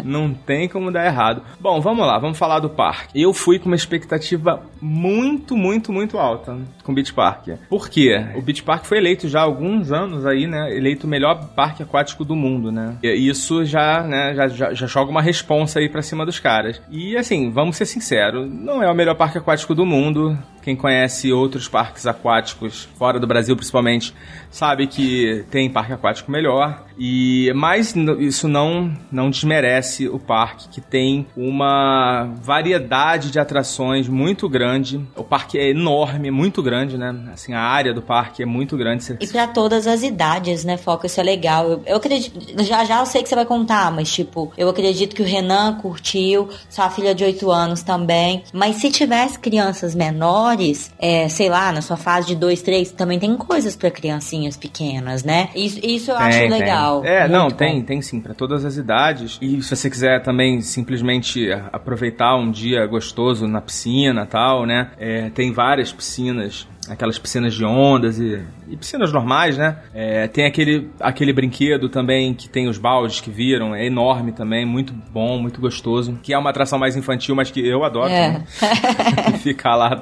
Não 0.04 0.32
tem 0.32 0.68
como 0.68 0.90
dar 0.90 1.04
errado. 1.04 1.42
Bom, 1.60 1.80
vamos 1.80 2.06
lá, 2.06 2.18
vamos 2.18 2.38
falar 2.38 2.60
do 2.60 2.70
parque. 2.70 3.20
Eu 3.20 3.34
fui 3.34 3.58
com 3.58 3.66
uma 3.66 3.76
expectativa 3.76 4.62
muito, 4.80 5.54
muito, 5.54 5.92
muito 5.92 6.16
alta 6.16 6.56
com 6.82 6.92
o 6.92 6.94
Beach 6.94 7.12
Park. 7.12 7.48
Por 7.68 7.90
quê? 7.90 8.24
O 8.34 8.40
Beach 8.40 8.62
Park 8.62 8.84
foi 8.84 8.96
eleito 8.96 9.28
já 9.28 9.40
há 9.40 9.42
alguns 9.42 9.92
anos 9.92 10.24
aí, 10.24 10.46
né? 10.46 10.74
Eleito 10.74 11.06
o 11.06 11.10
melhor 11.10 11.48
parque 11.54 11.82
aquático 11.82 12.24
do 12.24 12.34
mundo, 12.34 12.72
né? 12.72 12.96
E 13.02 13.28
isso 13.28 13.66
já, 13.66 14.02
né, 14.02 14.34
já, 14.34 14.48
já, 14.48 14.72
já 14.72 14.86
joga 14.86 15.10
uma 15.10 15.20
responsa 15.20 15.78
aí 15.78 15.90
pra 15.90 16.00
cima 16.00 16.24
dos 16.24 16.38
caras. 16.38 16.80
E 16.90 17.14
assim, 17.16 17.50
vamos 17.50 17.76
ser 17.76 17.84
sinceros, 17.84 18.48
não 18.50 18.82
é 18.82 18.90
o 18.90 18.94
melhor 18.94 19.14
parque 19.14 19.36
aquático 19.36 19.74
do 19.74 19.84
mundo. 19.84 20.38
Quem 20.68 20.76
conhece 20.76 21.32
outros 21.32 21.66
parques 21.66 22.06
aquáticos, 22.06 22.86
fora 22.98 23.18
do 23.18 23.26
Brasil 23.26 23.56
principalmente, 23.56 24.14
sabe 24.50 24.86
que 24.86 25.44
tem 25.50 25.70
parque 25.70 25.92
aquático 25.92 26.30
melhor. 26.30 26.84
E 26.98 27.52
mas 27.54 27.94
isso 28.18 28.48
não 28.48 28.92
não 29.10 29.30
desmerece 29.30 30.08
o 30.08 30.18
parque 30.18 30.68
que 30.68 30.80
tem 30.80 31.26
uma 31.36 32.28
variedade 32.42 33.30
de 33.30 33.38
atrações 33.38 34.08
muito 34.08 34.48
grande. 34.48 35.00
O 35.14 35.22
parque 35.22 35.58
é 35.58 35.70
enorme, 35.70 36.30
muito 36.30 36.60
grande, 36.62 36.98
né? 36.98 37.14
Assim, 37.32 37.52
a 37.52 37.60
área 37.60 37.94
do 37.94 38.02
parque 38.02 38.42
é 38.42 38.46
muito 38.46 38.76
grande. 38.76 39.16
E 39.20 39.26
pra 39.28 39.46
todas 39.46 39.86
as 39.86 40.02
idades, 40.02 40.64
né, 40.64 40.76
Foca? 40.76 41.06
Isso 41.06 41.20
é 41.20 41.22
legal. 41.22 41.70
Eu, 41.70 41.82
eu 41.86 41.96
acredito. 41.96 42.38
Já 42.64 42.84
já 42.84 43.00
eu 43.00 43.06
sei 43.06 43.22
que 43.22 43.28
você 43.28 43.34
vai 43.34 43.46
contar, 43.46 43.92
mas, 43.92 44.10
tipo, 44.10 44.52
eu 44.56 44.68
acredito 44.68 45.14
que 45.14 45.22
o 45.22 45.24
Renan 45.24 45.74
curtiu, 45.74 46.48
sua 46.68 46.90
filha 46.90 47.14
de 47.14 47.22
8 47.22 47.50
anos 47.50 47.82
também. 47.82 48.42
Mas 48.52 48.76
se 48.76 48.90
tivesse 48.90 49.38
crianças 49.38 49.94
menores, 49.94 50.90
é, 50.98 51.28
sei 51.28 51.48
lá, 51.48 51.70
na 51.70 51.80
sua 51.80 51.96
fase 51.96 52.28
de 52.28 52.36
2, 52.36 52.62
3, 52.62 52.92
também 52.92 53.18
tem 53.18 53.36
coisas 53.36 53.76
pra 53.76 53.90
criancinhas 54.38 54.56
pequenas, 54.56 55.24
né? 55.24 55.50
Isso, 55.54 55.80
isso 55.82 56.10
eu 56.10 56.16
acho 56.16 56.38
Tem, 56.38 56.48
tem. 56.48 56.60
legal. 56.60 57.04
É, 57.04 57.28
não, 57.28 57.48
bom. 57.48 57.56
tem, 57.56 57.82
tem 57.82 58.00
sim, 58.00 58.20
pra 58.20 58.34
todas 58.34 58.64
as 58.64 58.76
idades. 58.76 59.38
E 59.40 59.60
se 59.62 59.74
você 59.74 59.90
quiser 59.90 60.22
também 60.22 60.60
simplesmente 60.60 61.50
aproveitar 61.72 62.36
um 62.36 62.50
dia 62.50 62.86
gostoso 62.86 63.46
na 63.46 63.60
piscina 63.60 64.26
tal, 64.26 64.64
né? 64.64 64.90
É, 64.98 65.30
tem 65.30 65.52
várias 65.52 65.92
piscinas. 65.92 66.66
Aquelas 66.90 67.18
piscinas 67.18 67.54
de 67.54 67.64
ondas 67.64 68.18
e, 68.18 68.42
e 68.68 68.76
piscinas 68.76 69.12
normais, 69.12 69.56
né? 69.56 69.76
É, 69.94 70.26
tem 70.26 70.46
aquele, 70.46 70.90
aquele 71.00 71.32
brinquedo 71.32 71.88
também 71.88 72.34
que 72.34 72.48
tem 72.48 72.68
os 72.68 72.78
baldes 72.78 73.20
que 73.20 73.30
viram, 73.30 73.74
é 73.74 73.86
enorme 73.86 74.32
também, 74.32 74.64
muito 74.64 74.92
bom, 75.10 75.38
muito 75.38 75.60
gostoso. 75.60 76.18
Que 76.22 76.32
é 76.32 76.38
uma 76.38 76.50
atração 76.50 76.78
mais 76.78 76.96
infantil, 76.96 77.34
mas 77.34 77.50
que 77.50 77.66
eu 77.66 77.84
adoro. 77.84 78.10
É. 78.10 78.42
ficar 79.38 79.74
lá 79.74 80.00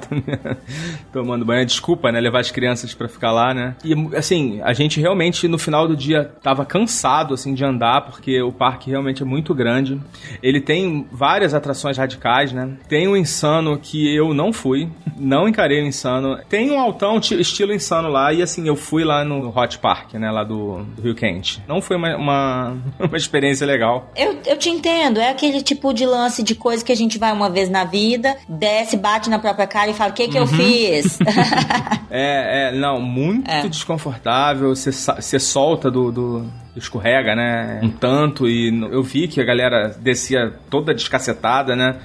tomando 1.11 1.45
banho. 1.45 1.65
Desculpa, 1.65 2.11
né? 2.11 2.19
Levar 2.19 2.39
as 2.39 2.51
crianças 2.51 2.93
pra 2.93 3.07
ficar 3.07 3.31
lá, 3.31 3.53
né? 3.53 3.75
E, 3.83 3.93
assim, 4.15 4.61
a 4.61 4.73
gente 4.73 4.99
realmente 4.99 5.47
no 5.47 5.57
final 5.57 5.87
do 5.87 5.95
dia 5.95 6.31
tava 6.41 6.65
cansado, 6.65 7.33
assim, 7.33 7.53
de 7.53 7.63
andar, 7.63 8.01
porque 8.01 8.41
o 8.41 8.51
parque 8.51 8.89
realmente 8.89 9.21
é 9.21 9.25
muito 9.25 9.53
grande. 9.53 9.99
Ele 10.41 10.61
tem 10.61 11.07
várias 11.11 11.53
atrações 11.53 11.97
radicais, 11.97 12.51
né? 12.51 12.69
Tem 12.87 13.07
o 13.07 13.15
Insano 13.15 13.77
que 13.77 14.13
eu 14.13 14.33
não 14.33 14.51
fui, 14.51 14.89
não 15.17 15.47
encarei 15.47 15.81
o 15.81 15.85
Insano. 15.85 16.37
Tem 16.49 16.76
um 16.77 16.81
altão 16.81 17.19
ti- 17.19 17.39
estilo 17.39 17.73
Insano 17.73 18.07
lá, 18.09 18.31
e 18.31 18.41
assim, 18.41 18.67
eu 18.67 18.75
fui 18.75 19.03
lá 19.03 19.23
no 19.25 19.49
Hot 19.57 19.77
Park, 19.79 20.13
né? 20.13 20.31
Lá 20.31 20.43
do, 20.43 20.83
do 20.95 21.01
Rio 21.01 21.15
Quente. 21.15 21.61
Não 21.67 21.81
foi 21.81 21.97
uma, 21.97 22.15
uma, 22.15 22.77
uma 22.99 23.17
experiência 23.17 23.65
legal. 23.67 24.11
Eu, 24.15 24.37
eu 24.45 24.57
te 24.57 24.69
entendo, 24.69 25.19
é 25.19 25.29
aquele 25.29 25.61
tipo 25.61 25.93
de 25.93 26.05
lance 26.05 26.41
de 26.43 26.55
coisa 26.55 26.83
que 26.85 26.91
a 26.91 26.95
gente 26.95 27.17
vai 27.17 27.31
uma 27.33 27.49
vez 27.49 27.69
na 27.69 27.83
vida, 27.83 28.35
desce, 28.47 28.95
bate 28.97 29.29
na 29.29 29.39
própria 29.39 29.67
cara 29.67 29.89
e 29.89 29.93
fala: 29.93 30.11
o 30.11 30.13
que, 30.13 30.27
que 30.27 30.37
eu 30.37 30.47
fiz? 30.47 31.17
É, 32.09 32.69
é, 32.69 32.71
não, 32.71 33.01
muito 33.01 33.49
É. 33.49 33.67
desconfortável. 33.67 34.73
Você 34.73 35.39
solta 35.39 35.91
do, 35.91 36.09
do- 36.11 36.45
escorrega, 36.77 37.35
né? 37.35 37.79
Um 37.83 37.89
tanto 37.89 38.47
e 38.47 38.69
eu 38.91 39.03
vi 39.03 39.27
que 39.27 39.41
a 39.41 39.43
galera 39.43 39.95
descia 39.99 40.53
toda 40.69 40.93
descacetada, 40.93 41.75
né? 41.75 41.97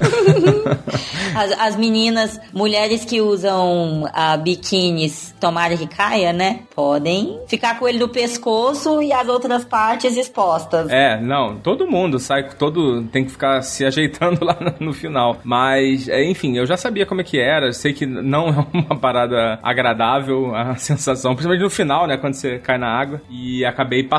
As, 1.34 1.52
as 1.52 1.76
meninas, 1.76 2.40
mulheres 2.52 3.04
que 3.04 3.20
usam 3.20 4.08
ah, 4.12 4.36
biquínis, 4.36 5.34
tomara 5.38 5.76
que 5.76 5.86
caia, 5.86 6.32
né? 6.32 6.60
Podem 6.74 7.38
ficar 7.46 7.78
com 7.78 7.86
ele 7.86 7.98
no 7.98 8.08
pescoço 8.08 9.00
e 9.02 9.12
as 9.12 9.28
outras 9.28 9.64
partes 9.64 10.16
expostas. 10.16 10.90
É, 10.90 11.20
não, 11.20 11.56
todo 11.58 11.86
mundo 11.86 12.18
sai 12.18 12.44
com 12.44 12.56
todo 12.56 13.02
tem 13.04 13.24
que 13.24 13.30
ficar 13.30 13.62
se 13.62 13.84
ajeitando 13.84 14.42
lá 14.44 14.56
no, 14.60 14.86
no 14.86 14.92
final. 14.92 15.38
Mas, 15.44 16.08
é, 16.08 16.24
enfim, 16.24 16.56
eu 16.56 16.66
já 16.66 16.76
sabia 16.76 17.06
como 17.06 17.20
é 17.20 17.24
que 17.24 17.38
era, 17.38 17.72
sei 17.72 17.92
que 17.92 18.06
não 18.06 18.48
é 18.48 18.66
uma 18.72 18.98
parada 18.98 19.58
agradável 19.62 20.54
a 20.54 20.74
sensação, 20.76 21.32
principalmente 21.32 21.62
no 21.62 21.70
final, 21.70 22.06
né, 22.06 22.16
quando 22.16 22.34
você 22.34 22.58
cai 22.58 22.78
na 22.78 22.88
água 22.88 23.20
e 23.30 23.64
acabei 23.64 24.02
passando. 24.02 24.17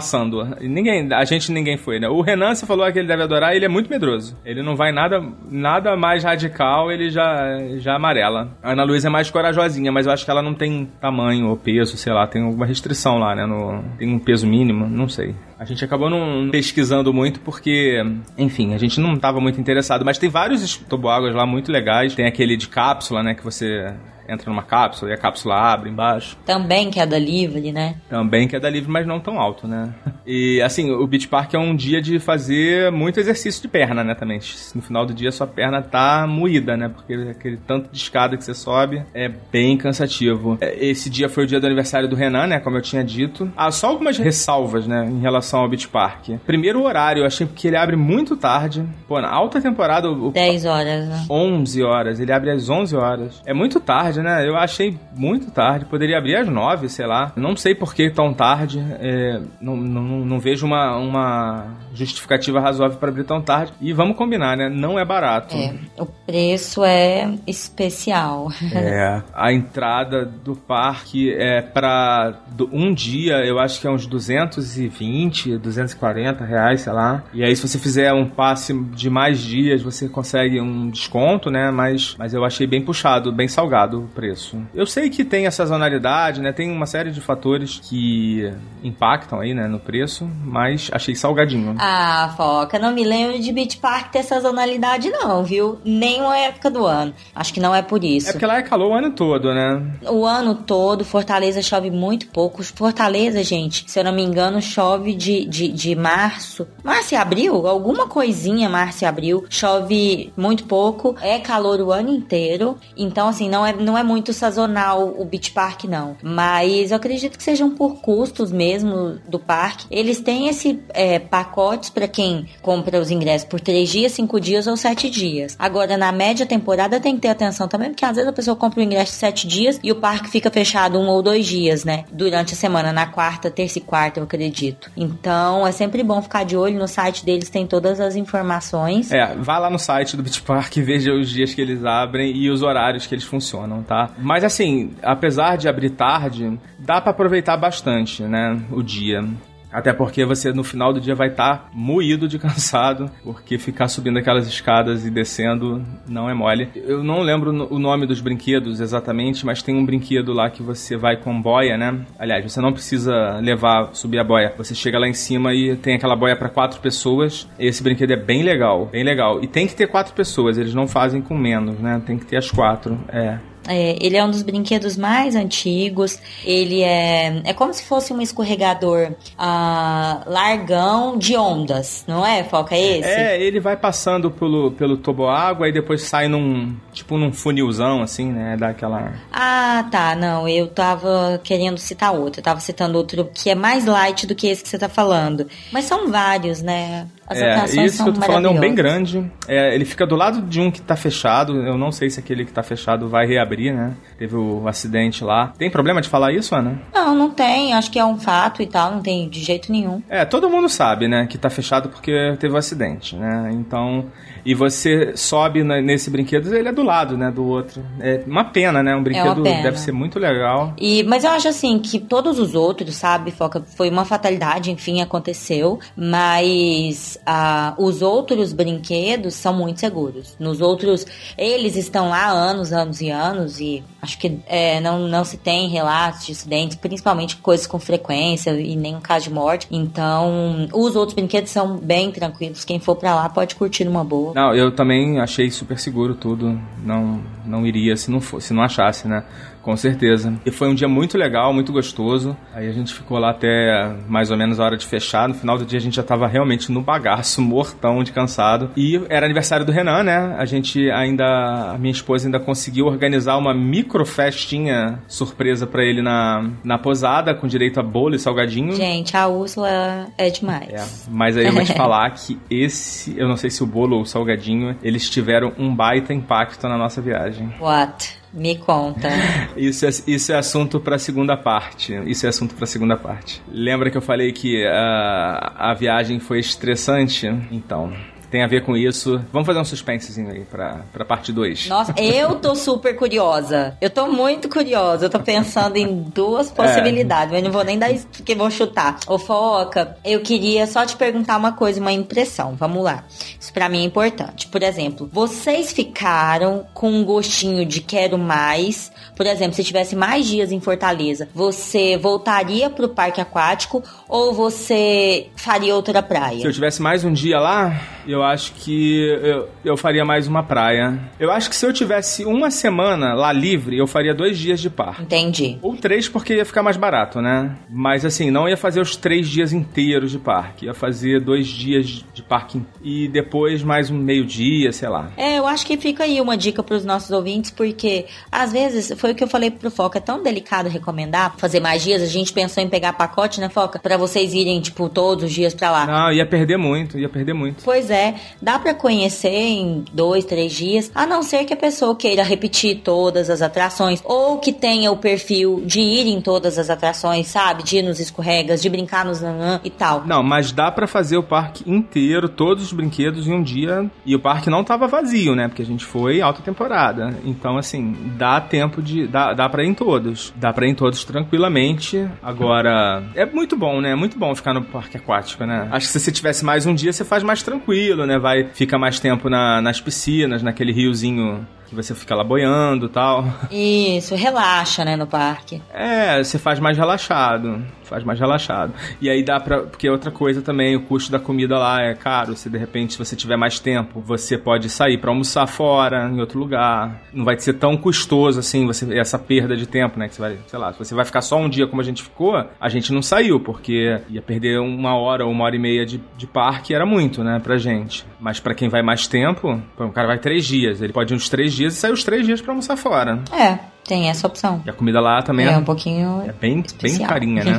E 0.62 0.68
Ninguém, 0.68 1.12
a 1.14 1.26
gente 1.26 1.52
ninguém 1.52 1.78
foi, 1.78 2.00
né? 2.00 2.08
O 2.08 2.22
Renan 2.22 2.54
você 2.54 2.66
falou 2.66 2.92
que 2.92 3.00
ele 3.00 3.08
deve 3.08 3.24
adorar, 3.24 3.56
ele 3.56 3.66
é 3.66 3.70
muito 3.70 3.90
medroso. 3.90 4.38
Ele 4.46 4.62
não 4.62 4.76
vai 4.76 4.92
nada 4.92 5.22
nada 5.50 5.96
mais 5.96 6.24
radical, 6.24 6.92
ele 6.92 7.10
já 7.10 7.58
já 7.78 7.96
amarela. 7.96 8.50
A 8.64 8.72
Ana 8.72 8.84
Luísa 8.84 9.08
é 9.08 9.12
mais 9.12 9.30
corajosinha, 9.30 9.92
mas 9.92 10.06
eu 10.06 10.12
acho 10.12 10.26
que 10.26 10.32
ela 10.32 10.42
não 10.42 10.54
tem 10.54 10.90
tamanho 11.00 11.48
ou 11.48 11.58
peso, 11.58 11.98
sei 11.98 12.14
lá, 12.14 12.28
tem 12.28 12.44
alguma 12.44 12.66
restrição 12.66 13.18
lá, 13.18 13.36
né, 13.36 13.46
no 13.46 13.84
tem 13.98 14.14
um 14.14 14.20
peso 14.20 14.48
mínimo, 14.48 14.88
não 14.88 15.08
sei. 15.08 15.36
A 15.60 15.66
gente 15.66 15.84
acabou 15.84 16.10
não 16.10 16.50
pesquisando 16.50 17.14
muito 17.14 17.42
porque, 17.42 18.02
enfim, 18.38 18.74
a 18.74 18.78
gente 18.78 19.00
não 19.02 19.16
estava 19.16 19.42
muito 19.42 19.60
interessado. 19.60 20.06
Mas 20.06 20.18
tem 20.18 20.30
vários 20.30 20.78
toboáguas 20.78 21.36
lá 21.36 21.46
muito 21.46 21.70
legais. 21.70 22.16
Tem 22.16 22.26
aquele 22.26 22.56
de 22.56 22.70
cápsula, 22.70 23.22
né? 23.22 23.36
Que 23.36 23.44
você 23.44 23.94
entra 24.30 24.50
numa 24.50 24.64
cápsula 24.64 25.12
e 25.12 25.14
a 25.14 25.18
cápsula 25.18 25.56
abre 25.56 25.90
embaixo. 25.90 26.38
Também 26.46 26.90
queda 26.92 27.18
livre, 27.18 27.72
né? 27.72 27.96
Também 28.10 28.48
que 28.48 28.56
é 28.56 28.60
da 28.60 28.70
livre, 28.70 28.92
mas 28.92 29.06
não 29.08 29.20
tão 29.20 29.40
alto, 29.40 29.68
né? 29.68 29.94
E 30.26 30.62
assim, 30.62 30.92
o 30.92 31.06
Beach 31.08 31.28
Park 31.28 31.54
é 31.54 31.58
um 31.60 31.76
dia 31.76 32.02
de 32.02 32.20
fazer 32.20 32.92
muito 32.92 33.20
exercício 33.20 33.62
de 33.62 33.68
perna, 33.68 34.04
né? 34.04 34.14
Também. 34.14 34.40
No 34.76 34.82
final 34.82 35.06
do 35.06 35.14
dia, 35.14 35.32
sua 35.32 35.48
perna 35.48 35.82
tá 35.82 36.28
moída, 36.28 36.78
né? 36.78 36.90
Porque 36.90 37.14
aquele 37.32 37.58
tanto 37.58 37.90
de 37.92 37.98
escada 37.98 38.38
que 38.38 38.44
você 38.44 38.54
sobe 38.54 39.04
é 39.14 39.30
bem 39.52 39.78
cansativo. 39.78 40.58
É, 40.62 40.86
Esse 40.86 41.10
dia 41.10 41.30
foi 41.30 41.44
o 41.46 41.48
dia 41.48 41.60
do 41.60 41.66
aniversário 41.66 42.08
do 42.08 42.16
Renan, 42.16 42.48
né? 42.48 42.60
Como 42.60 42.78
eu 42.78 42.82
tinha 42.82 43.04
dito. 43.04 43.52
Ah, 43.58 43.72
só 43.72 43.88
algumas 43.88 44.18
ressalvas, 44.18 44.86
né? 44.88 45.06
Em 45.10 45.20
relação 45.20 45.62
ao 45.62 45.70
Beach 45.70 45.88
Park. 45.88 46.30
Primeiro, 46.46 46.82
o 46.82 46.84
horário. 46.84 47.22
Eu 47.22 47.26
achei 47.26 47.48
que 47.48 47.68
ele 47.68 47.78
abre 47.78 47.96
muito 47.96 48.38
tarde. 48.38 48.86
Pô, 49.08 49.20
na 49.20 49.30
alta 49.30 49.60
temporada, 49.62 50.10
o 50.12 50.32
10 50.32 50.66
horas, 50.66 51.08
né? 51.08 51.26
11 51.30 51.84
horas. 51.84 52.20
Ele 52.20 52.32
abre 52.32 52.52
às 52.52 52.70
11 52.70 52.96
horas. 52.96 53.42
É 53.46 53.54
muito 53.54 53.80
tarde, 53.80 54.19
né? 54.22 54.48
Eu 54.48 54.56
achei 54.56 54.98
muito 55.16 55.52
tarde. 55.52 55.86
Poderia 55.86 56.18
abrir 56.18 56.36
às 56.36 56.48
9, 56.48 56.90
sei 56.90 57.06
lá. 57.06 57.32
Não 57.36 57.56
sei 57.56 57.76
por 57.76 57.94
que 57.94 58.10
tão 58.10 58.34
tarde. 58.34 58.80
É, 59.00 59.42
não, 59.62 59.76
não, 59.76 60.26
não 60.26 60.40
vejo 60.40 60.66
uma, 60.66 60.98
uma 60.98 61.68
justificativa 62.06 62.60
razoável 62.60 62.98
para 62.98 63.10
abrir 63.10 63.24
tão 63.24 63.42
tarde. 63.42 63.74
E 63.82 63.92
vamos 63.94 64.16
combinar, 64.18 64.56
né? 64.58 64.70
Não 64.70 64.98
é 65.00 65.06
barato. 65.06 65.56
É, 65.56 65.74
o 65.98 66.06
preço 66.06 66.84
é 66.84 67.34
especial. 67.46 68.50
É, 68.74 69.22
a 69.34 69.52
entrada 69.54 70.26
do 70.26 70.56
parque 70.56 71.32
é 71.34 71.62
pra 71.62 72.34
do- 72.52 72.70
um 72.72 72.94
dia, 72.94 73.46
eu 73.46 73.60
acho 73.60 73.80
que 73.80 73.88
é 73.88 73.90
uns 73.92 74.06
220, 74.06 75.58
240 75.58 76.44
reais, 76.46 76.82
sei 76.82 76.94
lá. 76.94 77.24
E 77.34 77.44
aí, 77.44 77.56
se 77.56 77.68
você 77.68 77.78
fizer 77.80 78.14
um 78.14 78.26
passe 78.28 78.74
de 78.92 79.10
mais 79.10 79.40
dias, 79.40 79.82
você 79.82 80.08
consegue 80.08 80.60
um 80.60 80.90
desconto, 80.90 81.50
né? 81.50 81.72
Mas, 81.72 82.16
mas 82.18 82.34
eu 82.34 82.44
achei 82.46 82.68
bem 82.68 82.82
puxado, 82.84 83.32
bem 83.32 83.48
salgado 83.48 84.04
o 84.04 84.08
preço. 84.08 84.58
Eu 84.74 84.86
sei 84.86 85.10
que 85.10 85.24
tem 85.24 85.48
a 85.48 85.52
sazonalidade, 85.52 86.42
né? 86.42 86.52
Tem 86.52 86.72
uma 86.72 86.86
série 86.86 87.12
de 87.12 87.22
fatores 87.22 87.80
que 87.84 88.52
impactam 88.84 89.40
aí, 89.40 89.54
né, 89.54 89.68
no 89.68 89.80
preço, 89.80 90.30
mas 90.44 90.90
achei 90.94 91.16
salgadinho. 91.16 91.76
Ah, 91.78 91.89
Foca, 92.36 92.78
não 92.80 92.94
me 92.94 93.04
lembro 93.04 93.40
de 93.40 93.52
Beach 93.52 93.78
Park 93.78 94.12
ter 94.12 94.24
sazonalidade 94.24 95.10
não, 95.10 95.44
viu? 95.44 95.80
Nem 95.84 96.22
uma 96.22 96.38
época 96.38 96.70
do 96.70 96.86
ano. 96.86 97.14
Acho 97.36 97.54
que 97.54 97.60
não 97.60 97.74
é 97.74 97.82
por 97.82 98.04
isso. 98.04 98.30
É 98.30 98.32
porque 98.32 98.46
lá 98.46 98.58
é 98.58 98.62
calor 98.62 98.92
o 98.92 98.94
ano 98.94 99.12
todo, 99.12 99.54
né? 99.54 99.82
O 100.10 100.26
ano 100.26 100.56
todo, 100.56 101.06
Fortaleza 101.06 101.62
chove 101.62 101.90
muito 101.90 102.28
pouco. 102.28 102.64
Fortaleza, 102.64 103.44
gente, 103.44 103.90
se 103.90 104.00
eu 104.00 104.04
não 104.04 104.12
me 104.12 104.24
engano, 104.24 104.62
chove 104.62 105.14
de, 105.14 105.46
de, 105.46 105.68
de 105.70 105.96
março. 105.96 106.68
Março 106.84 107.14
e 107.14 107.18
abril? 107.18 107.68
Alguma 107.68 108.08
coisinha, 108.08 108.70
março 108.70 109.04
e 109.04 109.08
abril. 109.08 109.46
Chove 109.50 110.32
muito 110.36 110.66
pouco. 110.66 111.16
É 111.22 111.40
calor 111.40 111.80
o 111.82 111.92
ano 111.92 112.10
inteiro. 112.10 112.78
Então, 112.98 113.28
assim, 113.28 113.50
não 113.50 113.66
é, 113.66 113.74
não 113.74 113.98
é 113.98 114.04
muito 114.04 114.34
sazonal 114.34 115.16
o 115.18 115.26
Beach 115.26 115.52
Park, 115.52 115.86
não. 115.86 116.18
Mas 116.22 116.92
eu 116.92 116.98
acredito 116.98 117.38
que 117.38 117.44
sejam 117.44 117.72
por 117.72 118.02
custos 118.02 118.52
mesmo 118.52 119.20
do 119.28 119.40
parque. 119.40 119.86
Eles 119.90 120.20
têm 120.20 120.48
esse 120.48 120.80
é, 120.90 121.20
pacote 121.20 121.69
pacotes 121.70 121.90
para 121.90 122.08
quem 122.08 122.48
compra 122.62 123.00
os 123.00 123.12
ingressos 123.12 123.48
por 123.48 123.60
três 123.60 123.90
dias, 123.90 124.12
cinco 124.14 124.40
dias 124.40 124.66
ou 124.66 124.76
sete 124.76 125.10
dias. 125.10 125.56
Agora, 125.60 125.98
na 125.98 126.12
média 126.12 126.46
temporada, 126.46 127.00
tem 127.00 127.16
que 127.16 127.22
ter 127.22 127.30
atenção 127.30 127.68
também, 127.68 127.90
porque 127.90 128.06
às 128.06 128.16
vezes 128.16 128.30
a 128.30 128.34
pessoa 128.34 128.56
compra 128.56 128.80
o 128.80 128.84
ingresso 128.84 129.12
de 129.12 129.18
sete 129.18 129.48
dias 129.48 129.80
e 129.84 129.92
o 129.92 129.96
parque 129.96 130.30
fica 130.30 130.50
fechado 130.50 130.98
um 131.00 131.08
ou 131.08 131.22
dois 131.22 131.46
dias, 131.46 131.86
né? 131.86 132.06
Durante 132.12 132.54
a 132.54 132.58
semana, 132.58 132.92
na 132.92 133.06
quarta, 133.06 133.52
terça 133.52 133.78
e 133.78 133.82
quarta, 133.82 134.20
eu 134.20 134.24
acredito. 134.24 134.90
Então, 134.98 135.68
é 135.68 135.72
sempre 135.72 136.04
bom 136.04 136.22
ficar 136.22 136.44
de 136.44 136.58
olho 136.58 136.80
no 136.80 136.88
site 136.88 137.24
deles, 137.26 137.50
tem 137.50 137.68
todas 137.68 138.00
as 138.00 138.16
informações. 138.16 139.12
É, 139.12 139.36
vá 139.36 139.60
lá 139.60 139.70
no 139.70 139.80
site 139.80 140.18
do 140.18 140.24
Beach 140.24 140.42
Park 140.42 140.78
e 140.78 140.82
veja 140.82 141.14
os 141.14 141.30
dias 141.30 141.54
que 141.54 141.62
eles 141.62 141.86
abrem 141.86 142.36
e 142.36 142.50
os 142.50 142.62
horários 142.64 143.06
que 143.06 143.14
eles 143.14 143.26
funcionam, 143.26 143.84
tá? 143.84 144.10
Mas 144.18 144.44
assim, 144.44 144.92
apesar 145.04 145.58
de 145.58 145.68
abrir 145.68 145.92
tarde, 145.92 146.58
dá 146.78 147.00
para 147.00 147.12
aproveitar 147.12 147.58
bastante, 147.58 148.24
né, 148.24 148.60
o 148.72 148.82
dia. 148.82 149.24
Até 149.72 149.94
porque 149.94 150.26
você 150.26 150.52
no 150.52 150.64
final 150.64 150.92
do 150.94 151.00
dia 151.00 151.16
vai 151.16 151.28
estar 151.28 151.58
tá 151.58 151.70
moído 151.74 152.28
de 152.28 152.38
cansado, 152.40 153.10
porque 153.24 153.58
ficar 153.58 153.88
subindo 153.88 154.18
aquelas 154.18 154.48
escadas 154.48 155.06
e 155.06 155.12
descendo 155.12 155.84
não 156.08 156.30
é 156.30 156.34
mole. 156.34 156.70
Eu 156.76 157.04
não 157.04 157.22
lembro 157.22 157.52
o 157.74 157.80
nome 157.80 158.06
dos 158.06 158.22
brinquedos 158.22 158.80
exatamente, 158.80 159.46
mas 159.46 159.62
tem 159.62 159.76
um 159.76 159.86
brinquedo 159.86 160.34
lá 160.34 160.50
que 160.50 160.64
você 160.64 160.98
vai 160.98 161.18
com 161.18 161.40
boia, 161.42 161.78
né? 161.78 162.06
Aliás, 162.18 162.52
você 162.52 162.60
não 162.62 162.74
precisa 162.74 163.40
levar, 163.40 163.94
subir 163.94 164.20
a 164.20 164.24
boia. 164.24 164.54
Você 164.58 164.74
chega 164.74 165.00
lá 165.00 165.08
em 165.08 165.14
cima 165.14 165.54
e 165.54 165.76
tem 165.76 165.96
aquela 165.96 166.16
boia 166.16 166.36
para 166.36 166.50
quatro 166.50 166.80
pessoas. 166.80 167.48
Esse 167.58 167.84
brinquedo 167.84 168.12
é 168.12 168.18
bem 168.18 168.44
legal, 168.44 168.86
bem 168.86 169.04
legal. 169.04 169.44
E 169.44 169.48
tem 169.48 169.68
que 169.68 169.76
ter 169.76 169.88
quatro 169.88 170.14
pessoas, 170.14 170.58
eles 170.58 170.74
não 170.74 170.88
fazem 170.88 171.22
com 171.22 171.38
menos, 171.38 171.80
né? 171.80 172.02
Tem 172.06 172.18
que 172.18 172.26
ter 172.26 172.38
as 172.38 172.50
quatro. 172.50 173.00
É, 173.10 173.38
é, 173.70 173.96
ele 174.02 174.18
é 174.18 174.26
um 174.26 174.32
dos 174.32 174.42
brinquedos 174.42 174.98
mais 174.98 175.36
antigos. 175.36 176.20
Ele 176.44 176.82
é, 176.82 177.42
é 177.46 177.54
como 177.54 177.72
se 177.72 177.84
fosse 177.84 178.12
um 178.12 178.20
escorregador 178.20 179.12
uh, 179.12 180.30
largão 180.30 181.18
de 181.18 181.38
ondas, 181.38 182.04
não 182.08 182.26
é? 182.26 182.44
Foca 182.44 182.76
esse? 182.76 183.08
É, 183.08 183.40
ele 183.40 183.60
vai 183.60 183.78
passando 183.78 184.32
pelo, 184.32 184.72
pelo 184.72 184.98
toboágua 184.98 185.70
e 185.70 185.72
depois 185.72 186.02
sai 186.02 186.28
num 186.28 186.76
tipo 186.92 187.16
num 187.18 187.32
funilzão, 187.32 188.02
assim, 188.02 188.32
né? 188.32 188.58
Dá 188.58 188.70
aquela. 188.70 189.14
Ah, 189.32 189.88
tá. 189.92 190.16
Não, 190.16 190.48
eu 190.48 190.68
tava 190.68 191.40
querendo 191.44 191.78
citar 191.78 192.12
outro. 192.12 192.40
Eu 192.40 192.44
tava 192.44 192.60
citando 192.60 192.98
outro 192.98 193.30
que 193.34 193.52
é 193.52 193.56
mais 193.56 193.86
light 193.86 194.26
do 194.26 194.34
que 194.34 194.48
esse 194.48 194.64
que 194.64 194.70
você 194.70 194.80
tá 194.80 194.90
falando. 194.90 195.48
Mas 195.72 195.86
são 195.86 196.10
vários, 196.10 196.62
né? 196.64 197.08
As 197.30 197.40
é, 197.40 197.86
isso 197.86 198.04
que 198.04 198.10
eu 198.10 198.14
tô 198.14 198.22
falando 198.22 198.48
é 198.48 198.50
um 198.50 198.60
bem 198.60 198.74
grande. 198.74 199.24
É, 199.48 199.76
ele 199.76 199.86
fica 199.86 200.06
do 200.08 200.16
lado 200.16 200.42
de 200.42 200.60
um 200.60 200.72
que 200.72 200.82
tá 200.82 200.96
fechado. 200.96 201.56
Eu 201.56 201.78
não 201.78 201.92
sei 201.92 202.10
se 202.10 202.20
aquele 202.20 202.44
que 202.44 202.52
tá 202.52 202.64
fechado 202.64 203.08
vai 203.08 203.28
reabrir, 203.28 203.72
né? 203.72 203.94
Teve 204.18 204.36
o 204.36 204.68
acidente 204.68 205.24
lá. 205.24 205.54
Tem 205.56 205.70
problema 205.70 206.02
de 206.02 206.10
falar 206.10 206.34
isso, 206.34 206.56
Ana? 206.56 206.82
Não, 206.92 207.14
não 207.14 207.30
tem. 207.30 207.74
Acho 207.74 207.92
que 207.92 208.00
é 208.00 208.06
um 208.06 208.18
fato 208.20 208.64
e 208.64 208.66
tal. 208.66 208.92
Não 208.92 209.02
tem 209.02 209.30
de 209.30 209.42
jeito 209.42 209.72
nenhum. 209.72 210.02
É, 210.10 210.26
todo 210.26 210.50
mundo 210.50 210.68
sabe, 210.68 211.08
né? 211.08 211.28
Que 211.28 211.38
tá 211.38 211.52
fechado 211.52 211.90
porque 211.90 212.36
teve 212.40 212.54
o 212.54 212.56
um 212.56 212.60
acidente, 212.60 213.16
né? 213.16 213.52
Então. 213.54 214.06
E 214.46 214.56
você 214.56 215.16
sobe 215.16 215.64
nesse 215.64 216.10
brinquedo, 216.10 216.56
ele 216.56 216.70
é 216.70 216.72
do 216.72 216.82
lado, 216.82 217.18
né? 217.18 217.30
Do 217.30 217.46
outro. 217.46 217.86
É 218.00 218.24
uma 218.26 218.46
pena, 218.46 218.82
né? 218.82 218.96
Um 218.96 219.04
brinquedo 219.04 219.46
é 219.46 219.62
deve 219.62 219.78
ser 219.78 219.92
muito 219.92 220.18
legal. 220.18 220.74
E, 220.78 221.04
mas 221.04 221.24
eu 221.24 221.32
acho 221.32 221.48
assim 221.48 221.78
que 221.78 222.00
todos 222.00 222.40
os 222.40 222.56
outros, 222.56 222.96
sabe, 222.96 223.32
Foca? 223.32 223.62
Foi 223.76 223.90
uma 223.90 224.06
fatalidade, 224.06 224.72
enfim, 224.72 225.02
aconteceu. 225.02 225.80
Mas 225.96 227.19
ah, 227.26 227.74
os 227.78 228.02
outros 228.02 228.54
brinquedos 228.54 229.34
são 229.36 229.54
muito 229.54 229.80
seguros. 229.80 230.36
Nos 230.40 230.62
outros, 230.62 231.06
eles 231.38 231.76
estão 231.76 232.10
lá 232.10 232.28
anos, 232.28 232.72
anos 232.74 233.02
e 233.02 233.10
anos, 233.10 233.60
e 233.60 233.84
acho 234.02 234.18
que 234.18 234.40
é, 234.48 234.80
não, 234.80 235.08
não 235.08 235.24
se 235.24 235.38
tem 235.38 235.70
relatos 235.70 236.26
de 236.26 236.32
acidentes, 236.32 236.78
principalmente 236.78 237.38
coisas 237.38 237.68
com 237.68 237.80
frequência 237.80 238.52
e 238.52 238.76
nenhum 238.76 239.02
caso 239.02 239.26
de 239.26 239.34
morte. 239.34 239.68
Então, 239.72 240.68
os 240.74 240.96
outros 240.96 241.16
brinquedos 241.16 241.52
são 241.52 241.78
bem 241.78 242.12
tranquilos. 242.12 242.64
Quem 242.66 242.80
for 242.80 242.96
para 242.96 243.16
lá 243.16 243.30
pode 243.30 243.56
curtir 243.56 243.84
numa 243.84 244.04
boa. 244.04 244.34
Não, 244.34 244.54
eu 244.54 244.72
também 244.72 245.20
achei 245.20 245.50
super 245.50 245.78
seguro 245.78 246.16
tudo. 246.16 246.60
Não, 246.84 247.22
não 247.46 247.66
iria 247.66 247.96
se 247.96 248.10
não 248.12 248.22
fosse, 248.22 248.48
se 248.48 248.54
não 248.54 248.64
achasse, 248.64 249.08
né? 249.08 249.24
Com 249.62 249.76
certeza. 249.76 250.34
E 250.46 250.52
foi 250.52 250.70
um 250.70 250.74
dia 250.74 250.88
muito 250.88 251.18
legal, 251.18 251.54
muito 251.54 251.72
gostoso. 251.72 252.36
Aí 252.54 252.68
a 252.68 252.72
gente 252.72 252.94
ficou 252.94 253.20
lá 253.20 253.32
até 253.32 253.94
mais 254.08 254.32
ou 254.32 254.38
menos 254.38 254.60
a 254.60 254.66
hora 254.66 254.78
de 254.78 254.86
fechar. 254.86 255.28
No 255.28 255.36
final 255.36 255.58
do 255.58 255.66
dia 255.66 255.78
a 255.78 255.82
gente 255.82 255.96
já 255.96 256.04
tava 256.04 256.28
realmente 256.28 256.72
no 256.72 256.82
bagaço, 256.82 257.09
mortão 257.42 258.04
de 258.04 258.12
cansado. 258.12 258.72
E 258.76 259.02
era 259.10 259.26
aniversário 259.26 259.66
do 259.66 259.72
Renan, 259.72 260.04
né? 260.04 260.36
A 260.38 260.46
gente 260.46 260.90
ainda, 260.92 261.74
a 261.74 261.78
minha 261.78 261.92
esposa 261.92 262.28
ainda 262.28 262.40
conseguiu 262.40 262.86
organizar 262.86 263.38
uma 263.38 263.54
micro 263.54 264.06
festinha 264.06 265.00
surpresa 265.08 265.66
para 265.66 265.84
ele 265.84 266.02
na, 266.02 266.50
na 266.64 266.78
posada, 266.78 267.34
com 267.34 267.48
direito 267.48 267.80
a 267.80 267.84
bolo 267.84 268.16
e 268.16 268.20
salgadinho. 268.20 268.74
Gente, 268.74 269.16
a 269.16 269.28
Úrsula 269.28 270.08
é 270.18 270.30
demais. 270.30 270.70
É, 270.70 270.86
mas 271.10 271.38
aí 271.38 271.46
eu 271.46 271.54
vou 271.54 271.64
te 271.64 271.74
falar 271.76 272.10
que 272.12 272.40
esse, 272.50 273.18
eu 273.18 273.28
não 273.28 273.38
sei 273.38 273.50
se 273.50 273.64
o 273.64 273.68
bolo 273.68 273.98
ou 273.98 274.02
o 274.02 274.06
salgadinho, 274.06 274.76
eles 274.82 275.10
tiveram 275.10 275.54
um 275.58 275.74
baita 275.74 276.14
impacto 276.14 276.68
na 276.68 276.78
nossa 276.78 277.02
viagem. 277.02 277.54
What? 277.60 278.19
Me 278.34 278.58
conta. 278.58 279.10
Isso 279.58 279.86
é, 279.86 279.90
isso 279.90 280.32
é 280.32 280.36
assunto 280.38 280.80
para 280.80 280.98
segunda 281.00 281.36
parte. 281.36 281.94
Isso 282.06 282.26
é 282.26 282.30
assunto 282.30 282.54
para 282.54 282.66
segunda 282.66 282.96
parte. 282.96 283.42
Lembra 283.52 283.90
que 283.90 283.98
eu 283.98 284.02
falei 284.02 284.32
que 284.32 284.66
a, 284.66 285.54
a 285.58 285.74
viagem 285.74 286.20
foi 286.20 286.40
estressante? 286.40 287.28
Então, 287.52 287.92
tem 288.30 288.44
a 288.44 288.48
ver 288.48 288.64
com 288.64 288.76
isso. 288.76 289.22
Vamos 289.32 289.46
fazer 289.46 289.60
um 289.60 289.66
suspensezinho 289.66 290.32
aí 290.32 290.46
pra, 290.46 290.82
pra 290.92 291.04
parte 291.04 291.32
2. 291.32 291.68
Nossa, 291.68 291.94
eu 291.98 292.36
tô 292.36 292.54
super 292.56 292.96
curiosa. 292.96 293.78
Eu 293.82 293.90
tô 293.90 294.08
muito 294.08 294.48
curiosa. 294.48 295.06
Eu 295.06 295.10
tô 295.10 295.20
pensando 295.20 295.78
em 295.78 296.04
duas 296.14 296.52
é. 296.52 296.54
possibilidades, 296.54 297.32
é. 297.32 297.36
mas 297.36 297.44
não 297.44 297.52
vou 297.52 297.64
nem 297.64 297.78
dar 297.78 297.92
isso 297.92 298.08
porque 298.08 298.36
vou 298.36 298.50
chutar. 298.52 299.00
Ô, 299.08 299.18
Foca, 299.18 299.98
eu 300.06 300.22
queria 300.22 300.68
só 300.68 300.86
te 300.86 300.96
perguntar 300.96 301.38
uma 301.38 301.54
coisa, 301.54 301.80
uma 301.80 301.92
impressão. 301.92 302.56
Vamos 302.56 302.84
lá. 302.84 303.04
Isso 303.40 303.52
pra 303.52 303.68
mim 303.70 303.82
é 303.82 303.86
importante. 303.86 304.48
Por 304.48 304.62
exemplo, 304.62 305.10
vocês 305.12 305.72
ficaram 305.72 306.66
com 306.74 306.92
um 306.92 307.04
gostinho 307.04 307.66
de 307.66 307.82
quero 307.82 308.18
mais? 308.18 308.92
Por 309.16 309.26
exemplo, 309.26 309.54
se 309.54 309.64
tivesse 309.64 309.96
mais 309.96 310.26
dias 310.26 310.52
em 310.52 310.60
Fortaleza, 310.60 311.28
você 311.34 311.98
voltaria 311.98 312.70
pro 312.70 312.90
parque 312.90 313.20
aquático 313.20 313.84
ou 314.08 314.34
você 314.34 315.28
faria 315.36 315.76
outra 315.76 316.02
praia? 316.02 316.42
Se 316.42 316.48
eu 316.48 316.54
tivesse 316.54 316.82
mais 316.82 317.04
um 317.04 317.12
dia 317.12 317.40
lá, 317.40 317.82
eu 318.08 318.19
acho 318.24 318.54
que 318.54 319.08
eu, 319.22 319.50
eu 319.64 319.78
faria 319.78 320.06
mais 320.06 320.28
uma 320.28 320.44
praia. 320.44 321.00
Eu 321.20 321.32
acho 321.32 321.50
que 321.50 321.56
se 321.56 321.66
eu 321.66 321.74
tivesse 321.74 322.26
uma 322.26 322.52
semana 322.52 323.14
lá 323.14 323.32
livre, 323.32 323.78
eu 323.78 323.88
faria 323.88 324.14
dois 324.14 324.38
dias 324.38 324.60
de 324.60 324.70
parque. 324.70 325.04
Entendi. 325.04 325.58
Ou 325.62 325.76
três, 325.76 326.08
porque 326.08 326.36
ia 326.36 326.46
ficar 326.46 326.64
mais 326.64 326.78
barato, 326.78 327.22
né? 327.22 327.56
Mas 327.70 328.06
assim, 328.06 328.32
não 328.32 328.48
ia 328.48 328.58
fazer 328.58 328.82
os 328.82 328.96
três 328.96 329.28
dias 329.28 329.54
inteiros 329.54 330.12
de 330.12 330.20
parque. 330.20 330.66
Ia 330.66 330.74
fazer 330.74 331.20
dois 331.20 331.48
dias 331.48 332.04
de 332.14 332.22
parque 332.22 332.62
e 332.82 333.08
depois 333.08 333.64
mais 333.64 333.90
um 333.90 333.98
meio-dia, 333.98 334.72
sei 334.72 334.90
lá. 334.90 335.12
É, 335.18 335.38
eu 335.38 335.48
acho 335.48 335.66
que 335.66 335.78
fica 335.78 336.04
aí 336.04 336.22
uma 336.22 336.38
dica 336.38 336.64
para 336.64 336.76
os 336.76 336.86
nossos 336.86 337.12
ouvintes, 337.12 337.52
porque 337.52 338.06
às 338.32 338.52
vezes, 338.52 338.94
foi 338.98 339.12
o 339.12 339.16
que 339.16 339.24
eu 339.24 339.28
falei 339.28 339.52
pro 339.52 339.72
Foca, 339.72 339.98
é 339.98 340.02
tão 340.02 340.22
delicado 340.22 340.70
recomendar 340.70 341.36
fazer 341.38 341.60
mais 341.60 341.84
dias. 341.84 342.02
A 342.02 342.06
gente 342.06 342.32
pensou 342.34 342.64
em 342.64 342.70
pegar 342.70 342.94
pacote, 342.94 343.40
né, 343.40 343.50
Foca? 343.50 343.80
Pra 343.80 343.98
vocês 343.98 344.34
irem, 344.34 344.60
tipo, 344.62 344.90
todos 344.90 345.26
os 345.26 345.32
dias 345.32 345.54
pra 345.54 345.72
lá. 345.72 345.86
Não, 345.86 346.12
ia 346.12 346.26
perder 346.26 346.58
muito, 346.58 346.98
ia 346.98 347.10
perder 347.10 347.34
muito. 347.34 347.64
Pois 347.64 347.90
é, 347.90 348.09
dá 348.42 348.58
para 348.58 348.74
conhecer 348.74 349.30
em 349.30 349.84
dois, 349.94 350.24
três 350.24 350.54
dias, 350.54 350.92
a 350.96 351.06
não 351.06 351.22
ser 351.22 351.44
que 351.44 351.54
a 351.54 351.58
pessoa 351.58 351.96
queira 351.96 352.24
repetir 352.24 352.82
todas 352.84 353.30
as 353.30 353.42
atrações 353.42 354.02
ou 354.06 354.38
que 354.40 354.54
tenha 354.54 354.92
o 354.92 354.98
perfil 354.98 355.62
de 355.66 355.82
ir 355.82 356.08
em 356.08 356.22
todas 356.22 356.58
as 356.58 356.70
atrações, 356.70 357.28
sabe? 357.28 357.64
De 357.64 357.78
ir 357.78 357.82
nos 357.82 358.00
escorregas, 358.00 358.62
de 358.62 358.70
brincar 358.70 359.04
nos 359.04 359.22
nanã 359.22 359.60
e 359.64 359.70
tal. 359.70 360.06
Não, 360.06 360.24
mas 360.24 360.52
dá 360.52 360.72
para 360.72 360.88
fazer 360.88 361.18
o 361.18 361.24
parque 361.24 361.70
inteiro, 361.70 362.30
todos 362.30 362.64
os 362.64 362.74
brinquedos 362.74 363.28
em 363.28 363.34
um 363.34 363.44
dia. 363.44 363.90
E 364.06 364.16
o 364.16 364.20
parque 364.20 364.50
não 364.50 364.64
tava 364.64 364.88
vazio, 364.88 365.36
né? 365.36 365.48
Porque 365.48 365.62
a 365.62 365.66
gente 365.66 365.84
foi 365.84 366.22
alta 366.22 366.42
temporada. 366.42 367.18
Então, 367.26 367.58
assim, 367.58 367.96
dá 368.18 368.40
tempo 368.40 368.82
de. 368.82 369.08
Dá, 369.08 369.34
dá 369.34 369.50
pra 369.50 369.64
ir 369.64 369.68
em 369.68 369.74
todos. 369.74 370.34
Dá 370.36 370.54
pra 370.54 370.66
ir 370.66 370.72
em 370.72 370.76
todos 370.76 371.04
tranquilamente. 371.04 372.08
Agora, 372.24 373.04
é 373.14 373.26
muito 373.26 373.58
bom, 373.58 373.82
né? 373.82 373.90
né? 373.90 373.92
É 373.92 373.96
muito 373.96 374.18
bom 374.18 374.34
ficar 374.36 374.54
no 374.54 374.64
parque 374.64 374.98
aquático, 374.98 375.46
né? 375.46 375.68
Acho 375.72 375.88
que 375.88 375.92
se 375.92 376.00
você 376.00 376.12
tivesse 376.12 376.46
mais 376.46 376.66
um 376.66 376.74
dia, 376.74 376.94
você 376.94 377.04
faz 377.04 377.24
mais 377.24 377.42
tranquilo, 377.42 377.99
né? 378.06 378.18
Vai, 378.18 378.48
fica 378.54 378.78
mais 378.78 379.00
tempo 379.00 379.30
na, 379.30 379.62
nas 379.62 379.80
piscinas, 379.80 380.44
naquele 380.44 380.72
riozinho 380.72 381.46
que 381.70 381.76
você 381.76 381.94
fica 381.94 382.16
lá 382.16 382.24
boiando 382.24 382.88
e 382.88 382.90
tal. 382.90 383.24
Isso, 383.52 384.16
relaxa, 384.16 384.84
né, 384.84 384.96
no 384.96 385.06
parque. 385.06 385.62
É, 385.72 386.24
você 386.24 386.40
faz 386.40 386.60
mais 386.60 386.78
relaxado 386.78 387.64
faz 387.90 388.04
mais 388.04 388.20
relaxado. 388.20 388.74
E 389.02 389.10
aí 389.10 389.24
dá 389.24 389.40
pra. 389.40 389.64
Porque 389.64 389.90
outra 389.90 390.12
coisa 390.12 390.42
também, 390.42 390.76
o 390.76 390.82
custo 390.82 391.12
da 391.12 391.20
comida 391.20 391.58
lá 391.58 391.82
é 391.82 391.96
caro. 391.96 392.36
Se 392.36 392.50
de 392.50 392.58
repente, 392.58 392.98
você 392.98 393.16
tiver 393.16 393.36
mais 393.36 393.60
tempo, 393.60 394.00
você 394.00 394.38
pode 394.38 394.70
sair 394.70 394.98
para 395.00 395.10
almoçar 395.10 395.48
fora, 395.48 396.08
em 396.08 396.20
outro 396.20 396.40
lugar. 396.40 397.02
Não 397.12 397.26
vai 397.26 397.38
ser 397.40 397.54
tão 397.54 397.76
custoso 397.76 398.40
assim, 398.40 398.66
você, 398.66 398.98
essa 398.98 399.18
perda 399.18 399.58
de 399.58 399.68
tempo, 399.68 399.98
né? 399.98 400.08
Que 400.08 400.16
você 400.16 400.22
vai, 400.22 400.38
sei 400.46 400.60
lá, 400.60 400.72
se 400.72 400.80
você 400.80 400.94
vai 400.94 401.04
ficar 401.04 401.22
só 401.22 401.38
um 401.38 401.50
dia 401.50 401.66
como 401.66 401.82
a 401.82 401.86
gente 401.86 402.04
ficou, 402.04 402.46
a 402.60 402.70
gente 402.70 402.94
não 402.94 403.02
saiu, 403.02 403.40
porque 403.40 404.00
ia 404.10 404.22
perder 404.22 404.60
uma 404.60 404.96
hora 404.96 405.26
ou 405.26 405.32
uma 405.32 405.46
hora 405.46 405.56
e 405.56 405.60
meia 405.60 405.86
de, 405.86 406.00
de 406.16 406.28
parque, 406.28 406.74
era 406.74 406.86
muito, 406.86 407.24
né, 407.24 407.40
pra 407.44 407.58
gente. 407.58 408.06
Mas 408.20 408.40
para 408.40 408.54
quem 408.54 408.70
vai 408.70 408.84
mais 408.84 409.08
tempo, 409.08 409.60
o 409.78 409.90
cara 409.90 410.08
vai 410.08 410.20
três 410.20 410.46
dias. 410.46 410.82
Ele 410.82 410.94
pode 410.94 411.14
ir 411.14 411.16
uns 411.16 411.30
três 411.30 411.54
dias 411.54 411.59
e 411.68 411.72
sair 411.72 411.92
os 411.92 412.04
três 412.04 412.26
dias 412.26 412.42
para 412.42 412.52
almoçar 412.52 412.78
fora. 412.78 413.22
É. 413.32 413.60
Tem 413.90 414.08
essa 414.08 414.28
opção. 414.28 414.62
E 414.68 414.70
a 414.70 414.74
comida 414.74 415.02
lá 415.02 415.20
também 415.24 415.48
É 415.48 415.54
é, 415.54 415.58
um 415.58 415.64
pouquinho. 415.64 416.24
é 416.28 416.32
bem, 416.32 416.64
bem 416.80 417.00
carinha, 417.00 417.44
né? 417.44 417.58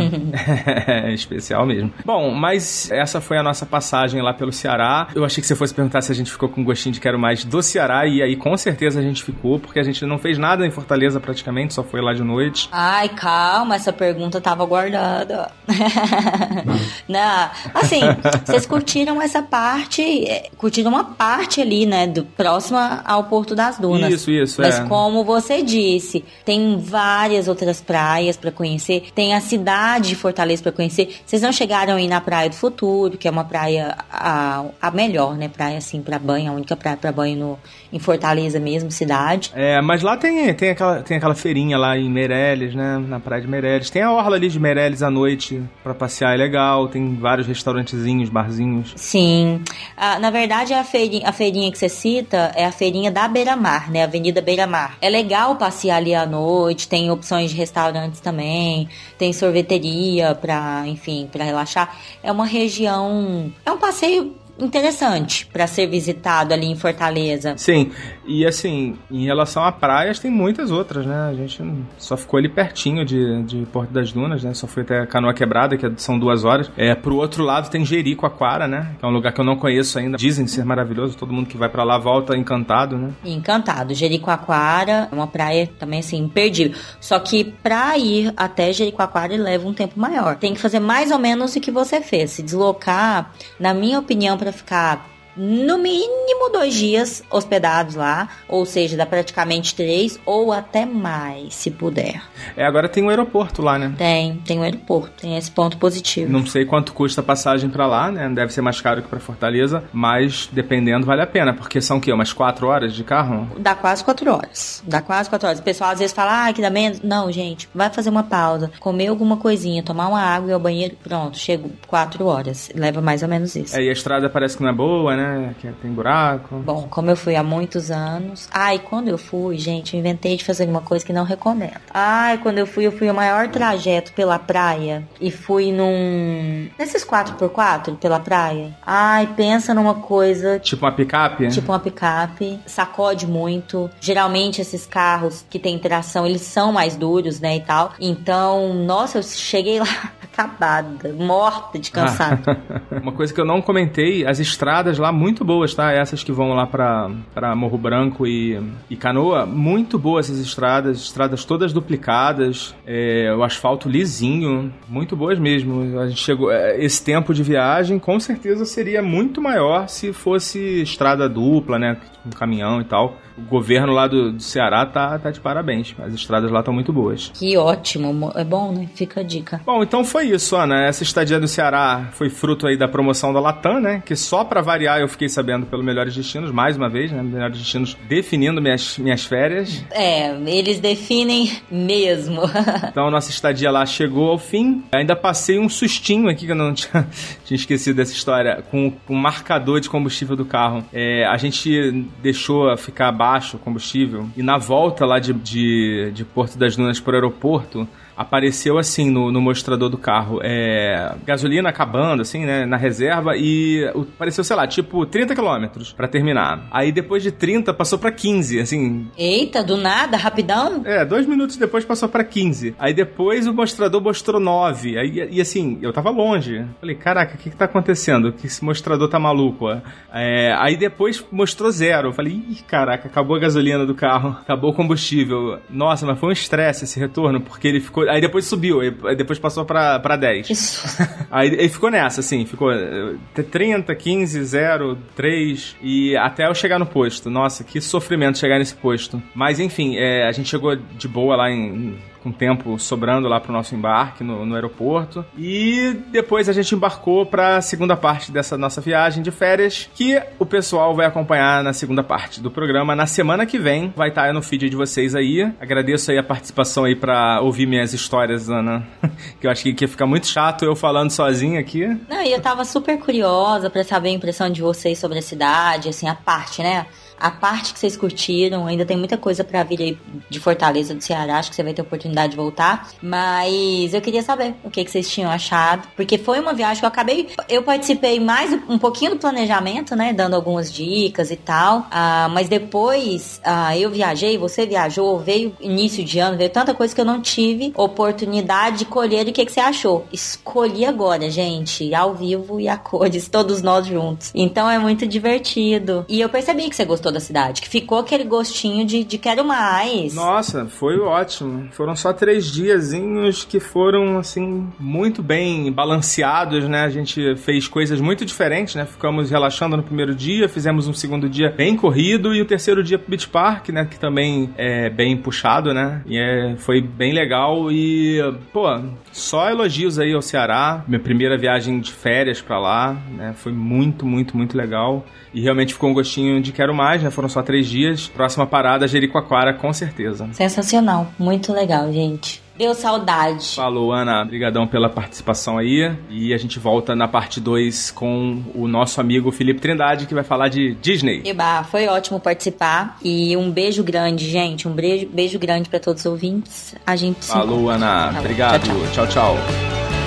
é 0.87 1.11
especial 1.13 1.67
mesmo. 1.67 1.93
Bom, 2.05 2.31
mas 2.31 2.89
essa 2.93 3.21
foi 3.21 3.37
a 3.37 3.43
nossa 3.43 3.67
passagem 3.67 4.23
lá 4.23 4.33
pelo 4.33 4.53
Ceará. 4.53 5.09
Eu 5.13 5.25
achei 5.25 5.41
que 5.41 5.49
você 5.49 5.57
fosse 5.57 5.75
perguntar 5.75 6.03
se 6.03 6.13
a 6.13 6.15
gente 6.15 6.31
ficou 6.31 6.49
com 6.49 6.63
gostinho 6.63 6.93
de 6.93 7.01
quero 7.01 7.19
mais 7.19 7.45
do 7.45 7.61
Ceará, 7.61 8.07
e 8.07 8.23
aí 8.23 8.37
com 8.37 8.57
certeza 8.57 9.01
a 9.01 9.03
gente 9.03 9.25
ficou, 9.25 9.59
porque 9.59 9.81
a 9.81 9.83
gente 9.83 10.07
não 10.07 10.19
fez 10.19 10.39
nada 10.39 10.65
em 10.65 10.71
Fortaleza 10.71 11.19
praticamente, 11.19 11.75
só 11.75 11.83
foi 11.83 12.01
lá 12.01 12.15
de 12.15 12.23
noite. 12.23 12.69
Ai, 12.71 13.09
calma, 13.09 13.75
essa 13.75 13.93
pergunta 13.93 14.41
tava 14.41 14.65
guardada. 14.65 15.51
Não, 17.09 17.51
assim, 17.75 18.01
vocês 18.45 18.67
curtiram 18.67 19.21
essa 19.21 19.43
parte, 19.43 20.03
é, 20.29 20.49
curtiram 20.57 20.93
uma 20.93 21.05
parte 21.05 21.61
ali, 21.61 21.87
né, 21.87 22.07
do 22.07 22.25
próxima 22.25 23.03
ao 23.05 23.25
Porto 23.25 23.57
das 23.57 23.79
Dunas. 23.79 24.13
Isso, 24.13 24.31
isso, 24.31 24.61
Mas 24.61 24.79
é. 24.79 24.85
como 24.85 25.25
você 25.25 25.61
disse, 25.63 26.20
tem 26.45 26.79
várias 26.79 27.49
outras 27.49 27.81
praias 27.81 28.37
pra 28.37 28.51
conhecer, 28.51 29.09
tem 29.15 29.35
a 29.35 29.41
cidade 29.41 30.11
de 30.11 30.15
Fortaleza 30.15 30.63
pra 30.63 30.73
conhecer. 30.73 31.21
Vocês 31.25 31.43
não 31.43 31.53
chegaram 31.53 31.95
aí 31.95 32.09
na 32.09 32.21
Praia 32.21 32.49
do 32.49 32.55
Futuro, 32.55 33.17
que 33.17 33.29
é 33.29 33.31
uma 33.31 33.45
praia 33.45 33.97
a, 34.11 34.65
a 34.81 34.91
melhor, 34.91 35.37
né, 35.37 35.49
praia 35.49 35.79
assim 35.79 36.03
pra 36.03 36.19
banho, 36.19 36.51
a 36.51 36.55
única 36.55 36.77
praia 36.77 36.97
pra 36.97 37.13
banho 37.13 37.37
no, 37.37 37.59
em 37.93 37.99
Fortaleza 37.99 38.59
mesmo, 38.59 38.91
cidade. 38.91 39.51
É, 39.55 39.81
mas 39.81 40.03
lá 40.03 40.17
tem, 40.17 40.53
tem, 40.55 40.71
aquela, 40.71 41.03
tem 41.03 41.17
aquela 41.17 41.35
feirinha 41.35 41.77
lá 41.79 41.97
em 41.97 42.09
Meireles, 42.09 42.75
né? 42.75 42.99
Na 42.99 43.19
praia 43.19 43.43
de 43.43 43.49
Meireles. 43.49 43.91
Tem 43.91 44.03
a 44.03 44.13
orla 44.13 44.37
ali 44.37 44.49
de 44.49 44.59
Meireles 44.59 45.03
à 45.03 45.11
noite 45.11 45.63
pra 45.83 45.95
passear, 45.95 46.35
é 46.35 46.37
legal. 46.37 46.89
Tem 46.89 47.15
vários 47.17 47.47
restaurantezinhos, 47.47 48.29
barzinhos. 48.29 48.93
Sim. 48.97 49.63
Ah, 49.97 50.19
na 50.19 50.31
verdade, 50.31 50.73
a 50.73 50.85
feirinha, 50.85 51.29
a 51.29 51.33
feirinha 51.33 51.71
que 51.71 51.79
você 51.79 51.89
cita 51.89 52.53
é 52.55 52.65
a 52.65 52.73
feirinha 52.73 53.11
da 53.11 53.27
Beira-Mar, 53.29 53.91
né? 53.91 54.05
Avenida 54.05 54.41
Beira-Mar. 54.41 54.97
É 55.01 55.09
legal 55.09 55.57
passear 55.57 56.00
ali 56.01 56.15
à 56.15 56.27
noite, 56.27 56.89
tem 56.89 57.11
opções 57.11 57.51
de 57.51 57.57
restaurantes 57.57 58.21
também, 58.21 58.89
tem 59.19 59.33
sorveteria 59.33 60.35
pra, 60.35 60.83
enfim, 60.87 61.29
pra 61.31 61.45
relaxar. 61.45 61.97
É 62.23 62.33
uma 62.33 62.47
região. 62.47 63.53
É 63.65 63.71
um 63.71 63.79
passeio 63.79 64.35
interessante 64.61 65.47
pra 65.47 65.67
ser 65.67 65.87
visitado 65.87 66.55
ali 66.55 66.67
em 66.67 66.77
Fortaleza. 66.77 67.55
Sim, 67.57 67.91
e 68.27 68.47
assim, 68.47 68.97
em 69.11 69.25
relação 69.25 69.65
a 69.65 69.73
praias, 69.73 70.19
tem 70.19 70.31
muitas 70.31 70.71
outras, 70.71 71.07
né? 71.07 71.29
A 71.31 71.35
gente 71.35 71.63
só 71.99 72.17
ficou 72.17 72.39
ali 72.39 72.49
pertinho 72.49 73.05
de, 73.05 73.43
de 73.45 73.67
Porto 73.67 73.91
das 73.91 74.13
Dunas, 74.13 74.45
né? 74.45 74.55
Só 74.55 74.67
foi 74.67 74.83
até 74.83 75.05
Canoa 75.07 75.35
Quebrada, 75.35 75.77
que 75.77 75.91
são 75.97 76.19
duas 76.19 76.45
horas. 76.45 76.71
É, 76.77 76.95
pro 76.95 77.17
outro 77.17 77.45
lado 77.45 77.71
tem 77.71 77.85
Jericoacoara, 77.85 78.69
né? 78.69 78.95
Que 78.99 79.05
é 79.05 79.09
um 79.09 79.13
lugar 79.13 79.33
que 79.33 79.41
eu 79.41 79.45
não 79.45 79.57
conheço 79.57 79.99
ainda. 79.99 80.17
Dizem 80.17 80.47
ser 80.47 80.65
maravilhoso, 80.65 81.17
todo 81.17 81.33
mundo 81.33 81.47
que 81.47 81.57
vai 81.57 81.69
pra 81.69 81.83
lá 81.83 81.99
volta 81.99 82.37
encantado, 82.37 82.97
né? 82.97 83.11
Encantado. 83.25 83.95
Jericoacoara 83.95 85.09
é 85.11 85.15
uma 85.15 85.27
praia 85.27 85.69
também 85.79 86.01
assim, 86.01 86.19
imperdível. 86.19 86.77
Só 87.01 87.19
que 87.19 87.45
pra 87.45 87.97
ir 87.99 88.33
até 88.37 88.73
Jericoacoara 88.73 89.37
leva 89.37 89.67
um 89.67 89.75
tempo 89.75 89.99
maior. 89.99 90.37
Tem 90.37 90.55
que 90.55 90.61
fazer 90.61 90.81
mais 90.81 91.11
ou 91.11 91.19
menos 91.19 91.57
o 91.57 91.61
que 91.61 91.71
você 91.71 92.01
fez. 92.01 92.31
Se 92.33 92.43
deslocar, 92.43 93.33
na 93.59 93.75
minha 93.75 93.99
opinião, 93.99 94.37
pra 94.37 94.50
ficar 94.53 95.05
no 95.41 95.79
mínimo 95.79 96.51
dois 96.53 96.75
dias 96.75 97.23
hospedados 97.31 97.95
lá. 97.95 98.29
Ou 98.47 98.67
seja, 98.67 98.97
dá 98.97 99.07
praticamente 99.07 99.75
três 99.75 100.21
ou 100.27 100.53
até 100.53 100.85
mais, 100.85 101.55
se 101.55 101.71
puder. 101.71 102.21
É, 102.57 102.65
agora 102.65 102.89
tem 102.89 103.03
um 103.03 103.09
aeroporto 103.09 103.63
lá, 103.63 103.79
né? 103.79 103.95
Tem, 103.97 104.37
tem 104.45 104.59
o 104.59 104.63
aeroporto, 104.63 105.23
tem 105.23 105.37
esse 105.39 105.51
ponto 105.51 105.79
positivo. 105.79 106.31
Não 106.31 106.45
sei 106.45 106.67
quanto 106.67 106.93
custa 106.93 107.23
a 107.23 107.25
passagem 107.25 107.71
pra 107.71 107.87
lá, 107.87 108.11
né? 108.11 108.29
Deve 108.29 108.53
ser 108.53 108.61
mais 108.61 108.81
caro 108.81 109.03
que 109.03 109.09
pra 109.09 109.19
Fortaleza, 109.19 109.83
mas 109.93 110.49
dependendo 110.53 111.07
vale 111.07 111.23
a 111.23 111.27
pena, 111.27 111.55
porque 111.55 111.81
são 111.81 111.97
o 111.97 112.01
quê? 112.01 112.13
Umas 112.13 112.33
quatro 112.33 112.67
horas 112.67 112.93
de 112.95 113.03
carro? 113.03 113.49
Dá 113.59 113.75
quase 113.75 114.05
quatro 114.05 114.31
horas. 114.31 114.83
Dá 114.87 115.01
quase 115.01 115.31
quatro 115.31 115.49
horas. 115.49 115.61
O 115.61 115.63
pessoal 115.63 115.91
às 115.91 115.99
vezes 115.99 116.15
fala, 116.15 116.49
ah, 116.49 116.53
que 116.53 116.61
dá 116.61 116.69
menos. 116.69 117.01
Não, 117.01 117.33
gente, 117.33 117.69
vai 117.75 117.89
fazer 117.89 118.11
uma 118.11 118.25
pausa, 118.25 118.71
comer 118.79 119.07
alguma 119.07 119.37
coisinha, 119.39 119.83
tomar 119.83 120.09
uma 120.09 120.21
água 120.21 120.49
e 120.49 120.51
ir 120.51 120.55
ao 120.55 120.61
banheiro. 120.61 120.97
Pronto, 121.03 121.39
chego 121.39 121.71
quatro 121.87 122.27
horas. 122.27 122.71
Leva 122.75 123.01
mais 123.01 123.23
ou 123.23 123.29
menos 123.29 123.57
isso. 123.57 123.77
É, 123.77 123.83
e 123.83 123.89
a 123.89 123.93
estrada 123.93 124.29
parece 124.29 124.57
que 124.57 124.63
não 124.63 124.71
é 124.71 124.75
boa, 124.75 125.17
né? 125.17 125.30
Que 125.61 125.71
tem 125.73 125.91
buraco. 125.93 126.57
Bom, 126.57 126.87
como 126.89 127.11
eu 127.11 127.17
fui 127.17 127.37
há 127.37 127.43
muitos 127.43 127.91
anos. 127.91 128.49
Ai, 128.53 128.79
quando 128.79 129.09
eu 129.09 129.19
fui, 129.19 129.59
gente, 129.59 129.95
eu 129.95 130.01
inventei 130.01 130.37
de 130.37 130.45
fazer 130.45 130.69
uma 130.69 130.81
coisa 130.81 131.05
que 131.05 131.13
não 131.13 131.25
recomendo. 131.25 131.81
Ai, 131.93 132.39
quando 132.39 132.59
eu 132.59 132.67
fui, 132.67 132.87
eu 132.87 132.93
fui 132.93 133.11
o 133.11 133.15
maior 133.15 133.49
trajeto 133.49 134.13
pela 134.13 134.39
praia. 134.39 135.03
E 135.21 135.31
fui 135.31 135.73
num. 135.73 136.69
Nesses 136.79 137.05
4x4 137.05 137.97
pela 137.97 138.21
praia. 138.21 138.77
Ai, 138.85 139.29
pensa 139.37 139.75
numa 139.75 139.95
coisa 139.95 140.59
Tipo 140.59 140.85
uma 140.85 140.93
picape? 140.93 141.49
Tipo 141.49 141.73
uma 141.73 141.79
picape, 141.79 142.59
sacode 142.67 143.27
muito. 143.27 143.91
Geralmente 144.01 144.61
esses 144.61 144.87
carros 144.87 145.45
que 145.49 145.59
tem 145.59 145.79
tração, 145.79 146.27
eles 146.27 146.43
são 146.43 146.73
mais 146.73 146.97
duros, 146.97 147.41
né, 147.41 147.57
e 147.57 147.61
tal. 147.61 147.93
Então, 148.01 148.75
nossa, 148.75 149.19
eu 149.19 149.23
cheguei 149.23 149.79
lá 149.79 149.87
acabada, 150.23 151.13
morta 151.13 151.79
de 151.79 151.91
cansado. 151.91 152.43
Uma 152.91 153.13
coisa 153.13 153.33
que 153.33 153.41
eu 153.41 153.45
não 153.45 153.61
comentei, 153.61 154.27
as 154.27 154.39
estradas 154.39 154.99
lá 154.99 155.13
muito 155.21 155.45
boas, 155.45 155.75
tá? 155.75 155.93
Essas 155.93 156.25
que 156.25 156.33
vão 156.33 156.55
lá 156.55 156.67
pra 156.67 157.55
Morro 157.55 157.77
Branco 157.77 158.27
e, 158.27 158.59
e 158.89 158.97
Canoa, 158.97 159.45
muito 159.45 159.99
boas 159.99 160.31
essas 160.31 160.41
estradas, 160.41 160.99
estradas 160.99 161.45
todas 161.45 161.75
duplicadas, 161.75 162.75
é, 162.87 163.31
o 163.37 163.43
asfalto 163.43 163.87
lisinho, 163.87 164.73
muito 164.89 165.15
boas 165.15 165.39
mesmo. 165.39 166.01
A 166.01 166.09
gente 166.09 166.25
chegou, 166.25 166.51
é, 166.51 166.83
esse 166.83 167.05
tempo 167.05 167.35
de 167.35 167.43
viagem 167.43 167.99
com 167.99 168.19
certeza 168.19 168.65
seria 168.65 169.03
muito 169.03 169.43
maior 169.43 169.89
se 169.89 170.11
fosse 170.11 170.81
estrada 170.81 171.29
dupla, 171.29 171.79
né? 171.79 171.99
Com 172.23 172.31
caminhão 172.31 172.81
e 172.81 172.85
tal. 172.85 173.19
O 173.37 173.43
governo 173.43 173.93
lá 173.93 174.07
do, 174.07 174.33
do 174.33 174.43
Ceará 174.43 174.85
tá, 174.87 175.19
tá 175.19 175.31
de 175.31 175.41
parabéns. 175.41 175.95
As 175.99 176.13
estradas 176.15 176.51
lá 176.51 176.61
estão 176.61 176.75
muito 176.75 176.93
boas. 176.93 177.31
que 177.35 177.57
ótimo, 177.57 178.13
mo- 178.13 178.33
é 178.35 178.45
bom, 178.45 178.73
né? 178.73 178.89
Fica 178.95 179.21
a 179.21 179.23
dica. 179.23 179.61
Bom, 179.65 179.83
então 179.83 180.05
foi 180.05 180.27
isso, 180.27 180.57
Ana. 180.57 180.85
Essa 180.85 181.03
estadia 181.03 181.39
do 181.41 181.49
Ceará 181.49 182.09
foi 182.13 182.29
fruto 182.31 182.67
aí 182.67 182.77
da 182.77 182.89
promoção 182.89 183.33
da 183.33 183.41
Latam, 183.41 183.81
né? 183.81 184.03
Que 184.05 184.15
só 184.17 184.45
pra 184.45 184.61
variar 184.61 185.01
eu 185.01 185.09
fiquei 185.09 185.29
sabendo 185.29 185.67
pelo 185.67 185.83
Melhores 185.83 186.15
Destinos, 186.15 186.51
mais 186.51 186.77
uma 186.77 186.89
vez, 186.89 187.11
né? 187.13 187.23
Melhores 187.23 187.59
Destinos 187.59 187.97
definindo 188.09 188.61
minhas, 188.61 188.99
minhas 188.99 189.25
férias. 189.25 189.85
É, 189.91 190.31
eles 190.47 190.81
definem 190.81 191.51
mesmo. 191.71 192.43
Então 192.91 193.11
nossa 193.11 193.31
estadia 193.31 193.71
lá 193.71 193.85
chegou 193.87 194.31
ao 194.31 194.39
fim. 194.39 194.83
Ainda 194.93 195.15
passei 195.15 195.59
um 195.59 195.69
sustinho 195.69 196.29
aqui, 196.29 196.47
que 196.47 196.53
eu 196.53 196.57
não 196.57 196.73
tinha, 196.75 197.07
tinha 197.45 197.57
esquecido 197.57 197.97
dessa 197.97 198.13
história, 198.13 198.63
com 198.71 198.91
com 199.07 199.15
o 199.15 199.17
marcador 199.17 199.81
de 199.81 199.89
combustível 199.89 200.35
do 200.37 200.45
carro. 200.45 200.85
É, 200.93 201.25
a 201.27 201.37
gente 201.37 202.05
deixou 202.23 202.77
ficar 202.77 203.13
baixo 203.21 203.59
o 203.59 203.61
combustível 203.61 204.31
e 204.35 204.43
na 204.43 204.57
volta 204.57 205.05
lá 205.05 205.19
de, 205.19 205.35
de, 205.35 206.11
de 206.15 206.25
Porto 206.25 206.57
das 206.57 206.75
Dunas 206.75 206.99
para 206.99 207.13
o 207.13 207.15
aeroporto, 207.17 207.87
apareceu 208.21 208.79
assim 208.79 209.11
no, 209.11 209.33
no 209.33 209.41
mostrador 209.41 209.89
do 209.89 209.97
carro, 209.99 210.41
é, 210.43 211.15
gasolina 211.25 211.69
acabando, 211.69 212.23
assim, 212.23 212.45
né, 212.45 212.67
na 212.67 212.77
reserva 212.77 213.37
e 213.37 213.85
apareceu, 214.15 214.45
sei 214.45 214.57
lá, 214.57 214.67
tipo 214.67 215.07
30 215.07 215.35
quilômetros 215.35 215.93
pra 215.93 216.07
terminar. 216.07 216.67
Aí 216.71 216.93
depois 216.93 217.23
de 217.23 217.33
30 217.33 217.73
passou 217.73 217.99
pra 217.99 218.13
15, 218.13 218.61
assim, 218.61 219.09
Eita, 219.17 219.63
do 219.63 219.77
nada, 219.77 220.17
rapidão? 220.17 220.83
é, 220.85 221.05
dois 221.05 221.27
minutos 221.27 221.57
depois 221.57 221.85
passou 221.85 222.09
pra 222.09 222.23
15. 222.23 222.75
Aí 222.79 222.93
depois 222.93 223.47
o 223.47 223.55
mostrador 223.55 224.01
mostrou 224.03 224.41
9. 224.41 224.99
Aí, 224.99 225.29
e 225.31 225.41
assim, 225.41 225.79
eu 225.81 225.93
tava 225.93 226.11
longe. 226.11 226.65
Falei, 226.81 226.97
caraca, 226.97 227.35
o 227.35 227.39
que 227.39 227.51
que 227.51 227.57
tá 227.57 227.65
acontecendo? 227.65 228.33
Que 228.33 228.47
esse 228.47 228.65
mostrador 228.65 229.09
tá 229.09 229.19
maluco? 229.19 229.67
ó? 229.67 229.79
É, 230.13 230.55
aí 230.59 230.77
depois 230.77 231.25
mostrou 231.31 231.71
zero. 231.71 232.13
Falei, 232.13 232.33
ih, 232.33 232.63
caraca, 232.67 233.09
acabou 233.09 233.37
a 233.37 233.41
gasolina 233.41 233.87
do 233.87 233.95
carro. 233.95 234.37
Acabou 234.51 234.71
o 234.71 234.75
combustível. 234.75 235.59
Nossa, 235.71 236.05
mas 236.05 236.19
foi 236.19 236.31
um 236.31 236.33
estresse 236.33 236.85
esse 236.85 236.99
retorno, 236.99 237.41
porque 237.41 237.69
ele 237.69 237.81
ficou... 237.81 238.09
Aí 238.11 238.21
depois 238.21 238.45
subiu, 238.45 238.81
aí 238.81 239.17
depois 239.17 239.39
passou 239.39 239.65
pra, 239.65 239.99
pra 240.01 240.17
10. 240.17 240.51
Isso. 240.51 240.87
Aí 241.31 241.49
ele 241.49 241.69
ficou 241.69 241.91
nessa, 241.91 242.21
assim, 242.21 242.45
ficou 242.45 242.73
eh, 242.73 243.15
30, 243.51 243.95
15, 243.95 244.45
0, 244.45 244.99
3 245.15 245.77
e 245.81 246.17
até 246.17 246.49
eu 246.49 246.55
chegar 246.55 246.79
no 246.79 246.87
posto. 246.87 247.31
Nossa, 247.31 247.63
que 247.63 247.81
sofrimento 247.81 248.39
chegar 248.39 248.59
nesse 248.59 248.75
posto. 248.75 249.23
Mas 249.33 249.61
enfim, 249.61 249.97
eh, 249.97 250.27
a 250.27 250.33
gente 250.33 250.49
chegou 250.49 250.75
de 250.75 251.07
boa 251.07 251.37
lá 251.37 251.51
em 251.51 251.97
com 252.23 252.31
tempo 252.33 252.79
sobrando 252.79 253.29
lá 253.29 253.41
pro 253.41 253.53
nosso 253.53 253.75
embarque 253.75 254.23
no, 254.23 254.45
no 254.45 254.55
aeroporto. 254.55 255.25
E 255.37 255.97
depois 256.11 256.49
a 256.49 256.53
gente 256.53 256.75
embarcou 256.75 257.27
pra 257.27 257.61
segunda 257.61 257.97
parte 257.97 258.31
dessa 258.31 258.57
nossa 258.57 258.81
viagem 258.81 259.23
de 259.23 259.31
férias, 259.31 259.89
que 259.95 260.21
o 260.39 260.47
pessoal 260.47 260.95
vai 260.95 261.07
acompanhar 261.07 261.63
na 261.63 261.73
segunda 261.73 262.03
parte 262.03 262.41
do 262.41 262.51
programa. 262.51 262.95
Na 262.95 263.07
semana 263.07 263.47
que 263.47 263.59
vem 263.59 263.93
vai 263.97 264.09
estar 264.09 264.33
no 264.33 264.43
feed 264.43 264.71
de 264.71 264.77
vocês 264.77 265.15
aí. 265.15 265.51
Agradeço 265.61 266.11
aí 266.11 266.19
a 266.19 266.23
participação 266.23 266.85
aí 266.85 266.95
pra 266.95 267.41
ouvir 267.41 267.67
minhas 267.67 267.93
histórias, 267.93 268.49
Ana. 268.49 268.87
que 269.41 269.47
eu 269.47 269.51
acho 269.51 269.63
que 269.63 269.75
ia 269.85 269.89
ficar 269.89 270.07
muito 270.07 270.27
chato 270.27 270.65
eu 270.65 270.77
falando 270.77 271.11
sozinho 271.11 271.59
aqui. 271.59 271.87
Não, 272.09 272.23
e 272.23 272.33
eu 272.33 272.41
tava 272.41 272.65
super 272.65 272.99
curiosa 272.99 273.71
pra 273.71 273.85
saber 273.85 274.11
a 274.11 274.13
impressão 274.13 274.51
de 274.51 274.63
vocês 274.63 274.99
sobre 274.99 275.19
a 275.19 275.23
cidade, 275.23 275.89
assim, 275.89 276.09
a 276.09 276.15
parte, 276.15 276.63
né? 276.63 276.87
A 277.21 277.31
parte 277.31 277.73
que 277.73 277.79
vocês 277.79 277.97
curtiram, 277.97 278.67
ainda 278.67 278.85
tem 278.85 278.97
muita 278.97 279.17
coisa 279.17 279.45
pra 279.45 279.63
vir 279.63 279.81
aí 279.81 279.99
de 280.29 280.41
Fortaleza, 280.41 280.95
do 280.95 281.03
Ceará, 281.03 281.39
acho 281.39 281.51
que 281.51 281.57
você 281.57 281.63
vai 281.63 281.75
ter 281.75 281.83
oportunidade 281.83 282.01
oportunidade 282.01 282.31
de 282.31 282.37
voltar. 282.37 282.89
Mas 283.01 283.95
eu 283.95 284.01
queria 284.01 284.23
saber 284.23 284.55
o 284.65 284.71
que, 284.71 284.85
que 284.85 284.91
vocês 284.91 285.09
tinham 285.09 285.31
achado. 285.31 285.87
Porque 285.97 286.19
foi 286.19 286.41
uma 286.41 286.53
viagem 286.53 286.81
que 286.81 286.85
eu 286.85 286.89
acabei. 286.89 287.29
Eu 287.49 287.63
participei 287.63 288.19
mais 288.19 288.53
um 288.69 288.79
pouquinho 288.79 289.13
do 289.13 289.17
planejamento, 289.19 289.95
né? 289.95 290.13
Dando 290.13 290.35
algumas 290.35 290.73
dicas 290.73 291.31
e 291.31 291.37
tal. 291.37 291.87
Ah, 291.91 292.29
mas 292.31 292.49
depois 292.49 293.41
ah, 293.45 293.77
eu 293.77 293.91
viajei, 293.91 294.37
você 294.37 294.67
viajou, 294.67 295.19
veio 295.19 295.55
início 295.61 296.05
de 296.05 296.19
ano, 296.19 296.37
veio 296.37 296.51
tanta 296.51 296.75
coisa 296.75 296.95
que 296.95 297.01
eu 297.01 297.05
não 297.05 297.21
tive 297.21 297.73
oportunidade 297.77 298.79
de 298.79 298.85
colher 298.85 299.27
o 299.27 299.33
que, 299.33 299.45
que 299.45 299.53
você 299.53 299.61
achou. 299.61 300.07
Escolhi 300.13 300.85
agora, 300.85 301.31
gente, 301.31 301.95
ao 301.95 302.15
vivo 302.15 302.61
e 302.61 302.69
a 302.69 302.77
cores, 302.77 303.29
todos 303.31 303.63
nós 303.63 303.87
juntos. 303.87 304.31
Então 304.35 304.69
é 304.69 304.79
muito 304.79 305.07
divertido. 305.07 306.05
E 306.09 306.21
eu 306.21 306.29
percebi 306.29 306.69
que 306.69 306.77
você 306.77 306.85
gostou 306.85 307.10
da 307.13 307.21
cidade, 307.21 307.61
que 307.61 307.69
ficou 307.69 307.99
aquele 307.99 308.25
gostinho 308.25 308.85
de, 308.85 309.05
de 309.05 309.19
quero 309.19 309.45
mais. 309.45 310.15
Nossa, 310.15 310.67
foi 310.67 310.99
ótimo. 310.99 311.69
Foram 311.73 311.95
só 311.97 312.13
três 312.13 312.51
diazinhos 312.51 313.45
que 313.45 313.61
foram, 313.61 314.19
assim, 314.19 314.69
muito 314.79 315.23
bem 315.23 315.71
balanceados, 315.73 316.69
né? 316.69 316.85
A 316.85 316.91
gente 316.91 317.37
fez 317.37 317.69
coisas 317.69 318.01
muito 318.01 318.25
diferentes, 318.25 318.75
né? 318.75 318.85
Ficamos 318.85 319.31
relaxando 319.31 319.77
no 319.77 319.83
primeiro 319.83 320.15
dia, 320.15 320.49
fizemos 320.49 320.89
um 320.89 320.93
segundo 320.93 321.29
dia 321.29 321.51
bem 321.51 321.77
corrido 321.77 322.35
e 322.35 322.41
o 322.41 322.45
terceiro 322.45 322.83
dia 322.83 322.99
pro 322.99 323.11
Beach 323.11 323.29
Park, 323.29 323.69
né? 323.71 323.85
Que 323.85 323.99
também 323.99 324.51
é 324.57 324.91
bem 324.91 325.17
puxado, 325.17 325.73
né? 325.73 326.03
E 326.07 326.19
é, 326.19 326.57
foi 326.57 326.81
bem 326.81 327.13
legal 327.13 327.71
e, 327.71 328.19
pô, 328.53 328.67
só 329.13 329.49
elogios 329.51 329.99
aí 329.99 330.13
ao 330.13 330.23
Ceará. 330.23 330.85
Minha 330.87 331.01
primeira 331.01 331.37
viagem 331.37 331.81
de 331.81 331.93
férias 331.93 332.41
para 332.41 332.59
lá, 332.59 332.97
né? 333.11 333.33
Foi 333.37 333.53
muito, 333.53 334.07
muito, 334.07 334.37
muito 334.37 334.57
legal. 334.57 335.05
E 335.33 335.41
realmente 335.41 335.75
ficou 335.75 335.91
um 335.91 335.95
gostinho 335.95 336.41
de 336.41 336.53
quero 336.53 336.75
mais, 336.75 337.00
né? 337.03 337.11
Foram 337.11 337.29
só 337.29 337.43
três 337.43 337.69
dias. 337.69 338.09
Próxima 338.09 338.47
parada, 338.47 338.87
Jericoacoara, 338.87 339.55
com 339.55 339.73
certeza. 339.73 340.29
Sensacional. 340.33 341.09
Muito 341.19 341.53
legal, 341.53 341.93
gente. 341.93 342.43
Deu 342.61 342.75
saudade. 342.75 343.55
Falou, 343.57 343.91
Ana. 343.91 344.21
Obrigadão 344.21 344.67
pela 344.67 344.91
participação 344.91 345.57
aí. 345.57 345.91
E 346.11 346.35
a 346.35 346.37
gente 346.37 346.59
volta 346.59 346.95
na 346.95 347.09
parte 347.09 347.41
2 347.41 347.91
com 347.91 348.43
o 348.55 348.69
nosso 348.69 349.01
amigo 349.01 349.33
Felipe 349.33 349.61
Trindade, 349.61 350.07
que 350.07 350.13
vai 350.13 350.23
falar 350.23 350.49
de 350.49 350.75
Disney. 350.75 351.23
Eba, 351.25 351.65
foi 351.65 351.87
ótimo 351.87 352.21
participar. 352.21 352.99
E 353.03 353.35
um 353.35 353.51
beijo 353.51 353.83
grande, 353.83 354.29
gente. 354.29 354.69
Um 354.69 354.73
beijo, 354.73 355.09
beijo 355.09 355.39
grande 355.39 355.71
para 355.71 355.81
todos 355.81 356.03
os 356.03 356.07
ouvintes. 356.07 356.75
A 356.87 356.97
gente 356.97 357.25
se 357.25 357.33
Falou. 357.33 357.71
Ana. 357.71 358.13
Tá. 358.13 358.21
Obrigado. 358.21 358.69
Tchau. 358.93 359.07
tchau. 359.07 359.37
tchau. 359.37 360.00